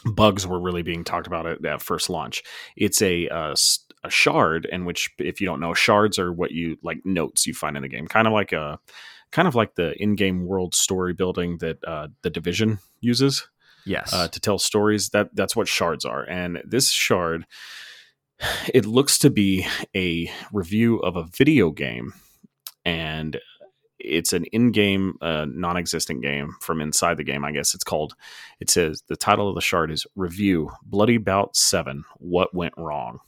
bugs 0.04 0.46
were 0.46 0.60
really 0.60 0.82
being 0.82 1.04
talked 1.04 1.26
about 1.26 1.46
at 1.46 1.62
that 1.62 1.82
first 1.82 2.10
launch. 2.10 2.42
It's 2.76 3.00
a, 3.02 3.28
uh, 3.28 3.54
a 4.04 4.10
shard, 4.10 4.66
in 4.66 4.84
which 4.84 5.10
if 5.18 5.40
you 5.40 5.46
don't 5.46 5.60
know, 5.60 5.74
shards 5.74 6.18
are 6.18 6.32
what 6.32 6.50
you 6.50 6.76
like 6.82 6.98
notes 7.04 7.46
you 7.46 7.54
find 7.54 7.76
in 7.76 7.82
the 7.82 7.88
game, 7.88 8.08
kind 8.08 8.26
of 8.26 8.32
like 8.32 8.52
a 8.52 8.78
kind 9.30 9.48
of 9.48 9.54
like 9.54 9.76
the 9.76 9.94
in-game 10.02 10.44
world 10.44 10.74
story 10.74 11.12
building 11.12 11.58
that 11.58 11.78
uh, 11.86 12.08
the 12.22 12.30
division 12.30 12.78
uses 13.00 13.48
yes. 13.86 14.12
uh, 14.12 14.28
to 14.28 14.40
tell 14.40 14.58
stories. 14.58 15.10
That 15.10 15.34
that's 15.34 15.54
what 15.54 15.68
shards 15.68 16.04
are. 16.04 16.24
And 16.24 16.62
this 16.64 16.90
shard, 16.90 17.46
it 18.74 18.86
looks 18.86 19.18
to 19.20 19.30
be 19.30 19.66
a 19.94 20.30
review 20.52 20.98
of 20.98 21.16
a 21.16 21.28
video 21.36 21.70
game, 21.70 22.12
and 22.84 23.38
it's 24.04 24.32
an 24.32 24.44
in-game, 24.46 25.16
uh, 25.20 25.46
non-existent 25.48 26.22
game 26.22 26.54
from 26.60 26.80
inside 26.80 27.16
the 27.16 27.24
game. 27.24 27.44
I 27.44 27.52
guess 27.52 27.74
it's 27.74 27.84
called. 27.84 28.14
It 28.60 28.70
says 28.70 29.02
the 29.08 29.16
title 29.16 29.48
of 29.48 29.54
the 29.54 29.60
shard 29.60 29.90
is 29.90 30.06
"Review 30.16 30.70
Bloody 30.82 31.18
Bout 31.18 31.56
Seven: 31.56 32.04
What 32.18 32.54
Went 32.54 32.74
Wrong." 32.76 33.20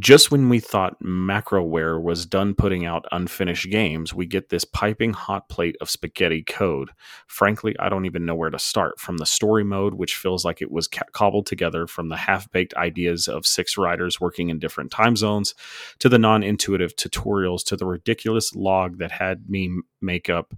Just 0.00 0.32
when 0.32 0.48
we 0.48 0.58
thought 0.58 1.00
Macroware 1.00 2.02
was 2.02 2.26
done 2.26 2.54
putting 2.54 2.84
out 2.84 3.04
unfinished 3.12 3.70
games, 3.70 4.12
we 4.12 4.26
get 4.26 4.48
this 4.48 4.64
piping 4.64 5.12
hot 5.12 5.48
plate 5.48 5.76
of 5.80 5.88
spaghetti 5.88 6.42
code. 6.42 6.90
Frankly, 7.28 7.76
I 7.78 7.88
don't 7.90 8.04
even 8.04 8.26
know 8.26 8.34
where 8.34 8.50
to 8.50 8.58
start. 8.58 8.98
From 8.98 9.18
the 9.18 9.26
story 9.26 9.62
mode, 9.62 9.94
which 9.94 10.16
feels 10.16 10.44
like 10.44 10.60
it 10.60 10.72
was 10.72 10.88
ca- 10.88 11.04
cobbled 11.12 11.46
together 11.46 11.86
from 11.86 12.08
the 12.08 12.16
half 12.16 12.50
baked 12.50 12.74
ideas 12.74 13.28
of 13.28 13.46
six 13.46 13.78
writers 13.78 14.20
working 14.20 14.48
in 14.48 14.58
different 14.58 14.90
time 14.90 15.14
zones, 15.14 15.54
to 16.00 16.08
the 16.08 16.18
non 16.18 16.42
intuitive 16.42 16.96
tutorials, 16.96 17.64
to 17.66 17.76
the 17.76 17.86
ridiculous 17.86 18.52
log 18.52 18.98
that 18.98 19.12
had 19.12 19.48
me 19.48 19.78
make 20.02 20.28
up. 20.28 20.54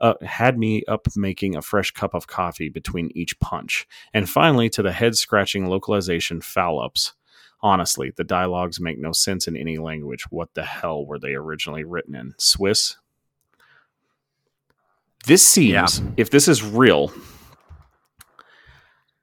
Uh, 0.00 0.14
had 0.22 0.58
me 0.58 0.82
up 0.88 1.06
making 1.14 1.54
a 1.54 1.62
fresh 1.62 1.92
cup 1.92 2.14
of 2.14 2.26
coffee 2.26 2.70
between 2.70 3.10
each 3.14 3.38
punch. 3.38 3.86
And 4.12 4.28
finally, 4.28 4.68
to 4.70 4.82
the 4.82 4.92
head 4.92 5.14
scratching 5.14 5.66
localization 5.66 6.40
foul 6.40 6.80
ups. 6.80 7.12
Honestly, 7.62 8.12
the 8.16 8.24
dialogues 8.24 8.80
make 8.80 8.98
no 8.98 9.12
sense 9.12 9.46
in 9.46 9.56
any 9.56 9.76
language. 9.76 10.24
What 10.30 10.54
the 10.54 10.64
hell 10.64 11.04
were 11.04 11.18
they 11.18 11.34
originally 11.34 11.84
written 11.84 12.14
in? 12.14 12.34
Swiss? 12.38 12.96
This 15.26 15.46
seems, 15.46 16.02
if 16.16 16.30
this 16.30 16.48
is 16.48 16.62
real, 16.62 17.12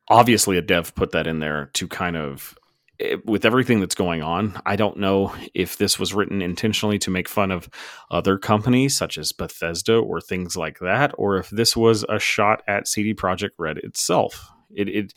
obviously 0.09 0.57
a 0.57 0.61
dev 0.61 0.93
put 0.95 1.11
that 1.11 1.27
in 1.27 1.39
there 1.39 1.69
to 1.73 1.87
kind 1.87 2.15
of 2.15 2.57
eh, 2.99 3.17
with 3.25 3.45
everything 3.45 3.79
that's 3.79 3.95
going 3.95 4.21
on 4.21 4.59
i 4.65 4.75
don't 4.75 4.97
know 4.97 5.33
if 5.53 5.77
this 5.77 5.99
was 5.99 6.13
written 6.13 6.41
intentionally 6.41 6.97
to 6.97 7.11
make 7.11 7.27
fun 7.27 7.51
of 7.51 7.69
other 8.09 8.37
companies 8.37 8.95
such 8.95 9.17
as 9.17 9.31
bethesda 9.31 9.95
or 9.95 10.21
things 10.21 10.55
like 10.55 10.79
that 10.79 11.13
or 11.17 11.37
if 11.37 11.49
this 11.49 11.75
was 11.75 12.05
a 12.09 12.19
shot 12.19 12.61
at 12.67 12.87
cd 12.87 13.13
projekt 13.13 13.51
red 13.57 13.77
itself 13.79 14.51
it, 14.75 14.89
it 14.89 15.13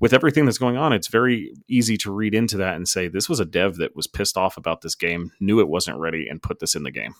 with 0.00 0.12
everything 0.12 0.44
that's 0.44 0.58
going 0.58 0.76
on 0.76 0.92
it's 0.92 1.08
very 1.08 1.52
easy 1.68 1.96
to 1.96 2.12
read 2.12 2.34
into 2.34 2.56
that 2.56 2.76
and 2.76 2.88
say 2.88 3.08
this 3.08 3.28
was 3.28 3.40
a 3.40 3.44
dev 3.44 3.76
that 3.76 3.94
was 3.96 4.06
pissed 4.06 4.36
off 4.36 4.56
about 4.56 4.80
this 4.82 4.94
game 4.94 5.32
knew 5.40 5.60
it 5.60 5.68
wasn't 5.68 5.98
ready 5.98 6.28
and 6.28 6.42
put 6.42 6.60
this 6.60 6.74
in 6.74 6.82
the 6.82 6.90
game 6.90 7.14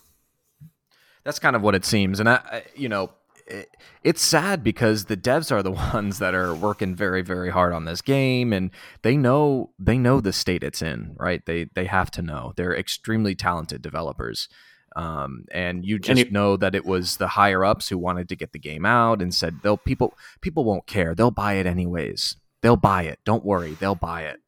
That's 1.23 1.39
kind 1.39 1.55
of 1.55 1.61
what 1.63 1.75
it 1.75 1.85
seems, 1.85 2.19
and 2.19 2.29
I, 2.29 2.35
I 2.35 2.63
you 2.75 2.87
know, 2.87 3.11
it, 3.47 3.69
it's 4.03 4.21
sad 4.21 4.63
because 4.63 5.05
the 5.05 5.17
devs 5.17 5.51
are 5.51 5.63
the 5.63 5.71
ones 5.93 6.19
that 6.19 6.35
are 6.35 6.53
working 6.53 6.95
very, 6.95 7.21
very 7.21 7.49
hard 7.49 7.73
on 7.73 7.85
this 7.85 8.01
game, 8.01 8.53
and 8.53 8.71
they 9.01 9.17
know 9.17 9.71
they 9.79 9.97
know 9.97 10.21
the 10.21 10.33
state 10.33 10.63
it's 10.63 10.81
in, 10.81 11.15
right? 11.19 11.45
They 11.45 11.65
they 11.73 11.85
have 11.85 12.11
to 12.11 12.21
know. 12.21 12.53
They're 12.55 12.75
extremely 12.75 13.35
talented 13.35 13.81
developers, 13.81 14.47
um, 14.95 15.45
and 15.51 15.85
you 15.85 15.99
just 15.99 16.21
it- 16.21 16.31
know 16.31 16.55
that 16.57 16.73
it 16.75 16.85
was 16.85 17.17
the 17.17 17.27
higher 17.29 17.63
ups 17.65 17.89
who 17.89 17.97
wanted 17.97 18.29
to 18.29 18.35
get 18.35 18.51
the 18.53 18.59
game 18.59 18.85
out 18.85 19.21
and 19.21 19.33
said 19.33 19.59
they'll 19.63 19.77
people 19.77 20.13
people 20.41 20.63
won't 20.63 20.87
care. 20.87 21.13
They'll 21.15 21.31
buy 21.31 21.53
it 21.53 21.65
anyways. 21.65 22.37
They'll 22.61 22.77
buy 22.77 23.03
it. 23.03 23.19
Don't 23.25 23.45
worry, 23.45 23.73
they'll 23.79 23.95
buy 23.95 24.23
it, 24.23 24.39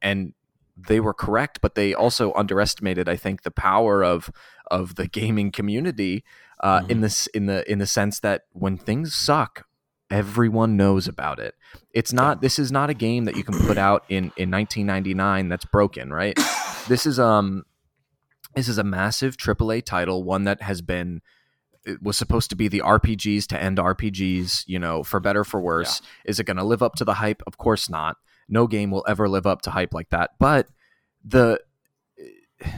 and 0.00 0.32
they 0.76 1.00
were 1.00 1.14
correct, 1.14 1.60
but 1.62 1.74
they 1.74 1.94
also 1.94 2.32
underestimated, 2.34 3.08
I 3.08 3.16
think, 3.16 3.42
the 3.42 3.50
power 3.50 4.02
of 4.04 4.30
of 4.70 4.94
the 4.96 5.06
gaming 5.08 5.50
community 5.50 6.24
uh, 6.60 6.82
in 6.88 6.98
Mhm. 6.98 7.00
this 7.02 7.26
in 7.28 7.46
the 7.46 7.70
in 7.70 7.78
the 7.78 7.86
sense 7.86 8.20
that 8.20 8.42
when 8.52 8.76
things 8.78 9.14
suck, 9.14 9.66
everyone 10.10 10.76
knows 10.76 11.06
about 11.08 11.38
it. 11.38 11.54
It's 11.92 12.12
not. 12.12 12.40
This 12.40 12.58
is 12.58 12.70
not 12.72 12.88
a 12.90 12.94
game 12.94 13.24
that 13.26 13.36
you 13.36 13.44
can 13.44 13.58
put 13.66 13.76
out 13.78 14.04
in 14.08 14.32
in 14.36 14.50
1999 14.50 15.48
that's 15.48 15.64
broken, 15.64 16.12
right? 16.12 16.38
This 16.88 17.04
is 17.06 17.18
um, 17.18 17.64
this 18.56 18.68
is 18.68 18.78
a 18.78 18.84
massive 18.84 19.36
AAA 19.36 19.84
title, 19.84 20.24
one 20.24 20.44
that 20.44 20.62
has 20.62 20.80
been 20.80 21.20
it 21.84 22.02
was 22.02 22.16
supposed 22.16 22.50
to 22.50 22.56
be 22.56 22.66
the 22.66 22.80
RPGs 22.80 23.46
to 23.46 23.62
end 23.62 23.78
RPGs, 23.78 24.64
you 24.66 24.78
know, 24.78 25.04
for 25.04 25.20
better 25.20 25.44
for 25.44 25.60
worse. 25.60 26.02
Is 26.24 26.40
it 26.40 26.44
going 26.44 26.56
to 26.56 26.64
live 26.64 26.82
up 26.82 26.96
to 26.96 27.04
the 27.04 27.14
hype? 27.14 27.42
Of 27.46 27.58
course 27.58 27.88
not. 27.88 28.16
No 28.48 28.66
game 28.66 28.90
will 28.90 29.04
ever 29.06 29.28
live 29.28 29.46
up 29.46 29.62
to 29.62 29.70
hype 29.70 29.94
like 29.94 30.10
that. 30.10 30.30
But 30.40 30.66
the 31.24 31.60
uh, 32.64 32.68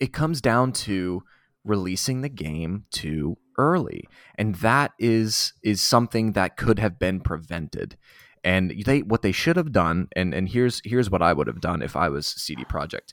it 0.00 0.12
comes 0.12 0.40
down 0.40 0.72
to 0.72 1.22
releasing 1.64 2.22
the 2.22 2.28
game 2.28 2.86
too 2.90 3.36
early, 3.58 4.08
and 4.36 4.54
that 4.56 4.92
is 4.98 5.52
is 5.62 5.82
something 5.82 6.32
that 6.32 6.56
could 6.56 6.78
have 6.78 6.98
been 6.98 7.20
prevented. 7.20 7.96
And 8.42 8.84
they 8.84 9.02
what 9.02 9.22
they 9.22 9.32
should 9.32 9.56
have 9.56 9.72
done, 9.72 10.08
and 10.14 10.34
and 10.34 10.48
here's 10.48 10.80
here's 10.84 11.10
what 11.10 11.22
I 11.22 11.32
would 11.32 11.46
have 11.46 11.60
done 11.60 11.82
if 11.82 11.96
I 11.96 12.08
was 12.08 12.26
CD 12.26 12.64
Projekt. 12.64 13.12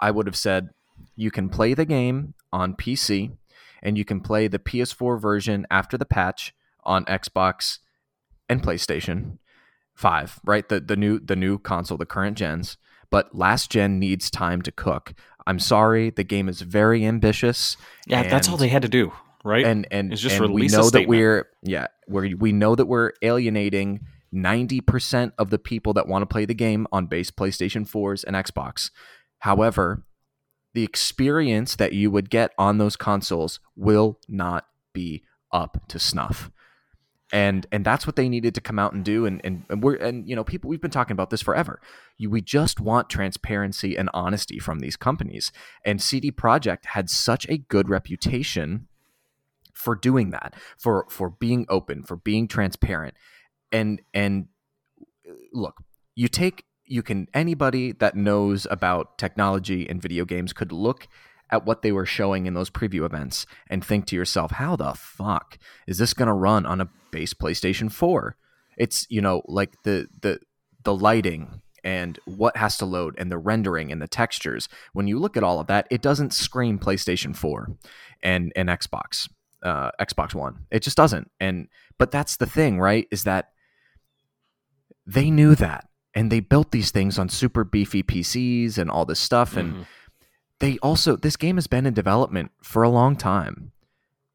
I 0.00 0.10
would 0.10 0.26
have 0.26 0.36
said, 0.36 0.70
you 1.16 1.30
can 1.30 1.48
play 1.48 1.74
the 1.74 1.84
game 1.84 2.34
on 2.52 2.74
PC, 2.74 3.36
and 3.82 3.98
you 3.98 4.04
can 4.04 4.20
play 4.20 4.48
the 4.48 4.58
PS4 4.58 5.20
version 5.20 5.66
after 5.70 5.98
the 5.98 6.04
patch 6.04 6.54
on 6.84 7.04
Xbox 7.06 7.78
and 8.48 8.62
PlayStation. 8.62 9.38
five, 9.94 10.40
right? 10.44 10.68
The 10.68 10.80
the 10.80 10.96
new 10.96 11.18
the 11.20 11.36
new 11.36 11.58
console, 11.58 11.98
the 11.98 12.06
current 12.06 12.36
gens. 12.36 12.76
But 13.10 13.34
last 13.34 13.70
gen 13.70 13.98
needs 13.98 14.30
time 14.30 14.62
to 14.62 14.72
cook. 14.72 15.12
I'm 15.46 15.58
sorry, 15.58 16.10
the 16.10 16.24
game 16.24 16.48
is 16.48 16.62
very 16.62 17.04
ambitious. 17.04 17.76
Yeah, 18.06 18.22
that's 18.22 18.48
all 18.48 18.56
they 18.56 18.68
had 18.68 18.82
to 18.82 18.88
do, 18.88 19.12
right? 19.44 19.64
And 19.66 19.86
and, 19.90 20.12
It's 20.12 20.22
just 20.22 20.40
and 20.40 20.52
we 20.52 20.68
know 20.68 20.88
that 20.90 21.06
we're 21.06 21.48
yeah, 21.62 21.88
we 22.08 22.34
we 22.34 22.52
know 22.52 22.74
that 22.74 22.86
we're 22.86 23.12
alienating 23.20 24.00
90% 24.34 25.32
of 25.38 25.50
the 25.50 25.58
people 25.58 25.92
that 25.92 26.08
want 26.08 26.22
to 26.22 26.26
play 26.26 26.46
the 26.46 26.54
game 26.54 26.86
on 26.90 27.06
base 27.06 27.30
PlayStation 27.30 27.86
4s 27.86 28.24
and 28.24 28.34
Xbox. 28.34 28.90
However, 29.40 30.04
the 30.74 30.84
experience 30.84 31.76
that 31.76 31.92
you 31.92 32.10
would 32.10 32.30
get 32.30 32.52
on 32.58 32.78
those 32.78 32.96
consoles 32.96 33.60
will 33.76 34.18
not 34.28 34.66
be 34.92 35.22
up 35.52 35.82
to 35.88 35.98
snuff. 35.98 36.50
And 37.34 37.66
and 37.72 37.84
that's 37.84 38.06
what 38.06 38.16
they 38.16 38.28
needed 38.28 38.54
to 38.56 38.60
come 38.60 38.78
out 38.78 38.92
and 38.92 39.02
do 39.02 39.24
and 39.24 39.40
and, 39.42 39.64
and 39.70 39.82
we're 39.82 39.94
and 39.94 40.28
you 40.28 40.36
know 40.36 40.44
people 40.44 40.68
we've 40.68 40.82
been 40.82 40.90
talking 40.90 41.14
about 41.14 41.30
this 41.30 41.40
forever. 41.40 41.80
You, 42.18 42.28
we 42.28 42.42
just 42.42 42.78
want 42.78 43.08
transparency 43.08 43.96
and 43.96 44.10
honesty 44.12 44.58
from 44.58 44.80
these 44.80 44.96
companies. 44.96 45.50
And 45.82 46.02
CD 46.02 46.30
Projekt 46.30 46.86
had 46.86 47.08
such 47.08 47.46
a 47.48 47.56
good 47.56 47.88
reputation 47.88 48.86
for 49.72 49.94
doing 49.94 50.28
that, 50.30 50.54
for 50.76 51.06
for 51.08 51.30
being 51.30 51.64
open, 51.70 52.02
for 52.02 52.16
being 52.16 52.48
transparent. 52.48 53.14
And 53.70 54.02
and 54.12 54.48
look, 55.54 55.82
you 56.14 56.28
take 56.28 56.64
you 56.92 57.02
can 57.02 57.26
anybody 57.32 57.92
that 57.92 58.14
knows 58.14 58.66
about 58.70 59.16
technology 59.16 59.88
and 59.88 60.00
video 60.00 60.26
games 60.26 60.52
could 60.52 60.72
look 60.72 61.08
at 61.50 61.64
what 61.64 61.80
they 61.80 61.90
were 61.90 62.04
showing 62.04 62.46
in 62.46 62.52
those 62.52 62.68
preview 62.68 63.04
events 63.04 63.46
and 63.68 63.84
think 63.84 64.06
to 64.06 64.16
yourself, 64.16 64.52
how 64.52 64.76
the 64.76 64.92
fuck 64.94 65.58
is 65.86 65.96
this 65.96 66.12
going 66.12 66.26
to 66.26 66.34
run 66.34 66.66
on 66.66 66.82
a 66.82 66.88
base 67.10 67.32
PlayStation 67.32 67.90
4? 67.90 68.36
It's, 68.76 69.06
you 69.08 69.22
know, 69.22 69.42
like 69.46 69.82
the 69.84 70.08
the 70.20 70.38
the 70.84 70.94
lighting 70.94 71.62
and 71.82 72.18
what 72.26 72.58
has 72.58 72.76
to 72.76 72.84
load 72.84 73.14
and 73.18 73.32
the 73.32 73.38
rendering 73.38 73.90
and 73.90 74.02
the 74.02 74.08
textures. 74.08 74.68
When 74.92 75.08
you 75.08 75.18
look 75.18 75.36
at 75.36 75.42
all 75.42 75.60
of 75.60 75.68
that, 75.68 75.86
it 75.90 76.02
doesn't 76.02 76.34
scream 76.34 76.78
PlayStation 76.78 77.34
4 77.34 77.68
and 78.22 78.52
and 78.54 78.68
Xbox 78.68 79.28
uh, 79.62 79.92
Xbox 79.98 80.34
One. 80.34 80.66
It 80.70 80.82
just 80.82 80.98
doesn't. 80.98 81.30
And 81.40 81.68
but 81.96 82.10
that's 82.10 82.36
the 82.36 82.46
thing, 82.46 82.78
right? 82.78 83.08
Is 83.10 83.24
that 83.24 83.48
they 85.06 85.30
knew 85.30 85.54
that 85.54 85.86
and 86.14 86.30
they 86.30 86.40
built 86.40 86.70
these 86.72 86.90
things 86.90 87.18
on 87.18 87.28
super 87.28 87.64
beefy 87.64 88.02
PCs 88.02 88.78
and 88.78 88.90
all 88.90 89.04
this 89.04 89.20
stuff 89.20 89.56
and 89.56 89.72
Mhm. 89.74 89.86
they 90.60 90.78
also 90.78 91.16
this 91.16 91.36
game 91.36 91.56
has 91.56 91.66
been 91.66 91.86
in 91.86 91.94
development 91.94 92.50
for 92.62 92.82
a 92.82 92.88
long 92.90 93.16
time. 93.16 93.72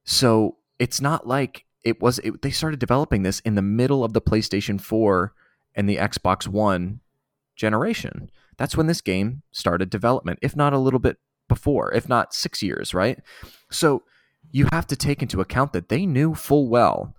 So 0.04 0.58
it's 0.80 1.02
not 1.02 1.28
like 1.28 1.66
it 1.84 2.02
was 2.02 2.20
it, 2.20 2.42
they 2.42 2.52
started 2.52 2.80
developing 2.80 3.24
this 3.24 3.40
in 3.42 3.56
the 3.56 3.62
middle 3.62 4.04
of 4.04 4.14
the 4.14 4.22
playstation 4.22 4.80
4 4.82 5.34
and 5.76 5.88
the 5.88 5.98
xbox 5.98 6.48
one 6.48 7.00
generation. 7.56 8.30
That's 8.58 8.76
when 8.76 8.88
this 8.88 9.02
game 9.02 9.44
started 9.52 9.90
development 9.90 10.40
if 10.42 10.56
not 10.56 10.74
a 10.74 10.78
little 10.80 11.00
bit 11.00 11.18
before 11.48 11.94
if 11.94 12.10
not 12.10 12.34
six 12.34 12.62
years 12.62 12.94
right? 12.94 13.20
So 13.72 14.04
you 14.52 14.68
have 14.72 14.88
to 14.88 14.96
take 14.96 15.22
into 15.22 15.42
account 15.42 15.74
that 15.74 15.90
they 15.90 16.06
knew 16.06 16.34
full 16.36 16.68
well 16.70 17.14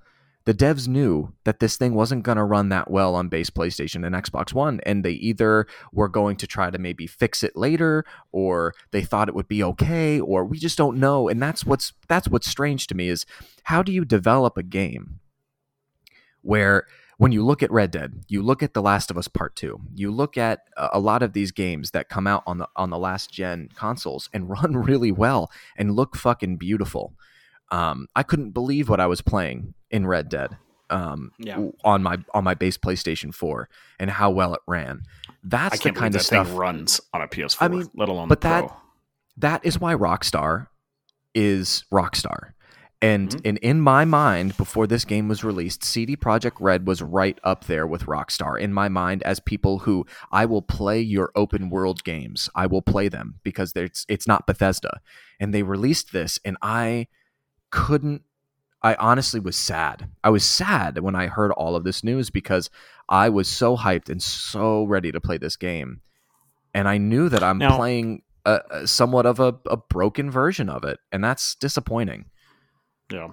the 0.49 0.55
devs 0.55 0.89
knew 0.89 1.35
that 1.45 1.61
this 1.61 1.77
thing 1.77 1.93
wasn't 1.93 2.23
going 2.23 2.39
to 2.39 2.43
run 2.43 2.71
that 2.71 2.91
well 2.91 3.15
on 3.15 3.29
base 3.29 3.51
PlayStation 3.51 4.07
and 4.07 4.17
Xbox 4.17 4.55
One, 4.55 4.81
and 4.87 5.05
they 5.05 5.11
either 5.11 5.67
were 5.93 6.09
going 6.09 6.37
to 6.37 6.47
try 6.47 6.71
to 6.71 6.79
maybe 6.79 7.07
fix 7.07 7.43
it 7.43 7.55
later, 7.55 8.03
or 8.33 8.73
they 8.91 9.03
thought 9.03 9.29
it 9.29 9.35
would 9.35 9.47
be 9.47 9.63
okay, 9.63 10.19
or 10.19 10.47
we 10.47 10.59
just 10.59 10.79
don't 10.79 10.97
know. 10.97 11.29
And 11.29 11.43
that's 11.43 11.67
what's 11.67 11.93
that's 12.09 12.29
what's 12.29 12.49
strange 12.49 12.87
to 12.87 12.95
me 12.95 13.11
is 13.11 13.27
how 13.65 13.83
do 13.83 13.93
you 13.93 14.07
develop 14.07 14.57
a 14.57 14.63
game 14.63 15.21
where 16.41 16.87
when 17.19 17.31
you 17.31 17.45
look 17.45 17.63
at 17.63 17.71
Red 17.71 17.91
Dead, 17.91 18.23
you 18.29 18.41
look 18.41 18.63
at 18.63 18.73
The 18.73 18.81
Last 18.81 19.11
of 19.11 19.19
Us 19.19 19.29
Part 19.29 19.55
Two, 19.55 19.83
you 19.95 20.11
look 20.11 20.39
at 20.39 20.61
a 20.79 20.99
lot 20.99 21.23
of 21.23 21.35
these 21.35 21.53
games 21.53 21.91
that 21.91 22.09
come 22.09 22.27
out 22.27 22.43
on 22.47 22.57
the 22.57 22.69
on 22.75 22.89
the 22.89 22.99
last 22.99 23.31
gen 23.31 23.69
consoles 23.75 24.31
and 24.33 24.49
run 24.63 24.79
really 24.79 25.13
well 25.13 25.51
and 25.77 25.95
look 25.95 26.17
fucking 26.17 26.57
beautiful. 26.57 27.13
Um, 27.71 28.07
I 28.17 28.23
couldn't 28.23 28.53
believe 28.53 28.89
what 28.89 28.99
I 28.99 29.07
was 29.07 29.21
playing 29.21 29.75
in 29.91 30.07
Red 30.07 30.29
Dead 30.29 30.57
um, 30.91 31.33
Yeah. 31.39 31.69
on 31.85 32.03
my 32.03 32.19
on 32.35 32.45
my 32.45 32.55
base 32.55 32.79
PlayStation 32.79 33.35
4 33.35 33.69
and 33.99 34.11
how 34.11 34.31
well 34.31 34.55
it 34.55 34.61
ran. 34.67 35.03
That's 35.45 35.81
the 35.81 35.93
kind 35.93 36.15
of 36.15 36.23
stuff. 36.23 36.49
runs 36.57 37.01
on 37.13 37.23
a 37.23 37.29
PS4, 37.29 37.57
I 37.61 37.69
mean, 37.69 37.89
let 37.95 38.09
alone 38.09 38.29
but 38.29 38.41
the 38.41 38.49
that- 38.49 38.67
Pro. 38.69 38.77
that 39.39 39.65
is 39.65 39.79
why 39.81 39.95
Rockstar 39.95 40.69
is 41.35 41.85
Rockstar. 41.93 42.53
And 43.01 43.31
Mhm. 43.31 43.41
and 43.45 43.59
in 43.59 43.81
my 43.81 44.05
mind, 44.05 44.57
before 44.57 44.89
this 44.89 45.05
game 45.05 45.29
was 45.29 45.45
released, 45.45 45.85
CD 45.85 46.17
Projekt 46.17 46.57
Red 46.59 46.85
was 46.85 47.01
right 47.01 47.39
up 47.45 47.67
there 47.67 47.87
with 47.87 48.07
Rockstar 48.07 48.59
in 48.61 48.73
my 48.73 48.89
mind 48.89 49.23
as 49.23 49.39
people 49.39 49.81
who 49.81 50.05
I 50.33 50.47
will 50.47 50.63
play 50.63 51.01
your 51.01 51.31
open 51.37 51.71
world 51.71 52.03
games. 52.03 52.51
I 52.57 52.67
will 52.67 52.83
play 52.83 53.09
them 53.09 53.39
because 53.45 53.73
it's 53.77 54.05
it's 54.09 54.27
not 54.27 54.49
Bethesda. 54.49 55.01
And 55.39 55.55
they 55.55 55.63
released 55.63 56.13
this 56.13 56.41
and 56.45 56.57
I 56.61 57.07
couldn't 57.71 58.23
I 58.83 58.95
honestly 58.95 59.41
was 59.41 59.57
sad. 59.57 60.09
I 60.23 60.31
was 60.31 60.45
sad 60.45 60.99
when 61.01 61.15
I 61.17 61.27
heard 61.27 61.51
all 61.53 61.75
of 61.75 61.85
this 61.85 62.05
news 62.05 62.31
because 62.31 62.71
I 63.09 63.29
was 63.29 63.49
so 63.49 63.77
hyped 63.77 64.09
and 64.09 64.23
so 64.23 64.85
ready 64.85 65.11
to 65.11 65.21
play 65.21 65.37
this 65.39 65.57
game. 65.57 66.01
And 66.75 66.87
I 66.89 66.99
knew 66.99 67.29
that 67.29 67.43
I'm 67.43 67.59
Now- 67.59 67.77
playing 67.77 68.23
a, 68.45 68.61
a 68.71 68.87
somewhat 68.87 69.27
of 69.27 69.41
a, 69.41 69.57
a 69.67 69.77
broken 69.77 70.31
version 70.31 70.69
of 70.69 70.85
it, 70.85 71.01
and 71.11 71.25
that's 71.25 71.55
disappointing. 71.57 72.27
Yeah. 73.13 73.29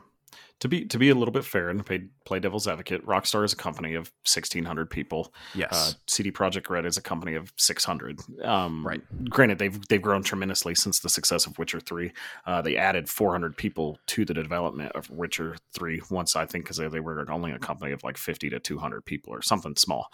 To 0.61 0.69
be 0.69 0.86
to 0.86 0.98
be 0.98 1.10
a 1.10 1.15
little 1.15 1.34
bit 1.34 1.44
fair 1.44 1.69
and 1.69 1.86
play, 1.86 2.06
play 2.23 2.40
devil's 2.40 2.65
advocate, 2.65 3.06
Rockstar 3.06 3.44
is 3.44 3.52
a 3.52 3.57
company 3.57 3.94
of 3.94 4.10
sixteen 4.23 4.64
hundred 4.64 4.90
people. 4.90 5.34
Uh, 5.36 5.60
Yes. 5.60 5.95
CD 6.07 6.32
Projekt 6.32 6.69
Red 6.69 6.86
is 6.86 6.95
a 6.98 7.02
company 7.02 7.36
of 7.36 7.52
six 7.57 7.84
hundred. 7.84 8.22
Um, 8.41 8.88
Right. 8.88 9.02
Granted, 9.30 9.60
they've 9.60 9.77
they've 9.90 10.02
grown 10.02 10.23
tremendously 10.23 10.73
since 10.73 11.02
the 11.02 11.10
success 11.10 11.45
of 11.45 11.60
Witcher 11.60 11.82
Three. 11.82 12.14
Uh, 12.45 12.61
they 12.61 12.77
added 12.77 13.10
four 13.10 13.32
hundred 13.34 13.57
people 13.57 13.99
to 14.07 14.23
the 14.23 14.34
development 14.34 14.94
of 14.94 15.10
Witcher 15.10 15.57
Three. 15.73 16.02
Once 16.10 16.38
I 16.38 16.45
think 16.45 16.64
because 16.64 16.77
they, 16.77 16.88
they 16.88 17.02
were 17.02 17.30
only 17.30 17.52
a 17.52 17.60
company 17.60 17.91
of 17.91 18.03
like 18.06 18.18
fifty 18.18 18.49
to 18.49 18.60
two 18.60 18.77
hundred 18.77 19.06
people 19.06 19.34
or 19.34 19.41
something 19.41 19.76
small. 19.76 20.07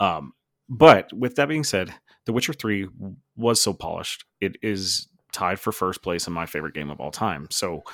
Um, 0.00 0.34
but 0.68 1.10
with 1.14 1.36
that 1.36 1.48
being 1.48 1.64
said, 1.64 1.94
The 2.26 2.34
Witcher 2.34 2.52
Three 2.52 2.88
was 3.36 3.62
so 3.62 3.72
polished. 3.72 4.26
It 4.42 4.58
is 4.62 5.08
tied 5.32 5.58
for 5.58 5.72
first 5.72 6.02
place 6.02 6.26
in 6.26 6.34
my 6.34 6.44
favorite 6.44 6.74
game 6.74 6.90
of 6.90 7.00
all 7.00 7.10
time. 7.10 7.46
So 7.50 7.84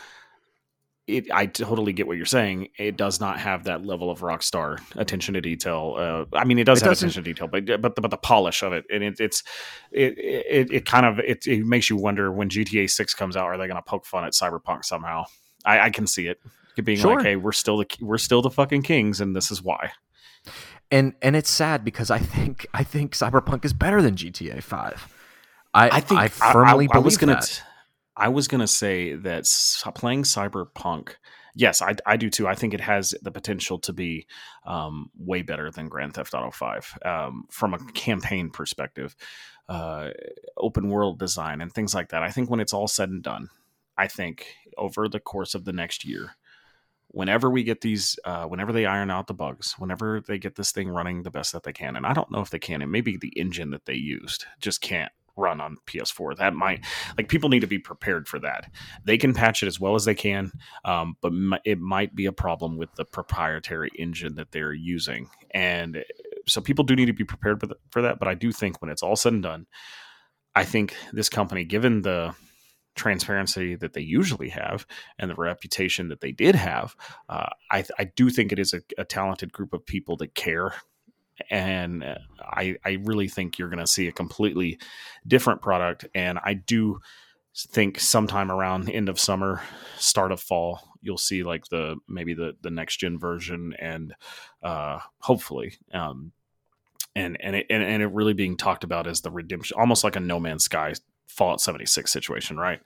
it, 1.06 1.30
I 1.32 1.46
totally 1.46 1.92
get 1.92 2.06
what 2.06 2.16
you're 2.16 2.24
saying. 2.26 2.68
It 2.78 2.96
does 2.96 3.20
not 3.20 3.38
have 3.38 3.64
that 3.64 3.84
level 3.84 4.10
of 4.10 4.20
Rockstar 4.20 4.80
attention 4.96 5.34
to 5.34 5.40
detail. 5.42 5.96
Uh, 5.98 6.24
I 6.36 6.44
mean, 6.44 6.58
it 6.58 6.64
does 6.64 6.80
It 6.80 6.86
have 6.86 6.92
attention 6.96 7.22
to 7.22 7.28
detail, 7.30 7.46
but 7.46 7.66
but 7.82 7.94
the, 7.94 8.00
but 8.00 8.10
the 8.10 8.16
polish 8.16 8.62
of 8.62 8.72
it, 8.72 8.84
and 8.90 9.02
it, 9.04 9.20
it's 9.20 9.42
it, 9.92 10.14
it 10.18 10.70
it 10.72 10.86
kind 10.86 11.04
of 11.04 11.18
it, 11.18 11.46
it 11.46 11.64
makes 11.66 11.90
you 11.90 11.96
wonder 11.96 12.32
when 12.32 12.48
GTA 12.48 12.88
Six 12.90 13.12
comes 13.14 13.36
out, 13.36 13.44
are 13.44 13.58
they 13.58 13.66
going 13.66 13.76
to 13.76 13.82
poke 13.82 14.06
fun 14.06 14.24
at 14.24 14.32
Cyberpunk 14.32 14.84
somehow? 14.84 15.24
I, 15.66 15.80
I 15.80 15.90
can 15.90 16.06
see 16.06 16.26
it 16.26 16.38
being 16.82 16.98
Sure. 16.98 17.16
like, 17.16 17.24
hey, 17.24 17.36
we're 17.36 17.52
still 17.52 17.76
the 17.78 17.86
we're 18.00 18.18
still 18.18 18.40
the 18.42 18.50
fucking 18.50 18.82
kings, 18.82 19.20
and 19.20 19.36
this 19.36 19.50
is 19.50 19.62
why. 19.62 19.92
and 20.90 21.12
and 21.22 21.36
it's 21.36 21.50
sad 21.50 21.84
because 21.84 22.10
I 22.10 22.18
think 22.18 22.66
I 22.74 22.82
think 22.82 23.14
Cyberpunk 23.14 23.64
is 23.64 23.72
better 23.72 24.00
than 24.02 24.16
GTA 24.16 24.62
Five. 24.62 25.06
I 25.72 25.90
I 25.96 26.00
think 26.00 26.20
I 26.20 26.28
firmly 26.28 26.88
I, 26.90 26.94
I, 26.94 26.98
I 26.98 26.98
was 27.02 27.16
believe 27.16 27.20
gonna 27.20 27.40
that. 27.40 27.46
t- 27.46 27.62
I 28.16 28.28
was 28.28 28.48
gonna 28.48 28.68
say 28.68 29.14
that 29.14 29.44
playing 29.94 30.22
Cyberpunk. 30.22 31.16
Yes, 31.56 31.82
I, 31.82 31.94
I 32.04 32.16
do 32.16 32.30
too. 32.30 32.48
I 32.48 32.54
think 32.54 32.74
it 32.74 32.80
has 32.80 33.14
the 33.22 33.30
potential 33.30 33.78
to 33.80 33.92
be 33.92 34.26
um, 34.66 35.10
way 35.16 35.42
better 35.42 35.70
than 35.70 35.88
Grand 35.88 36.14
Theft 36.14 36.34
Auto 36.34 36.50
Five 36.50 36.98
um, 37.04 37.44
from 37.50 37.74
a 37.74 37.78
campaign 37.92 38.50
perspective, 38.50 39.14
uh, 39.68 40.10
open 40.56 40.88
world 40.88 41.18
design 41.18 41.60
and 41.60 41.72
things 41.72 41.94
like 41.94 42.10
that. 42.10 42.22
I 42.22 42.30
think 42.30 42.50
when 42.50 42.60
it's 42.60 42.72
all 42.72 42.88
said 42.88 43.08
and 43.10 43.22
done, 43.22 43.50
I 43.96 44.08
think 44.08 44.46
over 44.76 45.08
the 45.08 45.20
course 45.20 45.54
of 45.54 45.64
the 45.64 45.72
next 45.72 46.04
year, 46.04 46.36
whenever 47.08 47.48
we 47.48 47.62
get 47.62 47.80
these, 47.80 48.18
uh, 48.24 48.44
whenever 48.44 48.72
they 48.72 48.86
iron 48.86 49.10
out 49.10 49.28
the 49.28 49.34
bugs, 49.34 49.74
whenever 49.78 50.20
they 50.20 50.38
get 50.38 50.56
this 50.56 50.72
thing 50.72 50.88
running 50.88 51.22
the 51.22 51.30
best 51.30 51.52
that 51.52 51.62
they 51.62 51.72
can, 51.72 51.94
and 51.94 52.06
I 52.06 52.12
don't 52.12 52.30
know 52.30 52.40
if 52.40 52.50
they 52.50 52.58
can, 52.58 52.82
and 52.82 52.90
maybe 52.90 53.16
the 53.16 53.32
engine 53.36 53.70
that 53.70 53.86
they 53.86 53.94
used 53.94 54.46
just 54.60 54.80
can't 54.80 55.12
run 55.36 55.60
on 55.60 55.76
PS4. 55.86 56.36
That 56.36 56.54
might 56.54 56.84
like 57.16 57.28
people 57.28 57.48
need 57.48 57.60
to 57.60 57.66
be 57.66 57.78
prepared 57.78 58.28
for 58.28 58.38
that. 58.40 58.70
They 59.04 59.18
can 59.18 59.34
patch 59.34 59.62
it 59.62 59.66
as 59.66 59.80
well 59.80 59.94
as 59.94 60.04
they 60.04 60.14
can, 60.14 60.52
um, 60.84 61.16
but 61.20 61.32
mi- 61.32 61.60
it 61.64 61.78
might 61.80 62.14
be 62.14 62.26
a 62.26 62.32
problem 62.32 62.76
with 62.76 62.92
the 62.94 63.04
proprietary 63.04 63.90
engine 63.98 64.36
that 64.36 64.52
they're 64.52 64.72
using, 64.72 65.28
and 65.52 65.98
uh, 65.98 66.00
so 66.46 66.60
people 66.60 66.84
do 66.84 66.96
need 66.96 67.06
to 67.06 67.12
be 67.12 67.24
prepared 67.24 67.60
for, 67.60 67.66
th- 67.66 67.80
for 67.90 68.02
that. 68.02 68.18
But 68.18 68.28
I 68.28 68.34
do 68.34 68.52
think 68.52 68.80
when 68.80 68.90
it's 68.90 69.02
all 69.02 69.16
said 69.16 69.32
and 69.32 69.42
done, 69.42 69.66
I 70.54 70.64
think 70.64 70.94
this 71.12 71.28
company, 71.28 71.64
given 71.64 72.02
the 72.02 72.34
transparency 72.94 73.74
that 73.74 73.92
they 73.92 74.00
usually 74.00 74.48
have 74.50 74.86
and 75.18 75.30
the 75.30 75.34
reputation 75.34 76.08
that 76.08 76.20
they 76.20 76.32
did 76.32 76.54
have, 76.54 76.94
uh, 77.28 77.48
I, 77.70 77.84
I 77.98 78.04
do 78.04 78.30
think 78.30 78.52
it 78.52 78.58
is 78.58 78.72
a, 78.72 78.80
a 78.96 79.04
talented 79.04 79.52
group 79.52 79.72
of 79.72 79.84
people 79.84 80.16
that 80.18 80.34
care. 80.34 80.74
And 81.50 82.04
uh, 82.04 82.18
I, 82.40 82.76
I 82.84 82.98
really 83.02 83.28
think 83.28 83.58
you're 83.58 83.68
going 83.68 83.78
to 83.78 83.86
see 83.86 84.08
a 84.08 84.12
completely 84.12 84.78
different 85.26 85.62
product. 85.62 86.06
And 86.14 86.38
I 86.44 86.54
do 86.54 87.00
think 87.56 88.00
sometime 88.00 88.50
around 88.50 88.90
end 88.90 89.08
of 89.08 89.18
summer, 89.18 89.62
start 89.96 90.32
of 90.32 90.40
fall, 90.40 90.80
you'll 91.00 91.18
see 91.18 91.42
like 91.42 91.66
the 91.66 91.96
maybe 92.08 92.34
the 92.34 92.56
the 92.62 92.70
next 92.70 92.96
gen 92.96 93.18
version, 93.18 93.74
and 93.78 94.14
uh, 94.62 94.98
hopefully, 95.18 95.76
um, 95.92 96.32
and 97.14 97.36
and 97.40 97.56
it, 97.56 97.66
and, 97.70 97.82
and 97.82 98.02
it 98.02 98.08
really 98.08 98.32
being 98.32 98.56
talked 98.56 98.82
about 98.82 99.06
as 99.06 99.20
the 99.20 99.30
redemption, 99.30 99.76
almost 99.78 100.02
like 100.02 100.16
a 100.16 100.20
No 100.20 100.40
Man's 100.40 100.64
Sky 100.64 100.94
Fallout 101.28 101.60
76 101.60 102.10
situation, 102.12 102.56
right? 102.56 102.80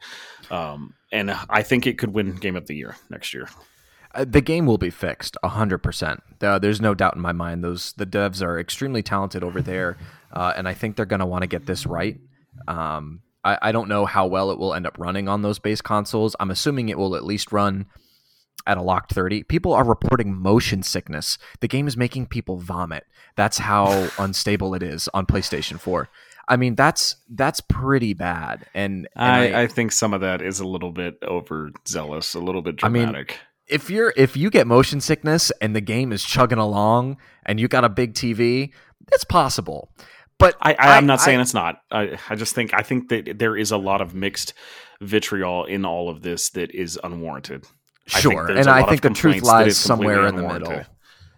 Um, 0.51 0.95
and 1.12 1.31
I 1.49 1.62
think 1.62 1.87
it 1.87 1.99
could 1.99 2.12
win 2.12 2.37
Game 2.37 2.57
of 2.57 2.66
the 2.66 2.75
Year 2.75 2.97
next 3.11 3.33
year. 3.35 3.49
Uh, 4.14 4.24
the 4.26 4.40
game 4.40 4.66
will 4.66 4.78
be 4.78 4.90
fixed 4.90 5.36
100%. 5.44 6.20
Uh, 6.40 6.59
there's 6.59 6.80
no 6.80 6.94
doubt 6.94 7.14
in 7.14 7.20
my 7.20 7.32
mind. 7.32 7.62
Those 7.62 7.93
the 7.93 8.06
devs 8.06 8.43
are 8.43 8.59
extremely 8.59 9.02
talented 9.02 9.44
over 9.44 9.60
there, 9.60 9.98
uh, 10.32 10.52
and 10.56 10.68
I 10.68 10.74
think 10.74 10.97
they're 10.97 11.06
going 11.06 11.20
to 11.20 11.26
want 11.26 11.43
to 11.43 11.48
get 11.48 11.66
this 11.66 11.86
right. 11.86 12.18
Um, 12.66 13.20
I, 13.44 13.59
I 13.62 13.72
don't 13.72 13.89
know 13.89 14.06
how 14.06 14.26
well 14.26 14.51
it 14.51 14.59
will 14.59 14.74
end 14.74 14.86
up 14.86 14.98
running 14.98 15.28
on 15.28 15.43
those 15.43 15.59
base 15.59 15.80
consoles. 15.80 16.35
I'm 16.40 16.51
assuming 16.51 16.89
it 16.89 16.98
will 16.98 17.16
at 17.16 17.24
least 17.24 17.52
run 17.52 17.86
at 18.66 18.76
a 18.76 18.82
locked 18.82 19.12
30. 19.12 19.44
People 19.44 19.72
are 19.72 19.85
reporting 19.85 20.35
motion 20.35 20.82
sickness. 20.82 21.39
The 21.60 21.68
game 21.68 21.89
is 21.89 21.97
making 21.97 22.26
people 22.26 22.59
vomit. 22.59 23.05
That's 23.36 23.59
how 23.59 24.09
unstable 24.18 24.74
it 24.74 24.82
is 24.82 25.09
on 25.14 25.26
PlayStation 25.26 25.80
4. 25.80 26.09
I 26.51 26.56
mean, 26.56 26.76
that's 26.76 27.16
that's 27.28 27.60
pretty 27.60 28.14
bad. 28.14 28.64
And, 28.72 29.06
and 29.14 29.55
I, 29.55 29.60
I, 29.60 29.62
I, 29.62 29.66
think 29.66 29.93
some 29.93 30.14
of 30.14 30.22
that 30.22 30.40
is 30.40 30.60
a 30.60 30.66
little 30.66 30.93
bit 30.93 31.18
overzealous, 31.22 32.35
a 32.35 32.40
little 32.40 32.62
bit 32.62 32.76
dramatic. 32.76 33.14
I 33.14 33.18
mean, 33.18 33.39
if 33.69 33.90
you're 33.90 34.12
if 34.16 34.36
you 34.36 34.51
get 34.51 34.66
motion 34.66 35.01
sickness 35.01 35.51
and 35.61 35.74
the 35.74 35.81
game 35.81 36.12
is 36.12 36.24
chugging 36.24 36.59
along 36.59 37.19
and 37.45 37.61
you 37.61 37.69
got 37.69 37.85
a 37.85 37.89
big 37.89 38.15
TV, 38.15 38.73
it's 39.12 39.24
possible. 39.24 39.90
But 40.39 40.57
I, 40.62 40.74
I, 40.74 40.99
am 40.99 41.07
not 41.07 41.20
saying 41.20 41.40
it's 41.40 41.55
not. 41.55 41.82
I, 41.90 42.16
I 42.31 42.36
just 42.36 42.55
think 42.55 42.73
I 42.73 42.82
think 42.82 43.09
that 43.09 43.39
there 43.39 43.57
is 43.57 43.73
a 43.73 43.77
lot 43.77 44.01
of 44.01 44.15
mixed 44.15 44.55
vitriol 45.01 45.65
in 45.65 45.85
all 45.85 46.09
of 46.09 46.23
this 46.23 46.51
that 46.51 46.73
is 46.74 46.99
unwarranted. 47.03 47.66
Sure, 48.07 48.51
I 48.51 48.59
and 48.59 48.69
I 48.69 48.85
think 48.85 49.03
the 49.03 49.11
truth 49.11 49.43
lies 49.43 49.77
somewhere 49.77 50.27
in 50.27 50.36
the 50.36 50.43
middle. 50.43 50.85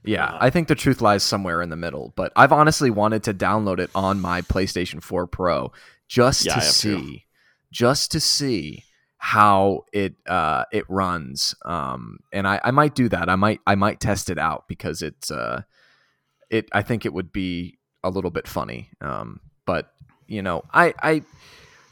Yeah, 0.05 0.27
uh, 0.27 0.39
I 0.40 0.51
think 0.51 0.69
the 0.69 0.74
truth 0.74 1.01
lies 1.01 1.23
somewhere 1.23 1.62
in 1.62 1.70
the 1.70 1.77
middle. 1.77 2.12
But 2.15 2.32
I've 2.36 2.52
honestly 2.52 2.90
wanted 2.90 3.23
to 3.24 3.35
download 3.35 3.81
it 3.81 3.90
on 3.94 4.20
my 4.20 4.43
PlayStation 4.43 5.02
4 5.02 5.27
Pro 5.27 5.73
just 6.09 6.47
yeah, 6.47 6.55
to 6.55 6.61
see, 6.61 7.27
just 7.70 8.12
to 8.12 8.20
see 8.20 8.85
how 9.22 9.84
it 9.92 10.14
uh, 10.26 10.64
it 10.72 10.86
runs. 10.88 11.55
Um, 11.66 12.20
and 12.32 12.48
I, 12.48 12.59
I 12.64 12.70
might 12.70 12.94
do 12.94 13.06
that. 13.10 13.28
I 13.28 13.36
might 13.36 13.60
I 13.66 13.74
might 13.74 14.01
test 14.01 14.30
it 14.30 14.38
out 14.38 14.66
because 14.66 15.02
it's 15.02 15.30
uh, 15.30 15.62
it. 16.48 16.70
I 16.72 16.80
think 16.80 17.05
it 17.05 17.12
would 17.12 17.30
be 17.30 17.78
a 18.02 18.09
little 18.09 18.30
bit 18.30 18.48
funny. 18.48 18.88
Um, 19.02 19.40
but 19.66 19.92
you 20.26 20.40
know, 20.40 20.64
I 20.72 20.94
I 21.02 21.22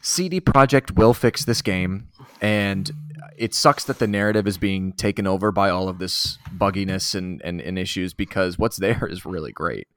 CD 0.01 0.41
Projekt 0.41 0.97
will 0.97 1.13
fix 1.13 1.45
this 1.45 1.61
game, 1.61 2.07
and 2.41 2.89
it 3.37 3.53
sucks 3.53 3.83
that 3.83 3.99
the 3.99 4.07
narrative 4.07 4.47
is 4.47 4.57
being 4.57 4.91
taken 4.93 5.27
over 5.27 5.51
by 5.51 5.69
all 5.69 5.87
of 5.87 5.99
this 5.99 6.39
bugginess 6.57 7.13
and 7.13 7.43
and, 7.43 7.61
and 7.61 7.77
issues 7.77 8.15
because 8.15 8.57
what's 8.57 8.77
there 8.77 9.05
is 9.05 9.23
really 9.23 9.51
great. 9.51 9.87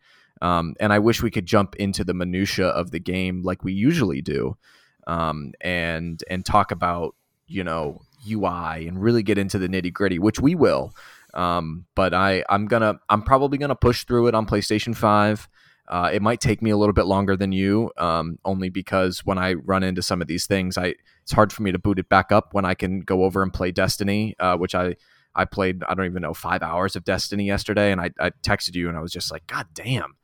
Um, 0.42 0.74
and 0.80 0.92
I 0.92 0.98
wish 0.98 1.22
we 1.22 1.30
could 1.30 1.46
jump 1.46 1.76
into 1.76 2.04
the 2.04 2.12
minutia 2.12 2.66
of 2.66 2.90
the 2.90 3.00
game 3.00 3.42
like 3.42 3.64
we 3.64 3.72
usually 3.72 4.20
do, 4.20 4.58
um, 5.06 5.52
and 5.62 6.22
and 6.28 6.44
talk 6.44 6.70
about 6.72 7.14
you 7.52 7.64
know 7.64 8.00
UI 8.28 8.86
and 8.86 9.00
really 9.02 9.22
get 9.22 9.38
into 9.38 9.58
the 9.58 9.68
nitty 9.68 9.92
gritty, 9.92 10.18
which 10.18 10.40
we 10.40 10.54
will. 10.54 10.94
Um, 11.34 11.86
but 11.94 12.14
I 12.14 12.44
I'm 12.48 12.66
gonna 12.66 13.00
I'm 13.08 13.22
probably 13.22 13.58
gonna 13.58 13.74
push 13.74 14.04
through 14.04 14.28
it 14.28 14.34
on 14.34 14.46
PlayStation 14.46 14.96
Five. 14.96 15.48
Uh, 15.88 16.10
it 16.12 16.22
might 16.22 16.40
take 16.40 16.62
me 16.62 16.70
a 16.70 16.76
little 16.76 16.92
bit 16.92 17.06
longer 17.06 17.36
than 17.36 17.52
you, 17.52 17.90
um, 17.98 18.38
only 18.44 18.70
because 18.70 19.24
when 19.26 19.36
I 19.36 19.54
run 19.54 19.82
into 19.82 20.00
some 20.00 20.22
of 20.22 20.28
these 20.28 20.46
things, 20.46 20.78
I 20.78 20.94
it's 21.22 21.32
hard 21.32 21.52
for 21.52 21.62
me 21.62 21.72
to 21.72 21.78
boot 21.78 21.98
it 21.98 22.08
back 22.08 22.32
up 22.32 22.54
when 22.54 22.64
I 22.64 22.74
can 22.74 23.00
go 23.00 23.24
over 23.24 23.42
and 23.42 23.52
play 23.52 23.72
Destiny, 23.72 24.34
uh, 24.38 24.56
which 24.56 24.74
I 24.74 24.96
I 25.34 25.44
played 25.44 25.82
I 25.88 25.94
don't 25.94 26.06
even 26.06 26.22
know 26.22 26.34
five 26.34 26.62
hours 26.62 26.96
of 26.96 27.04
Destiny 27.04 27.46
yesterday, 27.46 27.92
and 27.92 28.00
I, 28.00 28.10
I 28.20 28.30
texted 28.30 28.74
you 28.74 28.88
and 28.88 28.96
I 28.96 29.00
was 29.00 29.12
just 29.12 29.30
like, 29.30 29.46
God 29.46 29.66
damn, 29.74 30.16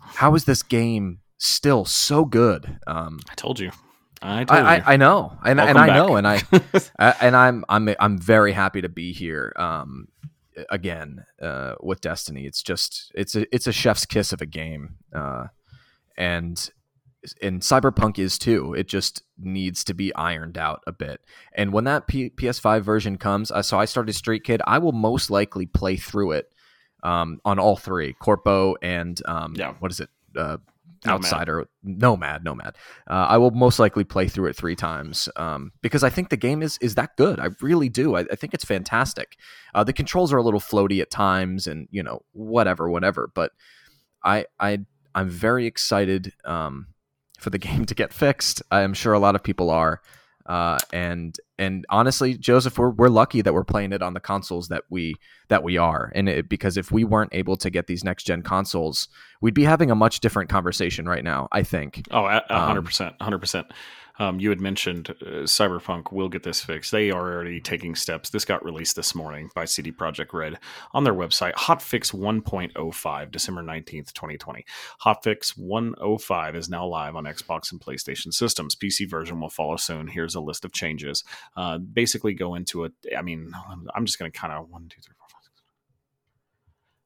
how 0.00 0.34
is 0.34 0.44
this 0.44 0.62
game 0.62 1.20
still 1.38 1.84
so 1.84 2.24
good? 2.24 2.78
Um, 2.86 3.20
I 3.30 3.34
told 3.34 3.60
you. 3.60 3.70
I, 4.22 4.44
I, 4.48 4.82
I, 4.94 4.96
know, 4.96 5.38
and, 5.44 5.58
and 5.58 5.78
I 5.78 5.86
know, 5.86 6.16
and 6.16 6.26
I, 6.28 6.42
and 7.20 7.34
I'm 7.34 7.64
I'm 7.68 7.88
I'm 7.98 8.18
very 8.18 8.52
happy 8.52 8.82
to 8.82 8.88
be 8.88 9.12
here. 9.12 9.52
Um, 9.56 10.08
again, 10.68 11.24
uh, 11.40 11.74
with 11.80 12.00
Destiny, 12.00 12.44
it's 12.46 12.62
just 12.62 13.10
it's 13.14 13.34
a 13.34 13.46
it's 13.54 13.66
a 13.66 13.72
chef's 13.72 14.04
kiss 14.04 14.32
of 14.32 14.42
a 14.42 14.46
game, 14.46 14.96
uh, 15.14 15.46
and 16.18 16.70
and 17.42 17.60
Cyberpunk 17.60 18.18
is 18.18 18.38
too. 18.38 18.74
It 18.74 18.88
just 18.88 19.22
needs 19.38 19.84
to 19.84 19.94
be 19.94 20.14
ironed 20.14 20.56
out 20.56 20.82
a 20.86 20.92
bit. 20.92 21.20
And 21.54 21.72
when 21.72 21.84
that 21.84 22.06
P- 22.06 22.30
PS5 22.30 22.82
version 22.82 23.18
comes, 23.18 23.50
uh, 23.50 23.62
so 23.62 23.78
I 23.78 23.84
started 23.84 24.14
Street 24.14 24.44
Kid, 24.44 24.62
I 24.66 24.78
will 24.78 24.92
most 24.92 25.30
likely 25.30 25.66
play 25.66 25.96
through 25.96 26.32
it 26.32 26.52
um, 27.02 27.40
on 27.44 27.58
all 27.58 27.76
three, 27.76 28.14
Corpo 28.14 28.76
and 28.82 29.20
um, 29.26 29.54
yeah. 29.56 29.74
what 29.80 29.90
is 29.90 30.00
it, 30.00 30.08
uh, 30.36 30.58
outsider. 31.06 31.66
Nomad 31.82 32.44
nomad. 32.44 32.76
Uh, 33.08 33.26
i 33.28 33.36
will 33.38 33.50
most 33.50 33.78
likely 33.78 34.04
play 34.04 34.28
through 34.28 34.48
it 34.48 34.56
three 34.56 34.76
times 34.76 35.28
um, 35.36 35.72
because 35.82 36.04
i 36.04 36.10
think 36.10 36.28
the 36.28 36.36
game 36.36 36.62
is 36.62 36.78
is 36.80 36.94
that 36.94 37.16
good. 37.16 37.40
I 37.40 37.48
really 37.60 37.88
do. 37.88 38.16
I, 38.16 38.20
I 38.20 38.36
think 38.36 38.54
it's 38.54 38.64
fantastic. 38.64 39.36
Uh, 39.74 39.84
the 39.84 39.92
controls 39.92 40.32
are 40.32 40.38
a 40.38 40.42
little 40.42 40.60
floaty 40.60 41.00
at 41.00 41.10
times 41.10 41.66
and 41.66 41.88
you 41.90 42.02
know 42.02 42.20
whatever 42.32 42.90
whatever 42.90 43.30
but 43.34 43.52
i 44.24 44.44
i 44.58 44.78
i'm 45.14 45.28
very 45.28 45.66
excited 45.66 46.32
um, 46.44 46.88
for 47.38 47.50
the 47.50 47.58
game 47.66 47.84
to 47.86 47.94
get 47.94 48.12
fixed. 48.12 48.62
I 48.70 48.82
am 48.82 48.94
sure 48.94 49.12
a 49.12 49.18
lot 49.18 49.34
of 49.34 49.42
people 49.42 49.70
are 49.70 50.00
uh, 50.46 50.78
and 50.92 51.38
and 51.58 51.84
honestly, 51.90 52.36
Joseph, 52.36 52.78
we're 52.78 52.90
we're 52.90 53.08
lucky 53.08 53.42
that 53.42 53.52
we're 53.52 53.64
playing 53.64 53.92
it 53.92 54.02
on 54.02 54.14
the 54.14 54.20
consoles 54.20 54.68
that 54.68 54.84
we 54.88 55.14
that 55.48 55.62
we 55.62 55.76
are, 55.76 56.10
and 56.14 56.28
it, 56.28 56.48
because 56.48 56.76
if 56.76 56.90
we 56.90 57.04
weren't 57.04 57.34
able 57.34 57.56
to 57.56 57.70
get 57.70 57.86
these 57.86 58.02
next 58.02 58.24
gen 58.24 58.42
consoles, 58.42 59.08
we'd 59.40 59.54
be 59.54 59.64
having 59.64 59.90
a 59.90 59.94
much 59.94 60.20
different 60.20 60.48
conversation 60.48 61.06
right 61.06 61.24
now. 61.24 61.48
I 61.52 61.62
think. 61.62 62.06
Oh, 62.10 62.40
hundred 62.48 62.84
percent, 62.84 63.14
hundred 63.20 63.38
percent. 63.38 63.66
Um, 64.20 64.38
you 64.38 64.50
had 64.50 64.60
mentioned 64.60 65.08
uh, 65.08 65.44
Cyberpunk 65.44 66.12
will 66.12 66.28
get 66.28 66.42
this 66.42 66.62
fixed. 66.62 66.92
They 66.92 67.10
are 67.10 67.32
already 67.32 67.58
taking 67.58 67.94
steps. 67.94 68.28
This 68.28 68.44
got 68.44 68.62
released 68.62 68.94
this 68.94 69.14
morning 69.14 69.50
by 69.54 69.64
CD 69.64 69.90
Projekt 69.90 70.34
Red 70.34 70.58
on 70.92 71.04
their 71.04 71.14
website. 71.14 71.54
Hotfix 71.54 72.14
1.05, 72.14 73.30
December 73.30 73.62
19th, 73.62 74.12
2020. 74.12 74.66
Hotfix 75.02 75.56
105 75.56 76.54
is 76.54 76.68
now 76.68 76.86
live 76.86 77.16
on 77.16 77.24
Xbox 77.24 77.72
and 77.72 77.80
PlayStation 77.80 78.32
systems. 78.32 78.76
PC 78.76 79.08
version 79.08 79.40
will 79.40 79.48
follow 79.48 79.76
soon. 79.76 80.06
Here's 80.06 80.34
a 80.34 80.40
list 80.40 80.66
of 80.66 80.72
changes. 80.72 81.24
Uh, 81.56 81.78
basically, 81.78 82.34
go 82.34 82.54
into 82.54 82.84
it. 82.84 82.92
I 83.16 83.22
mean, 83.22 83.52
I'm 83.94 84.04
just 84.04 84.18
going 84.18 84.30
to 84.30 84.38
kind 84.38 84.52
of 84.52 84.68
one, 84.68 84.88
two, 84.90 85.00
three. 85.00 85.14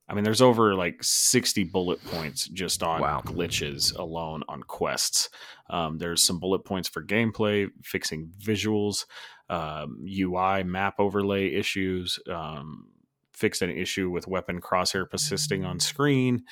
I 0.09 0.15
mean, 0.15 0.25
there's 0.25 0.43
over 0.43 0.75
like 0.75 1.03
60 1.03 1.65
bullet 1.65 2.05
points 2.05 2.47
just 2.49 2.83
on 2.83 3.01
wow. 3.01 3.23
glitches 3.25 3.97
alone 3.97 4.43
on 4.49 4.63
quests. 4.63 5.31
Um, 5.71 5.99
there's 5.99 6.23
some 6.23 6.39
bullet 6.39 6.61
points 6.61 6.89
for 6.89 7.03
gameplay, 7.03 7.71
fixing 7.83 8.31
visuals, 8.39 9.07
um, 9.49 10.05
UI 10.07 10.63
map 10.63 10.97
overlay 10.99 11.55
issues, 11.55 12.19
um, 12.31 12.89
fixed 13.33 13.63
an 13.63 13.71
issue 13.71 14.11
with 14.11 14.29
weapon 14.29 14.61
crosshair 14.61 15.09
persisting 15.09 15.65
on 15.65 15.81
screen, 15.81 16.45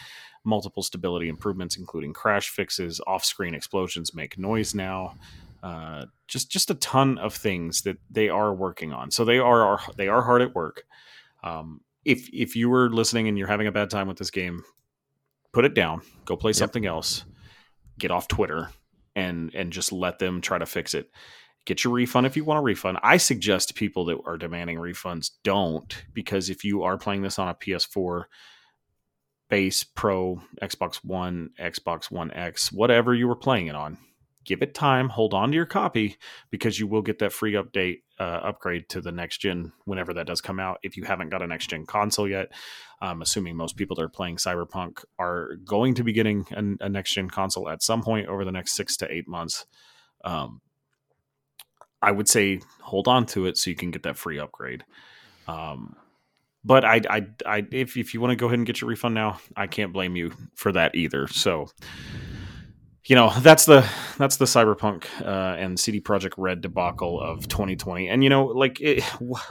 multiple 0.44 0.82
stability 0.82 1.28
improvements, 1.28 1.76
including 1.76 2.12
crash 2.12 2.48
fixes, 2.48 3.00
off-screen 3.06 3.54
explosions 3.54 4.14
make 4.14 4.38
noise 4.38 4.74
now. 4.74 5.14
Uh, 5.62 6.06
just 6.26 6.50
just 6.50 6.70
a 6.70 6.74
ton 6.76 7.18
of 7.18 7.34
things 7.34 7.82
that 7.82 7.96
they 8.10 8.28
are 8.28 8.52
working 8.52 8.92
on. 8.92 9.10
So 9.12 9.24
they 9.24 9.38
are, 9.38 9.62
are 9.62 9.80
they 9.96 10.08
are 10.08 10.22
hard 10.22 10.42
at 10.42 10.54
work. 10.54 10.84
Um, 11.44 11.82
if 12.04 12.28
if 12.32 12.56
you 12.56 12.68
were 12.68 12.90
listening 12.90 13.28
and 13.28 13.38
you're 13.38 13.48
having 13.48 13.66
a 13.66 13.72
bad 13.72 13.90
time 13.90 14.08
with 14.08 14.18
this 14.18 14.30
game, 14.30 14.62
put 15.52 15.64
it 15.64 15.74
down. 15.74 16.02
Go 16.24 16.36
play 16.36 16.52
something 16.52 16.84
yep. 16.84 16.90
else. 16.90 17.24
Get 17.98 18.10
off 18.10 18.28
Twitter 18.28 18.70
and 19.14 19.54
and 19.54 19.72
just 19.72 19.92
let 19.92 20.18
them 20.18 20.40
try 20.40 20.58
to 20.58 20.66
fix 20.66 20.94
it. 20.94 21.10
Get 21.64 21.84
your 21.84 21.92
refund 21.92 22.26
if 22.26 22.36
you 22.36 22.44
want 22.44 22.58
a 22.58 22.62
refund. 22.62 22.98
I 23.02 23.18
suggest 23.18 23.76
people 23.76 24.04
that 24.06 24.18
are 24.26 24.36
demanding 24.36 24.78
refunds 24.78 25.30
don't 25.44 26.04
because 26.12 26.50
if 26.50 26.64
you 26.64 26.82
are 26.82 26.98
playing 26.98 27.22
this 27.22 27.38
on 27.38 27.48
a 27.48 27.54
PS4 27.54 28.24
base, 29.48 29.84
Pro, 29.84 30.42
Xbox 30.60 31.04
One, 31.04 31.50
Xbox 31.60 32.10
One 32.10 32.32
X, 32.32 32.72
whatever 32.72 33.14
you 33.14 33.28
were 33.28 33.36
playing 33.36 33.68
it 33.68 33.76
on, 33.76 33.98
give 34.44 34.62
it 34.62 34.74
time, 34.74 35.08
hold 35.08 35.34
on 35.34 35.50
to 35.50 35.56
your 35.56 35.66
copy 35.66 36.16
because 36.50 36.78
you 36.78 36.86
will 36.86 37.02
get 37.02 37.18
that 37.18 37.32
free 37.32 37.52
update 37.52 38.02
uh, 38.18 38.40
upgrade 38.42 38.88
to 38.90 39.00
the 39.00 39.12
next 39.12 39.38
gen 39.38 39.72
whenever 39.84 40.14
that 40.14 40.26
does 40.26 40.40
come 40.40 40.60
out. 40.60 40.78
If 40.82 40.96
you 40.96 41.04
haven't 41.04 41.30
got 41.30 41.42
a 41.42 41.46
next 41.46 41.68
gen 41.68 41.86
console 41.86 42.28
yet, 42.28 42.52
I'm 43.00 43.22
assuming 43.22 43.56
most 43.56 43.76
people 43.76 43.96
that 43.96 44.02
are 44.02 44.08
playing 44.08 44.36
Cyberpunk 44.36 45.04
are 45.18 45.56
going 45.64 45.94
to 45.94 46.04
be 46.04 46.12
getting 46.12 46.46
a, 46.52 46.86
a 46.86 46.88
next 46.88 47.14
gen 47.14 47.28
console 47.28 47.68
at 47.68 47.82
some 47.82 48.02
point 48.02 48.28
over 48.28 48.44
the 48.44 48.52
next 48.52 48.74
six 48.74 48.96
to 48.98 49.12
eight 49.12 49.28
months. 49.28 49.66
Um, 50.24 50.60
I 52.00 52.10
would 52.10 52.28
say 52.28 52.60
hold 52.80 53.08
on 53.08 53.26
to 53.26 53.46
it 53.46 53.56
so 53.56 53.70
you 53.70 53.76
can 53.76 53.90
get 53.90 54.02
that 54.04 54.16
free 54.16 54.38
upgrade. 54.38 54.84
Um, 55.46 55.96
but 56.64 56.84
I, 56.84 57.00
I, 57.10 57.26
I, 57.44 57.66
if 57.72 57.96
if 57.96 58.14
you 58.14 58.20
want 58.20 58.30
to 58.30 58.36
go 58.36 58.46
ahead 58.46 58.58
and 58.58 58.66
get 58.66 58.80
your 58.80 58.90
refund 58.90 59.14
now, 59.14 59.40
I 59.56 59.66
can't 59.66 59.92
blame 59.92 60.14
you 60.16 60.32
for 60.54 60.70
that 60.72 60.94
either. 60.94 61.26
So 61.26 61.68
you 63.04 63.16
know 63.16 63.32
that's 63.40 63.64
the 63.64 63.88
that's 64.18 64.36
the 64.36 64.44
cyberpunk 64.44 65.04
uh, 65.20 65.56
and 65.56 65.78
CD 65.78 66.00
Projekt 66.00 66.34
Red 66.36 66.60
debacle 66.60 67.20
of 67.20 67.48
2020. 67.48 68.08
And 68.08 68.22
you 68.22 68.30
know, 68.30 68.46
like 68.46 68.80
it, 68.80 69.02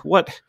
what 0.03 0.41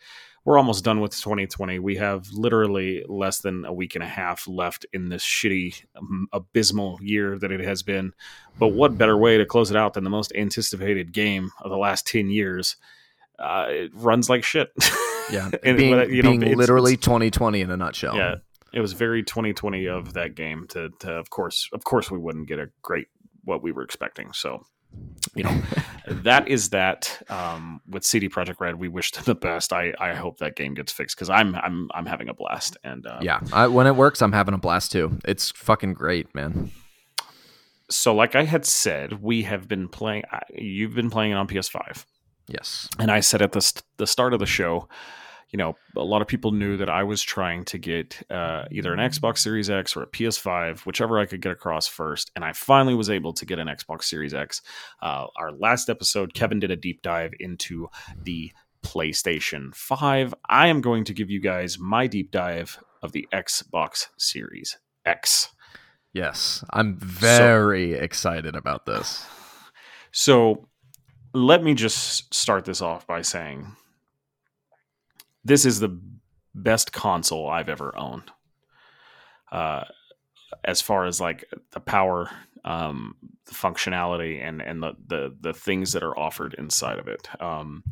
we're 0.45 0.59
almost 0.59 0.85
done 0.85 1.01
with 1.01 1.12
2020. 1.12 1.79
We 1.79 1.97
have 1.97 2.31
literally 2.33 3.05
less 3.09 3.39
than 3.39 3.65
a 3.65 3.73
week 3.73 3.95
and 3.95 4.03
a 4.03 4.09
half 4.09 4.49
left 4.49 4.87
in 4.93 5.09
this 5.09 5.24
shitty, 5.24 5.85
um, 5.97 6.27
abysmal 6.33 6.99
year 7.01 7.39
that 7.39 7.53
it 7.53 7.61
has 7.61 7.83
been. 7.83 8.12
But 8.59 8.69
what 8.69 8.99
better 8.99 9.16
way 9.16 9.39
to 9.39 9.47
close 9.47 9.70
it 9.70 9.77
out 9.77 9.95
than 9.95 10.05
the 10.05 10.11
most 10.11 10.33
anticipated 10.35 11.12
game 11.12 11.51
of 11.61 11.70
the 11.70 11.77
last 11.77 12.07
10 12.09 12.29
years? 12.29 12.77
Uh, 13.39 13.66
it 13.69 13.91
runs 13.95 14.29
like 14.29 14.43
shit. 14.43 14.73
Yeah, 15.31 15.51
and, 15.62 15.77
being, 15.77 16.11
you 16.11 16.23
know, 16.23 16.31
being 16.31 16.43
it's, 16.43 16.57
literally 16.57 16.95
it's, 16.95 17.05
2020 17.05 17.61
in 17.61 17.70
a 17.70 17.77
nutshell. 17.77 18.16
Yeah, 18.16 18.37
it 18.73 18.81
was 18.81 18.93
very 18.93 19.23
2020 19.23 19.86
of 19.86 20.15
that 20.15 20.35
game. 20.35 20.66
To, 20.70 20.90
to 21.01 21.12
of 21.12 21.31
course, 21.31 21.69
of 21.73 21.85
course, 21.85 22.11
we 22.11 22.19
wouldn't 22.19 22.49
get 22.49 22.59
a 22.59 22.69
great 22.82 23.09
what 23.44 23.62
we 23.62 23.73
were 23.73 23.82
expecting. 23.82 24.32
So 24.32 24.65
you 25.35 25.44
know, 25.44 25.62
that 26.07 26.49
is 26.49 26.70
that. 26.70 27.23
Um, 27.31 27.81
with 27.89 28.05
CD 28.05 28.28
Projekt 28.28 28.61
Red, 28.61 28.77
we 28.77 28.89
wish 28.89 29.11
them 29.12 29.24
the 29.24 29.35
best. 29.35 29.73
I, 29.73 29.93
I 29.99 30.15
hope 30.15 30.39
that 30.39 30.57
game 30.57 30.74
gets 30.74 30.93
fixed 30.93 31.16
because 31.16 31.31
I'm 31.31 31.55
I'm 31.57 31.89
I'm 31.94 32.07
having 32.07 32.28
a 32.28 32.35
blast. 32.35 32.77
And 32.85 33.07
uh, 33.07 33.19
yeah, 33.23 33.40
I, 33.53 33.66
when 33.69 33.86
it 33.86 33.97
works, 33.97 34.23
I'm 34.23 34.32
having 34.32 34.55
a 34.55 34.59
blast 34.59 34.93
too. 34.93 35.19
It's 35.24 35.51
fucking 35.53 35.94
great, 35.94 36.35
man. 36.35 36.70
So, 37.90 38.15
like 38.15 38.35
I 38.35 38.44
had 38.44 38.65
said, 38.65 39.23
we 39.23 39.43
have 39.43 39.69
been 39.69 39.89
playing. 39.89 40.24
You've 40.55 40.94
been 40.94 41.11
playing 41.11 41.32
it 41.32 41.35
on 41.35 41.47
PS5. 41.47 42.05
Yes, 42.49 42.89
and 42.99 43.11
I 43.11 43.20
said 43.20 43.43
at 43.43 43.53
the 43.53 43.61
st- 43.61 43.85
the 43.99 44.07
start 44.07 44.35
of 44.35 44.40
the 44.40 44.47
show 44.47 44.89
you 45.53 45.59
know, 45.59 45.77
a 45.97 46.03
lot 46.03 46.23
of 46.23 46.29
people 46.29 46.51
knew 46.51 46.79
that 46.79 46.89
I 46.89 47.03
was 47.03 47.23
trying 47.23 47.65
to 47.66 47.79
get 47.79 48.23
uh, 48.31 48.65
either 48.70 48.93
an 48.95 48.99
Xbox 48.99 49.39
Series 49.39 49.69
X 49.69 49.95
or 49.95 50.03
a 50.03 50.07
PS5, 50.07 50.87
whichever 50.87 51.19
I 51.19 51.27
could 51.27 51.43
get 51.43 51.53
across 51.53 51.87
first. 51.87 52.31
And 52.35 52.43
I 52.43 52.55
finally 52.55 52.95
was 52.95 53.11
able 53.11 53.35
to 53.35 53.45
get 53.45 53.59
an 53.59 53.69
Xbox 53.69 54.05
Series 54.05 54.33
X. 54.33 54.62
Uh, 55.03 55.27
our 55.37 55.53
last 55.53 55.91
episode, 55.91 56.33
Kevin 56.33 56.59
did 56.59 56.70
a 56.70 56.77
deep 56.77 57.03
dive 57.03 57.33
into 57.39 57.89
the 58.23 58.51
PlayStation 58.83 59.74
5. 59.74 60.35
I 60.49 60.69
am 60.69 60.81
going 60.81 61.05
to 61.05 61.15
give 61.15 61.31
you 61.31 61.39
guys 61.39 61.79
my 61.79 62.07
deep 62.07 62.31
dive 62.31 62.83
of 63.03 63.12
the 63.12 63.29
Xbox 63.31 64.07
Series 64.16 64.79
X. 65.05 65.51
Yes, 66.15 66.65
I'm 66.70 66.97
very 66.97 67.93
so, 67.95 68.01
excited 68.01 68.57
about 68.57 68.87
this. 68.87 69.27
So 70.15 70.69
let 71.33 71.65
me 71.65 71.73
just 71.73 72.35
start 72.35 72.66
this 72.66 72.83
off 72.83 73.07
by 73.07 73.23
saying 73.23 73.74
this 75.44 75.64
is 75.64 75.81
the 75.81 75.98
best 76.55 76.93
console 76.93 77.48
I've 77.48 77.69
ever 77.69 77.97
owned. 77.97 78.31
Uh, 79.51 79.85
as 80.64 80.81
far 80.81 81.06
as 81.06 81.20
like 81.20 81.44
the 81.73 81.81
power, 81.81 82.31
um, 82.64 83.16
the 83.47 83.55
functionality, 83.55 84.43
and 84.43 84.62
and 84.62 84.82
the, 84.82 84.93
the 85.06 85.36
the 85.40 85.52
things 85.52 85.93
that 85.93 86.02
are 86.02 86.19
offered 86.19 86.55
inside 86.55 86.98
of 86.98 87.09
it. 87.09 87.28
Um, 87.40 87.85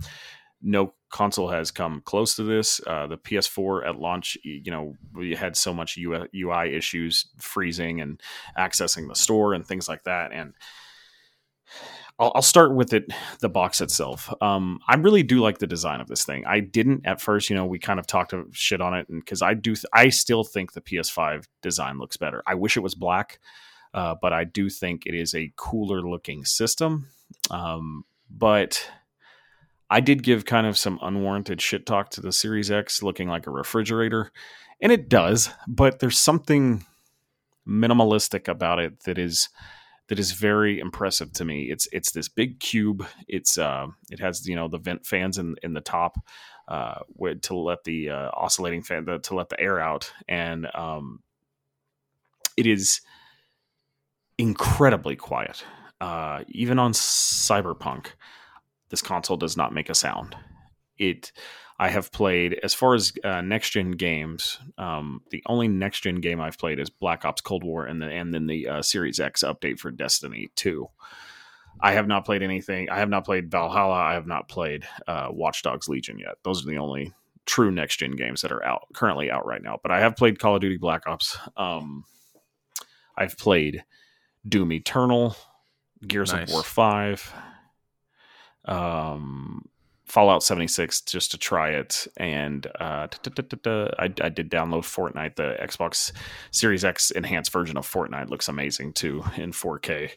no 0.62 0.92
console 1.10 1.48
has 1.48 1.70
come 1.70 2.02
close 2.04 2.36
to 2.36 2.42
this. 2.42 2.80
Uh, 2.86 3.06
the 3.06 3.16
PS4 3.16 3.88
at 3.88 3.98
launch, 3.98 4.36
you 4.44 4.70
know, 4.70 4.94
we 5.14 5.34
had 5.34 5.56
so 5.56 5.72
much 5.72 5.98
UI 5.98 6.74
issues, 6.74 7.30
freezing 7.38 8.00
and 8.00 8.20
accessing 8.58 9.08
the 9.08 9.14
store 9.14 9.54
and 9.54 9.66
things 9.66 9.88
like 9.88 10.04
that, 10.04 10.32
and 10.32 10.52
I'll, 12.20 12.32
I'll 12.34 12.42
start 12.42 12.74
with 12.74 12.92
it, 12.92 13.06
the 13.40 13.48
box 13.48 13.80
itself. 13.80 14.32
Um, 14.42 14.78
I 14.86 14.96
really 14.96 15.22
do 15.22 15.40
like 15.40 15.58
the 15.58 15.66
design 15.66 16.00
of 16.00 16.06
this 16.06 16.24
thing. 16.24 16.44
I 16.46 16.60
didn't 16.60 17.06
at 17.06 17.20
first, 17.20 17.48
you 17.48 17.56
know, 17.56 17.64
we 17.64 17.78
kind 17.78 17.98
of 17.98 18.06
talked 18.06 18.34
shit 18.52 18.82
on 18.82 18.94
it, 18.94 19.08
and 19.08 19.24
because 19.24 19.40
I 19.40 19.54
do, 19.54 19.74
th- 19.74 19.86
I 19.92 20.10
still 20.10 20.44
think 20.44 20.72
the 20.72 20.82
PS5 20.82 21.46
design 21.62 21.98
looks 21.98 22.18
better. 22.18 22.42
I 22.46 22.54
wish 22.54 22.76
it 22.76 22.80
was 22.80 22.94
black, 22.94 23.40
uh, 23.94 24.14
but 24.20 24.34
I 24.34 24.44
do 24.44 24.68
think 24.68 25.06
it 25.06 25.14
is 25.14 25.34
a 25.34 25.52
cooler 25.56 26.02
looking 26.02 26.44
system. 26.44 27.08
Um, 27.50 28.04
but 28.30 28.90
I 29.88 30.00
did 30.00 30.22
give 30.22 30.44
kind 30.44 30.66
of 30.66 30.76
some 30.76 30.98
unwarranted 31.02 31.60
shit 31.62 31.86
talk 31.86 32.10
to 32.10 32.20
the 32.20 32.32
Series 32.32 32.70
X 32.70 33.02
looking 33.02 33.28
like 33.28 33.46
a 33.46 33.50
refrigerator, 33.50 34.30
and 34.82 34.92
it 34.92 35.08
does, 35.08 35.50
but 35.66 36.00
there's 36.00 36.18
something 36.18 36.84
minimalistic 37.66 38.46
about 38.46 38.78
it 38.78 39.00
that 39.04 39.18
is 39.18 39.48
that 40.10 40.18
is 40.18 40.32
very 40.32 40.80
impressive 40.80 41.32
to 41.32 41.44
me. 41.44 41.70
It's 41.70 41.86
it's 41.92 42.10
this 42.10 42.28
big 42.28 42.58
cube. 42.58 43.06
It's 43.28 43.56
uh, 43.56 43.86
it 44.10 44.18
has 44.18 44.46
you 44.46 44.56
know 44.56 44.66
the 44.66 44.78
vent 44.78 45.06
fans 45.06 45.38
in 45.38 45.54
in 45.62 45.72
the 45.72 45.80
top 45.80 46.18
uh, 46.66 46.98
to 47.42 47.56
let 47.56 47.84
the 47.84 48.10
uh, 48.10 48.30
oscillating 48.34 48.82
fan 48.82 49.04
the, 49.04 49.20
to 49.20 49.36
let 49.36 49.50
the 49.50 49.60
air 49.60 49.78
out, 49.78 50.12
and 50.28 50.66
um, 50.74 51.20
it 52.56 52.66
is 52.66 53.02
incredibly 54.36 55.14
quiet. 55.14 55.64
Uh, 56.00 56.42
even 56.48 56.80
on 56.80 56.92
Cyberpunk, 56.92 58.06
this 58.88 59.02
console 59.02 59.36
does 59.36 59.56
not 59.56 59.72
make 59.72 59.90
a 59.90 59.94
sound. 59.94 60.34
It 60.98 61.30
I 61.80 61.88
have 61.88 62.12
played 62.12 62.60
as 62.62 62.74
far 62.74 62.94
as 62.94 63.10
uh, 63.24 63.40
next 63.40 63.70
gen 63.70 63.92
games. 63.92 64.58
Um, 64.76 65.22
the 65.30 65.42
only 65.46 65.66
next 65.66 66.02
gen 66.02 66.16
game 66.16 66.38
I've 66.38 66.58
played 66.58 66.78
is 66.78 66.90
Black 66.90 67.24
Ops 67.24 67.40
Cold 67.40 67.64
War, 67.64 67.86
and 67.86 68.02
then 68.02 68.10
and 68.10 68.34
then 68.34 68.46
the 68.46 68.68
uh, 68.68 68.82
Series 68.82 69.18
X 69.18 69.42
update 69.42 69.78
for 69.78 69.90
Destiny 69.90 70.50
Two. 70.56 70.88
I 71.80 71.92
have 71.92 72.06
not 72.06 72.26
played 72.26 72.42
anything. 72.42 72.90
I 72.90 72.98
have 72.98 73.08
not 73.08 73.24
played 73.24 73.50
Valhalla. 73.50 73.94
I 73.94 74.12
have 74.12 74.26
not 74.26 74.46
played 74.46 74.84
uh, 75.08 75.28
Watch 75.30 75.62
Dogs 75.62 75.88
Legion 75.88 76.18
yet. 76.18 76.34
Those 76.44 76.62
are 76.62 76.68
the 76.68 76.76
only 76.76 77.14
true 77.46 77.70
next 77.70 77.96
gen 77.96 78.10
games 78.10 78.42
that 78.42 78.52
are 78.52 78.62
out 78.62 78.82
currently 78.92 79.30
out 79.30 79.46
right 79.46 79.62
now. 79.62 79.78
But 79.82 79.90
I 79.90 80.00
have 80.00 80.16
played 80.16 80.38
Call 80.38 80.56
of 80.56 80.60
Duty 80.60 80.76
Black 80.76 81.06
Ops. 81.06 81.38
Um, 81.56 82.04
I've 83.16 83.38
played 83.38 83.84
Doom 84.46 84.70
Eternal, 84.72 85.34
Gears 86.06 86.30
nice. 86.30 86.46
of 86.46 86.52
War 86.52 86.62
Five. 86.62 87.32
Um, 88.66 89.64
Fallout 90.10 90.42
76 90.42 91.02
just 91.02 91.30
to 91.30 91.38
try 91.38 91.70
it, 91.70 92.08
and 92.16 92.66
uh, 92.80 93.06
I, 93.06 94.08
did 94.08 94.50
download 94.50 94.82
Fortnite. 94.82 95.36
The 95.36 95.56
Xbox 95.62 96.10
Series 96.50 96.84
X 96.84 97.12
enhanced 97.12 97.52
version 97.52 97.76
of 97.76 97.88
Fortnite 97.88 98.28
looks 98.28 98.48
amazing 98.48 98.94
too 98.94 99.22
in 99.36 99.52
4K. 99.52 100.10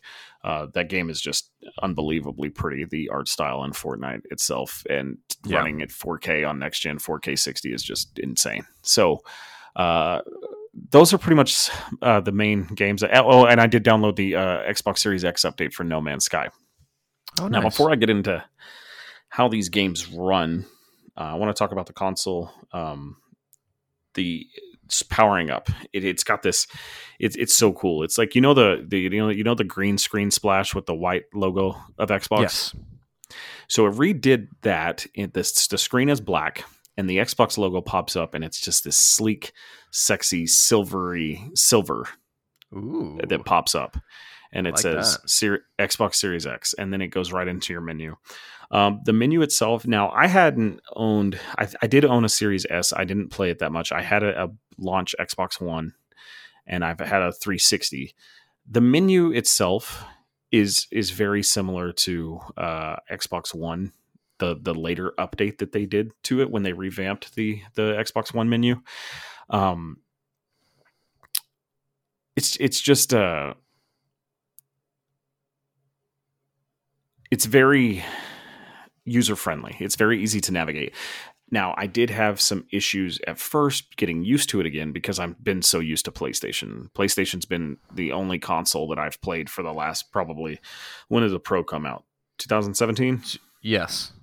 Uh, 0.44 0.66
that 0.74 0.90
game 0.90 1.12
is 1.12 1.22
just 1.22 1.52
unbelievably 1.84 2.50
pretty. 2.50 2.86
The 2.86 3.10
art 3.10 3.30
style 3.30 3.64
in 3.64 3.72
Fortnite 3.72 4.22
itself, 4.32 4.84
and 4.90 5.20
yeah. 5.46 5.58
running 5.58 5.84
at 5.84 5.90
4K 5.90 6.48
on 6.50 6.58
next 6.58 6.80
gen 6.80 6.98
4K 6.98 7.38
60 7.38 7.74
is 7.74 7.84
just 7.84 8.18
insane. 8.20 8.66
So. 8.82 9.20
Uh, 9.76 10.22
those 10.90 11.14
are 11.14 11.20
pretty 11.20 11.36
much 11.36 11.70
uh, 12.02 12.20
the 12.20 12.32
main 12.32 12.64
games. 12.66 13.04
oh, 13.04 13.46
and 13.46 13.62
I 13.62 13.68
did 13.68 13.84
download 13.84 14.16
the 14.16 14.36
uh, 14.36 14.60
Xbox 14.64 15.00
Series 15.00 15.24
X 15.24 15.44
update 15.44 15.72
for 15.72 15.84
No 15.84 16.02
Man's 16.02 16.26
Sky. 16.26 16.50
Oh, 17.40 17.48
nice. 17.48 17.52
Now, 17.52 17.70
before 17.70 17.92
I 17.92 17.96
get 17.96 18.10
into 18.10 18.44
how 19.34 19.48
these 19.48 19.70
games 19.70 20.08
run, 20.08 20.64
uh, 21.18 21.22
I 21.22 21.34
want 21.34 21.56
to 21.56 21.58
talk 21.60 21.72
about 21.72 21.88
the 21.88 21.94
console. 21.94 22.52
Um, 22.72 23.18
the 24.14 24.46
powering 25.10 25.50
up. 25.50 25.70
It, 25.92 26.04
has 26.04 26.24
got 26.24 26.44
this. 26.44 26.68
It's 27.20 27.36
it's 27.36 27.56
so 27.56 27.74
cool. 27.74 28.04
It's 28.04 28.20
like 28.20 28.36
you 28.36 28.42
know 28.42 28.54
the 28.54 28.86
the 28.88 29.00
you 29.00 29.10
know 29.10 29.30
you 29.30 29.44
know 29.44 29.56
the 29.56 29.64
green 29.64 29.98
screen 29.98 30.30
splash 30.30 30.76
with 30.76 30.86
the 30.86 30.94
white 30.94 31.24
logo 31.34 31.76
of 31.98 32.10
Xbox. 32.10 32.42
Yes. 32.42 32.76
So 33.68 33.88
it 33.88 33.96
redid 33.96 34.50
that. 34.62 35.08
It, 35.16 35.34
this 35.34 35.66
the 35.66 35.80
screen 35.80 36.10
is 36.10 36.22
black 36.22 36.64
and 36.96 37.10
the 37.10 37.18
Xbox 37.18 37.58
logo 37.58 37.82
pops 37.82 38.16
up, 38.16 38.36
and 38.36 38.44
it's 38.44 38.62
just 38.62 38.84
this 38.84 38.98
sleek, 38.98 39.52
sexy, 39.90 40.46
silvery 40.46 41.44
silver 41.56 42.08
Ooh. 42.72 43.18
that 43.28 43.46
pops 43.46 43.74
up, 43.74 43.98
and 44.52 44.68
it 44.68 44.76
like 44.76 44.82
says 44.82 45.18
Xbox 45.80 46.16
Series 46.16 46.46
X, 46.46 46.76
and 46.76 46.94
then 46.94 47.02
it 47.02 47.08
goes 47.08 47.32
right 47.32 47.48
into 47.48 47.74
your 47.74 47.82
menu. 47.82 48.16
Um, 48.74 49.02
the 49.06 49.14
menu 49.14 49.44
itself, 49.44 49.86
now 49.86 50.10
I 50.10 50.26
hadn't 50.26 50.82
owned, 50.96 51.40
I, 51.60 51.68
I, 51.84 51.86
did 51.86 52.04
own 52.04 52.26
a 52.26 52.30
Series 52.30 52.66
S. 52.68 52.92
I 52.92 53.04
didn't 53.04 53.30
play 53.30 53.52
it 53.52 53.60
that 53.60 53.72
much. 53.72 53.92
I 53.92 54.02
had 54.02 54.24
a, 54.24 54.46
a 54.46 54.50
launch 54.80 55.14
Xbox 55.20 55.62
One, 55.62 55.94
and 56.66 56.84
I've 56.84 57.00
had 57.00 57.22
a 57.22 57.32
360. 57.32 58.16
The 58.68 58.82
menu 58.82 59.30
itself 59.30 60.04
is 60.52 60.88
is 60.92 61.12
very 61.12 61.44
similar 61.44 61.92
to 61.92 62.40
uh, 62.58 62.96
Xbox 63.12 63.54
One. 63.54 63.94
The 64.40 64.58
the 64.60 64.74
later 64.74 65.14
update 65.20 65.60
that 65.60 65.72
they 65.72 65.86
did 65.86 66.12
to 66.24 66.42
it 66.42 66.50
when 66.50 66.64
they 66.64 66.74
revamped 66.74 67.36
the 67.36 67.62
the 67.76 67.94
Xbox 67.94 68.34
One 68.34 68.50
menu. 68.50 68.82
Um, 69.52 69.98
it's 72.36 72.56
it's 72.56 72.82
just 72.82 73.14
uh 73.14 73.54
it's 77.30 77.46
very 77.46 78.04
user 79.06 79.36
friendly. 79.36 79.76
It's 79.80 79.96
very 79.96 80.22
easy 80.22 80.40
to 80.42 80.52
navigate. 80.52 80.94
Now, 81.52 81.76
I 81.78 81.86
did 81.86 82.10
have 82.10 82.42
some 82.42 82.66
issues 82.72 83.20
at 83.28 83.38
first 83.38 83.96
getting 83.96 84.24
used 84.24 84.50
to 84.50 84.60
it 84.60 84.66
again 84.66 84.92
because 84.92 85.20
I've 85.20 85.44
been 85.44 85.62
so 85.62 85.80
used 85.80 86.06
to 86.06 86.12
PlayStation. 86.12 86.92
PlayStation's 86.94 87.46
been 87.46 87.78
the 87.94 88.12
only 88.12 88.40
console 88.40 88.88
that 88.88 88.98
I've 88.98 89.22
played 89.22 89.50
for 89.50 89.62
the 89.62 89.74
last 89.74 90.12
probably 90.12 90.60
when 91.10 91.22
did 91.22 91.32
the 91.32 91.40
Pro 91.40 91.64
come 91.64 91.86
out? 91.86 92.06
2017? 92.40 93.22
Yes. 93.62 94.14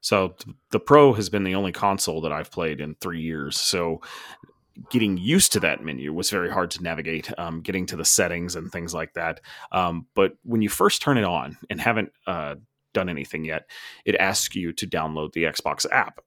So 0.00 0.36
the 0.70 0.78
Pro 0.78 1.12
has 1.14 1.28
been 1.28 1.44
the 1.44 1.56
only 1.56 1.72
console 1.72 2.20
that 2.20 2.32
I've 2.32 2.52
played 2.52 2.80
in 2.80 2.94
3 3.00 3.20
years. 3.20 3.58
So 3.58 4.00
getting 4.90 5.18
used 5.18 5.52
to 5.52 5.60
that 5.60 5.82
menu 5.82 6.12
was 6.12 6.30
very 6.30 6.50
hard 6.50 6.70
to 6.70 6.82
navigate, 6.82 7.36
um, 7.38 7.60
getting 7.60 7.84
to 7.86 7.96
the 7.96 8.04
settings 8.04 8.54
and 8.54 8.70
things 8.70 8.94
like 8.94 9.14
that. 9.14 9.40
Um, 9.72 10.06
but 10.14 10.34
when 10.44 10.62
you 10.62 10.68
first 10.68 11.02
turn 11.02 11.18
it 11.18 11.24
on 11.24 11.58
and 11.68 11.80
haven't 11.80 12.12
uh, 12.26 12.54
done 12.92 13.08
anything 13.08 13.44
yet, 13.44 13.68
it 14.04 14.16
asks 14.16 14.54
you 14.54 14.72
to 14.72 14.86
download 14.86 15.32
the 15.32 15.44
Xbox 15.44 15.86
app. 15.90 16.20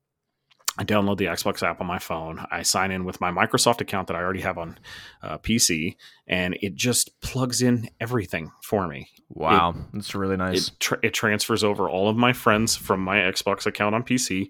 I 0.76 0.84
download 0.84 1.18
the 1.18 1.26
Xbox 1.26 1.62
app 1.62 1.82
on 1.82 1.88
my 1.88 2.00
phone. 2.00 2.44
I 2.50 2.64
sign 2.64 2.90
in 2.90 3.06
with 3.06 3.22
my 3.22 3.32
Microsoft 3.32 3.80
account 3.80 4.08
that 4.08 4.16
I 4.16 4.22
already 4.22 4.42
have 4.42 4.58
on 4.58 4.80
uh, 5.22 5.38
PC, 5.38 5.96
and 6.26 6.58
it 6.62 6.74
just 6.74 7.20
plugs 7.22 7.62
in 7.62 7.90
everything 8.00 8.52
for 8.64 8.88
me. 8.88 9.08
Wow, 9.30 9.70
it, 9.70 9.76
that's 9.94 10.16
really 10.16 10.38
nice. 10.38 10.70
It, 10.70 10.74
tra- 10.80 11.00
it, 11.04 11.14
transfers 11.14 11.64
over 11.64 11.88
all 11.88 12.10
of 12.10 12.18
my 12.18 12.34
friends 12.34 12.76
from 12.76 13.02
my 13.02 13.18
Xbox 13.18 13.68
account 13.68 13.94
on 13.94 14.04
PC. 14.04 14.50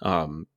Um, 0.00 0.48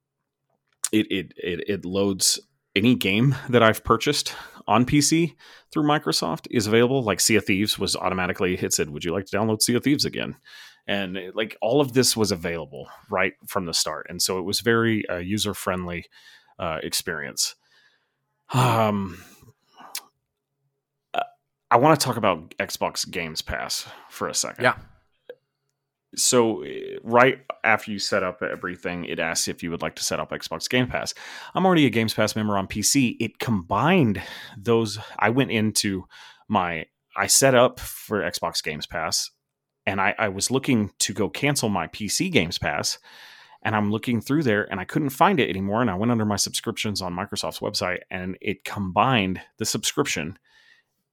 it, 0.91 1.05
it 1.11 1.33
it 1.37 1.69
it 1.69 1.85
loads 1.85 2.39
any 2.75 2.95
game 2.95 3.35
that 3.49 3.61
I've 3.61 3.83
purchased 3.83 4.33
on 4.67 4.85
PC 4.85 5.35
through 5.71 5.83
Microsoft 5.83 6.47
is 6.49 6.65
available. 6.65 7.03
Like 7.03 7.19
Sea 7.19 7.35
of 7.35 7.45
Thieves 7.45 7.77
was 7.77 7.95
automatically 7.95 8.55
it 8.55 8.73
said, 8.73 8.89
"Would 8.89 9.03
you 9.03 9.13
like 9.13 9.25
to 9.25 9.37
download 9.37 9.61
Sea 9.61 9.75
of 9.75 9.83
Thieves 9.83 10.05
again?" 10.05 10.35
And 10.87 11.17
it, 11.17 11.35
like 11.35 11.57
all 11.61 11.81
of 11.81 11.93
this 11.93 12.15
was 12.15 12.31
available 12.31 12.87
right 13.09 13.33
from 13.47 13.65
the 13.65 13.73
start, 13.73 14.07
and 14.09 14.21
so 14.21 14.37
it 14.37 14.43
was 14.43 14.59
very 14.59 15.07
uh, 15.09 15.17
user 15.17 15.53
friendly 15.53 16.05
uh, 16.59 16.79
experience. 16.83 17.55
Um, 18.53 19.23
uh, 21.13 21.23
I 21.71 21.77
want 21.77 21.99
to 21.99 22.05
talk 22.05 22.17
about 22.17 22.51
Xbox 22.57 23.09
Games 23.09 23.41
Pass 23.41 23.87
for 24.09 24.27
a 24.27 24.33
second. 24.35 24.63
Yeah 24.63 24.75
so 26.17 26.63
eh, 26.63 26.97
right 27.03 27.39
after 27.63 27.91
you 27.91 27.99
set 27.99 28.23
up 28.23 28.41
everything 28.41 29.05
it 29.05 29.19
asks 29.19 29.47
if 29.47 29.61
you 29.63 29.71
would 29.71 29.81
like 29.81 29.95
to 29.95 30.03
set 30.03 30.19
up 30.19 30.31
xbox 30.31 30.69
game 30.69 30.87
pass 30.87 31.13
i'm 31.53 31.65
already 31.65 31.85
a 31.85 31.89
games 31.89 32.13
pass 32.13 32.35
member 32.35 32.57
on 32.57 32.67
pc 32.67 33.15
it 33.19 33.39
combined 33.39 34.21
those 34.57 34.97
i 35.19 35.29
went 35.29 35.51
into 35.51 36.05
my 36.47 36.85
i 37.15 37.27
set 37.27 37.55
up 37.55 37.79
for 37.79 38.21
xbox 38.21 38.63
games 38.63 38.87
pass 38.87 39.31
and 39.85 40.01
I, 40.01 40.15
I 40.17 40.29
was 40.29 40.49
looking 40.49 40.91
to 40.99 41.13
go 41.13 41.29
cancel 41.29 41.69
my 41.69 41.87
pc 41.87 42.31
games 42.31 42.57
pass 42.57 42.97
and 43.63 43.75
i'm 43.75 43.91
looking 43.91 44.21
through 44.21 44.43
there 44.43 44.69
and 44.71 44.79
i 44.79 44.85
couldn't 44.85 45.09
find 45.09 45.39
it 45.39 45.49
anymore 45.49 45.81
and 45.81 45.89
i 45.89 45.95
went 45.95 46.11
under 46.11 46.25
my 46.25 46.35
subscriptions 46.35 47.01
on 47.01 47.13
microsoft's 47.13 47.59
website 47.59 47.99
and 48.09 48.37
it 48.41 48.63
combined 48.63 49.41
the 49.57 49.65
subscription 49.65 50.37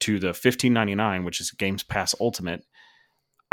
to 0.00 0.18
the 0.18 0.28
1599 0.28 1.24
which 1.24 1.40
is 1.40 1.50
games 1.50 1.82
pass 1.82 2.14
ultimate 2.20 2.64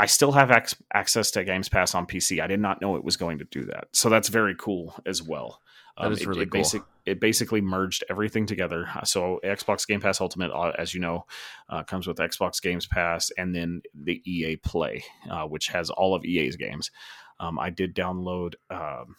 I 0.00 0.06
still 0.06 0.32
have 0.32 0.50
ac- 0.50 0.76
access 0.94 1.30
to 1.32 1.44
Games 1.44 1.68
Pass 1.68 1.94
on 1.94 2.06
PC. 2.06 2.40
I 2.40 2.46
did 2.46 2.58
not 2.58 2.80
know 2.80 2.96
it 2.96 3.04
was 3.04 3.18
going 3.18 3.36
to 3.38 3.44
do 3.44 3.66
that, 3.66 3.88
so 3.92 4.08
that's 4.08 4.30
very 4.30 4.54
cool 4.58 4.94
as 5.04 5.22
well. 5.22 5.60
That 5.98 6.06
um, 6.06 6.12
is 6.12 6.26
really 6.26 6.40
it, 6.40 6.44
it 6.44 6.50
cool. 6.50 6.60
Basic, 6.60 6.82
it 7.10 7.20
basically 7.20 7.60
merged 7.60 8.04
everything 8.08 8.46
together. 8.46 8.88
So 9.04 9.40
Xbox 9.44 9.86
Game 9.86 10.00
Pass 10.00 10.20
Ultimate, 10.20 10.52
uh, 10.52 10.72
as 10.78 10.94
you 10.94 11.00
know, 11.00 11.26
uh, 11.68 11.82
comes 11.82 12.06
with 12.06 12.18
Xbox 12.18 12.62
Games 12.62 12.86
Pass 12.86 13.30
and 13.36 13.54
then 13.54 13.82
the 13.94 14.22
EA 14.24 14.56
Play, 14.56 15.02
uh, 15.28 15.42
which 15.42 15.68
has 15.68 15.90
all 15.90 16.14
of 16.14 16.24
EA's 16.24 16.54
games. 16.54 16.90
Um, 17.40 17.58
I 17.58 17.70
did 17.70 17.96
download 17.96 18.54
um, 18.70 19.16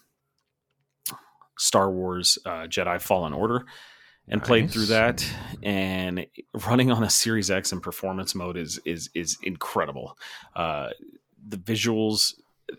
Star 1.57 1.91
Wars 1.91 2.37
uh, 2.45 2.67
Jedi 2.67 3.01
Fallen 3.01 3.33
Order 3.33 3.65
and 4.29 4.39
nice. 4.39 4.47
played 4.47 4.71
through 4.71 4.85
that. 4.85 5.27
And 5.61 6.25
running 6.65 6.91
on 6.91 7.03
a 7.03 7.09
Series 7.09 7.51
X 7.51 7.73
in 7.73 7.81
performance 7.81 8.33
mode 8.33 8.55
is 8.55 8.79
is 8.85 9.09
is 9.13 9.37
incredible. 9.43 10.17
Uh, 10.55 10.89
the 11.45 11.57
visuals 11.57 12.35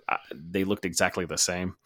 uh, 0.08 0.16
they 0.34 0.64
looked 0.64 0.86
exactly 0.86 1.26
the 1.26 1.36
same. 1.36 1.76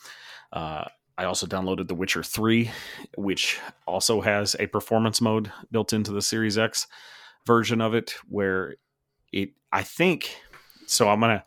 I 1.19 1.25
also 1.25 1.47
downloaded 1.47 1.89
The 1.89 1.95
Witcher 1.95 2.23
3, 2.23 2.71
which 3.17 3.59
also 3.87 4.21
has 4.21 4.55
a 4.61 4.67
performance 4.67 5.21
mode 5.21 5.51
built 5.71 5.93
into 5.93 6.13
the 6.13 6.23
Series 6.23 6.59
X 6.59 6.87
version 7.47 7.81
of 7.81 7.95
it, 7.95 8.15
where 8.29 8.77
it, 9.33 9.51
I 9.73 9.83
think, 9.83 10.37
so 10.87 11.09
I'm 11.09 11.21
going 11.21 11.39
to 11.39 11.45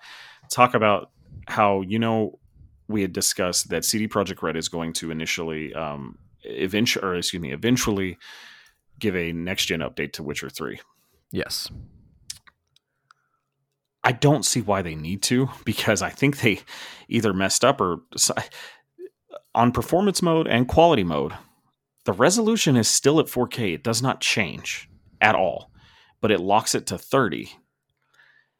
talk 0.49 0.73
about 0.73 1.11
how, 1.47 1.81
you 1.81 1.99
know, 1.99 2.39
we 2.87 3.03
had 3.03 3.13
discussed 3.13 3.69
that 3.69 3.85
CD 3.85 4.07
Projekt 4.07 4.41
Red 4.41 4.57
is 4.57 4.67
going 4.67 4.93
to 4.93 5.11
initially 5.11 5.73
um, 5.75 6.17
eventually, 6.43 7.05
or 7.05 7.15
excuse 7.15 7.41
me, 7.41 7.53
eventually 7.53 8.17
give 8.97 9.15
a 9.15 9.31
next 9.31 9.65
gen 9.65 9.79
update 9.79 10.13
to 10.13 10.23
Witcher 10.23 10.49
Three. 10.49 10.79
Yes. 11.31 11.69
I 14.03 14.13
don't 14.13 14.45
see 14.45 14.61
why 14.61 14.81
they 14.81 14.95
need 14.95 15.21
to 15.23 15.49
because 15.65 16.01
I 16.01 16.09
think 16.09 16.39
they 16.39 16.61
either 17.07 17.33
messed 17.33 17.63
up 17.63 17.79
or 17.81 17.99
on 19.55 19.71
performance 19.71 20.21
mode 20.21 20.47
and 20.47 20.67
quality 20.67 21.03
mode. 21.03 21.33
The 22.05 22.13
resolution 22.13 22.75
is 22.75 22.87
still 22.87 23.19
at 23.19 23.27
4K. 23.27 23.75
It 23.75 23.83
does 23.83 24.01
not 24.01 24.21
change 24.21 24.89
at 25.21 25.35
all, 25.35 25.71
but 26.21 26.31
it 26.31 26.39
locks 26.39 26.75
it 26.75 26.87
to 26.87 26.97
30. 26.97 27.51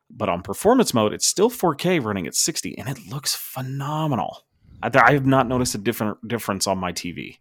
But 0.10 0.30
on 0.30 0.42
performance 0.42 0.94
mode, 0.94 1.14
it's 1.14 1.28
still 1.28 1.50
4K 1.50 2.04
running 2.04 2.28
at 2.28 2.36
60 2.36 2.78
and 2.78 2.90
it 2.90 3.08
looks 3.08 3.36
phenomenal. 3.36 4.46
I, 4.82 5.12
have 5.12 5.26
not 5.26 5.48
noticed 5.48 5.76
a 5.76 5.80
different 5.80 6.26
difference 6.28 6.66
on 6.66 6.78
my 6.78 6.94
TV 6.94 7.38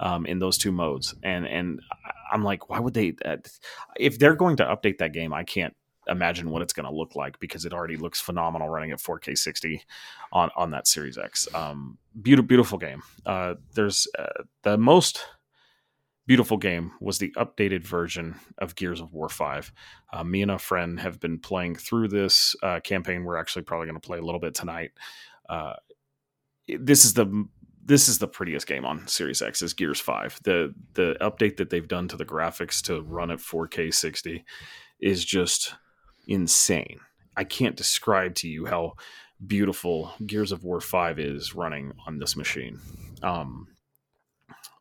um, 0.00 0.26
in 0.26 0.38
those 0.38 0.58
two 0.58 0.72
modes. 0.72 1.14
And 1.22 1.46
and 1.46 1.80
I'm 2.32 2.42
like, 2.42 2.68
why 2.68 2.80
would 2.80 2.94
they? 2.94 3.14
Uh, 3.24 3.36
if 3.98 4.18
they're 4.18 4.36
going 4.36 4.56
to 4.56 4.64
update 4.64 4.98
that 4.98 5.12
game, 5.12 5.32
I 5.32 5.44
can't 5.44 5.74
imagine 6.08 6.50
what 6.50 6.62
it's 6.62 6.72
going 6.72 6.88
to 6.88 6.94
look 6.94 7.14
like 7.16 7.38
because 7.40 7.64
it 7.64 7.72
already 7.72 7.96
looks 7.96 8.20
phenomenal 8.20 8.68
running 8.68 8.90
at 8.92 8.98
4K 8.98 9.36
60 9.36 9.82
on 10.32 10.50
on 10.56 10.70
that 10.70 10.86
Series 10.86 11.18
X. 11.18 11.48
Um, 11.54 11.98
beautiful, 12.20 12.46
beautiful 12.46 12.78
game. 12.78 13.02
Uh, 13.26 13.54
there's 13.74 14.06
uh, 14.18 14.42
the 14.62 14.78
most 14.78 15.24
beautiful 16.26 16.58
game 16.58 16.92
was 17.00 17.18
the 17.18 17.32
updated 17.38 17.82
version 17.82 18.38
of 18.58 18.76
Gears 18.76 19.00
of 19.00 19.14
War 19.14 19.30
5. 19.30 19.72
Uh, 20.12 20.24
me 20.24 20.42
and 20.42 20.50
a 20.50 20.58
friend 20.58 21.00
have 21.00 21.18
been 21.18 21.38
playing 21.38 21.74
through 21.74 22.08
this 22.08 22.54
uh, 22.62 22.80
campaign. 22.80 23.24
We're 23.24 23.38
actually 23.38 23.62
probably 23.62 23.86
going 23.86 23.98
to 23.98 24.06
play 24.06 24.18
a 24.18 24.22
little 24.22 24.40
bit 24.40 24.54
tonight. 24.54 24.90
Uh, 25.48 25.72
this 26.68 27.04
is 27.04 27.14
the 27.14 27.46
this 27.82 28.06
is 28.06 28.18
the 28.18 28.28
prettiest 28.28 28.66
game 28.66 28.84
on 28.84 29.08
Series 29.08 29.40
X 29.40 29.62
is 29.62 29.72
Gears 29.72 29.98
5. 29.98 30.40
The 30.44 30.74
the 30.92 31.16
update 31.22 31.56
that 31.56 31.70
they've 31.70 31.88
done 31.88 32.06
to 32.08 32.16
the 32.16 32.26
graphics 32.26 32.82
to 32.82 33.00
run 33.00 33.30
at 33.30 33.38
4K 33.38 33.92
60 33.92 34.44
is 35.00 35.24
just 35.24 35.74
insane. 36.28 37.00
I 37.36 37.44
can't 37.44 37.76
describe 37.76 38.34
to 38.36 38.48
you 38.48 38.66
how 38.66 38.94
beautiful 39.44 40.12
Gears 40.24 40.52
of 40.52 40.64
War 40.64 40.80
5 40.80 41.18
is 41.18 41.54
running 41.54 41.92
on 42.06 42.18
this 42.18 42.36
machine. 42.36 42.80
Um, 43.22 43.68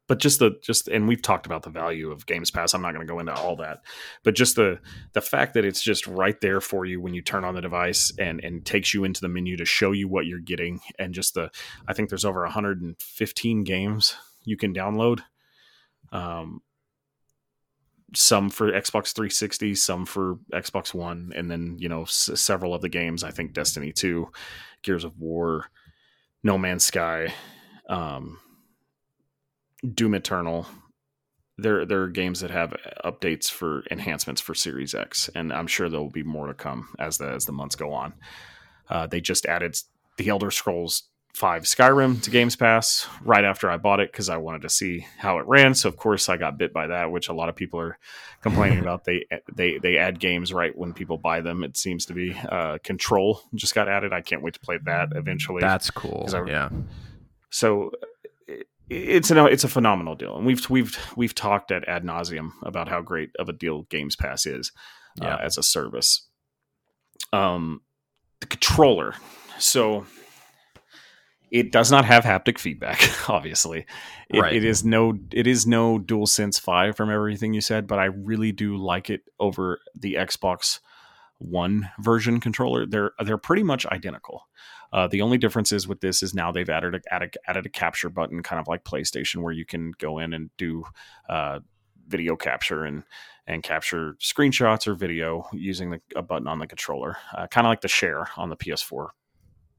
but 0.08 0.20
just 0.20 0.40
the 0.40 0.58
just 0.62 0.88
and 0.88 1.08
we've 1.08 1.22
talked 1.22 1.46
about 1.46 1.64
the 1.64 1.70
value 1.70 2.12
of 2.12 2.26
games 2.26 2.50
pass 2.50 2.74
i'm 2.74 2.82
not 2.82 2.94
going 2.94 3.06
to 3.06 3.12
go 3.12 3.20
into 3.20 3.34
all 3.34 3.56
that 3.56 3.82
but 4.24 4.36
just 4.36 4.56
the 4.56 4.80
the 5.14 5.22
fact 5.22 5.54
that 5.54 5.66
it's 5.66 5.82
just 5.82 6.08
right 6.08 6.40
there 6.42 6.62
for 6.62 6.86
you 6.86 7.00
when 7.00 7.14
you 7.14 7.22
turn 7.22 7.44
on 7.44 7.54
the 7.54 7.62
device 7.62 8.12
and 8.18 8.44
and 8.44 8.66
takes 8.66 8.94
you 8.94 9.04
into 9.04 9.22
the 9.22 9.28
menu 9.28 9.56
to 9.58 9.66
show 9.66 9.92
you 9.92 10.08
what 10.08 10.26
you're 10.26 10.40
getting 10.40 10.80
and 10.98 11.14
just 11.14 11.34
the 11.34 11.50
i 11.88 11.94
think 11.94 12.10
there's 12.10 12.26
over 12.26 12.42
115 12.42 13.64
games 13.64 14.16
you 14.44 14.58
can 14.58 14.74
download 14.74 15.22
um 16.12 16.62
some 18.16 18.50
for 18.50 18.72
Xbox 18.72 19.14
360, 19.14 19.76
some 19.76 20.06
for 20.06 20.40
Xbox 20.54 20.94
One, 20.94 21.32
and 21.36 21.50
then 21.52 21.76
you 21.80 21.90
know 21.90 22.04
s- 22.04 22.30
several 22.36 22.74
of 22.74 22.82
the 22.82 22.90
games. 22.90 23.24
I 23.24 23.32
think 23.32 23.54
Destiny 23.54 23.92
2, 23.92 24.28
Gears 24.84 25.04
of 25.04 25.18
War, 25.20 25.66
No 26.44 26.58
Man's 26.58 26.86
Sky, 26.86 27.34
um, 27.90 28.40
Doom 29.94 30.16
Eternal. 30.16 30.68
There, 31.60 31.86
there 31.88 32.04
are 32.04 32.08
games 32.08 32.42
that 32.42 32.52
have 32.52 32.76
updates 33.04 33.50
for 33.50 33.84
enhancements 33.90 34.42
for 34.42 34.54
Series 34.54 34.94
X, 34.94 35.28
and 35.34 35.52
I'm 35.52 35.66
sure 35.68 35.90
there 35.90 36.00
will 36.00 36.10
be 36.12 36.22
more 36.24 36.48
to 36.48 36.54
come 36.54 36.90
as 37.00 37.18
the 37.18 37.30
as 37.30 37.46
the 37.46 37.52
months 37.52 37.76
go 37.76 37.94
on. 37.94 38.14
Uh, 38.90 39.08
they 39.08 39.20
just 39.20 39.46
added 39.48 39.76
the 40.18 40.30
Elder 40.30 40.52
Scrolls 40.52 41.10
Five 41.38 41.66
Skyrim 41.66 42.20
to 42.24 42.32
Games 42.32 42.56
Pass 42.56 43.08
right 43.22 43.46
after 43.46 43.70
I 43.70 43.78
bought 43.78 44.00
it 44.00 44.12
because 44.12 44.28
I 44.28 44.38
wanted 44.38 44.64
to 44.64 44.70
see 44.70 45.06
how 45.20 45.38
it 45.38 45.46
ran. 45.46 45.76
So 45.76 45.88
of 45.88 45.96
course 45.96 46.30
I 46.30 46.38
got 46.38 46.58
bit 46.58 46.74
by 46.74 46.88
that, 46.88 47.12
which 47.12 47.30
a 47.30 47.34
lot 47.34 47.48
of 47.48 47.56
people 47.56 47.80
are 47.80 48.00
complaining 48.42 48.80
about. 48.82 49.04
They 49.04 49.28
they 49.54 49.78
they 49.78 50.00
add 50.00 50.20
games 50.20 50.52
right 50.52 50.76
when 50.76 50.94
people 50.94 51.20
buy 51.20 51.42
them. 51.42 51.64
It 51.64 51.78
seems 51.78 52.08
to 52.08 52.16
be 52.16 52.34
uh, 52.34 52.80
Control 52.84 53.44
just 53.54 53.76
got 53.76 53.88
added. 53.88 54.14
I 54.14 54.22
can't 54.22 54.42
wait 54.42 54.56
to 54.56 54.60
play 54.60 54.80
that 54.86 55.10
eventually. 55.14 55.62
That's 55.62 55.92
cool. 55.92 56.28
I, 56.34 56.44
yeah. 56.48 56.70
So 57.52 57.92
it's 58.90 59.30
an 59.30 59.38
it's 59.38 59.64
a 59.64 59.68
phenomenal 59.68 60.16
deal, 60.16 60.38
and 60.38 60.44
we've 60.44 60.68
we've 60.72 60.98
we've 61.16 61.36
talked 61.36 61.72
at 61.72 61.88
ad 61.88 62.04
nauseum 62.04 62.54
about 62.64 62.88
how 62.90 63.04
great 63.04 63.30
of 63.38 63.48
a 63.48 63.54
deal 63.54 63.84
Games 63.92 64.16
Pass 64.16 64.48
is 64.48 64.72
uh, 65.22 65.26
yeah. 65.26 65.36
uh, 65.36 65.38
as 65.44 65.60
a 65.60 65.62
service. 65.62 66.28
Um, 67.32 67.82
the 68.40 68.48
controller, 68.48 69.14
so 69.60 70.08
it 71.52 71.72
does 71.72 71.92
not 71.92 72.06
have 72.06 72.24
haptic 72.24 72.58
feedback. 72.58 73.10
Obviously, 73.30 73.86
it, 74.30 74.40
right. 74.40 74.54
it 74.54 74.64
is 74.64 74.84
no 74.84 75.18
it 75.32 75.48
is 75.48 75.66
no 75.66 75.98
Dual 75.98 76.28
Sense 76.28 76.60
Five 76.60 76.96
from 76.96 77.10
everything 77.10 77.54
you 77.54 77.62
said, 77.62 77.88
but 77.88 78.00
I 78.00 78.06
really 78.06 78.52
do 78.52 78.78
like 78.78 79.10
it 79.10 79.22
over 79.40 79.80
the 79.96 80.16
Xbox 80.16 80.80
One 81.40 81.90
version 82.00 82.40
controller. 82.40 82.86
They're 82.86 83.12
they're 83.24 83.38
pretty 83.38 83.64
much 83.64 83.86
identical. 83.86 84.48
Uh, 84.92 85.08
the 85.08 85.22
only 85.22 85.38
difference 85.38 85.72
is 85.72 85.88
with 85.88 86.00
this 86.00 86.24
is 86.24 86.34
now 86.34 86.52
they've 86.52 86.70
added 86.70 86.96
a, 86.96 87.14
added, 87.14 87.36
added 87.46 87.66
a 87.66 87.70
capture 87.70 88.10
button, 88.10 88.42
kind 88.42 88.58
of 88.58 88.70
like 88.70 88.86
PlayStation, 88.86 89.44
where 89.44 89.52
you 89.52 89.66
can 89.66 89.92
go 89.98 90.20
in 90.20 90.32
and 90.34 90.50
do 90.58 90.86
uh, 91.30 91.60
video 92.08 92.36
capture 92.36 92.86
and 92.86 93.04
and 93.48 93.64
capture 93.64 94.16
screenshots 94.20 94.88
or 94.88 94.96
video 94.96 95.48
using 95.54 95.92
the, 95.92 96.02
a 96.16 96.22
button 96.22 96.48
on 96.48 96.60
the 96.60 96.68
controller, 96.68 97.18
uh, 97.38 97.48
kind 97.48 97.66
of 97.66 97.70
like 97.70 97.82
the 97.82 97.88
share 97.88 98.28
on 98.36 98.50
the 98.50 98.58
PS4 98.58 99.08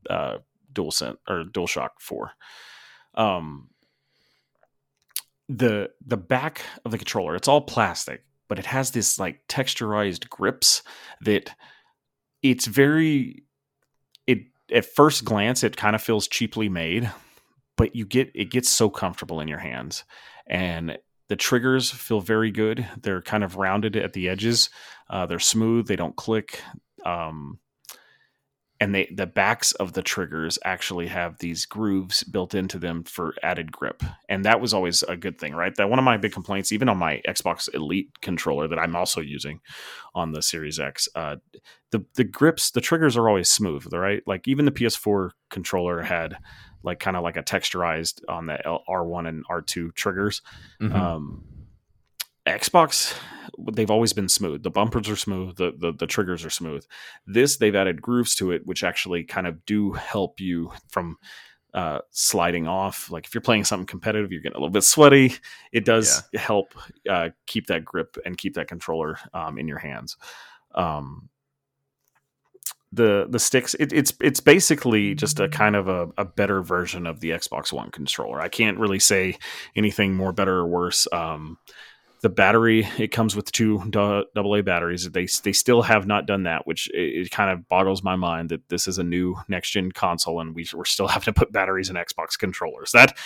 uh, 0.08 0.38
DualSense 0.78 1.16
or 1.28 1.44
DualShock 1.44 1.90
4. 2.00 2.32
Um, 3.14 3.68
the 5.48 5.90
the 6.04 6.16
back 6.16 6.62
of 6.84 6.90
the 6.90 6.98
controller, 6.98 7.34
it's 7.34 7.48
all 7.48 7.62
plastic, 7.62 8.24
but 8.48 8.58
it 8.58 8.66
has 8.66 8.90
this 8.90 9.18
like 9.18 9.40
texturized 9.48 10.28
grips 10.28 10.82
that 11.22 11.54
it's 12.42 12.66
very 12.66 13.44
it 14.26 14.40
at 14.72 14.84
first 14.84 15.24
glance 15.24 15.64
it 15.64 15.76
kind 15.76 15.96
of 15.96 16.02
feels 16.02 16.28
cheaply 16.28 16.68
made, 16.68 17.10
but 17.76 17.96
you 17.96 18.04
get 18.04 18.30
it 18.34 18.50
gets 18.50 18.68
so 18.68 18.90
comfortable 18.90 19.40
in 19.40 19.48
your 19.48 19.58
hands 19.58 20.04
and 20.46 20.98
the 21.28 21.36
triggers 21.36 21.90
feel 21.90 22.20
very 22.20 22.50
good. 22.50 22.86
They're 23.02 23.22
kind 23.22 23.44
of 23.44 23.56
rounded 23.56 23.96
at 23.96 24.14
the 24.14 24.28
edges. 24.28 24.70
Uh, 25.10 25.26
they're 25.26 25.38
smooth. 25.38 25.86
They 25.86 25.96
don't 25.96 26.16
click. 26.16 26.62
Um, 27.04 27.58
and 28.80 28.94
they 28.94 29.12
the 29.14 29.26
backs 29.26 29.72
of 29.72 29.92
the 29.92 30.02
triggers 30.02 30.58
actually 30.64 31.08
have 31.08 31.38
these 31.38 31.66
grooves 31.66 32.22
built 32.24 32.54
into 32.54 32.78
them 32.78 33.02
for 33.04 33.34
added 33.42 33.72
grip. 33.72 34.02
And 34.28 34.44
that 34.44 34.60
was 34.60 34.72
always 34.72 35.02
a 35.04 35.16
good 35.16 35.38
thing 35.38 35.54
right? 35.54 35.74
That 35.74 35.90
one 35.90 35.98
of 35.98 36.04
my 36.04 36.16
big 36.16 36.32
complaints 36.32 36.72
even 36.72 36.88
on 36.88 36.96
my 36.96 37.20
xbox 37.28 37.72
elite 37.74 38.10
controller 38.20 38.68
that 38.68 38.78
i'm 38.78 38.96
also 38.96 39.20
using 39.20 39.60
on 40.14 40.32
the 40.32 40.42
series 40.42 40.78
x 40.78 41.08
uh, 41.14 41.36
the 41.90 42.04
the 42.14 42.24
grips 42.24 42.70
the 42.70 42.80
triggers 42.80 43.16
are 43.16 43.28
always 43.28 43.50
smooth 43.50 43.86
right? 43.92 44.22
Like 44.26 44.46
even 44.46 44.64
the 44.64 44.72
ps4 44.72 45.30
controller 45.50 46.02
had 46.02 46.38
like 46.82 47.00
kind 47.00 47.16
of 47.16 47.22
like 47.22 47.36
a 47.36 47.42
texturized 47.42 48.22
on 48.28 48.46
the 48.46 48.58
r1 48.88 49.28
and 49.28 49.44
r2 49.48 49.94
triggers. 49.94 50.42
Mm-hmm. 50.80 50.94
um, 50.94 51.44
Xbox, 52.48 53.14
they've 53.72 53.90
always 53.90 54.12
been 54.12 54.28
smooth. 54.28 54.62
The 54.62 54.70
bumpers 54.70 55.08
are 55.08 55.16
smooth. 55.16 55.56
The, 55.56 55.72
the, 55.76 55.92
the 55.92 56.06
triggers 56.06 56.44
are 56.44 56.50
smooth. 56.50 56.84
This 57.26 57.56
they've 57.56 57.74
added 57.74 58.02
grooves 58.02 58.34
to 58.36 58.52
it, 58.52 58.66
which 58.66 58.84
actually 58.84 59.24
kind 59.24 59.46
of 59.46 59.64
do 59.66 59.92
help 59.92 60.40
you 60.40 60.72
from 60.88 61.16
uh, 61.74 61.98
sliding 62.10 62.66
off. 62.66 63.10
Like 63.10 63.26
if 63.26 63.34
you're 63.34 63.42
playing 63.42 63.64
something 63.64 63.86
competitive, 63.86 64.32
you're 64.32 64.40
getting 64.40 64.56
a 64.56 64.60
little 64.60 64.72
bit 64.72 64.84
sweaty. 64.84 65.34
It 65.72 65.84
does 65.84 66.22
yeah. 66.32 66.40
help 66.40 66.74
uh, 67.08 67.30
keep 67.46 67.66
that 67.66 67.84
grip 67.84 68.16
and 68.24 68.38
keep 68.38 68.54
that 68.54 68.68
controller 68.68 69.18
um, 69.34 69.58
in 69.58 69.68
your 69.68 69.78
hands. 69.78 70.16
Um, 70.74 71.28
the 72.90 73.26
the 73.28 73.38
sticks 73.38 73.74
it, 73.74 73.92
it's 73.92 74.14
it's 74.20 74.40
basically 74.40 75.14
just 75.14 75.40
a 75.40 75.48
kind 75.48 75.76
of 75.76 75.88
a, 75.88 76.08
a, 76.16 76.24
better 76.24 76.62
version 76.62 77.06
of 77.06 77.20
the 77.20 77.30
Xbox 77.30 77.70
One 77.70 77.90
controller. 77.90 78.40
I 78.40 78.48
can't 78.48 78.78
really 78.78 78.98
say 78.98 79.36
anything 79.76 80.14
more 80.14 80.32
better 80.32 80.56
or 80.56 80.66
worse. 80.66 81.06
Um, 81.12 81.58
the 82.20 82.28
battery 82.28 82.86
it 82.98 83.12
comes 83.12 83.36
with 83.36 83.50
two 83.52 83.78
double 83.90 84.56
A 84.56 84.62
batteries. 84.62 85.08
They 85.10 85.26
they 85.42 85.52
still 85.52 85.82
have 85.82 86.06
not 86.06 86.26
done 86.26 86.44
that, 86.44 86.66
which 86.66 86.90
it, 86.90 87.26
it, 87.26 87.30
kind 87.30 87.50
of 87.50 87.68
boggles 87.68 88.02
my 88.02 88.16
mind 88.16 88.48
that 88.48 88.68
this 88.68 88.88
is 88.88 88.98
a 88.98 89.04
new 89.04 89.36
next 89.48 89.70
gen 89.70 89.92
console 89.92 90.40
and 90.40 90.54
we, 90.54 90.66
we're 90.74 90.84
still 90.84 91.06
having 91.08 91.26
to 91.26 91.32
put 91.32 91.52
batteries 91.52 91.90
in 91.90 91.96
Xbox 91.96 92.36
controllers. 92.38 92.90
That 92.92 93.16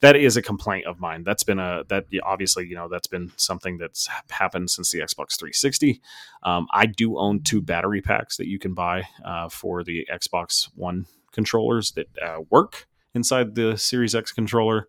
that 0.00 0.16
is 0.16 0.36
a 0.36 0.42
complaint 0.42 0.86
of 0.86 0.98
mine. 0.98 1.22
That's 1.22 1.44
been 1.44 1.60
a 1.60 1.84
that 1.88 2.06
obviously 2.24 2.66
you 2.66 2.74
know 2.74 2.88
that's 2.88 3.06
been 3.06 3.30
something 3.36 3.78
that's 3.78 4.08
happened 4.30 4.70
since 4.70 4.90
the 4.90 4.98
Xbox 4.98 5.38
360. 5.38 6.00
Um, 6.42 6.66
I 6.72 6.86
do 6.86 7.18
own 7.18 7.42
two 7.42 7.62
battery 7.62 8.00
packs 8.00 8.36
that 8.38 8.48
you 8.48 8.58
can 8.58 8.74
buy 8.74 9.04
uh, 9.24 9.48
for 9.48 9.84
the 9.84 10.08
Xbox 10.12 10.68
One 10.74 11.06
controllers 11.32 11.92
that 11.92 12.08
uh, 12.20 12.38
work 12.50 12.88
inside 13.14 13.54
the 13.54 13.76
Series 13.76 14.14
X 14.14 14.32
controller 14.32 14.88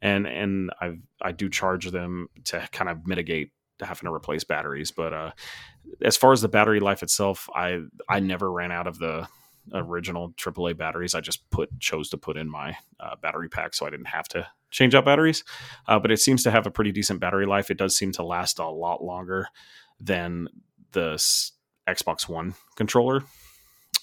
and 0.00 0.26
and 0.26 0.70
I 0.80 0.98
I 1.20 1.32
do 1.32 1.48
charge 1.48 1.90
them 1.90 2.28
to 2.44 2.66
kind 2.72 2.90
of 2.90 3.06
mitigate 3.06 3.52
having 3.80 4.06
to 4.06 4.14
replace 4.14 4.44
batteries. 4.44 4.90
But 4.90 5.12
uh, 5.12 5.30
as 6.02 6.16
far 6.16 6.32
as 6.32 6.40
the 6.40 6.48
battery 6.48 6.80
life 6.80 7.02
itself, 7.02 7.48
I 7.54 7.80
I 8.08 8.20
never 8.20 8.50
ran 8.50 8.72
out 8.72 8.86
of 8.86 8.98
the 8.98 9.28
original 9.72 10.30
AAA 10.30 10.76
batteries. 10.76 11.14
I 11.14 11.20
just 11.20 11.48
put 11.50 11.78
chose 11.78 12.08
to 12.10 12.16
put 12.16 12.36
in 12.36 12.48
my 12.48 12.76
uh, 13.00 13.16
battery 13.20 13.48
pack, 13.48 13.74
so 13.74 13.86
I 13.86 13.90
didn't 13.90 14.08
have 14.08 14.28
to 14.28 14.46
change 14.70 14.94
out 14.94 15.04
batteries. 15.04 15.44
Uh, 15.86 15.98
but 15.98 16.10
it 16.10 16.20
seems 16.20 16.42
to 16.44 16.50
have 16.50 16.66
a 16.66 16.70
pretty 16.70 16.92
decent 16.92 17.20
battery 17.20 17.46
life. 17.46 17.70
It 17.70 17.78
does 17.78 17.96
seem 17.96 18.12
to 18.12 18.22
last 18.22 18.58
a 18.58 18.68
lot 18.68 19.02
longer 19.02 19.48
than 20.00 20.48
the 20.92 21.14
Xbox 21.86 22.28
One 22.28 22.54
controller. 22.76 23.22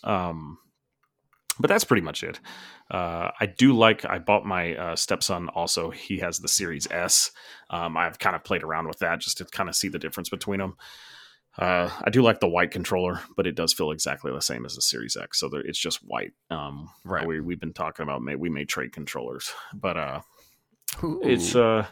Um, 0.04 0.58
but 1.60 1.70
that's 1.70 1.84
pretty 1.84 2.02
much 2.02 2.24
it. 2.24 2.40
Uh, 2.92 3.32
I 3.40 3.46
do 3.46 3.74
like. 3.74 4.06
I 4.06 4.20
bought 4.20 4.46
my 4.46 4.76
uh, 4.76 4.96
stepson 4.96 5.50
also. 5.50 5.90
He 5.90 6.20
has 6.20 6.40
the 6.40 6.48
Series 6.48 6.88
S. 6.92 7.32
Um, 7.70 7.98
I've 7.98 8.20
kind 8.20 8.36
of 8.36 8.44
played 8.44 8.64
around 8.64 8.88
with 8.88 9.00
that 9.00 9.20
just 9.20 9.38
to 9.38 9.46
kind 9.46 9.70
of 9.70 9.76
see 9.76 9.88
the 9.88 10.00
difference 10.00 10.30
between 10.30 10.60
them. 10.60 10.76
Uh, 11.58 11.90
I 12.04 12.10
do 12.10 12.22
like 12.22 12.42
the 12.42 12.50
white 12.50 12.72
controller, 12.72 13.22
but 13.38 13.48
it 13.48 13.56
does 13.56 13.72
feel 13.72 13.92
exactly 13.92 14.32
the 14.32 14.42
same 14.42 14.66
as 14.66 14.76
the 14.76 14.82
Series 14.82 15.16
X. 15.16 15.40
So 15.40 15.48
there, 15.48 15.62
it's 15.62 15.80
just 15.80 16.00
white. 16.00 16.34
Um, 16.50 16.90
right. 17.06 17.26
We, 17.26 17.38
have 17.38 17.60
been 17.62 17.74
talking 17.74 18.04
about 18.04 18.22
may, 18.22 18.36
we 18.36 18.50
may 18.50 18.66
trade 18.66 18.92
controllers, 18.92 19.54
but 19.74 19.96
uh, 19.96 20.22
it's 21.24 21.56
uh, 21.56 21.86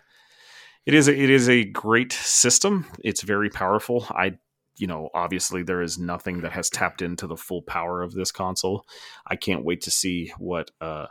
it 0.86 0.94
is 0.94 1.08
a, 1.08 1.18
it 1.18 1.30
is 1.30 1.48
a 1.48 1.64
great 1.64 2.12
system. 2.12 2.86
It's 3.04 3.22
very 3.22 3.50
powerful. 3.50 4.06
I 4.10 4.34
you 4.78 4.88
know, 4.88 5.10
obviously 5.14 5.64
there 5.64 5.82
is 5.82 6.00
nothing 6.00 6.42
that 6.42 6.54
has 6.54 6.70
tapped 6.70 7.02
into 7.02 7.28
the 7.28 7.38
full 7.38 7.62
power 7.62 8.02
of 8.02 8.14
this 8.14 8.32
console. 8.32 8.86
I 9.28 9.36
can't 9.36 9.66
wait 9.66 9.82
to 9.82 9.92
see 9.92 10.34
what 10.38 10.72
uh, 10.82 11.08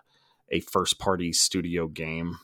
a 0.51 0.61
first 0.61 0.99
party 0.99 1.33
studio 1.33 1.87
game 1.89 2.39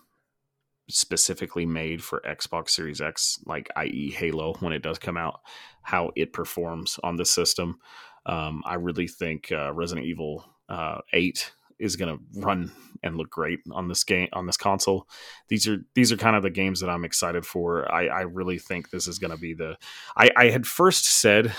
specifically 0.89 1.67
made 1.67 2.03
for 2.03 2.23
Xbox 2.27 2.71
Series 2.71 3.01
X, 3.01 3.39
like 3.45 3.69
i.e. 3.77 4.11
Halo, 4.11 4.55
when 4.61 4.73
it 4.73 4.83
does 4.83 4.99
come 4.99 5.17
out, 5.17 5.41
how 5.83 6.11
it 6.17 6.33
performs 6.33 6.99
on 7.03 7.17
the 7.17 7.25
system. 7.25 7.79
Um, 8.25 8.63
I 8.65 8.75
really 8.75 9.09
think 9.09 9.53
uh, 9.53 9.73
Resident 9.73 10.07
Evil 10.07 10.45
uh, 10.69 11.01
8 11.13 11.53
is 11.79 11.97
going 11.97 12.17
to 12.17 12.41
run 12.41 12.73
and 13.03 13.17
look 13.17 13.31
great 13.31 13.61
on 13.71 13.89
this 13.89 14.05
game 14.05 14.29
on 14.33 14.47
this 14.47 14.57
console. 14.57 15.09
These 15.49 15.69
are 15.69 15.79
these 15.95 16.13
are 16.13 16.17
kind 16.17 16.37
of 16.37 16.43
the 16.43 16.51
games 16.51 16.81
that 16.81 16.91
I'm 16.91 17.05
excited 17.05 17.47
for. 17.47 17.91
I, 17.93 18.07
I 18.07 18.21
really 18.23 18.59
think 18.59 18.91
this 18.91 19.07
is 19.07 19.19
going 19.19 19.31
to 19.31 19.37
be 19.39 19.55
the. 19.55 19.77
I, 20.17 20.31
I 20.37 20.51
had 20.51 20.67
first 20.67 21.05
said 21.07 21.53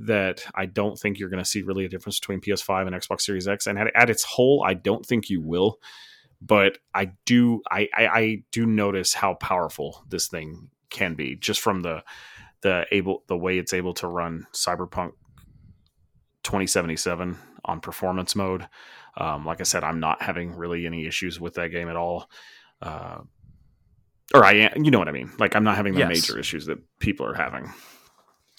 that 0.00 0.44
I 0.54 0.66
don't 0.66 0.98
think 0.98 1.18
you're 1.18 1.28
going 1.28 1.42
to 1.42 1.48
see 1.48 1.62
really 1.62 1.84
a 1.84 1.88
difference 1.88 2.20
between 2.20 2.40
PS5 2.40 2.86
and 2.86 2.96
Xbox 2.96 3.22
Series 3.22 3.48
X, 3.48 3.66
and 3.66 3.78
at, 3.78 3.94
at 3.94 4.10
its 4.10 4.24
whole, 4.24 4.64
I 4.64 4.74
don't 4.74 5.04
think 5.04 5.30
you 5.30 5.40
will. 5.40 5.78
But 6.40 6.78
I 6.94 7.12
do 7.24 7.62
I, 7.70 7.88
I, 7.96 8.06
I 8.06 8.42
do 8.52 8.66
notice 8.66 9.14
how 9.14 9.34
powerful 9.34 10.04
this 10.08 10.28
thing 10.28 10.68
can 10.90 11.14
be 11.14 11.36
just 11.36 11.60
from 11.60 11.82
the 11.82 12.04
the 12.60 12.86
able 12.92 13.24
the 13.28 13.36
way 13.36 13.58
it's 13.58 13.72
able 13.72 13.94
to 13.94 14.06
run 14.06 14.46
Cyberpunk 14.52 15.12
2077 16.44 17.38
on 17.64 17.80
performance 17.80 18.36
mode. 18.36 18.68
Um, 19.16 19.46
like 19.46 19.60
I 19.60 19.64
said, 19.64 19.84
I'm 19.84 20.00
not 20.00 20.22
having 20.22 20.54
really 20.54 20.86
any 20.86 21.06
issues 21.06 21.40
with 21.40 21.54
that 21.54 21.68
game 21.68 21.88
at 21.88 21.96
all. 21.96 22.28
Uh, 22.82 23.18
or 24.34 24.44
I 24.44 24.54
am, 24.54 24.84
you 24.84 24.90
know 24.90 24.98
what 24.98 25.08
I 25.08 25.12
mean? 25.12 25.30
Like 25.38 25.54
I'm 25.54 25.64
not 25.64 25.76
having 25.76 25.94
the 25.94 26.00
yes. 26.00 26.08
major 26.08 26.38
issues 26.38 26.66
that 26.66 26.78
people 26.98 27.26
are 27.26 27.34
having. 27.34 27.72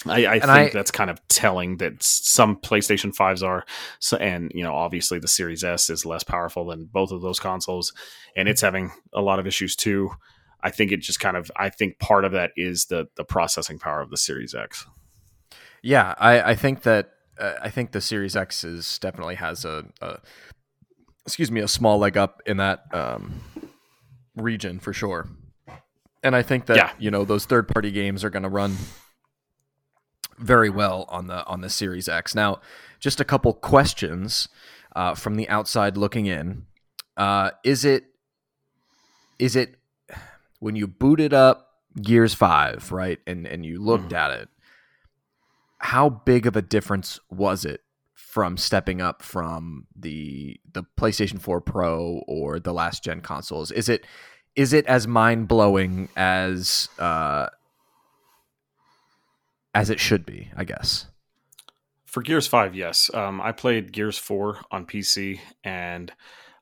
I, 0.07 0.27
I 0.27 0.39
think 0.39 0.51
I, 0.51 0.69
that's 0.69 0.91
kind 0.91 1.09
of 1.09 1.19
telling 1.29 1.77
that 1.77 2.03
some 2.03 2.57
PlayStation 2.57 3.15
fives 3.15 3.41
are, 3.41 3.65
so, 3.99 4.17
and 4.17 4.51
you 4.53 4.63
know, 4.63 4.75
obviously 4.75 5.17
the 5.17 5.27
Series 5.27 5.63
S 5.63 5.89
is 5.89 6.05
less 6.05 6.23
powerful 6.23 6.67
than 6.67 6.85
both 6.85 7.11
of 7.11 7.21
those 7.21 7.39
consoles, 7.39 7.91
and 8.35 8.47
it's 8.47 8.61
having 8.61 8.91
a 9.13 9.21
lot 9.21 9.39
of 9.39 9.47
issues 9.47 9.75
too. 9.75 10.11
I 10.61 10.69
think 10.69 10.91
it 10.91 11.01
just 11.01 11.19
kind 11.19 11.35
of, 11.35 11.51
I 11.55 11.69
think 11.69 11.97
part 11.97 12.23
of 12.23 12.33
that 12.33 12.51
is 12.55 12.85
the 12.85 13.07
the 13.15 13.23
processing 13.23 13.79
power 13.79 13.99
of 14.01 14.11
the 14.11 14.17
Series 14.17 14.53
X. 14.53 14.85
Yeah, 15.81 16.13
I, 16.19 16.51
I 16.51 16.55
think 16.55 16.83
that 16.83 17.11
uh, 17.39 17.53
I 17.61 17.69
think 17.69 17.91
the 17.91 18.01
Series 18.01 18.35
X 18.35 18.63
is 18.63 18.99
definitely 18.99 19.35
has 19.35 19.65
a, 19.65 19.85
a, 20.01 20.19
excuse 21.25 21.51
me 21.51 21.61
a 21.61 21.67
small 21.67 21.97
leg 21.97 22.17
up 22.17 22.41
in 22.45 22.57
that 22.57 22.85
um, 22.93 23.41
region 24.35 24.79
for 24.79 24.93
sure. 24.93 25.27
And 26.23 26.35
I 26.35 26.41
think 26.41 26.65
that 26.65 26.77
yeah. 26.77 26.91
you 26.97 27.11
know 27.11 27.23
those 27.25 27.45
third 27.45 27.67
party 27.67 27.91
games 27.91 28.23
are 28.23 28.29
going 28.29 28.43
to 28.43 28.49
run 28.49 28.77
very 30.37 30.69
well 30.69 31.05
on 31.09 31.27
the 31.27 31.45
on 31.45 31.61
the 31.61 31.69
Series 31.69 32.09
X. 32.09 32.33
Now, 32.33 32.59
just 32.99 33.19
a 33.19 33.25
couple 33.25 33.53
questions 33.53 34.49
uh, 34.95 35.13
from 35.13 35.35
the 35.35 35.47
outside 35.49 35.97
looking 35.97 36.25
in. 36.25 36.65
Uh, 37.15 37.51
is 37.63 37.85
it 37.85 38.05
is 39.39 39.55
it 39.55 39.75
when 40.59 40.75
you 40.75 40.87
booted 40.87 41.33
up 41.33 41.69
Gears 42.01 42.33
Five, 42.33 42.91
right, 42.91 43.19
and 43.27 43.45
and 43.45 43.65
you 43.65 43.79
looked 43.79 44.09
mm. 44.09 44.17
at 44.17 44.31
it? 44.31 44.49
How 45.79 46.09
big 46.09 46.45
of 46.45 46.55
a 46.55 46.61
difference 46.61 47.19
was 47.29 47.65
it 47.65 47.81
from 48.13 48.57
stepping 48.57 49.01
up 49.01 49.21
from 49.21 49.87
the 49.95 50.59
the 50.73 50.83
PlayStation 50.97 51.39
4 51.39 51.61
Pro 51.61 52.23
or 52.27 52.59
the 52.59 52.73
last 52.73 53.03
gen 53.03 53.21
consoles? 53.21 53.71
Is 53.71 53.89
it 53.89 54.05
is 54.55 54.73
it 54.73 54.85
as 54.87 55.07
mind 55.07 55.47
blowing 55.47 56.09
as 56.15 56.89
uh, 56.97 57.47
as 59.73 59.89
it 59.89 59.99
should 59.99 60.25
be? 60.25 60.49
I 60.55 60.63
guess 60.63 61.07
For 62.05 62.21
Gears 62.21 62.47
Five, 62.47 62.75
yes. 62.75 63.09
Um, 63.13 63.41
I 63.41 63.51
played 63.51 63.91
Gears 63.91 64.17
Four 64.17 64.61
on 64.71 64.85
PC, 64.85 65.39
and 65.63 66.11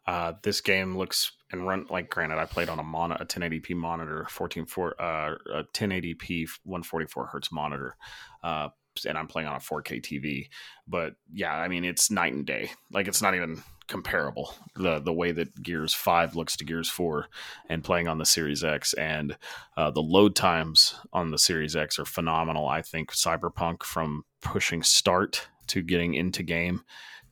uh, 0.07 0.34
this 0.41 0.61
game 0.61 0.98
looks 0.98 1.31
and 1.52 1.65
run 1.68 1.85
like. 1.90 2.10
Granted, 2.10 2.40
I 2.40 2.45
played 2.45 2.69
on 2.69 2.80
a 2.80 2.84
mon- 2.84 3.11
a 3.11 3.26
1080p 3.26 3.76
monitor, 3.76 4.26
14 4.30 4.65
4, 4.65 5.02
uh, 5.02 5.35
a 5.53 5.64
1080p 5.73 6.48
144 6.64 7.27
hertz 7.27 7.52
monitor, 7.52 7.95
uh, 8.44 8.69
and 9.07 9.18
I'm 9.18 9.28
playing 9.28 9.48
on 9.48 9.56
a 9.56 9.60
4K 9.60 10.02
TV. 10.02 10.48
But 10.88 11.14
yeah, 11.32 11.53
I 11.53 11.68
mean, 11.68 11.84
it's 11.86 12.11
night 12.11 12.34
and 12.34 12.45
day. 12.45 12.72
Like 12.91 13.07
it's 13.07 13.22
not 13.22 13.36
even 13.36 13.61
comparable 13.88 14.53
the 14.76 14.99
the 14.99 15.11
way 15.11 15.32
that 15.34 15.61
Gears 15.61 15.94
Five 15.94 16.36
looks 16.36 16.56
to 16.57 16.64
Gears 16.65 16.90
Four, 16.90 17.28
and 17.70 17.84
playing 17.84 18.07
on 18.07 18.18
the 18.18 18.26
Series 18.26 18.64
X, 18.64 18.94
and 18.94 19.38
uh, 19.78 19.91
the 19.91 20.02
load 20.02 20.36
times 20.36 20.95
on 21.11 21.32
the 21.32 21.38
Series 21.38 21.76
X 21.76 21.99
are 21.99 22.06
phenomenal. 22.06 22.68
I 22.68 22.82
think 22.82 23.11
Cyberpunk 23.11 23.84
from 23.84 24.24
pushing 24.41 24.84
start 24.84 25.48
to 25.68 25.82
getting 25.82 26.14
into 26.14 26.44
game 26.44 26.84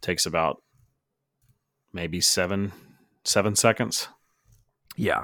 takes 0.02 0.26
about 0.26 0.62
maybe 1.94 2.20
seven 2.22 2.72
seven 3.24 3.56
seconds. 3.56 4.08
Yeah, 4.98 5.24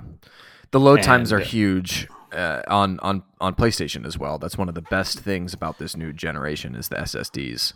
the 0.72 0.80
load 0.80 0.99
And- 0.99 1.05
times 1.05 1.34
are 1.34 1.39
huge 1.39 2.07
uh, 2.38 2.61
on 2.69 2.99
on 3.01 3.23
on 3.41 3.55
PlayStation 3.55 4.05
as 4.05 4.18
well. 4.18 4.38
That's 4.38 4.57
one 4.57 4.69
of 4.69 4.76
the 4.76 4.81
best 4.84 5.19
things 5.19 5.53
about 5.53 5.80
this 5.80 5.97
new 5.97 6.14
generation 6.14 6.76
is 6.76 6.88
the 6.89 6.95
SSDs. 6.97 7.73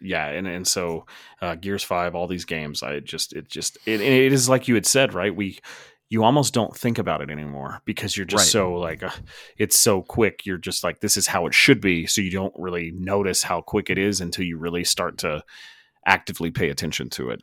yeah 0.00 0.26
and 0.28 0.46
and 0.48 0.66
so 0.66 1.06
uh, 1.40 1.54
gears 1.54 1.84
5 1.84 2.14
all 2.16 2.26
these 2.26 2.44
games 2.44 2.82
i 2.82 2.98
just 3.00 3.32
it 3.34 3.48
just 3.48 3.78
it, 3.86 4.00
it 4.00 4.32
is 4.32 4.48
like 4.48 4.66
you 4.66 4.74
had 4.74 4.86
said 4.86 5.14
right 5.14 5.36
we 5.36 5.58
you 6.08 6.24
almost 6.24 6.52
don't 6.52 6.76
think 6.76 6.98
about 6.98 7.20
it 7.20 7.30
anymore 7.30 7.80
because 7.84 8.16
you're 8.16 8.26
just 8.26 8.46
Right. 8.46 8.50
so 8.52 8.74
like 8.74 9.02
uh, 9.04 9.10
it's 9.58 9.78
so 9.78 10.02
quick 10.02 10.44
you're 10.44 10.58
just 10.58 10.82
like 10.82 11.00
this 11.00 11.16
is 11.16 11.28
how 11.28 11.46
it 11.46 11.54
should 11.54 11.80
be 11.80 12.06
so 12.06 12.20
you 12.20 12.30
don't 12.32 12.54
really 12.58 12.90
notice 12.94 13.44
how 13.44 13.60
quick 13.60 13.90
it 13.90 13.98
is 13.98 14.20
until 14.20 14.44
you 14.44 14.58
really 14.58 14.82
start 14.84 15.18
to 15.18 15.44
actively 16.04 16.50
pay 16.50 16.68
attention 16.70 17.08
to 17.10 17.30
it 17.30 17.40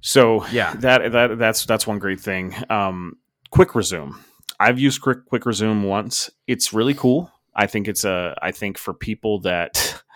so 0.00 0.46
Yeah. 0.48 0.72
that 0.78 1.12
that 1.12 1.38
that's 1.38 1.66
that's 1.66 1.86
one 1.86 1.98
great 1.98 2.20
thing 2.20 2.54
um 2.70 3.16
quick 3.50 3.74
resume 3.74 4.14
i've 4.60 4.78
used 4.78 5.00
quick 5.00 5.24
quick 5.26 5.46
resume 5.46 5.84
once 5.84 6.30
it's 6.46 6.72
really 6.72 6.94
cool 6.94 7.30
i 7.54 7.66
think 7.66 7.88
it's 7.88 8.04
a 8.04 8.36
i 8.42 8.50
think 8.50 8.78
for 8.78 8.94
people 8.94 9.40
that 9.40 10.02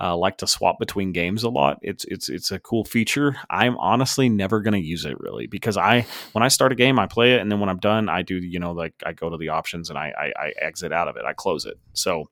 uh, 0.00 0.16
like 0.16 0.38
to 0.38 0.46
swap 0.46 0.78
between 0.78 1.12
games 1.12 1.44
a 1.44 1.48
lot. 1.48 1.78
It's 1.82 2.04
it's 2.06 2.28
it's 2.28 2.50
a 2.50 2.58
cool 2.58 2.84
feature. 2.84 3.36
I'm 3.48 3.76
honestly 3.78 4.28
never 4.28 4.60
gonna 4.60 4.78
use 4.78 5.04
it 5.04 5.18
really 5.20 5.46
because 5.46 5.76
I 5.76 6.06
when 6.32 6.42
I 6.42 6.48
start 6.48 6.72
a 6.72 6.76
game 6.76 6.98
I 6.98 7.06
play 7.06 7.34
it 7.34 7.40
and 7.40 7.50
then 7.50 7.60
when 7.60 7.68
I'm 7.68 7.78
done 7.78 8.08
I 8.08 8.22
do 8.22 8.36
you 8.36 8.58
know 8.58 8.72
like 8.72 8.94
I 9.06 9.12
go 9.12 9.30
to 9.30 9.36
the 9.36 9.50
options 9.50 9.90
and 9.90 9.98
I 9.98 10.12
I, 10.16 10.46
I 10.46 10.52
exit 10.60 10.92
out 10.92 11.08
of 11.08 11.16
it. 11.16 11.24
I 11.24 11.32
close 11.32 11.64
it. 11.64 11.78
So 11.92 12.28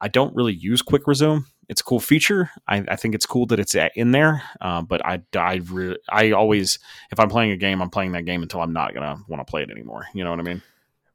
I 0.00 0.08
don't 0.08 0.34
really 0.34 0.54
use 0.54 0.82
quick 0.82 1.06
resume. 1.06 1.44
It's 1.72 1.80
a 1.80 1.84
cool 1.84 1.98
feature. 1.98 2.50
I, 2.68 2.84
I 2.86 2.96
think 2.96 3.14
it's 3.16 3.26
cool 3.26 3.46
that 3.46 3.58
it's 3.58 3.74
in 3.96 4.12
there. 4.12 4.42
Uh, 4.60 4.82
but 4.82 5.04
I 5.04 5.22
I 5.34 5.54
re- 5.68 5.98
I 6.08 6.30
always 6.30 6.78
if 7.10 7.18
I'm 7.18 7.28
playing 7.28 7.50
a 7.50 7.56
game 7.56 7.82
I'm 7.82 7.90
playing 7.90 8.12
that 8.12 8.24
game 8.26 8.42
until 8.42 8.60
I'm 8.60 8.72
not 8.72 8.94
gonna 8.94 9.16
want 9.26 9.40
to 9.44 9.50
play 9.50 9.62
it 9.62 9.70
anymore. 9.70 10.06
You 10.14 10.22
know 10.22 10.30
what 10.30 10.38
I 10.38 10.42
mean? 10.44 10.62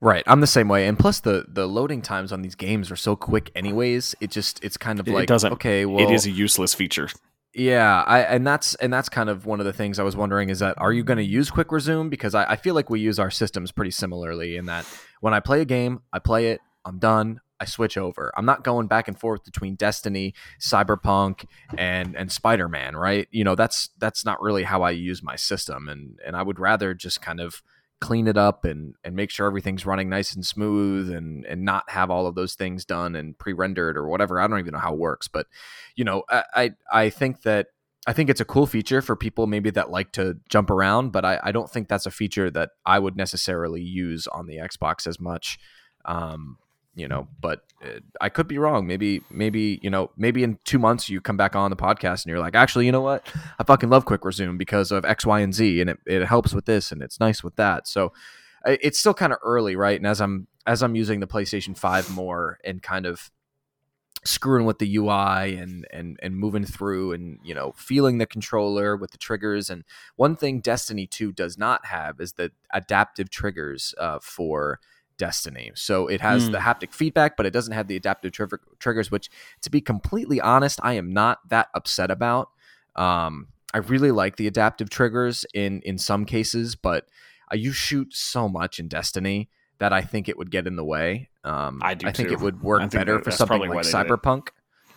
Right, 0.01 0.23
I'm 0.27 0.41
the 0.41 0.47
same 0.47 0.67
way, 0.67 0.87
and 0.87 0.99
plus 0.99 1.21
the 1.21 1.45
the 1.47 1.65
loading 1.67 2.01
times 2.01 2.31
on 2.31 2.41
these 2.41 2.55
games 2.55 2.91
are 2.91 2.95
so 2.95 3.15
quick. 3.15 3.51
Anyways, 3.55 4.13
it 4.19 4.29
just 4.31 4.63
it's 4.63 4.77
kind 4.77 4.99
of 4.99 5.07
It- 5.07 5.11
it 5.11 5.15
like 5.15 5.27
doesn't- 5.27 5.53
okay, 5.53 5.85
well, 5.85 6.03
it 6.07 6.11
is 6.13 6.25
a 6.25 6.31
useless 6.31 6.73
feature. 6.73 7.07
Yeah, 7.53 8.03
I 8.05 8.19
and 8.21 8.45
that's 8.45 8.75
and 8.75 8.91
that's 8.93 9.09
kind 9.09 9.29
of 9.29 9.45
one 9.47 9.59
of 9.59 9.65
the 9.65 9.73
things 9.73 9.97
I 9.99 10.03
was 10.03 10.15
wondering 10.15 10.49
is 10.49 10.59
that 10.59 10.75
are 10.77 10.93
you 10.93 11.03
going 11.03 11.17
to 11.17 11.23
use 11.23 11.49
quick 11.49 11.71
resume 11.71 12.09
because 12.09 12.35
I, 12.35 12.43
I 12.51 12.55
feel 12.55 12.75
like 12.75 12.89
we 12.91 12.99
use 12.99 13.17
our 13.17 13.31
systems 13.31 13.71
pretty 13.71 13.89
similarly 13.91 14.57
in 14.57 14.65
that 14.67 14.85
when 15.21 15.33
I 15.33 15.39
play 15.39 15.61
a 15.61 15.65
game, 15.65 16.01
I 16.13 16.19
play 16.19 16.51
it, 16.51 16.61
I'm 16.85 16.99
done, 16.99 17.39
I 17.59 17.65
switch 17.65 17.97
over. 17.97 18.31
I'm 18.37 18.45
not 18.45 18.63
going 18.63 18.87
back 18.87 19.07
and 19.07 19.19
forth 19.19 19.43
between 19.43 19.75
Destiny, 19.75 20.33
Cyberpunk, 20.59 21.45
and 21.77 22.15
and 22.15 22.31
Spider 22.31 22.67
Man, 22.69 22.95
right? 22.95 23.27
You 23.31 23.43
know 23.43 23.55
that's 23.55 23.89
that's 23.97 24.25
not 24.25 24.41
really 24.41 24.63
how 24.63 24.81
I 24.83 24.91
use 24.91 25.23
my 25.23 25.35
system, 25.35 25.89
and 25.89 26.19
and 26.25 26.35
I 26.35 26.43
would 26.43 26.59
rather 26.59 26.93
just 26.93 27.21
kind 27.21 27.39
of 27.39 27.61
clean 27.99 28.27
it 28.27 28.37
up 28.37 28.63
and 28.63 28.93
and 29.03 29.15
make 29.15 29.31
sure 29.31 29.47
everything's 29.47 29.85
running 29.85 30.07
nice 30.07 30.33
and 30.33 30.45
smooth 30.45 31.11
and 31.11 31.45
and 31.45 31.63
not 31.63 31.89
have 31.89 32.11
all 32.11 32.27
of 32.27 32.35
those 32.35 32.53
things 32.53 32.85
done 32.85 33.15
and 33.15 33.37
pre-rendered 33.39 33.97
or 33.97 34.07
whatever. 34.07 34.39
I 34.39 34.47
don't 34.47 34.59
even 34.59 34.73
know 34.73 34.79
how 34.79 34.93
it 34.93 34.99
works, 34.99 35.27
but 35.27 35.47
you 35.95 36.03
know, 36.03 36.23
I 36.29 36.43
I, 36.55 36.71
I 36.91 37.09
think 37.09 37.41
that 37.41 37.67
I 38.05 38.13
think 38.13 38.29
it's 38.29 38.39
a 38.41 38.45
cool 38.45 38.67
feature 38.67 39.01
for 39.01 39.15
people 39.15 39.47
maybe 39.47 39.69
that 39.71 39.89
like 39.89 40.13
to 40.13 40.37
jump 40.47 40.69
around, 40.69 41.11
but 41.11 41.25
I, 41.25 41.39
I 41.43 41.51
don't 41.51 41.69
think 41.69 41.89
that's 41.89 42.05
a 42.05 42.11
feature 42.11 42.49
that 42.51 42.69
I 42.85 42.99
would 42.99 43.17
necessarily 43.17 43.81
use 43.81 44.27
on 44.27 44.47
the 44.47 44.57
Xbox 44.57 45.05
as 45.07 45.19
much. 45.19 45.59
Um, 46.05 46.57
you 46.97 47.07
know, 47.07 47.27
but 47.39 47.61
uh, 47.85 47.99
I 48.19 48.29
could 48.29 48.47
be 48.47 48.57
wrong. 48.57 48.87
Maybe, 48.87 49.21
maybe 49.29 49.79
you 49.83 49.89
know, 49.89 50.09
maybe 50.17 50.43
in 50.43 50.57
two 50.65 50.79
months 50.79 51.09
you 51.09 51.21
come 51.21 51.37
back 51.37 51.55
on 51.55 51.69
the 51.69 51.77
podcast 51.77 52.23
and 52.23 52.31
you're 52.31 52.39
like, 52.39 52.55
actually, 52.55 52.87
you 52.87 52.91
know 52.91 53.01
what? 53.01 53.25
I 53.59 53.63
fucking 53.63 53.89
love 53.89 54.05
Quick 54.05 54.25
Resume 54.25 54.57
because 54.57 54.91
of 54.91 55.05
X, 55.05 55.25
Y, 55.25 55.39
and 55.39 55.53
Z, 55.53 55.79
and 55.79 55.91
it, 55.91 55.99
it 56.07 56.25
helps 56.25 56.53
with 56.53 56.65
this 56.65 56.91
and 56.91 57.01
it's 57.03 57.19
nice 57.19 57.43
with 57.43 57.55
that. 57.57 57.87
So 57.87 58.13
it's 58.65 58.97
still 58.99 59.13
kind 59.13 59.31
of 59.31 59.39
early, 59.43 59.75
right? 59.75 59.97
And 59.97 60.07
as 60.07 60.19
I'm 60.19 60.47
as 60.65 60.81
I'm 60.81 60.95
using 60.95 61.19
the 61.19 61.27
PlayStation 61.27 61.77
Five 61.77 62.09
more 62.09 62.59
and 62.63 62.81
kind 62.81 63.05
of 63.05 63.31
screwing 64.25 64.65
with 64.65 64.79
the 64.79 64.97
UI 64.97 65.55
and 65.55 65.87
and 65.91 66.19
and 66.21 66.35
moving 66.35 66.65
through 66.65 67.13
and 67.13 67.39
you 67.43 67.53
know 67.53 67.73
feeling 67.77 68.17
the 68.17 68.25
controller 68.25 68.97
with 68.97 69.11
the 69.11 69.17
triggers 69.17 69.69
and 69.69 69.83
one 70.15 70.35
thing 70.35 70.59
Destiny 70.59 71.07
2 71.07 71.31
does 71.31 71.57
not 71.57 71.85
have 71.85 72.19
is 72.19 72.33
the 72.33 72.51
adaptive 72.73 73.29
triggers 73.29 73.93
uh, 73.99 74.19
for 74.21 74.79
Destiny. 75.17 75.71
So 75.75 76.07
it 76.07 76.21
has 76.21 76.45
Hmm. 76.45 76.51
the 76.53 76.57
haptic 76.59 76.93
feedback, 76.93 77.35
but 77.37 77.45
it 77.45 77.51
doesn't 77.51 77.73
have 77.73 77.87
the 77.87 77.95
adaptive 77.95 78.31
trigger 78.31 78.61
triggers. 78.79 79.09
Which, 79.11 79.29
to 79.61 79.69
be 79.69 79.81
completely 79.81 80.39
honest, 80.39 80.79
I 80.83 80.93
am 80.93 81.11
not 81.11 81.47
that 81.49 81.69
upset 81.73 82.11
about. 82.11 82.49
Um, 82.95 83.47
I 83.73 83.79
really 83.79 84.11
like 84.11 84.37
the 84.37 84.47
adaptive 84.47 84.89
triggers 84.89 85.45
in 85.53 85.81
in 85.81 85.97
some 85.97 86.25
cases, 86.25 86.75
but 86.75 87.07
uh, 87.51 87.55
you 87.55 87.71
shoot 87.71 88.13
so 88.13 88.47
much 88.49 88.79
in 88.79 88.87
Destiny 88.87 89.49
that 89.79 89.93
I 89.93 90.01
think 90.01 90.27
it 90.27 90.37
would 90.37 90.49
get 90.51 90.65
in 90.67 90.75
the 90.75 90.83
way. 90.85 91.29
Um, 91.43 91.79
I 91.83 91.93
do 91.93 92.07
I 92.07 92.11
think 92.11 92.29
too. 92.29 92.33
it 92.35 92.39
would 92.41 92.61
work 92.61 92.89
better 92.91 93.15
that- 93.15 93.23
for 93.23 93.31
something 93.31 93.59
like 93.59 93.69
they 93.69 93.75
did 93.83 93.87
it. 93.87 94.07
Cyberpunk. 94.09 94.47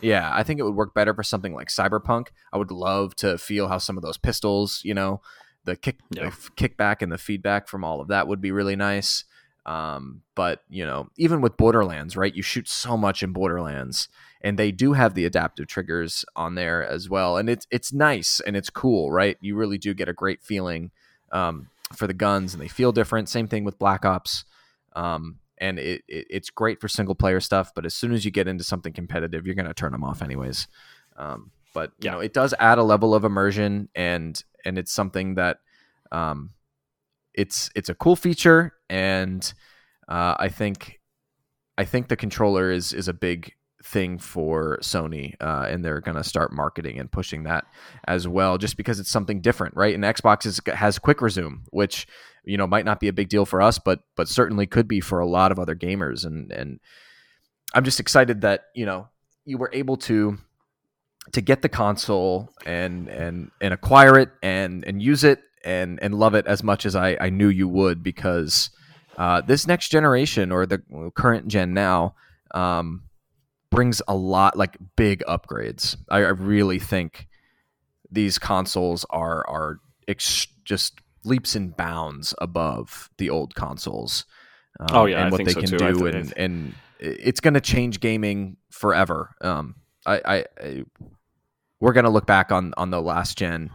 Yeah, 0.01 0.31
I 0.33 0.41
think 0.41 0.59
it 0.59 0.63
would 0.63 0.75
work 0.75 0.95
better 0.95 1.13
for 1.13 1.21
something 1.21 1.53
like 1.53 1.67
Cyberpunk. 1.67 2.29
I 2.51 2.57
would 2.57 2.71
love 2.71 3.15
to 3.17 3.37
feel 3.37 3.67
how 3.67 3.77
some 3.77 3.97
of 3.97 4.01
those 4.03 4.17
pistols, 4.17 4.81
you 4.83 4.95
know, 4.95 5.21
the 5.65 5.75
kick, 5.75 5.99
Yeah. 6.09 6.31
the 6.31 6.31
kickback 6.57 7.03
and 7.03 7.11
the 7.11 7.19
feedback 7.19 7.67
from 7.67 7.83
all 7.83 8.01
of 8.01 8.07
that 8.07 8.27
would 8.27 8.41
be 8.41 8.51
really 8.51 8.75
nice. 8.75 9.25
Um, 9.65 10.21
but 10.35 10.63
you 10.69 10.85
know, 10.85 11.09
even 11.17 11.41
with 11.41 11.57
Borderlands, 11.57 12.17
right? 12.17 12.33
You 12.33 12.41
shoot 12.41 12.67
so 12.67 12.97
much 12.97 13.21
in 13.21 13.31
Borderlands, 13.31 14.09
and 14.41 14.57
they 14.57 14.71
do 14.71 14.93
have 14.93 15.13
the 15.13 15.25
adaptive 15.25 15.67
triggers 15.67 16.25
on 16.35 16.55
there 16.55 16.83
as 16.83 17.09
well, 17.09 17.37
and 17.37 17.49
it's 17.49 17.67
it's 17.69 17.93
nice 17.93 18.39
and 18.39 18.55
it's 18.57 18.69
cool, 18.69 19.11
right? 19.11 19.37
You 19.39 19.55
really 19.55 19.77
do 19.77 19.93
get 19.93 20.09
a 20.09 20.13
great 20.13 20.41
feeling 20.41 20.91
um, 21.31 21.69
for 21.95 22.07
the 22.07 22.13
guns, 22.13 22.53
and 22.53 22.61
they 22.61 22.67
feel 22.67 22.91
different. 22.91 23.29
Same 23.29 23.47
thing 23.47 23.63
with 23.63 23.77
Black 23.77 24.03
Ops. 24.05 24.45
Um, 24.93 25.37
and 25.57 25.77
it, 25.77 26.01
it, 26.07 26.25
it's 26.29 26.49
great 26.49 26.81
for 26.81 26.87
single 26.87 27.13
player 27.13 27.39
stuff, 27.39 27.71
but 27.75 27.85
as 27.85 27.93
soon 27.93 28.13
as 28.13 28.25
you 28.25 28.31
get 28.31 28.47
into 28.47 28.63
something 28.63 28.93
competitive, 28.93 29.45
you're 29.45 29.55
going 29.55 29.67
to 29.67 29.75
turn 29.75 29.91
them 29.91 30.03
off 30.03 30.23
anyways. 30.23 30.67
Um, 31.17 31.51
but 31.73 31.91
you 31.99 32.05
Yeah. 32.05 32.11
know, 32.13 32.19
it 32.19 32.33
does 32.33 32.53
add 32.59 32.79
a 32.79 32.83
level 32.83 33.13
of 33.13 33.23
immersion, 33.23 33.87
and 33.95 34.43
and 34.65 34.77
it's 34.79 34.91
something 34.91 35.35
that 35.35 35.59
um, 36.11 36.49
it's 37.33 37.69
it's 37.75 37.89
a 37.89 37.95
cool 37.95 38.15
feature, 38.15 38.73
and 38.89 39.53
uh, 40.07 40.35
I 40.37 40.49
think 40.49 40.99
I 41.77 41.85
think 41.85 42.07
the 42.07 42.15
controller 42.15 42.71
is 42.71 42.93
is 42.93 43.07
a 43.07 43.13
big 43.13 43.53
thing 43.83 44.19
for 44.19 44.77
Sony, 44.81 45.35
uh, 45.41 45.65
and 45.67 45.83
they're 45.83 46.01
going 46.01 46.17
to 46.17 46.23
start 46.23 46.53
marketing 46.53 46.99
and 46.99 47.11
pushing 47.11 47.43
that 47.43 47.65
as 48.07 48.27
well, 48.27 48.57
just 48.57 48.77
because 48.77 48.99
it's 48.99 49.09
something 49.09 49.41
different, 49.41 49.75
right? 49.75 49.95
And 49.95 50.03
Xbox 50.03 50.45
is, 50.45 50.61
has 50.67 50.99
quick 50.99 51.21
resume, 51.21 51.61
which 51.71 52.07
you 52.43 52.57
know 52.57 52.67
might 52.67 52.85
not 52.85 52.99
be 52.99 53.07
a 53.07 53.13
big 53.13 53.29
deal 53.29 53.45
for 53.45 53.61
us, 53.61 53.79
but 53.79 54.01
but 54.15 54.27
certainly 54.27 54.67
could 54.67 54.87
be 54.87 54.99
for 54.99 55.19
a 55.19 55.27
lot 55.27 55.51
of 55.51 55.59
other 55.59 55.75
gamers, 55.75 56.25
and 56.25 56.51
and 56.51 56.79
I'm 57.73 57.83
just 57.83 57.99
excited 57.99 58.41
that 58.41 58.65
you 58.75 58.85
know 58.85 59.07
you 59.45 59.57
were 59.57 59.71
able 59.73 59.97
to 59.97 60.37
to 61.31 61.41
get 61.41 61.61
the 61.61 61.69
console 61.69 62.49
and 62.65 63.07
and 63.07 63.51
and 63.61 63.73
acquire 63.73 64.17
it 64.17 64.29
and 64.41 64.83
and 64.85 65.01
use 65.01 65.23
it 65.23 65.41
and 65.63 66.01
and 66.01 66.13
love 66.15 66.35
it 66.35 66.47
as 66.47 66.63
much 66.63 66.85
as 66.85 66.95
I, 66.95 67.17
I 67.19 67.29
knew 67.29 67.47
you 67.49 67.67
would 67.67 68.03
because 68.03 68.69
uh, 69.17 69.41
this 69.41 69.67
next 69.67 69.89
generation 69.89 70.51
or 70.51 70.65
the 70.65 70.81
current 71.15 71.47
gen 71.47 71.73
now 71.73 72.15
um, 72.53 73.03
brings 73.69 74.01
a 74.07 74.15
lot 74.15 74.57
like 74.57 74.77
big 74.95 75.23
upgrades. 75.27 75.97
I, 76.09 76.17
I 76.17 76.29
really 76.29 76.79
think 76.79 77.27
these 78.11 78.37
consoles 78.37 79.05
are 79.09 79.47
are 79.47 79.79
ex- 80.07 80.47
just 80.63 80.99
leaps 81.23 81.55
and 81.55 81.75
bounds 81.75 82.33
above 82.39 83.09
the 83.17 83.29
old 83.29 83.55
consoles. 83.55 84.25
Um, 84.79 84.87
Oh, 84.91 85.05
yeah, 85.05 85.17
and 85.17 85.27
I 85.27 85.29
what 85.29 85.37
think 85.37 85.49
they 85.49 85.53
so 85.53 85.61
can 85.61 85.93
too. 85.93 85.99
Do, 85.99 86.05
and 86.07 86.33
and 86.37 86.75
it's 86.99 87.39
going 87.39 87.55
to 87.55 87.61
change 87.61 87.99
gaming 87.99 88.57
forever. 88.69 89.35
Um, 89.41 89.75
I, 90.05 90.21
I, 90.25 90.45
I 90.61 90.83
we're 91.79 91.93
going 91.93 92.05
to 92.05 92.09
look 92.11 92.25
back 92.25 92.51
on 92.51 92.73
on 92.77 92.89
the 92.91 93.01
last 93.01 93.37
gen, 93.37 93.71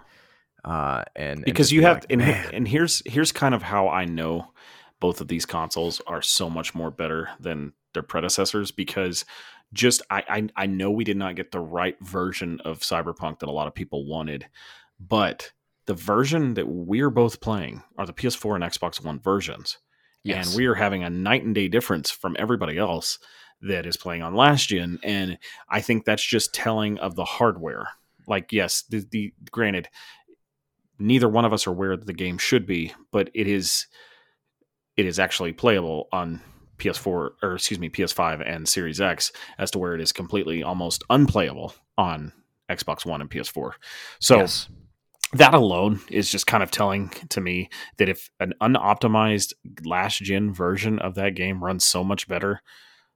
uh, 0.66 1.05
and 1.14 1.38
and 1.38 1.44
because 1.44 1.68
just 1.68 1.72
you 1.72 1.80
be 1.80 1.84
have 1.86 1.97
like, 1.97 2.06
and, 2.10 2.22
and 2.22 2.68
here's 2.68 3.02
here's 3.06 3.32
kind 3.32 3.55
of 3.55 3.62
how 3.62 3.88
I 3.88 4.05
know 4.05 4.52
both 5.01 5.20
of 5.20 5.28
these 5.28 5.47
consoles 5.47 6.01
are 6.06 6.22
so 6.22 6.51
much 6.51 6.74
more 6.74 6.90
better 6.90 7.30
than 7.40 7.72
their 7.94 8.02
predecessors 8.02 8.70
because 8.70 9.24
just 9.72 10.02
I, 10.10 10.24
I 10.28 10.48
I 10.64 10.66
know 10.66 10.90
we 10.90 11.05
did 11.05 11.16
not 11.16 11.36
get 11.36 11.52
the 11.52 11.60
right 11.60 11.97
version 12.01 12.60
of 12.64 12.80
Cyberpunk 12.80 13.38
that 13.38 13.48
a 13.48 13.52
lot 13.52 13.68
of 13.68 13.74
people 13.74 14.06
wanted, 14.06 14.47
but 15.01 15.52
the 15.86 15.94
version 15.94 16.55
that 16.55 16.68
we're 16.68 17.10
both 17.10 17.40
playing 17.40 17.82
are 17.97 18.06
the 18.06 18.12
PS4 18.12 18.56
and 18.56 18.64
Xbox 18.64 19.02
One 19.02 19.20
versions. 19.20 19.78
Yes. 20.24 20.48
And 20.48 20.56
we 20.56 20.66
are 20.66 20.74
having 20.74 21.05
a 21.05 21.10
night 21.10 21.44
and 21.44 21.55
day 21.55 21.68
difference 21.68 22.10
from 22.10 22.36
everybody 22.38 22.76
else 22.76 23.20
that 23.62 23.86
is 23.86 23.97
playing 23.97 24.22
on 24.22 24.34
last 24.34 24.68
gen. 24.68 24.98
And 25.02 25.38
I 25.68 25.80
think 25.80 26.05
that's 26.05 26.24
just 26.24 26.52
telling 26.52 26.98
of 26.98 27.14
the 27.14 27.24
hardware. 27.24 27.88
Like, 28.26 28.52
yes, 28.52 28.82
the, 28.90 29.06
the 29.09 29.32
granted, 29.52 29.88
neither 30.98 31.28
one 31.28 31.44
of 31.44 31.52
us 31.52 31.66
are 31.66 31.73
where 31.73 31.97
the 31.97 32.12
game 32.12 32.39
should 32.39 32.66
be, 32.66 32.93
but 33.10 33.31
it 33.35 33.47
is 33.47 33.86
it 34.97 35.06
is 35.06 35.18
actually 35.18 35.52
playable 35.52 36.09
on 36.12 36.40
PS4 36.78 37.31
or 37.43 37.55
excuse 37.55 37.78
me 37.78 37.89
PS5 37.89 38.43
and 38.47 38.68
Series 38.68 39.01
X 39.01 39.32
as 39.59 39.70
to 39.70 39.78
where 39.78 39.94
it 39.94 40.01
is 40.01 40.12
completely 40.12 40.62
almost 40.62 41.05
unplayable 41.10 41.74
on 41.97 42.32
Xbox 42.70 43.06
One 43.06 43.20
and 43.20 43.31
PS4. 43.31 43.73
So 44.20 44.39
yes. 44.39 44.68
that 45.35 45.55
alone 45.55 46.01
is 46.10 46.31
just 46.31 46.47
kind 46.47 46.62
of 46.62 46.70
telling 46.70 47.10
to 47.31 47.40
me 47.40 47.68
that 47.98 48.09
if 48.09 48.31
an 48.40 48.55
unoptimized 48.60 49.55
last 49.85 50.18
gen 50.18 50.52
version 50.52 50.98
of 50.98 51.14
that 51.14 51.35
game 51.35 51.62
runs 51.62 51.86
so 51.86 52.02
much 52.02 52.28
better 52.28 52.60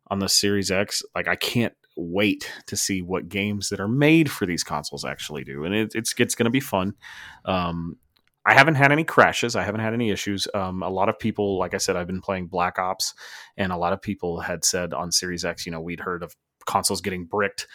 on 0.09 0.19
the 0.19 0.28
Series 0.28 0.70
X, 0.70 1.02
like 1.15 1.28
I 1.28 1.36
can't 1.36 1.74
wait 1.97 2.51
to 2.67 2.77
see 2.77 3.03
what 3.03 3.29
games 3.29 3.69
that 3.69 3.81
are 3.81 3.89
made 3.89 4.31
for 4.31 4.47
these 4.47 4.65
consoles 4.65 5.05
actually 5.05 5.45
do, 5.45 5.65
and 5.65 5.75
it, 5.75 5.93
it's 5.95 6.15
it's 6.19 6.35
going 6.35 6.45
to 6.45 6.51
be 6.51 6.61
fun. 6.61 6.95
Um, 7.45 7.97
I 8.47 8.55
haven't 8.55 8.77
had 8.77 8.91
any 8.91 9.05
crashes. 9.05 9.55
I 9.55 9.62
haven't 9.62 9.83
had 9.83 9.93
any 9.93 10.11
issues. 10.11 10.49
Um, 10.55 10.83
a 10.83 10.89
lot 10.89 11.09
of 11.09 11.19
people, 11.19 11.59
like 11.59 11.75
I 11.75 11.79
said, 11.79 11.97
I've 11.97 12.07
been 12.07 12.23
playing 12.23 12.47
Black 12.47 12.79
Ops, 12.79 13.15
and 13.57 13.71
a 13.71 13.77
lot 13.77 13.93
of 13.93 14.01
people 14.01 14.41
had 14.41 14.65
said 14.65 14.95
on 14.95 15.12
Series 15.12 15.45
X, 15.45 15.67
you 15.67 15.73
know, 15.73 15.81
we'd 15.81 16.01
heard 16.01 16.23
of 16.23 16.35
consoles 16.67 17.01
getting 17.01 17.27
bricked. 17.27 17.67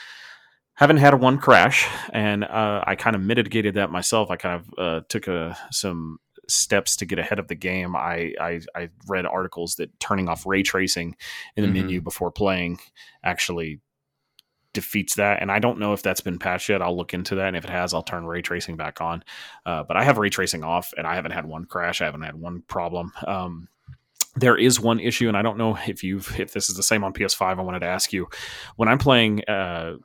Haven't 0.73 0.97
had 0.97 1.13
one 1.21 1.37
crash, 1.37 1.87
and 2.11 2.43
uh, 2.43 2.83
I 2.85 2.95
kind 2.95 3.15
of 3.15 3.21
mitigated 3.21 3.75
that 3.75 3.91
myself. 3.91 4.31
I 4.31 4.35
kind 4.35 4.61
of 4.61 4.73
uh, 4.77 5.01
took 5.07 5.27
a, 5.27 5.37
uh, 5.37 5.55
some 5.71 6.17
steps 6.49 6.95
to 6.97 7.05
get 7.05 7.19
ahead 7.19 7.39
of 7.39 7.47
the 7.47 7.55
game. 7.55 7.95
I, 7.95 8.33
I, 8.39 8.61
I 8.75 8.89
read 9.07 9.25
articles 9.25 9.75
that 9.75 9.97
turning 9.99 10.27
off 10.27 10.45
ray 10.45 10.63
tracing 10.63 11.15
in 11.55 11.63
the 11.63 11.69
mm-hmm. 11.69 11.87
menu 11.87 12.01
before 12.01 12.31
playing 12.31 12.79
actually 13.23 13.79
defeats 14.75 15.15
that. 15.15 15.41
And 15.41 15.51
I 15.51 15.57
don't 15.57 15.79
know 15.79 15.93
if 15.93 16.03
that's 16.03 16.21
been 16.21 16.37
patched 16.37 16.69
yet. 16.69 16.83
I'll 16.83 16.95
look 16.95 17.15
into 17.15 17.35
that, 17.35 17.47
and 17.47 17.57
if 17.57 17.63
it 17.63 17.69
has, 17.71 17.93
I'll 17.93 18.03
turn 18.03 18.27
ray 18.27 18.43
tracing 18.43 18.77
back 18.77 19.01
on. 19.01 19.23
Uh, 19.65 19.83
but 19.83 19.97
I 19.97 20.03
have 20.03 20.19
ray 20.19 20.29
tracing 20.29 20.63
off, 20.63 20.93
and 20.95 21.07
I 21.07 21.15
haven't 21.15 21.31
had 21.31 21.45
one 21.45 21.65
crash. 21.65 22.01
I 22.01 22.05
haven't 22.05 22.21
had 22.21 22.35
one 22.35 22.61
problem. 22.67 23.11
Um, 23.25 23.69
there 24.35 24.57
is 24.57 24.79
one 24.79 24.99
issue, 24.99 25.27
and 25.27 25.37
I 25.37 25.41
don't 25.41 25.57
know 25.57 25.77
if 25.87 26.03
you've 26.03 26.39
if 26.39 26.53
this 26.53 26.69
is 26.69 26.75
the 26.75 26.83
same 26.83 27.03
on 27.03 27.13
PS5. 27.13 27.41
I 27.41 27.61
wanted 27.61 27.79
to 27.79 27.87
ask 27.87 28.13
you 28.13 28.27
when 28.75 28.87
I'm 28.87 28.99
playing 28.99 29.43
uh, 29.45 29.95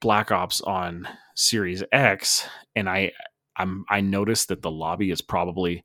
Black 0.00 0.30
Ops 0.30 0.60
on 0.60 1.08
Series 1.34 1.82
X, 1.90 2.46
and 2.76 2.88
I 2.88 3.12
I'm 3.56 3.84
I 3.88 4.02
noticed 4.02 4.48
that 4.48 4.62
the 4.62 4.70
lobby 4.70 5.10
is 5.10 5.22
probably 5.22 5.82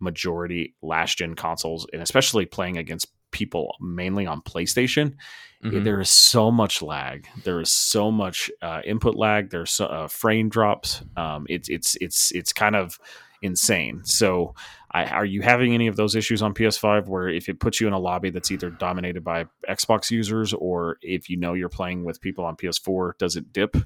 majority 0.00 0.74
last 0.82 1.18
gen 1.18 1.34
consoles, 1.34 1.86
and 1.92 2.02
especially 2.02 2.46
playing 2.46 2.76
against 2.76 3.08
people 3.34 3.76
mainly 3.80 4.26
on 4.26 4.40
PlayStation, 4.40 5.16
mm-hmm. 5.62 5.82
there 5.82 6.00
is 6.00 6.10
so 6.10 6.50
much 6.50 6.80
lag. 6.80 7.26
There 7.42 7.60
is 7.60 7.70
so 7.70 8.10
much 8.10 8.50
uh, 8.62 8.80
input 8.86 9.16
lag. 9.16 9.50
There's 9.50 9.78
uh, 9.80 10.06
frame 10.08 10.48
drops. 10.48 11.02
Um, 11.16 11.44
it's 11.50 11.68
it's 11.68 11.96
it's 12.00 12.30
it's 12.30 12.54
kind 12.54 12.76
of 12.76 12.98
insane. 13.42 14.02
So, 14.04 14.54
I, 14.92 15.04
are 15.06 15.24
you 15.24 15.42
having 15.42 15.74
any 15.74 15.88
of 15.88 15.96
those 15.96 16.14
issues 16.14 16.40
on 16.40 16.54
PS5 16.54 17.08
where 17.08 17.28
if 17.28 17.48
it 17.48 17.60
puts 17.60 17.80
you 17.80 17.86
in 17.86 17.92
a 17.92 17.98
lobby 17.98 18.30
that's 18.30 18.50
either 18.50 18.70
dominated 18.70 19.24
by 19.24 19.46
Xbox 19.68 20.10
users 20.10 20.54
or 20.54 20.96
if 21.02 21.28
you 21.28 21.36
know 21.36 21.52
you're 21.52 21.68
playing 21.68 22.04
with 22.04 22.20
people 22.20 22.44
on 22.44 22.56
PS4, 22.56 23.18
does 23.18 23.36
it 23.36 23.52
dip? 23.52 23.76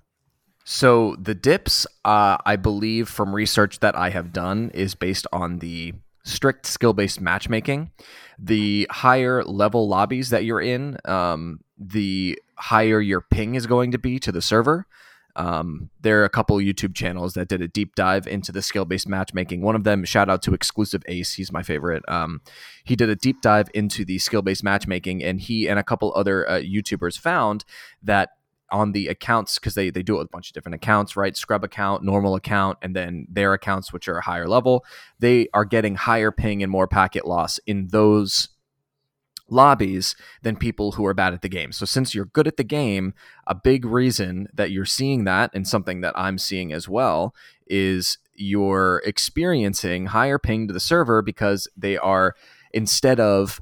So 0.64 1.16
the 1.18 1.34
dips, 1.34 1.86
uh, 2.04 2.36
I 2.44 2.56
believe 2.56 3.08
from 3.08 3.34
research 3.34 3.80
that 3.80 3.96
I 3.96 4.10
have 4.10 4.34
done, 4.34 4.70
is 4.74 4.94
based 4.94 5.26
on 5.32 5.60
the 5.60 5.94
strict 6.28 6.66
skill 6.66 6.92
based 6.92 7.20
matchmaking. 7.20 7.90
The 8.38 8.86
higher 8.90 9.42
level 9.44 9.88
lobbies 9.88 10.30
that 10.30 10.44
you're 10.44 10.60
in, 10.60 10.98
um, 11.04 11.60
the 11.78 12.38
higher 12.56 13.00
your 13.00 13.20
ping 13.20 13.54
is 13.54 13.66
going 13.66 13.92
to 13.92 13.98
be 13.98 14.18
to 14.20 14.32
the 14.32 14.42
server. 14.42 14.86
Um, 15.36 15.90
there 16.00 16.20
are 16.20 16.24
a 16.24 16.30
couple 16.30 16.56
YouTube 16.56 16.96
channels 16.96 17.34
that 17.34 17.46
did 17.46 17.62
a 17.62 17.68
deep 17.68 17.94
dive 17.94 18.26
into 18.26 18.50
the 18.50 18.60
skill 18.60 18.84
based 18.84 19.08
matchmaking. 19.08 19.62
One 19.62 19.76
of 19.76 19.84
them, 19.84 20.04
shout 20.04 20.28
out 20.28 20.42
to 20.42 20.50
XclusiveAce, 20.50 21.36
he's 21.36 21.52
my 21.52 21.62
favorite. 21.62 22.02
Um, 22.08 22.40
he 22.84 22.96
did 22.96 23.08
a 23.08 23.14
deep 23.14 23.40
dive 23.40 23.68
into 23.72 24.04
the 24.04 24.18
skill 24.18 24.42
based 24.42 24.64
matchmaking, 24.64 25.22
and 25.22 25.40
he 25.40 25.68
and 25.68 25.78
a 25.78 25.84
couple 25.84 26.12
other 26.16 26.48
uh, 26.48 26.54
YouTubers 26.54 27.18
found 27.18 27.64
that 28.02 28.30
on 28.70 28.92
the 28.92 29.08
accounts 29.08 29.58
because 29.58 29.74
they, 29.74 29.90
they 29.90 30.02
do 30.02 30.16
it 30.16 30.18
with 30.18 30.26
a 30.28 30.30
bunch 30.30 30.48
of 30.48 30.54
different 30.54 30.74
accounts 30.74 31.16
right? 31.16 31.36
Scrub 31.36 31.64
account 31.64 32.02
normal 32.02 32.34
account 32.34 32.78
and 32.82 32.94
then 32.94 33.26
their 33.30 33.52
accounts 33.52 33.92
which 33.92 34.08
are 34.08 34.18
a 34.18 34.24
higher 34.24 34.48
level. 34.48 34.84
They 35.18 35.48
are 35.54 35.64
getting 35.64 35.94
higher 35.96 36.30
ping 36.30 36.62
and 36.62 36.70
more 36.70 36.88
packet 36.88 37.26
loss 37.26 37.58
in 37.66 37.88
those 37.88 38.48
lobbies 39.50 40.14
than 40.42 40.56
people 40.56 40.92
who 40.92 41.06
are 41.06 41.14
bad 41.14 41.32
at 41.32 41.40
the 41.40 41.48
game. 41.48 41.72
So 41.72 41.86
since 41.86 42.14
you're 42.14 42.26
good 42.26 42.46
at 42.46 42.58
the 42.58 42.64
game 42.64 43.14
a 43.46 43.54
big 43.54 43.84
reason 43.86 44.48
that 44.52 44.70
you're 44.70 44.84
seeing 44.84 45.24
that 45.24 45.50
and 45.54 45.66
something 45.66 46.02
that 46.02 46.12
i'm 46.16 46.36
seeing 46.38 46.72
as 46.72 46.86
well 46.88 47.34
is 47.66 48.18
you're 48.34 49.02
experiencing 49.04 50.06
higher 50.06 50.38
ping 50.38 50.68
to 50.68 50.74
the 50.74 50.80
server 50.80 51.22
because 51.22 51.66
they 51.76 51.96
are 51.96 52.34
instead 52.72 53.18
of 53.18 53.58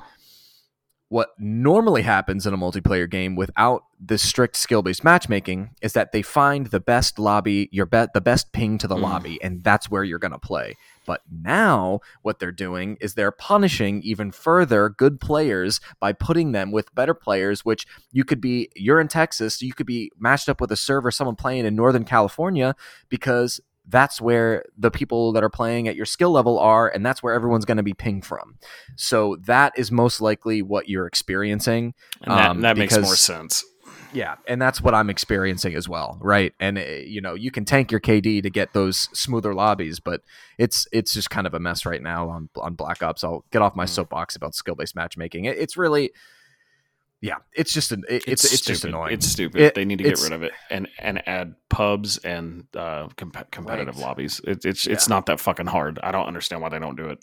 what 1.08 1.30
normally 1.38 2.02
happens 2.02 2.46
in 2.46 2.54
a 2.54 2.58
multiplayer 2.58 3.08
game 3.08 3.36
without 3.36 3.84
the 4.04 4.18
strict 4.18 4.56
skill-based 4.56 5.04
matchmaking 5.04 5.70
is 5.80 5.92
that 5.92 6.10
they 6.10 6.20
find 6.20 6.66
the 6.66 6.80
best 6.80 7.18
lobby, 7.18 7.68
your 7.70 7.86
bet 7.86 8.12
the 8.12 8.20
best 8.20 8.52
ping 8.52 8.76
to 8.78 8.88
the 8.88 8.96
mm. 8.96 9.02
lobby, 9.02 9.40
and 9.42 9.62
that's 9.62 9.88
where 9.88 10.02
you're 10.02 10.18
going 10.18 10.32
to 10.32 10.38
play. 10.38 10.74
But 11.06 11.22
now 11.30 12.00
what 12.22 12.40
they're 12.40 12.50
doing 12.50 12.98
is 13.00 13.14
they're 13.14 13.30
punishing 13.30 14.02
even 14.02 14.32
further 14.32 14.88
good 14.88 15.20
players 15.20 15.80
by 16.00 16.12
putting 16.12 16.50
them 16.50 16.72
with 16.72 16.92
better 16.94 17.14
players, 17.14 17.64
which 17.64 17.86
you 18.10 18.24
could 18.24 18.40
be 18.40 18.68
you're 18.74 19.00
in 19.00 19.06
Texas, 19.06 19.62
you 19.62 19.72
could 19.72 19.86
be 19.86 20.10
matched 20.18 20.48
up 20.48 20.60
with 20.60 20.72
a 20.72 20.76
server 20.76 21.12
someone 21.12 21.36
playing 21.36 21.64
in 21.64 21.76
Northern 21.76 22.04
California 22.04 22.74
because 23.08 23.60
that's 23.88 24.20
where 24.20 24.64
the 24.76 24.90
people 24.90 25.32
that 25.32 25.44
are 25.44 25.50
playing 25.50 25.88
at 25.88 25.96
your 25.96 26.06
skill 26.06 26.30
level 26.30 26.58
are, 26.58 26.88
and 26.88 27.04
that's 27.04 27.22
where 27.22 27.34
everyone's 27.34 27.64
going 27.64 27.76
to 27.76 27.82
be 27.82 27.94
pinged 27.94 28.24
from. 28.24 28.58
So 28.96 29.36
that 29.46 29.72
is 29.76 29.92
most 29.92 30.20
likely 30.20 30.62
what 30.62 30.88
you're 30.88 31.06
experiencing. 31.06 31.94
And 32.22 32.32
that, 32.32 32.50
um, 32.50 32.60
that 32.62 32.76
because, 32.76 32.98
makes 32.98 33.06
more 33.06 33.16
sense. 33.16 33.64
Yeah, 34.12 34.36
and 34.46 34.60
that's 34.62 34.80
what 34.80 34.94
I'm 34.94 35.10
experiencing 35.10 35.74
as 35.74 35.88
well, 35.88 36.18
right? 36.20 36.54
And 36.58 36.78
uh, 36.78 36.82
you 36.82 37.20
know, 37.20 37.34
you 37.34 37.50
can 37.50 37.64
tank 37.64 37.90
your 37.90 38.00
KD 38.00 38.42
to 38.42 38.50
get 38.50 38.72
those 38.72 39.08
smoother 39.12 39.54
lobbies, 39.54 40.00
but 40.00 40.22
it's 40.58 40.86
it's 40.92 41.12
just 41.12 41.28
kind 41.28 41.46
of 41.46 41.54
a 41.54 41.60
mess 41.60 41.84
right 41.84 42.02
now 42.02 42.28
on 42.30 42.48
on 42.56 42.74
Black 42.74 43.02
Ops. 43.02 43.22
I'll 43.22 43.44
get 43.50 43.62
off 43.62 43.76
my 43.76 43.84
mm. 43.84 43.88
soapbox 43.88 44.34
about 44.34 44.54
skill 44.54 44.74
based 44.74 44.96
matchmaking. 44.96 45.44
It, 45.44 45.58
it's 45.58 45.76
really 45.76 46.12
yeah, 47.20 47.36
it's 47.54 47.72
just 47.72 47.92
an 47.92 48.04
it, 48.08 48.24
it's 48.26 48.44
it's, 48.44 48.52
it's 48.52 48.62
just 48.62 48.84
annoying. 48.84 49.14
It's 49.14 49.26
stupid. 49.26 49.60
It, 49.60 49.74
they 49.74 49.84
need 49.84 49.98
to 49.98 50.04
get 50.04 50.20
rid 50.20 50.32
of 50.32 50.42
it 50.42 50.52
and 50.70 50.88
and 50.98 51.26
add 51.26 51.54
pubs 51.68 52.18
and 52.18 52.66
uh, 52.76 53.08
comp- 53.16 53.50
competitive 53.50 53.96
right. 53.96 54.06
lobbies. 54.06 54.40
It, 54.44 54.64
it's 54.64 54.86
it's 54.86 55.08
yeah. 55.08 55.14
not 55.14 55.26
that 55.26 55.40
fucking 55.40 55.66
hard. 55.66 55.98
I 56.02 56.12
don't 56.12 56.26
understand 56.26 56.62
why 56.62 56.68
they 56.68 56.78
don't 56.78 56.96
do 56.96 57.06
it. 57.08 57.18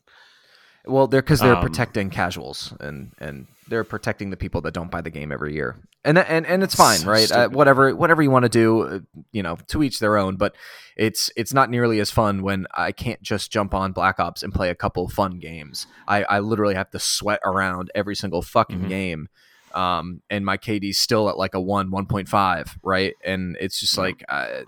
Well, 0.86 1.08
they're 1.08 1.22
because 1.22 1.40
they're 1.40 1.56
um, 1.56 1.62
protecting 1.62 2.10
casuals 2.10 2.74
and 2.80 3.14
and 3.20 3.48
they're 3.70 3.84
protecting 3.84 4.32
the 4.32 4.38
people 4.38 4.62
that 4.62 4.74
don't 4.74 4.92
buy 4.92 5.02
the 5.02 5.12
game 5.12 5.32
every 5.32 5.54
year, 5.54 5.80
and 6.04 6.18
and 6.18 6.46
and 6.46 6.64
it's 6.64 6.76
fine, 6.76 7.04
right? 7.06 7.32
Uh, 7.32 7.50
whatever 7.50 7.96
whatever 7.96 8.22
you 8.22 8.32
want 8.32 8.44
to 8.44 8.50
do, 8.50 8.82
uh, 8.82 9.00
you 9.32 9.44
know, 9.44 9.58
to 9.68 9.84
each 9.84 10.00
their 10.00 10.18
own. 10.18 10.36
But 10.38 10.56
it's 10.98 11.32
it's 11.38 11.54
not 11.54 11.70
nearly 11.70 12.00
as 12.00 12.12
fun 12.12 12.42
when 12.42 12.66
I 12.74 12.92
can't 12.92 13.22
just 13.22 13.52
jump 13.52 13.74
on 13.74 13.94
Black 13.94 14.20
Ops 14.20 14.44
and 14.44 14.52
play 14.52 14.70
a 14.70 14.76
couple 14.76 15.08
fun 15.08 15.40
games. 15.40 15.88
I 16.08 16.24
I 16.24 16.40
literally 16.40 16.76
have 16.76 16.90
to 16.90 17.00
sweat 17.00 17.40
around 17.46 17.92
every 17.96 18.16
single 18.16 18.42
fucking 18.42 18.80
mm-hmm. 18.80 18.90
game 18.90 19.30
um, 19.74 20.22
and 20.30 20.46
my 20.46 20.58
KD's 20.58 21.00
still 21.00 21.30
at 21.30 21.38
like 21.38 21.54
a 21.54 21.62
one, 21.62 21.92
one 21.92 22.06
point 22.06 22.30
five, 22.30 22.78
right? 22.84 23.16
And 23.24 23.58
it's 23.60 23.80
just 23.80 23.98
like, 23.98 24.24
uh, 24.30 24.62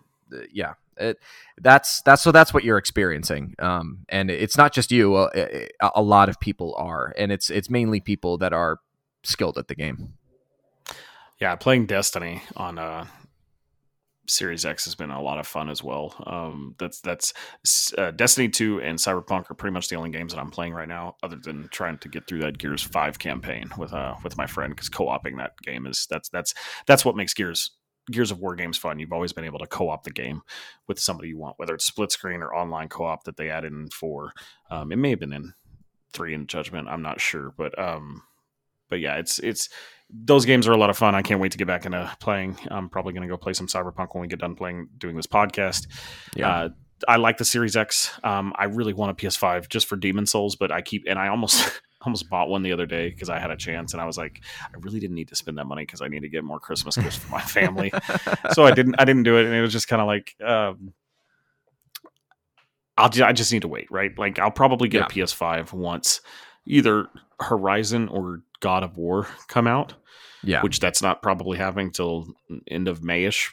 yeah, 0.52 0.74
it, 0.98 1.20
that's 1.58 2.02
that's 2.02 2.22
so 2.22 2.32
that's 2.32 2.54
what 2.54 2.64
you're 2.64 2.78
experiencing, 2.78 3.56
um, 3.60 4.06
and 4.10 4.32
it's 4.32 4.58
not 4.58 4.74
just 4.74 4.92
you. 4.92 5.18
A, 5.18 5.68
a 5.96 6.02
lot 6.02 6.30
of 6.30 6.40
people 6.40 6.76
are, 6.78 7.14
and 7.18 7.32
it's 7.32 7.50
it's 7.50 7.70
mainly 7.70 8.00
people 8.00 8.38
that 8.38 8.54
are 8.54 8.80
skilled 9.24 9.58
at 9.58 9.68
the 9.68 9.76
game. 9.76 10.14
Yeah, 11.40 11.56
playing 11.56 11.88
Destiny 11.88 12.44
on 12.56 12.80
uh, 12.80 13.08
Series 14.28 14.66
X 14.66 14.86
has 14.86 14.96
been 14.96 15.12
a 15.12 15.22
lot 15.22 15.40
of 15.40 15.48
fun 15.48 15.70
as 15.70 15.84
well. 15.84 16.16
Um, 16.26 16.76
that's 16.78 17.02
that's 17.02 17.34
uh, 17.98 18.12
Destiny 18.12 18.50
two 18.50 18.82
and 18.82 18.98
Cyberpunk 18.98 19.50
are 19.50 19.56
pretty 19.56 19.74
much 19.74 19.88
the 19.88 19.96
only 19.96 20.10
games 20.10 20.34
that 20.34 20.40
I'm 20.40 20.52
playing 20.52 20.74
right 20.74 20.88
now, 20.88 21.16
other 21.24 21.38
than 21.38 21.68
trying 21.72 21.98
to 22.00 22.10
get 22.10 22.28
through 22.28 22.40
that 22.40 22.58
Gears 22.58 22.82
five 22.82 23.20
campaign 23.20 23.70
with 23.78 23.94
uh 23.94 24.16
with 24.24 24.38
my 24.38 24.48
friend 24.48 24.76
because 24.76 24.90
co-oping 24.90 25.38
that 25.38 25.52
game 25.62 25.86
is 25.86 26.08
that's 26.10 26.30
that's 26.30 26.54
that's 26.88 27.06
what 27.06 27.16
makes 27.16 27.34
Gears 27.34 27.72
Gears 28.12 28.32
of 28.32 28.40
War 28.40 28.56
games 28.56 28.78
fun. 28.78 29.00
You've 29.00 29.14
always 29.14 29.34
been 29.34 29.46
able 29.46 29.60
to 29.60 29.68
co-op 29.68 30.04
the 30.04 30.12
game 30.12 30.42
with 30.88 31.00
somebody 31.00 31.30
you 31.30 31.38
want, 31.38 31.58
whether 31.58 31.74
it's 31.74 31.86
split 31.86 32.12
screen 32.12 32.42
or 32.42 32.54
online 32.54 32.88
co-op 32.88 33.24
that 33.24 33.38
they 33.38 33.50
added 33.50 33.74
in 33.74 33.90
four. 33.90 34.32
Um, 34.70 34.92
it 34.92 34.98
may 34.98 35.12
have 35.12 35.20
been 35.20 35.34
in 35.34 35.54
three 36.14 36.34
in 36.34 36.48
Judgment. 36.48 36.88
I'm 36.88 37.02
not 37.02 37.20
sure, 37.20 37.54
but 37.58 37.78
um, 37.80 38.22
but 38.90 39.00
yeah, 39.00 39.18
it's 39.18 39.40
it's 39.40 39.70
those 40.10 40.46
games 40.46 40.68
are 40.68 40.72
a 40.72 40.78
lot 40.78 40.90
of 40.90 40.98
fun. 40.98 41.16
I 41.16 41.22
can't 41.22 41.40
wait 41.40 41.52
to 41.54 41.58
get 41.58 41.68
back 41.68 41.86
into 41.86 42.12
playing. 42.20 42.58
I'm 42.70 42.90
probably 42.90 43.14
going 43.14 43.24
to 43.24 43.28
go 43.28 43.38
play 43.38 43.54
some 43.54 43.68
Cyberpunk 43.68 44.14
when 44.14 44.22
we 44.22 44.28
get 44.28 44.40
done 44.40 44.56
playing 44.56 44.90
doing 44.98 45.16
this 45.16 45.28
podcast. 45.28 45.88
Yeah. 46.36 46.50
Uh, 46.50 46.70
I 47.08 47.18
like 47.18 47.38
the 47.38 47.46
Series 47.46 47.76
X. 47.76 48.12
Um, 48.24 48.54
I 48.56 48.66
really 48.66 48.94
want 48.94 49.12
a 49.12 49.14
PS5 49.14 49.68
just 49.68 49.88
for 49.88 49.96
Demon 49.96 50.26
Souls, 50.26 50.56
but 50.56 50.72
I 50.72 50.82
keep 50.82 51.04
and 51.08 51.20
I 51.20 51.28
almost 51.28 51.82
almost 52.02 52.30
bought 52.30 52.50
one 52.50 52.62
the 52.62 52.72
other 52.72 52.86
day 52.86 53.10
because 53.10 53.30
I 53.30 53.40
had 53.40 53.52
a 53.52 53.58
chance, 53.58 53.94
and 53.94 54.02
I 54.02 54.06
was 54.06 54.18
like, 54.18 54.42
I 54.62 54.78
really 54.80 55.00
didn't 55.00 55.16
need 55.16 55.28
to 55.30 55.36
spend 55.36 55.58
that 55.58 55.66
money 55.66 55.84
because 55.84 56.02
I 56.02 56.08
need 56.08 56.22
to 56.22 56.30
get 56.30 56.44
more 56.44 56.60
Christmas 56.60 56.96
gifts 56.96 57.18
for 57.18 57.32
my 57.32 57.42
family. 57.42 57.92
so 58.54 58.64
I 58.64 58.72
didn't. 58.72 58.96
I 58.98 59.06
didn't 59.06 59.24
do 59.24 59.38
it, 59.38 59.46
and 59.46 59.54
it 59.54 59.62
was 59.62 59.74
just 59.74 59.88
kind 59.88 60.02
of 60.02 60.08
like. 60.08 60.36
Um, 60.42 60.94
I'll 62.98 63.12
I 63.24 63.34
just 63.34 63.52
need 63.52 63.64
to 63.64 63.68
wait, 63.68 63.92
right? 63.92 64.18
Like 64.18 64.40
I'll 64.40 64.52
probably 64.52 64.88
get 64.88 65.02
a 65.02 65.06
PS5 65.06 65.74
once 65.74 66.22
either 66.66 67.08
Horizon 67.40 68.08
or 68.08 68.42
God 68.60 68.84
of 68.84 68.98
War 68.98 69.28
come 69.48 69.68
out, 69.68 69.94
yeah. 70.44 70.62
which 70.62 70.80
that's 70.80 71.02
not 71.02 71.22
probably 71.22 71.58
happening 71.58 71.92
till 71.92 72.28
end 72.68 72.88
of 72.88 73.02
Mayish 73.02 73.52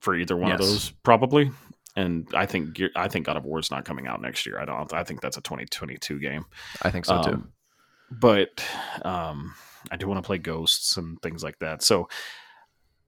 for 0.00 0.14
either 0.14 0.36
one 0.36 0.52
of 0.52 0.58
those, 0.58 0.90
probably. 1.02 1.50
And 1.94 2.26
I 2.34 2.46
think 2.46 2.80
I 2.96 3.08
think 3.08 3.26
God 3.26 3.36
of 3.36 3.44
War 3.44 3.58
is 3.58 3.70
not 3.70 3.84
coming 3.84 4.06
out 4.06 4.22
next 4.22 4.46
year. 4.46 4.58
I 4.58 4.64
don't. 4.64 4.92
I 4.92 5.04
think 5.04 5.20
that's 5.20 5.36
a 5.36 5.42
2022 5.42 6.18
game. 6.18 6.44
I 6.82 6.90
think 6.90 7.04
so 7.04 7.22
too. 7.22 7.30
Um, 7.30 7.52
but 8.10 8.64
um, 9.04 9.54
I 9.90 9.96
do 9.96 10.08
want 10.08 10.22
to 10.22 10.26
play 10.26 10.38
Ghosts 10.38 10.96
and 10.96 11.20
things 11.22 11.42
like 11.42 11.58
that. 11.60 11.82
So 11.82 12.08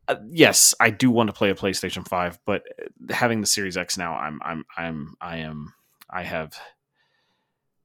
uh, 0.09 0.16
yes, 0.31 0.75
I 0.81 0.91
do 0.91 1.11
want 1.11 1.29
to 1.29 1.33
play 1.33 1.51
a 1.51 1.55
PlayStation 1.55 2.07
Five, 2.07 2.39
but 2.45 2.62
uh, 2.79 3.15
having 3.15 3.41
the 3.41 3.47
Series 3.47 3.77
X 3.77 3.97
now, 3.97 4.15
I'm 4.15 4.41
I'm 4.43 4.65
I'm 4.77 5.15
I 5.21 5.39
am 5.39 5.73
I 6.11 6.23
have 6.23 6.55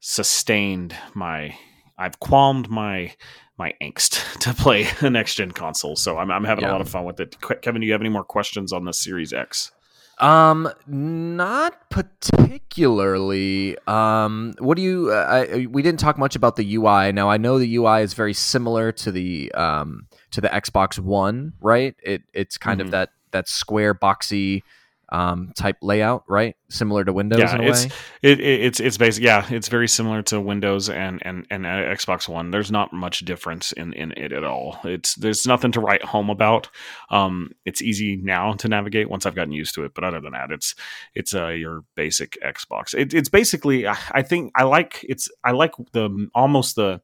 sustained 0.01 0.95
my 1.13 1.55
I've 1.99 2.19
qualmed 2.19 2.69
my 2.69 3.13
my 3.57 3.73
angst 3.83 4.39
to 4.39 4.53
play 4.53 4.87
a 5.01 5.09
next 5.09 5.35
gen 5.35 5.51
console. 5.51 5.95
So 5.95 6.17
I'm 6.17 6.31
I'm 6.31 6.45
having 6.45 6.63
Yeah. 6.63 6.71
a 6.71 6.73
lot 6.73 6.81
of 6.81 6.89
fun 6.89 7.03
with 7.05 7.19
it. 7.19 7.39
Ke- 7.41 7.61
Kevin, 7.61 7.81
do 7.81 7.85
you 7.87 7.93
have 7.93 8.01
any 8.01 8.09
more 8.09 8.23
questions 8.23 8.71
on 8.73 8.85
the 8.85 8.93
Series 8.93 9.33
X? 9.33 9.71
Um, 10.19 10.69
not 10.87 11.89
particularly. 11.89 13.77
Um, 13.87 14.53
what 14.59 14.75
do 14.75 14.81
you? 14.83 15.11
Uh, 15.11 15.45
I, 15.53 15.65
we 15.67 15.81
didn't 15.81 15.99
talk 15.99 16.17
much 16.17 16.35
about 16.35 16.55
the 16.55 16.75
UI. 16.75 17.11
Now 17.11 17.29
I 17.29 17.37
know 17.37 17.57
the 17.59 17.75
UI 17.75 18.01
is 18.01 18.13
very 18.13 18.33
similar 18.33 18.91
to 18.93 19.11
the 19.11 19.51
um 19.53 20.07
to 20.31 20.41
the 20.41 20.49
Xbox 20.49 20.99
One, 20.99 21.53
right? 21.61 21.95
It 22.03 22.23
it's 22.33 22.57
kind 22.57 22.79
Mhm. 22.81 22.85
of 22.85 22.91
that 22.91 23.09
that 23.31 23.47
square 23.47 23.93
boxy 23.93 24.63
um 25.11 25.51
type 25.57 25.77
layout, 25.81 26.23
right? 26.27 26.55
Similar 26.69 27.03
to 27.05 27.13
Windows 27.13 27.39
Yeah, 27.39 27.55
in 27.55 27.61
a 27.61 27.63
it's- 27.63 27.85
way. 27.85 27.91
It, 28.21 28.39
it, 28.39 28.61
it's 28.61 28.79
it's 28.79 28.97
basic. 28.97 29.23
Yeah, 29.23 29.45
it's 29.49 29.67
very 29.69 29.87
similar 29.87 30.21
to 30.23 30.39
Windows 30.39 30.89
and 30.89 31.21
and 31.25 31.47
and 31.49 31.65
uh, 31.65 31.69
Xbox 31.69 32.27
One. 32.27 32.51
There's 32.51 32.71
not 32.71 32.93
much 32.93 33.19
difference 33.19 33.71
in 33.71 33.93
in 33.93 34.11
it 34.11 34.31
at 34.31 34.43
all. 34.43 34.79
It's 34.83 35.15
there's 35.15 35.45
nothing 35.47 35.71
to 35.73 35.79
write 35.79 36.03
home 36.03 36.29
about. 36.29 36.69
Um, 37.09 37.51
it's 37.65 37.81
easy 37.81 38.17
now 38.17 38.53
to 38.53 38.67
navigate 38.67 39.09
once 39.09 39.25
I've 39.25 39.35
gotten 39.35 39.53
used 39.53 39.73
to 39.75 39.83
it. 39.85 39.93
But 39.95 40.03
other 40.03 40.19
than 40.21 40.33
that, 40.33 40.51
it's 40.51 40.75
it's 41.15 41.33
uh, 41.33 41.47
your 41.47 41.83
basic 41.95 42.37
Xbox. 42.43 42.93
It, 42.93 43.13
it's 43.13 43.29
basically 43.29 43.87
I 43.87 44.21
think 44.21 44.51
I 44.55 44.63
like 44.63 45.03
it's 45.07 45.29
I 45.43 45.51
like 45.51 45.71
the 45.93 46.27
almost 46.35 46.75
the 46.75 47.01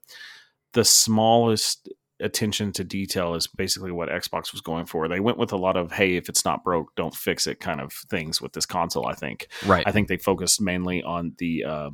the 0.73 0.85
smallest 0.85 1.89
attention 2.19 2.71
to 2.73 2.83
detail 2.83 3.35
is 3.35 3.47
basically 3.47 3.91
what 3.91 4.09
Xbox 4.09 4.51
was 4.51 4.61
going 4.61 4.85
for. 4.85 5.07
They 5.07 5.19
went 5.19 5.37
with 5.37 5.51
a 5.51 5.57
lot 5.57 5.77
of 5.77 5.91
hey, 5.91 6.15
if 6.15 6.29
it's 6.29 6.45
not 6.45 6.63
broke, 6.63 6.95
don't 6.95 7.15
fix 7.15 7.47
it 7.47 7.59
kind 7.59 7.81
of 7.81 7.93
things 8.09 8.41
with 8.41 8.53
this 8.53 8.65
console. 8.65 9.07
I 9.07 9.13
think. 9.13 9.47
Right. 9.65 9.83
I 9.85 9.91
think 9.91 10.07
they 10.07 10.17
focused 10.17 10.61
mainly 10.61 11.03
on 11.03 11.33
the 11.37 11.63
uh, 11.65 11.89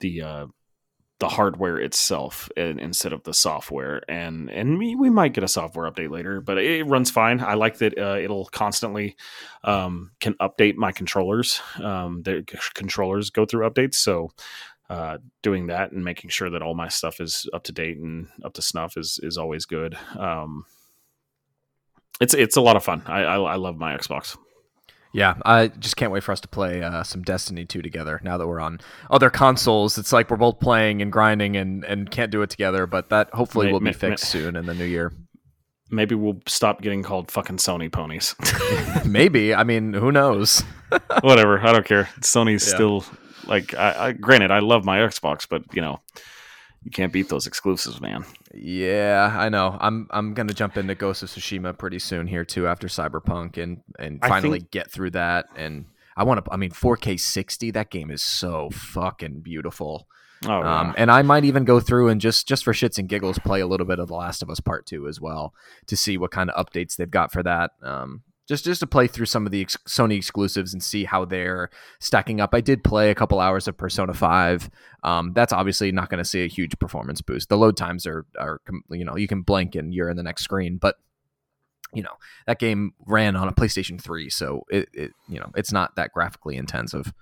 the 0.00 0.22
uh, 0.22 0.46
the 1.20 1.28
hardware 1.28 1.78
itself 1.78 2.50
in, 2.56 2.80
instead 2.80 3.12
of 3.12 3.22
the 3.22 3.32
software, 3.32 4.02
and 4.08 4.50
and 4.50 4.78
we, 4.78 4.96
we 4.96 5.10
might 5.10 5.32
get 5.32 5.44
a 5.44 5.48
software 5.48 5.90
update 5.90 6.10
later, 6.10 6.40
but 6.40 6.58
it 6.58 6.86
runs 6.86 7.10
fine. 7.10 7.40
I 7.40 7.54
like 7.54 7.78
that 7.78 7.96
uh, 7.96 8.18
it'll 8.20 8.46
constantly 8.46 9.16
um, 9.62 10.10
can 10.20 10.34
update 10.34 10.74
my 10.74 10.92
controllers. 10.92 11.60
Um, 11.82 12.22
the 12.22 12.44
controllers 12.74 13.30
go 13.30 13.46
through 13.46 13.68
updates, 13.68 13.94
so. 13.94 14.30
Uh, 14.90 15.16
doing 15.42 15.68
that 15.68 15.92
and 15.92 16.04
making 16.04 16.28
sure 16.28 16.50
that 16.50 16.60
all 16.60 16.74
my 16.74 16.88
stuff 16.88 17.18
is 17.18 17.48
up 17.54 17.64
to 17.64 17.72
date 17.72 17.96
and 17.96 18.28
up 18.44 18.52
to 18.52 18.60
snuff 18.62 18.96
is 18.98 19.18
is 19.22 19.38
always 19.38 19.64
good. 19.64 19.96
Um, 20.18 20.66
it's 22.20 22.34
it's 22.34 22.56
a 22.56 22.60
lot 22.60 22.76
of 22.76 22.84
fun. 22.84 23.02
I, 23.06 23.22
I 23.22 23.36
I 23.40 23.54
love 23.56 23.76
my 23.78 23.96
Xbox. 23.96 24.36
Yeah, 25.14 25.34
I 25.44 25.68
just 25.68 25.96
can't 25.96 26.10
wait 26.12 26.22
for 26.24 26.32
us 26.32 26.40
to 26.40 26.48
play 26.48 26.82
uh, 26.82 27.04
some 27.04 27.22
Destiny 27.22 27.64
2 27.64 27.82
together 27.82 28.20
now 28.24 28.36
that 28.36 28.48
we're 28.48 28.58
on 28.60 28.80
other 29.10 29.30
consoles. 29.30 29.96
It's 29.96 30.12
like 30.12 30.28
we're 30.28 30.36
both 30.36 30.58
playing 30.58 31.02
and 31.02 31.12
grinding 31.12 31.56
and, 31.56 31.84
and 31.84 32.10
can't 32.10 32.32
do 32.32 32.42
it 32.42 32.50
together, 32.50 32.84
but 32.88 33.10
that 33.10 33.30
hopefully 33.32 33.66
May- 33.66 33.72
will 33.72 33.78
be 33.80 33.84
may- 33.86 33.92
fixed 33.92 34.24
soon 34.24 34.56
in 34.56 34.66
the 34.66 34.74
new 34.74 34.84
year. 34.84 35.12
Maybe 35.88 36.16
we'll 36.16 36.40
stop 36.48 36.82
getting 36.82 37.04
called 37.04 37.30
fucking 37.30 37.58
Sony 37.58 37.92
ponies. 37.92 38.34
Maybe. 39.06 39.54
I 39.54 39.62
mean, 39.62 39.92
who 39.92 40.10
knows? 40.10 40.64
Whatever. 41.20 41.60
I 41.60 41.72
don't 41.72 41.86
care. 41.86 42.04
Sony's 42.20 42.66
Yeah. 42.66 42.74
still 42.74 43.04
like. 43.46 43.74
I, 43.74 44.08
I 44.08 44.12
granted, 44.12 44.50
I 44.50 44.58
love 44.60 44.84
my 44.84 44.98
Xbox, 44.98 45.46
but 45.48 45.62
you 45.74 45.80
know, 45.82 46.00
you 46.82 46.90
can't 46.90 47.12
beat 47.12 47.28
those 47.28 47.46
exclusives, 47.46 48.00
man. 48.00 48.24
Yeah, 48.52 49.34
I 49.38 49.48
know. 49.48 49.76
I'm 49.80 50.06
I'm 50.10 50.34
gonna 50.34 50.52
jump 50.54 50.76
into 50.76 50.94
Ghost 50.94 51.22
of 51.22 51.28
Tsushima 51.30 51.76
pretty 51.76 51.98
soon 51.98 52.26
here 52.26 52.44
too 52.44 52.66
after 52.66 52.86
Cyberpunk 52.88 53.56
and 53.62 53.80
and 53.98 54.20
finally 54.20 54.60
think- 54.60 54.70
get 54.70 54.90
through 54.90 55.10
that. 55.10 55.46
And 55.56 55.86
I 56.16 56.24
want 56.24 56.44
to. 56.44 56.52
I 56.52 56.56
mean, 56.56 56.70
4K 56.70 57.18
60. 57.18 57.70
That 57.72 57.90
game 57.90 58.10
is 58.10 58.22
so 58.22 58.70
fucking 58.70 59.40
beautiful. 59.40 60.06
Oh, 60.46 60.62
Um, 60.62 60.88
yeah. 60.88 60.94
and 60.98 61.10
I 61.10 61.22
might 61.22 61.44
even 61.44 61.64
go 61.64 61.80
through 61.80 62.08
and 62.08 62.20
just 62.20 62.46
just 62.46 62.64
for 62.64 62.72
shits 62.72 62.98
and 62.98 63.08
giggles 63.08 63.38
play 63.38 63.60
a 63.60 63.66
little 63.66 63.86
bit 63.86 63.98
of 63.98 64.08
The 64.08 64.14
Last 64.14 64.42
of 64.42 64.50
Us 64.50 64.60
Part 64.60 64.84
Two 64.86 65.08
as 65.08 65.20
well 65.20 65.54
to 65.86 65.96
see 65.96 66.18
what 66.18 66.30
kind 66.32 66.50
of 66.50 66.66
updates 66.66 66.96
they've 66.96 67.10
got 67.10 67.32
for 67.32 67.42
that. 67.42 67.70
Um, 67.82 68.22
just 68.46 68.64
just 68.64 68.80
to 68.80 68.86
play 68.86 69.06
through 69.06 69.26
some 69.26 69.46
of 69.46 69.52
the 69.52 69.62
ex- 69.62 69.78
Sony 69.88 70.16
exclusives 70.16 70.72
and 70.72 70.82
see 70.82 71.04
how 71.04 71.24
they're 71.24 71.70
stacking 72.00 72.40
up. 72.40 72.54
I 72.54 72.60
did 72.60 72.84
play 72.84 73.10
a 73.10 73.14
couple 73.14 73.40
hours 73.40 73.66
of 73.68 73.76
Persona 73.76 74.12
Five. 74.12 74.70
Um, 75.02 75.32
that's 75.34 75.52
obviously 75.52 75.92
not 75.92 76.10
going 76.10 76.18
to 76.18 76.24
see 76.24 76.44
a 76.44 76.48
huge 76.48 76.78
performance 76.78 77.20
boost. 77.20 77.48
The 77.48 77.56
load 77.56 77.76
times 77.76 78.06
are 78.06 78.26
are 78.38 78.60
you 78.90 79.04
know 79.04 79.16
you 79.16 79.28
can 79.28 79.42
blink 79.42 79.74
and 79.74 79.94
you're 79.94 80.10
in 80.10 80.16
the 80.16 80.22
next 80.22 80.42
screen, 80.44 80.76
but 80.76 80.96
you 81.94 82.02
know 82.02 82.14
that 82.46 82.58
game 82.58 82.92
ran 83.06 83.36
on 83.36 83.48
a 83.48 83.52
PlayStation 83.52 84.00
Three, 84.00 84.28
so 84.28 84.64
it, 84.68 84.88
it 84.92 85.12
you 85.28 85.38
know 85.38 85.50
it's 85.56 85.72
not 85.72 85.96
that 85.96 86.12
graphically 86.12 86.56
intensive. 86.56 87.12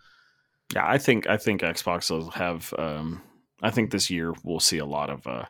yeah. 0.74 0.86
I 0.86 0.98
think 0.98 1.28
I 1.28 1.36
think 1.36 1.60
Xbox 1.60 2.10
will 2.10 2.30
have. 2.30 2.74
Um, 2.78 3.22
I 3.62 3.70
think 3.70 3.92
this 3.92 4.10
year 4.10 4.34
we'll 4.42 4.58
see 4.58 4.78
a 4.78 4.84
lot 4.84 5.08
of 5.08 5.24
uh, 5.26 5.44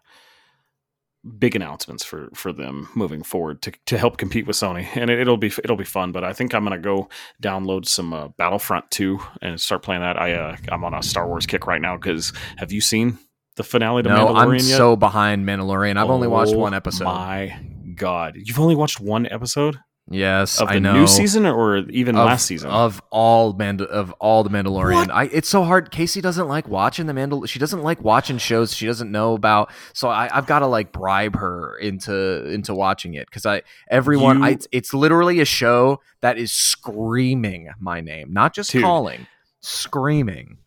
big 1.39 1.55
announcements 1.55 2.05
for 2.05 2.29
for 2.35 2.53
them 2.53 2.89
moving 2.95 3.23
forward 3.23 3.63
to, 3.63 3.73
to 3.87 3.97
help 3.99 4.17
compete 4.17 4.47
with 4.47 4.57
Sony, 4.57 4.87
and 4.97 5.09
it, 5.11 5.19
it'll 5.21 5.37
be 5.37 5.53
it'll 5.63 5.77
be 5.77 5.85
fun. 5.85 6.13
But 6.13 6.25
I 6.25 6.33
think 6.33 6.55
I'm 6.55 6.65
gonna 6.65 6.79
go 6.79 7.09
download 7.43 7.87
some 7.87 8.13
uh, 8.13 8.29
Battlefront 8.29 8.91
2 8.91 9.19
and 9.41 9.61
start 9.61 9.83
playing 9.83 10.03
that. 10.03 10.21
I 10.21 10.33
uh, 10.35 10.57
I'm 10.71 10.85
on 10.85 10.95
a 10.95 11.03
Star 11.03 11.27
Wars 11.29 11.47
kick 11.47 11.67
right 11.67 11.81
now 11.81 11.97
because 11.97 12.33
have 12.57 12.73
you 12.73 12.81
seen 12.81 13.19
the 13.57 13.63
finale 13.65 14.03
to 14.03 14.09
No, 14.09 14.29
Mandalorian 14.29 14.37
I'm 14.37 14.53
yet? 14.55 14.63
so 14.63 14.97
behind 14.97 15.47
Mandalorian. 15.47 15.97
I've 15.97 16.11
only 16.11 16.29
watched 16.29 16.55
one 16.57 16.75
episode. 16.75 17.05
My 17.05 17.59
God, 17.95 18.35
you've 18.37 18.59
only 18.59 18.75
watched 18.75 19.01
one 19.01 19.27
episode 19.31 19.79
Yes, 20.13 20.61
of 20.61 20.69
the 20.69 20.75
I 20.75 20.79
know. 20.79 20.93
new 20.93 21.07
season, 21.07 21.47
or 21.47 21.79
even 21.91 22.17
of, 22.17 22.27
last 22.27 22.47
season? 22.47 22.71
of 22.71 23.03
all 23.11 23.53
Mand- 23.55 23.83
of 23.83 24.13
all 24.21 24.45
the 24.45 24.51
Mandalorian. 24.51 24.95
What? 24.95 25.11
I 25.11 25.25
it's 25.25 25.49
so 25.49 25.65
hard. 25.65 25.91
Casey 25.91 26.21
doesn't 26.21 26.49
like 26.49 26.69
watching 26.69 27.07
the 27.07 27.13
Mandal. 27.13 27.49
She 27.49 27.59
doesn't 27.59 27.83
like 27.83 28.03
watching 28.03 28.39
shows 28.39 28.75
she 28.75 28.87
doesn't 28.87 29.11
know 29.11 29.35
about. 29.35 29.71
So 29.95 30.09
I, 30.09 30.29
I've 30.37 30.47
got 30.47 30.61
to 30.61 30.67
like 30.67 30.93
bribe 30.93 31.37
her 31.37 31.77
into 31.79 32.47
into 32.49 32.75
watching 32.75 33.15
it 33.15 33.27
because 33.27 33.47
I 33.47 33.63
everyone 33.91 34.39
You- 34.39 34.45
I, 34.45 34.59
it's, 34.71 34.93
literally 34.95 35.41
a 35.41 35.45
show 35.45 36.01
that 36.21 36.37
is 36.39 36.53
screaming 36.53 37.71
my 37.81 38.01
name, 38.01 38.33
not 38.33 38.55
just 38.55 38.71
Dude. 38.73 38.83
calling, 38.83 39.27
screaming. 39.61 40.59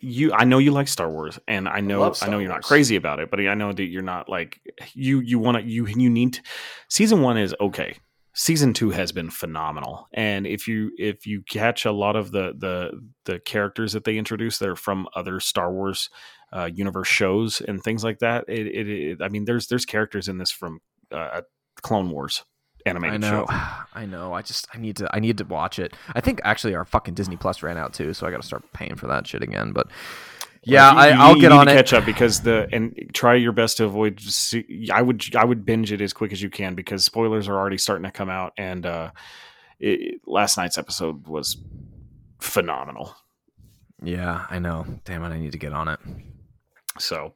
you 0.00 0.32
I 0.32 0.44
know 0.44 0.58
you 0.58 0.70
like 0.70 0.88
Star 0.88 1.10
Wars 1.10 1.38
and 1.48 1.68
I 1.68 1.80
know 1.80 2.00
love 2.00 2.18
I 2.22 2.28
know 2.28 2.38
you're 2.38 2.48
not 2.48 2.62
crazy 2.62 2.96
about 2.96 3.18
it, 3.20 3.30
but 3.30 3.40
I 3.40 3.54
know 3.54 3.72
that 3.72 3.82
you're 3.84 4.02
not 4.02 4.28
like 4.28 4.60
you 4.94 5.20
you 5.20 5.38
want 5.38 5.58
to 5.58 5.62
you 5.64 5.86
you 5.86 6.08
need 6.08 6.34
to, 6.34 6.42
season 6.88 7.20
1 7.22 7.36
is 7.38 7.54
okay. 7.60 7.96
Season 8.40 8.72
2 8.72 8.90
has 8.90 9.10
been 9.10 9.30
phenomenal. 9.30 10.06
And 10.14 10.46
if 10.46 10.68
you 10.68 10.92
if 10.96 11.26
you 11.26 11.42
catch 11.42 11.84
a 11.84 11.90
lot 11.90 12.14
of 12.14 12.30
the 12.30 12.54
the 12.56 12.92
the 13.24 13.40
characters 13.40 13.94
that 13.94 14.04
they 14.04 14.16
introduce 14.16 14.58
that 14.58 14.68
are 14.68 14.76
from 14.76 15.08
other 15.16 15.40
Star 15.40 15.72
Wars 15.72 16.08
uh, 16.52 16.70
universe 16.72 17.08
shows 17.08 17.60
and 17.60 17.82
things 17.82 18.04
like 18.04 18.20
that, 18.20 18.44
it, 18.46 18.68
it, 18.68 18.88
it 18.88 19.18
I 19.20 19.28
mean 19.28 19.44
there's 19.44 19.66
there's 19.66 19.84
characters 19.84 20.28
in 20.28 20.38
this 20.38 20.52
from 20.52 20.78
uh, 21.10 21.40
Clone 21.82 22.10
Wars 22.10 22.44
animated 22.86 23.24
I 23.24 23.28
know, 23.28 23.44
show. 23.48 23.54
I 23.94 24.06
know. 24.06 24.32
I 24.32 24.42
just 24.42 24.68
I 24.72 24.78
need 24.78 24.94
to 24.98 25.08
I 25.12 25.18
need 25.18 25.38
to 25.38 25.44
watch 25.44 25.80
it. 25.80 25.94
I 26.14 26.20
think 26.20 26.40
actually 26.44 26.76
our 26.76 26.84
fucking 26.84 27.14
Disney 27.14 27.36
Plus 27.36 27.64
ran 27.64 27.76
out 27.76 27.92
too, 27.92 28.14
so 28.14 28.24
I 28.24 28.30
got 28.30 28.40
to 28.40 28.46
start 28.46 28.72
paying 28.72 28.94
for 28.94 29.08
that 29.08 29.26
shit 29.26 29.42
again. 29.42 29.72
But 29.72 29.88
yeah, 30.64 30.92
You- 30.92 30.98
I, 30.98 31.08
you 31.08 31.14
I'll 31.20 31.34
need- 31.34 31.40
get 31.40 31.52
on 31.52 31.66
to 31.66 31.72
it. 31.72 31.76
Catch 31.76 31.92
up 31.92 32.04
because 32.04 32.40
the 32.42 32.68
and 32.72 33.10
try 33.12 33.34
your 33.34 33.52
best 33.52 33.76
to 33.78 33.84
avoid. 33.84 34.20
see- 34.20 34.88
I 34.92 35.02
would 35.02 35.34
I 35.36 35.44
would 35.44 35.64
binge 35.64 35.92
it 35.92 36.00
as 36.00 36.12
quick 36.12 36.32
as 36.32 36.42
you 36.42 36.50
can 36.50 36.74
because 36.74 37.04
spoilers 37.04 37.48
are 37.48 37.56
already 37.58 37.78
starting 37.78 38.04
to 38.04 38.10
come 38.10 38.28
out. 38.30 38.52
And 38.58 38.84
uh, 38.86 39.10
it, 39.80 40.20
last 40.26 40.56
night's 40.56 40.78
episode 40.78 41.26
was 41.26 41.56
phenomenal. 42.40 43.14
Yeah, 44.02 44.46
I 44.48 44.58
know. 44.58 44.86
Damn 45.04 45.24
it, 45.24 45.28
I 45.28 45.38
need 45.38 45.52
to 45.52 45.58
get 45.58 45.72
on 45.72 45.88
it. 45.88 45.98
So, 47.00 47.32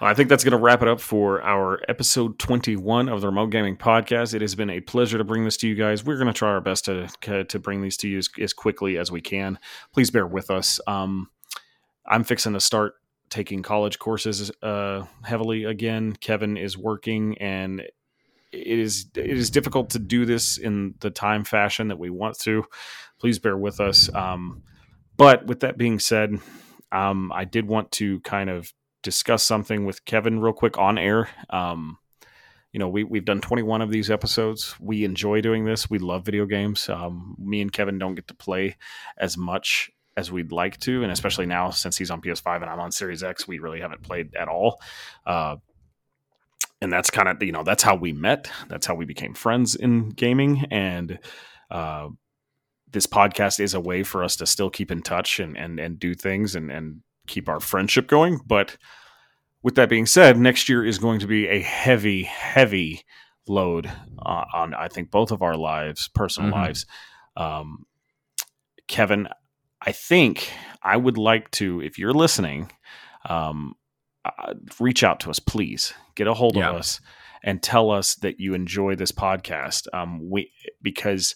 I 0.00 0.14
think 0.14 0.28
that's 0.28 0.42
going 0.44 0.52
to 0.52 0.58
wrap 0.58 0.82
it 0.82 0.88
up 0.88 1.00
for 1.00 1.42
our 1.42 1.80
episode 1.88 2.38
21 2.40 3.08
of 3.08 3.20
the 3.20 3.28
Remote 3.28 3.48
Gaming 3.48 3.76
Podcast. 3.76 4.34
It 4.34 4.40
has 4.40 4.54
been 4.56 4.70
a 4.70 4.80
pleasure 4.80 5.18
to 5.18 5.24
bring 5.24 5.44
this 5.44 5.56
to 5.58 5.68
you 5.68 5.74
guys. 5.76 6.04
We're 6.04 6.16
going 6.16 6.26
to 6.28 6.32
try 6.32 6.48
our 6.50 6.60
best 6.60 6.84
to 6.86 7.08
to 7.44 7.58
bring 7.58 7.82
these 7.82 7.96
to 7.98 8.08
you 8.08 8.18
as, 8.18 8.28
as 8.40 8.52
quickly 8.52 8.96
as 8.98 9.10
we 9.12 9.20
can. 9.20 9.58
Please 9.92 10.10
bear 10.10 10.26
with 10.26 10.50
us. 10.50 10.80
Um, 10.88 11.30
I'm 12.06 12.24
fixing 12.24 12.52
to 12.54 12.60
start 12.60 12.94
taking 13.30 13.62
college 13.62 13.98
courses 13.98 14.50
uh, 14.62 15.04
heavily 15.22 15.64
again. 15.64 16.12
Kevin 16.12 16.56
is 16.56 16.76
working, 16.76 17.38
and 17.38 17.80
it 17.80 18.78
is 18.78 19.06
it 19.14 19.30
is 19.30 19.50
difficult 19.50 19.90
to 19.90 19.98
do 19.98 20.26
this 20.26 20.58
in 20.58 20.94
the 21.00 21.10
time 21.10 21.44
fashion 21.44 21.88
that 21.88 21.98
we 21.98 22.10
want 22.10 22.38
to. 22.40 22.64
Please 23.18 23.38
bear 23.38 23.56
with 23.56 23.80
us. 23.80 24.12
Um, 24.14 24.62
but 25.16 25.46
with 25.46 25.60
that 25.60 25.78
being 25.78 25.98
said, 25.98 26.38
um, 26.90 27.32
I 27.32 27.44
did 27.44 27.66
want 27.66 27.90
to 27.92 28.20
kind 28.20 28.50
of 28.50 28.72
discuss 29.02 29.42
something 29.42 29.84
with 29.84 30.04
Kevin 30.04 30.40
real 30.40 30.52
quick 30.52 30.78
on 30.78 30.98
air. 30.98 31.28
Um, 31.50 31.98
you 32.72 32.78
know, 32.78 32.88
we, 32.88 33.04
we've 33.04 33.24
done 33.24 33.40
21 33.40 33.82
of 33.82 33.90
these 33.90 34.10
episodes. 34.10 34.74
We 34.80 35.04
enjoy 35.04 35.42
doing 35.42 35.64
this. 35.64 35.90
We 35.90 35.98
love 35.98 36.24
video 36.24 36.46
games. 36.46 36.88
Um, 36.88 37.36
me 37.38 37.60
and 37.60 37.72
Kevin 37.72 37.98
don't 37.98 38.14
get 38.14 38.28
to 38.28 38.34
play 38.34 38.76
as 39.18 39.36
much 39.36 39.90
as 40.16 40.30
we'd 40.30 40.52
like 40.52 40.78
to. 40.80 41.02
And 41.02 41.12
especially 41.12 41.46
now, 41.46 41.70
since 41.70 41.96
he's 41.96 42.10
on 42.10 42.20
PS5 42.20 42.56
and 42.56 42.66
I'm 42.66 42.80
on 42.80 42.92
Series 42.92 43.22
X, 43.22 43.46
we 43.46 43.58
really 43.58 43.80
haven't 43.80 44.02
played 44.02 44.34
at 44.34 44.48
all. 44.48 44.80
Uh, 45.26 45.56
and 46.80 46.92
that's 46.92 47.10
kind 47.10 47.28
of, 47.28 47.42
you 47.42 47.52
know, 47.52 47.62
that's 47.62 47.82
how 47.82 47.94
we 47.94 48.12
met. 48.12 48.50
That's 48.68 48.86
how 48.86 48.94
we 48.94 49.04
became 49.04 49.34
friends 49.34 49.74
in 49.74 50.10
gaming. 50.10 50.66
And, 50.70 51.18
uh, 51.70 52.08
this 52.90 53.06
podcast 53.06 53.58
is 53.58 53.72
a 53.72 53.80
way 53.80 54.02
for 54.02 54.22
us 54.22 54.36
to 54.36 54.46
still 54.46 54.68
keep 54.68 54.90
in 54.90 55.00
touch 55.00 55.40
and, 55.40 55.56
and, 55.56 55.80
and 55.80 55.98
do 55.98 56.14
things 56.14 56.54
and, 56.54 56.70
and 56.70 57.00
keep 57.26 57.48
our 57.48 57.60
friendship 57.60 58.06
going. 58.06 58.40
But 58.44 58.76
with 59.62 59.76
that 59.76 59.88
being 59.88 60.06
said, 60.06 60.36
next 60.38 60.68
year 60.68 60.84
is 60.84 60.98
going 60.98 61.20
to 61.20 61.26
be 61.26 61.48
a 61.48 61.60
heavy, 61.60 62.24
heavy 62.24 63.02
load 63.48 63.90
uh, 64.18 64.44
on 64.52 64.74
I 64.74 64.88
think 64.88 65.10
both 65.10 65.30
of 65.30 65.42
our 65.42 65.56
lives, 65.56 66.08
personal 66.08 66.50
mm-hmm. 66.50 66.60
lives. 66.60 66.86
Um, 67.36 67.86
Kevin, 68.88 69.28
I 69.84 69.92
think 69.92 70.50
I 70.82 70.96
would 70.96 71.18
like 71.18 71.50
to, 71.52 71.80
if 71.80 71.98
you're 71.98 72.14
listening, 72.14 72.70
um, 73.28 73.74
uh, 74.24 74.54
reach 74.78 75.02
out 75.02 75.20
to 75.20 75.30
us, 75.30 75.38
please. 75.38 75.92
Get 76.14 76.26
a 76.26 76.34
hold 76.34 76.56
yeah. 76.56 76.70
of 76.70 76.76
us 76.76 77.00
and 77.42 77.62
tell 77.62 77.90
us 77.90 78.14
that 78.16 78.38
you 78.38 78.54
enjoy 78.54 78.94
this 78.94 79.12
podcast. 79.12 79.86
Um, 79.92 80.30
we 80.30 80.52
because 80.80 81.34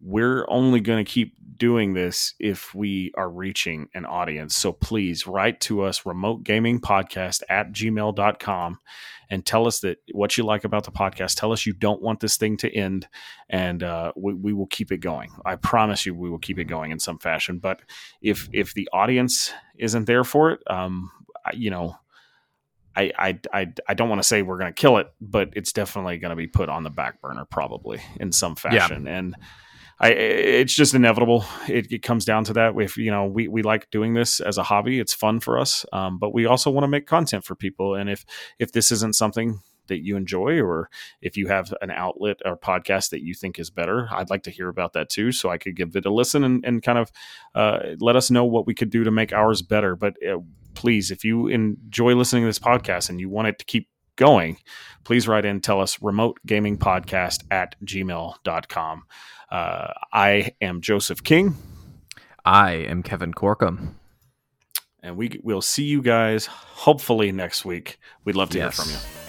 we're 0.00 0.46
only 0.48 0.80
going 0.80 1.04
to 1.04 1.10
keep 1.10 1.34
doing 1.56 1.92
this 1.92 2.34
if 2.38 2.74
we 2.74 3.12
are 3.16 3.28
reaching 3.28 3.88
an 3.94 4.06
audience. 4.06 4.56
So 4.56 4.72
please 4.72 5.26
write 5.26 5.60
to 5.62 5.82
us, 5.82 6.06
remote 6.06 6.42
gaming 6.42 6.80
podcast 6.80 7.42
at 7.50 7.72
gmail.com, 7.72 8.78
and 9.30 9.46
tell 9.46 9.66
us 9.66 9.80
that 9.80 9.98
what 10.12 10.36
you 10.36 10.44
like 10.44 10.64
about 10.64 10.84
the 10.84 10.90
podcast. 10.90 11.38
Tell 11.38 11.52
us 11.52 11.64
you 11.64 11.72
don't 11.72 12.02
want 12.02 12.20
this 12.20 12.36
thing 12.36 12.56
to 12.58 12.74
end, 12.74 13.08
and 13.48 13.82
uh, 13.82 14.12
we, 14.16 14.34
we, 14.34 14.52
will 14.52 14.66
keep 14.66 14.90
it 14.92 14.98
going. 14.98 15.30
I 15.46 15.56
promise 15.56 16.04
you, 16.04 16.14
we 16.14 16.28
will 16.28 16.38
keep 16.38 16.58
it 16.58 16.64
going 16.64 16.90
in 16.90 16.98
some 16.98 17.18
fashion. 17.18 17.58
But 17.58 17.80
if 18.20 18.48
if 18.52 18.74
the 18.74 18.88
audience 18.92 19.52
isn't 19.78 20.06
there 20.06 20.24
for 20.24 20.50
it, 20.50 20.60
um, 20.68 21.10
you 21.54 21.70
know. 21.70 21.96
I, 22.96 23.12
I, 23.16 23.38
I, 23.52 23.72
I 23.86 23.94
don't 23.94 24.08
want 24.08 24.20
to 24.20 24.26
say 24.26 24.42
we're 24.42 24.58
going 24.58 24.74
to 24.74 24.78
kill 24.78 24.98
it, 24.98 25.06
but 25.20 25.50
it's 25.54 25.72
definitely 25.72 26.18
going 26.18 26.30
to 26.30 26.36
be 26.36 26.48
put 26.48 26.68
on 26.68 26.82
the 26.82 26.90
back 26.90 27.20
burner 27.22 27.44
probably 27.44 28.00
in 28.18 28.32
some 28.32 28.56
fashion. 28.56 29.06
Yeah. 29.06 29.16
And 29.16 29.36
I, 30.00 30.08
it's 30.12 30.74
just 30.74 30.94
inevitable. 30.94 31.44
It, 31.68 31.92
it, 31.92 32.02
comes 32.02 32.24
down 32.24 32.44
to 32.44 32.54
that. 32.54 32.72
If 32.78 32.96
you 32.96 33.10
know, 33.10 33.26
we, 33.26 33.48
we 33.48 33.62
like 33.62 33.90
doing 33.90 34.14
this 34.14 34.40
as 34.40 34.56
a 34.56 34.62
hobby. 34.62 34.98
It's 34.98 35.12
fun 35.12 35.40
for 35.40 35.58
us, 35.58 35.84
um, 35.92 36.18
but 36.18 36.32
we 36.32 36.46
also 36.46 36.70
want 36.70 36.84
to 36.84 36.88
make 36.88 37.06
content 37.06 37.44
for 37.44 37.54
people. 37.54 37.94
And 37.94 38.08
if 38.08 38.24
if 38.58 38.72
this 38.72 38.90
isn't 38.90 39.14
something 39.14 39.60
that 39.88 40.02
you 40.02 40.16
enjoy, 40.16 40.58
or 40.60 40.88
if 41.20 41.36
you 41.36 41.48
have 41.48 41.74
an 41.82 41.90
outlet 41.90 42.38
or 42.46 42.56
podcast 42.56 43.10
that 43.10 43.22
you 43.22 43.34
think 43.34 43.58
is 43.58 43.68
better, 43.68 44.08
I'd 44.10 44.30
like 44.30 44.44
to 44.44 44.50
hear 44.50 44.68
about 44.68 44.94
that 44.94 45.10
too, 45.10 45.32
so 45.32 45.50
I 45.50 45.58
could 45.58 45.76
give 45.76 45.94
it 45.94 46.06
a 46.06 46.12
listen 46.12 46.44
and, 46.44 46.64
and 46.64 46.82
kind 46.82 46.98
of 46.98 47.12
uh, 47.54 47.80
let 47.98 48.16
us 48.16 48.30
know 48.30 48.46
what 48.46 48.66
we 48.66 48.74
could 48.74 48.90
do 48.90 49.04
to 49.04 49.10
make 49.10 49.34
ours 49.34 49.60
better. 49.60 49.96
But 49.96 50.14
uh, 50.26 50.38
please, 50.72 51.10
if 51.10 51.24
you 51.24 51.48
enjoy 51.48 52.14
listening 52.14 52.44
to 52.44 52.48
this 52.48 52.58
podcast 52.58 53.10
and 53.10 53.20
you 53.20 53.28
want 53.28 53.48
it 53.48 53.58
to 53.58 53.64
keep 53.66 53.88
going, 54.16 54.56
please 55.04 55.28
write 55.28 55.44
in, 55.44 55.60
tell 55.60 55.80
us 55.80 56.00
remote 56.00 56.38
gaming 56.46 56.78
podcast 56.78 57.44
at 57.50 57.74
gmail.com. 57.84 59.02
Uh, 59.50 59.92
I 60.12 60.52
am 60.60 60.80
Joseph 60.80 61.24
King. 61.24 61.56
I 62.44 62.72
am 62.72 63.02
Kevin 63.02 63.34
Corkum. 63.34 63.94
And 65.02 65.16
we 65.16 65.40
will 65.42 65.62
see 65.62 65.84
you 65.84 66.02
guys 66.02 66.46
hopefully 66.46 67.32
next 67.32 67.64
week. 67.64 67.98
We'd 68.24 68.36
love 68.36 68.50
to 68.50 68.58
yes. 68.58 68.76
hear 68.76 68.84
from 68.84 68.92
you. 68.92 69.19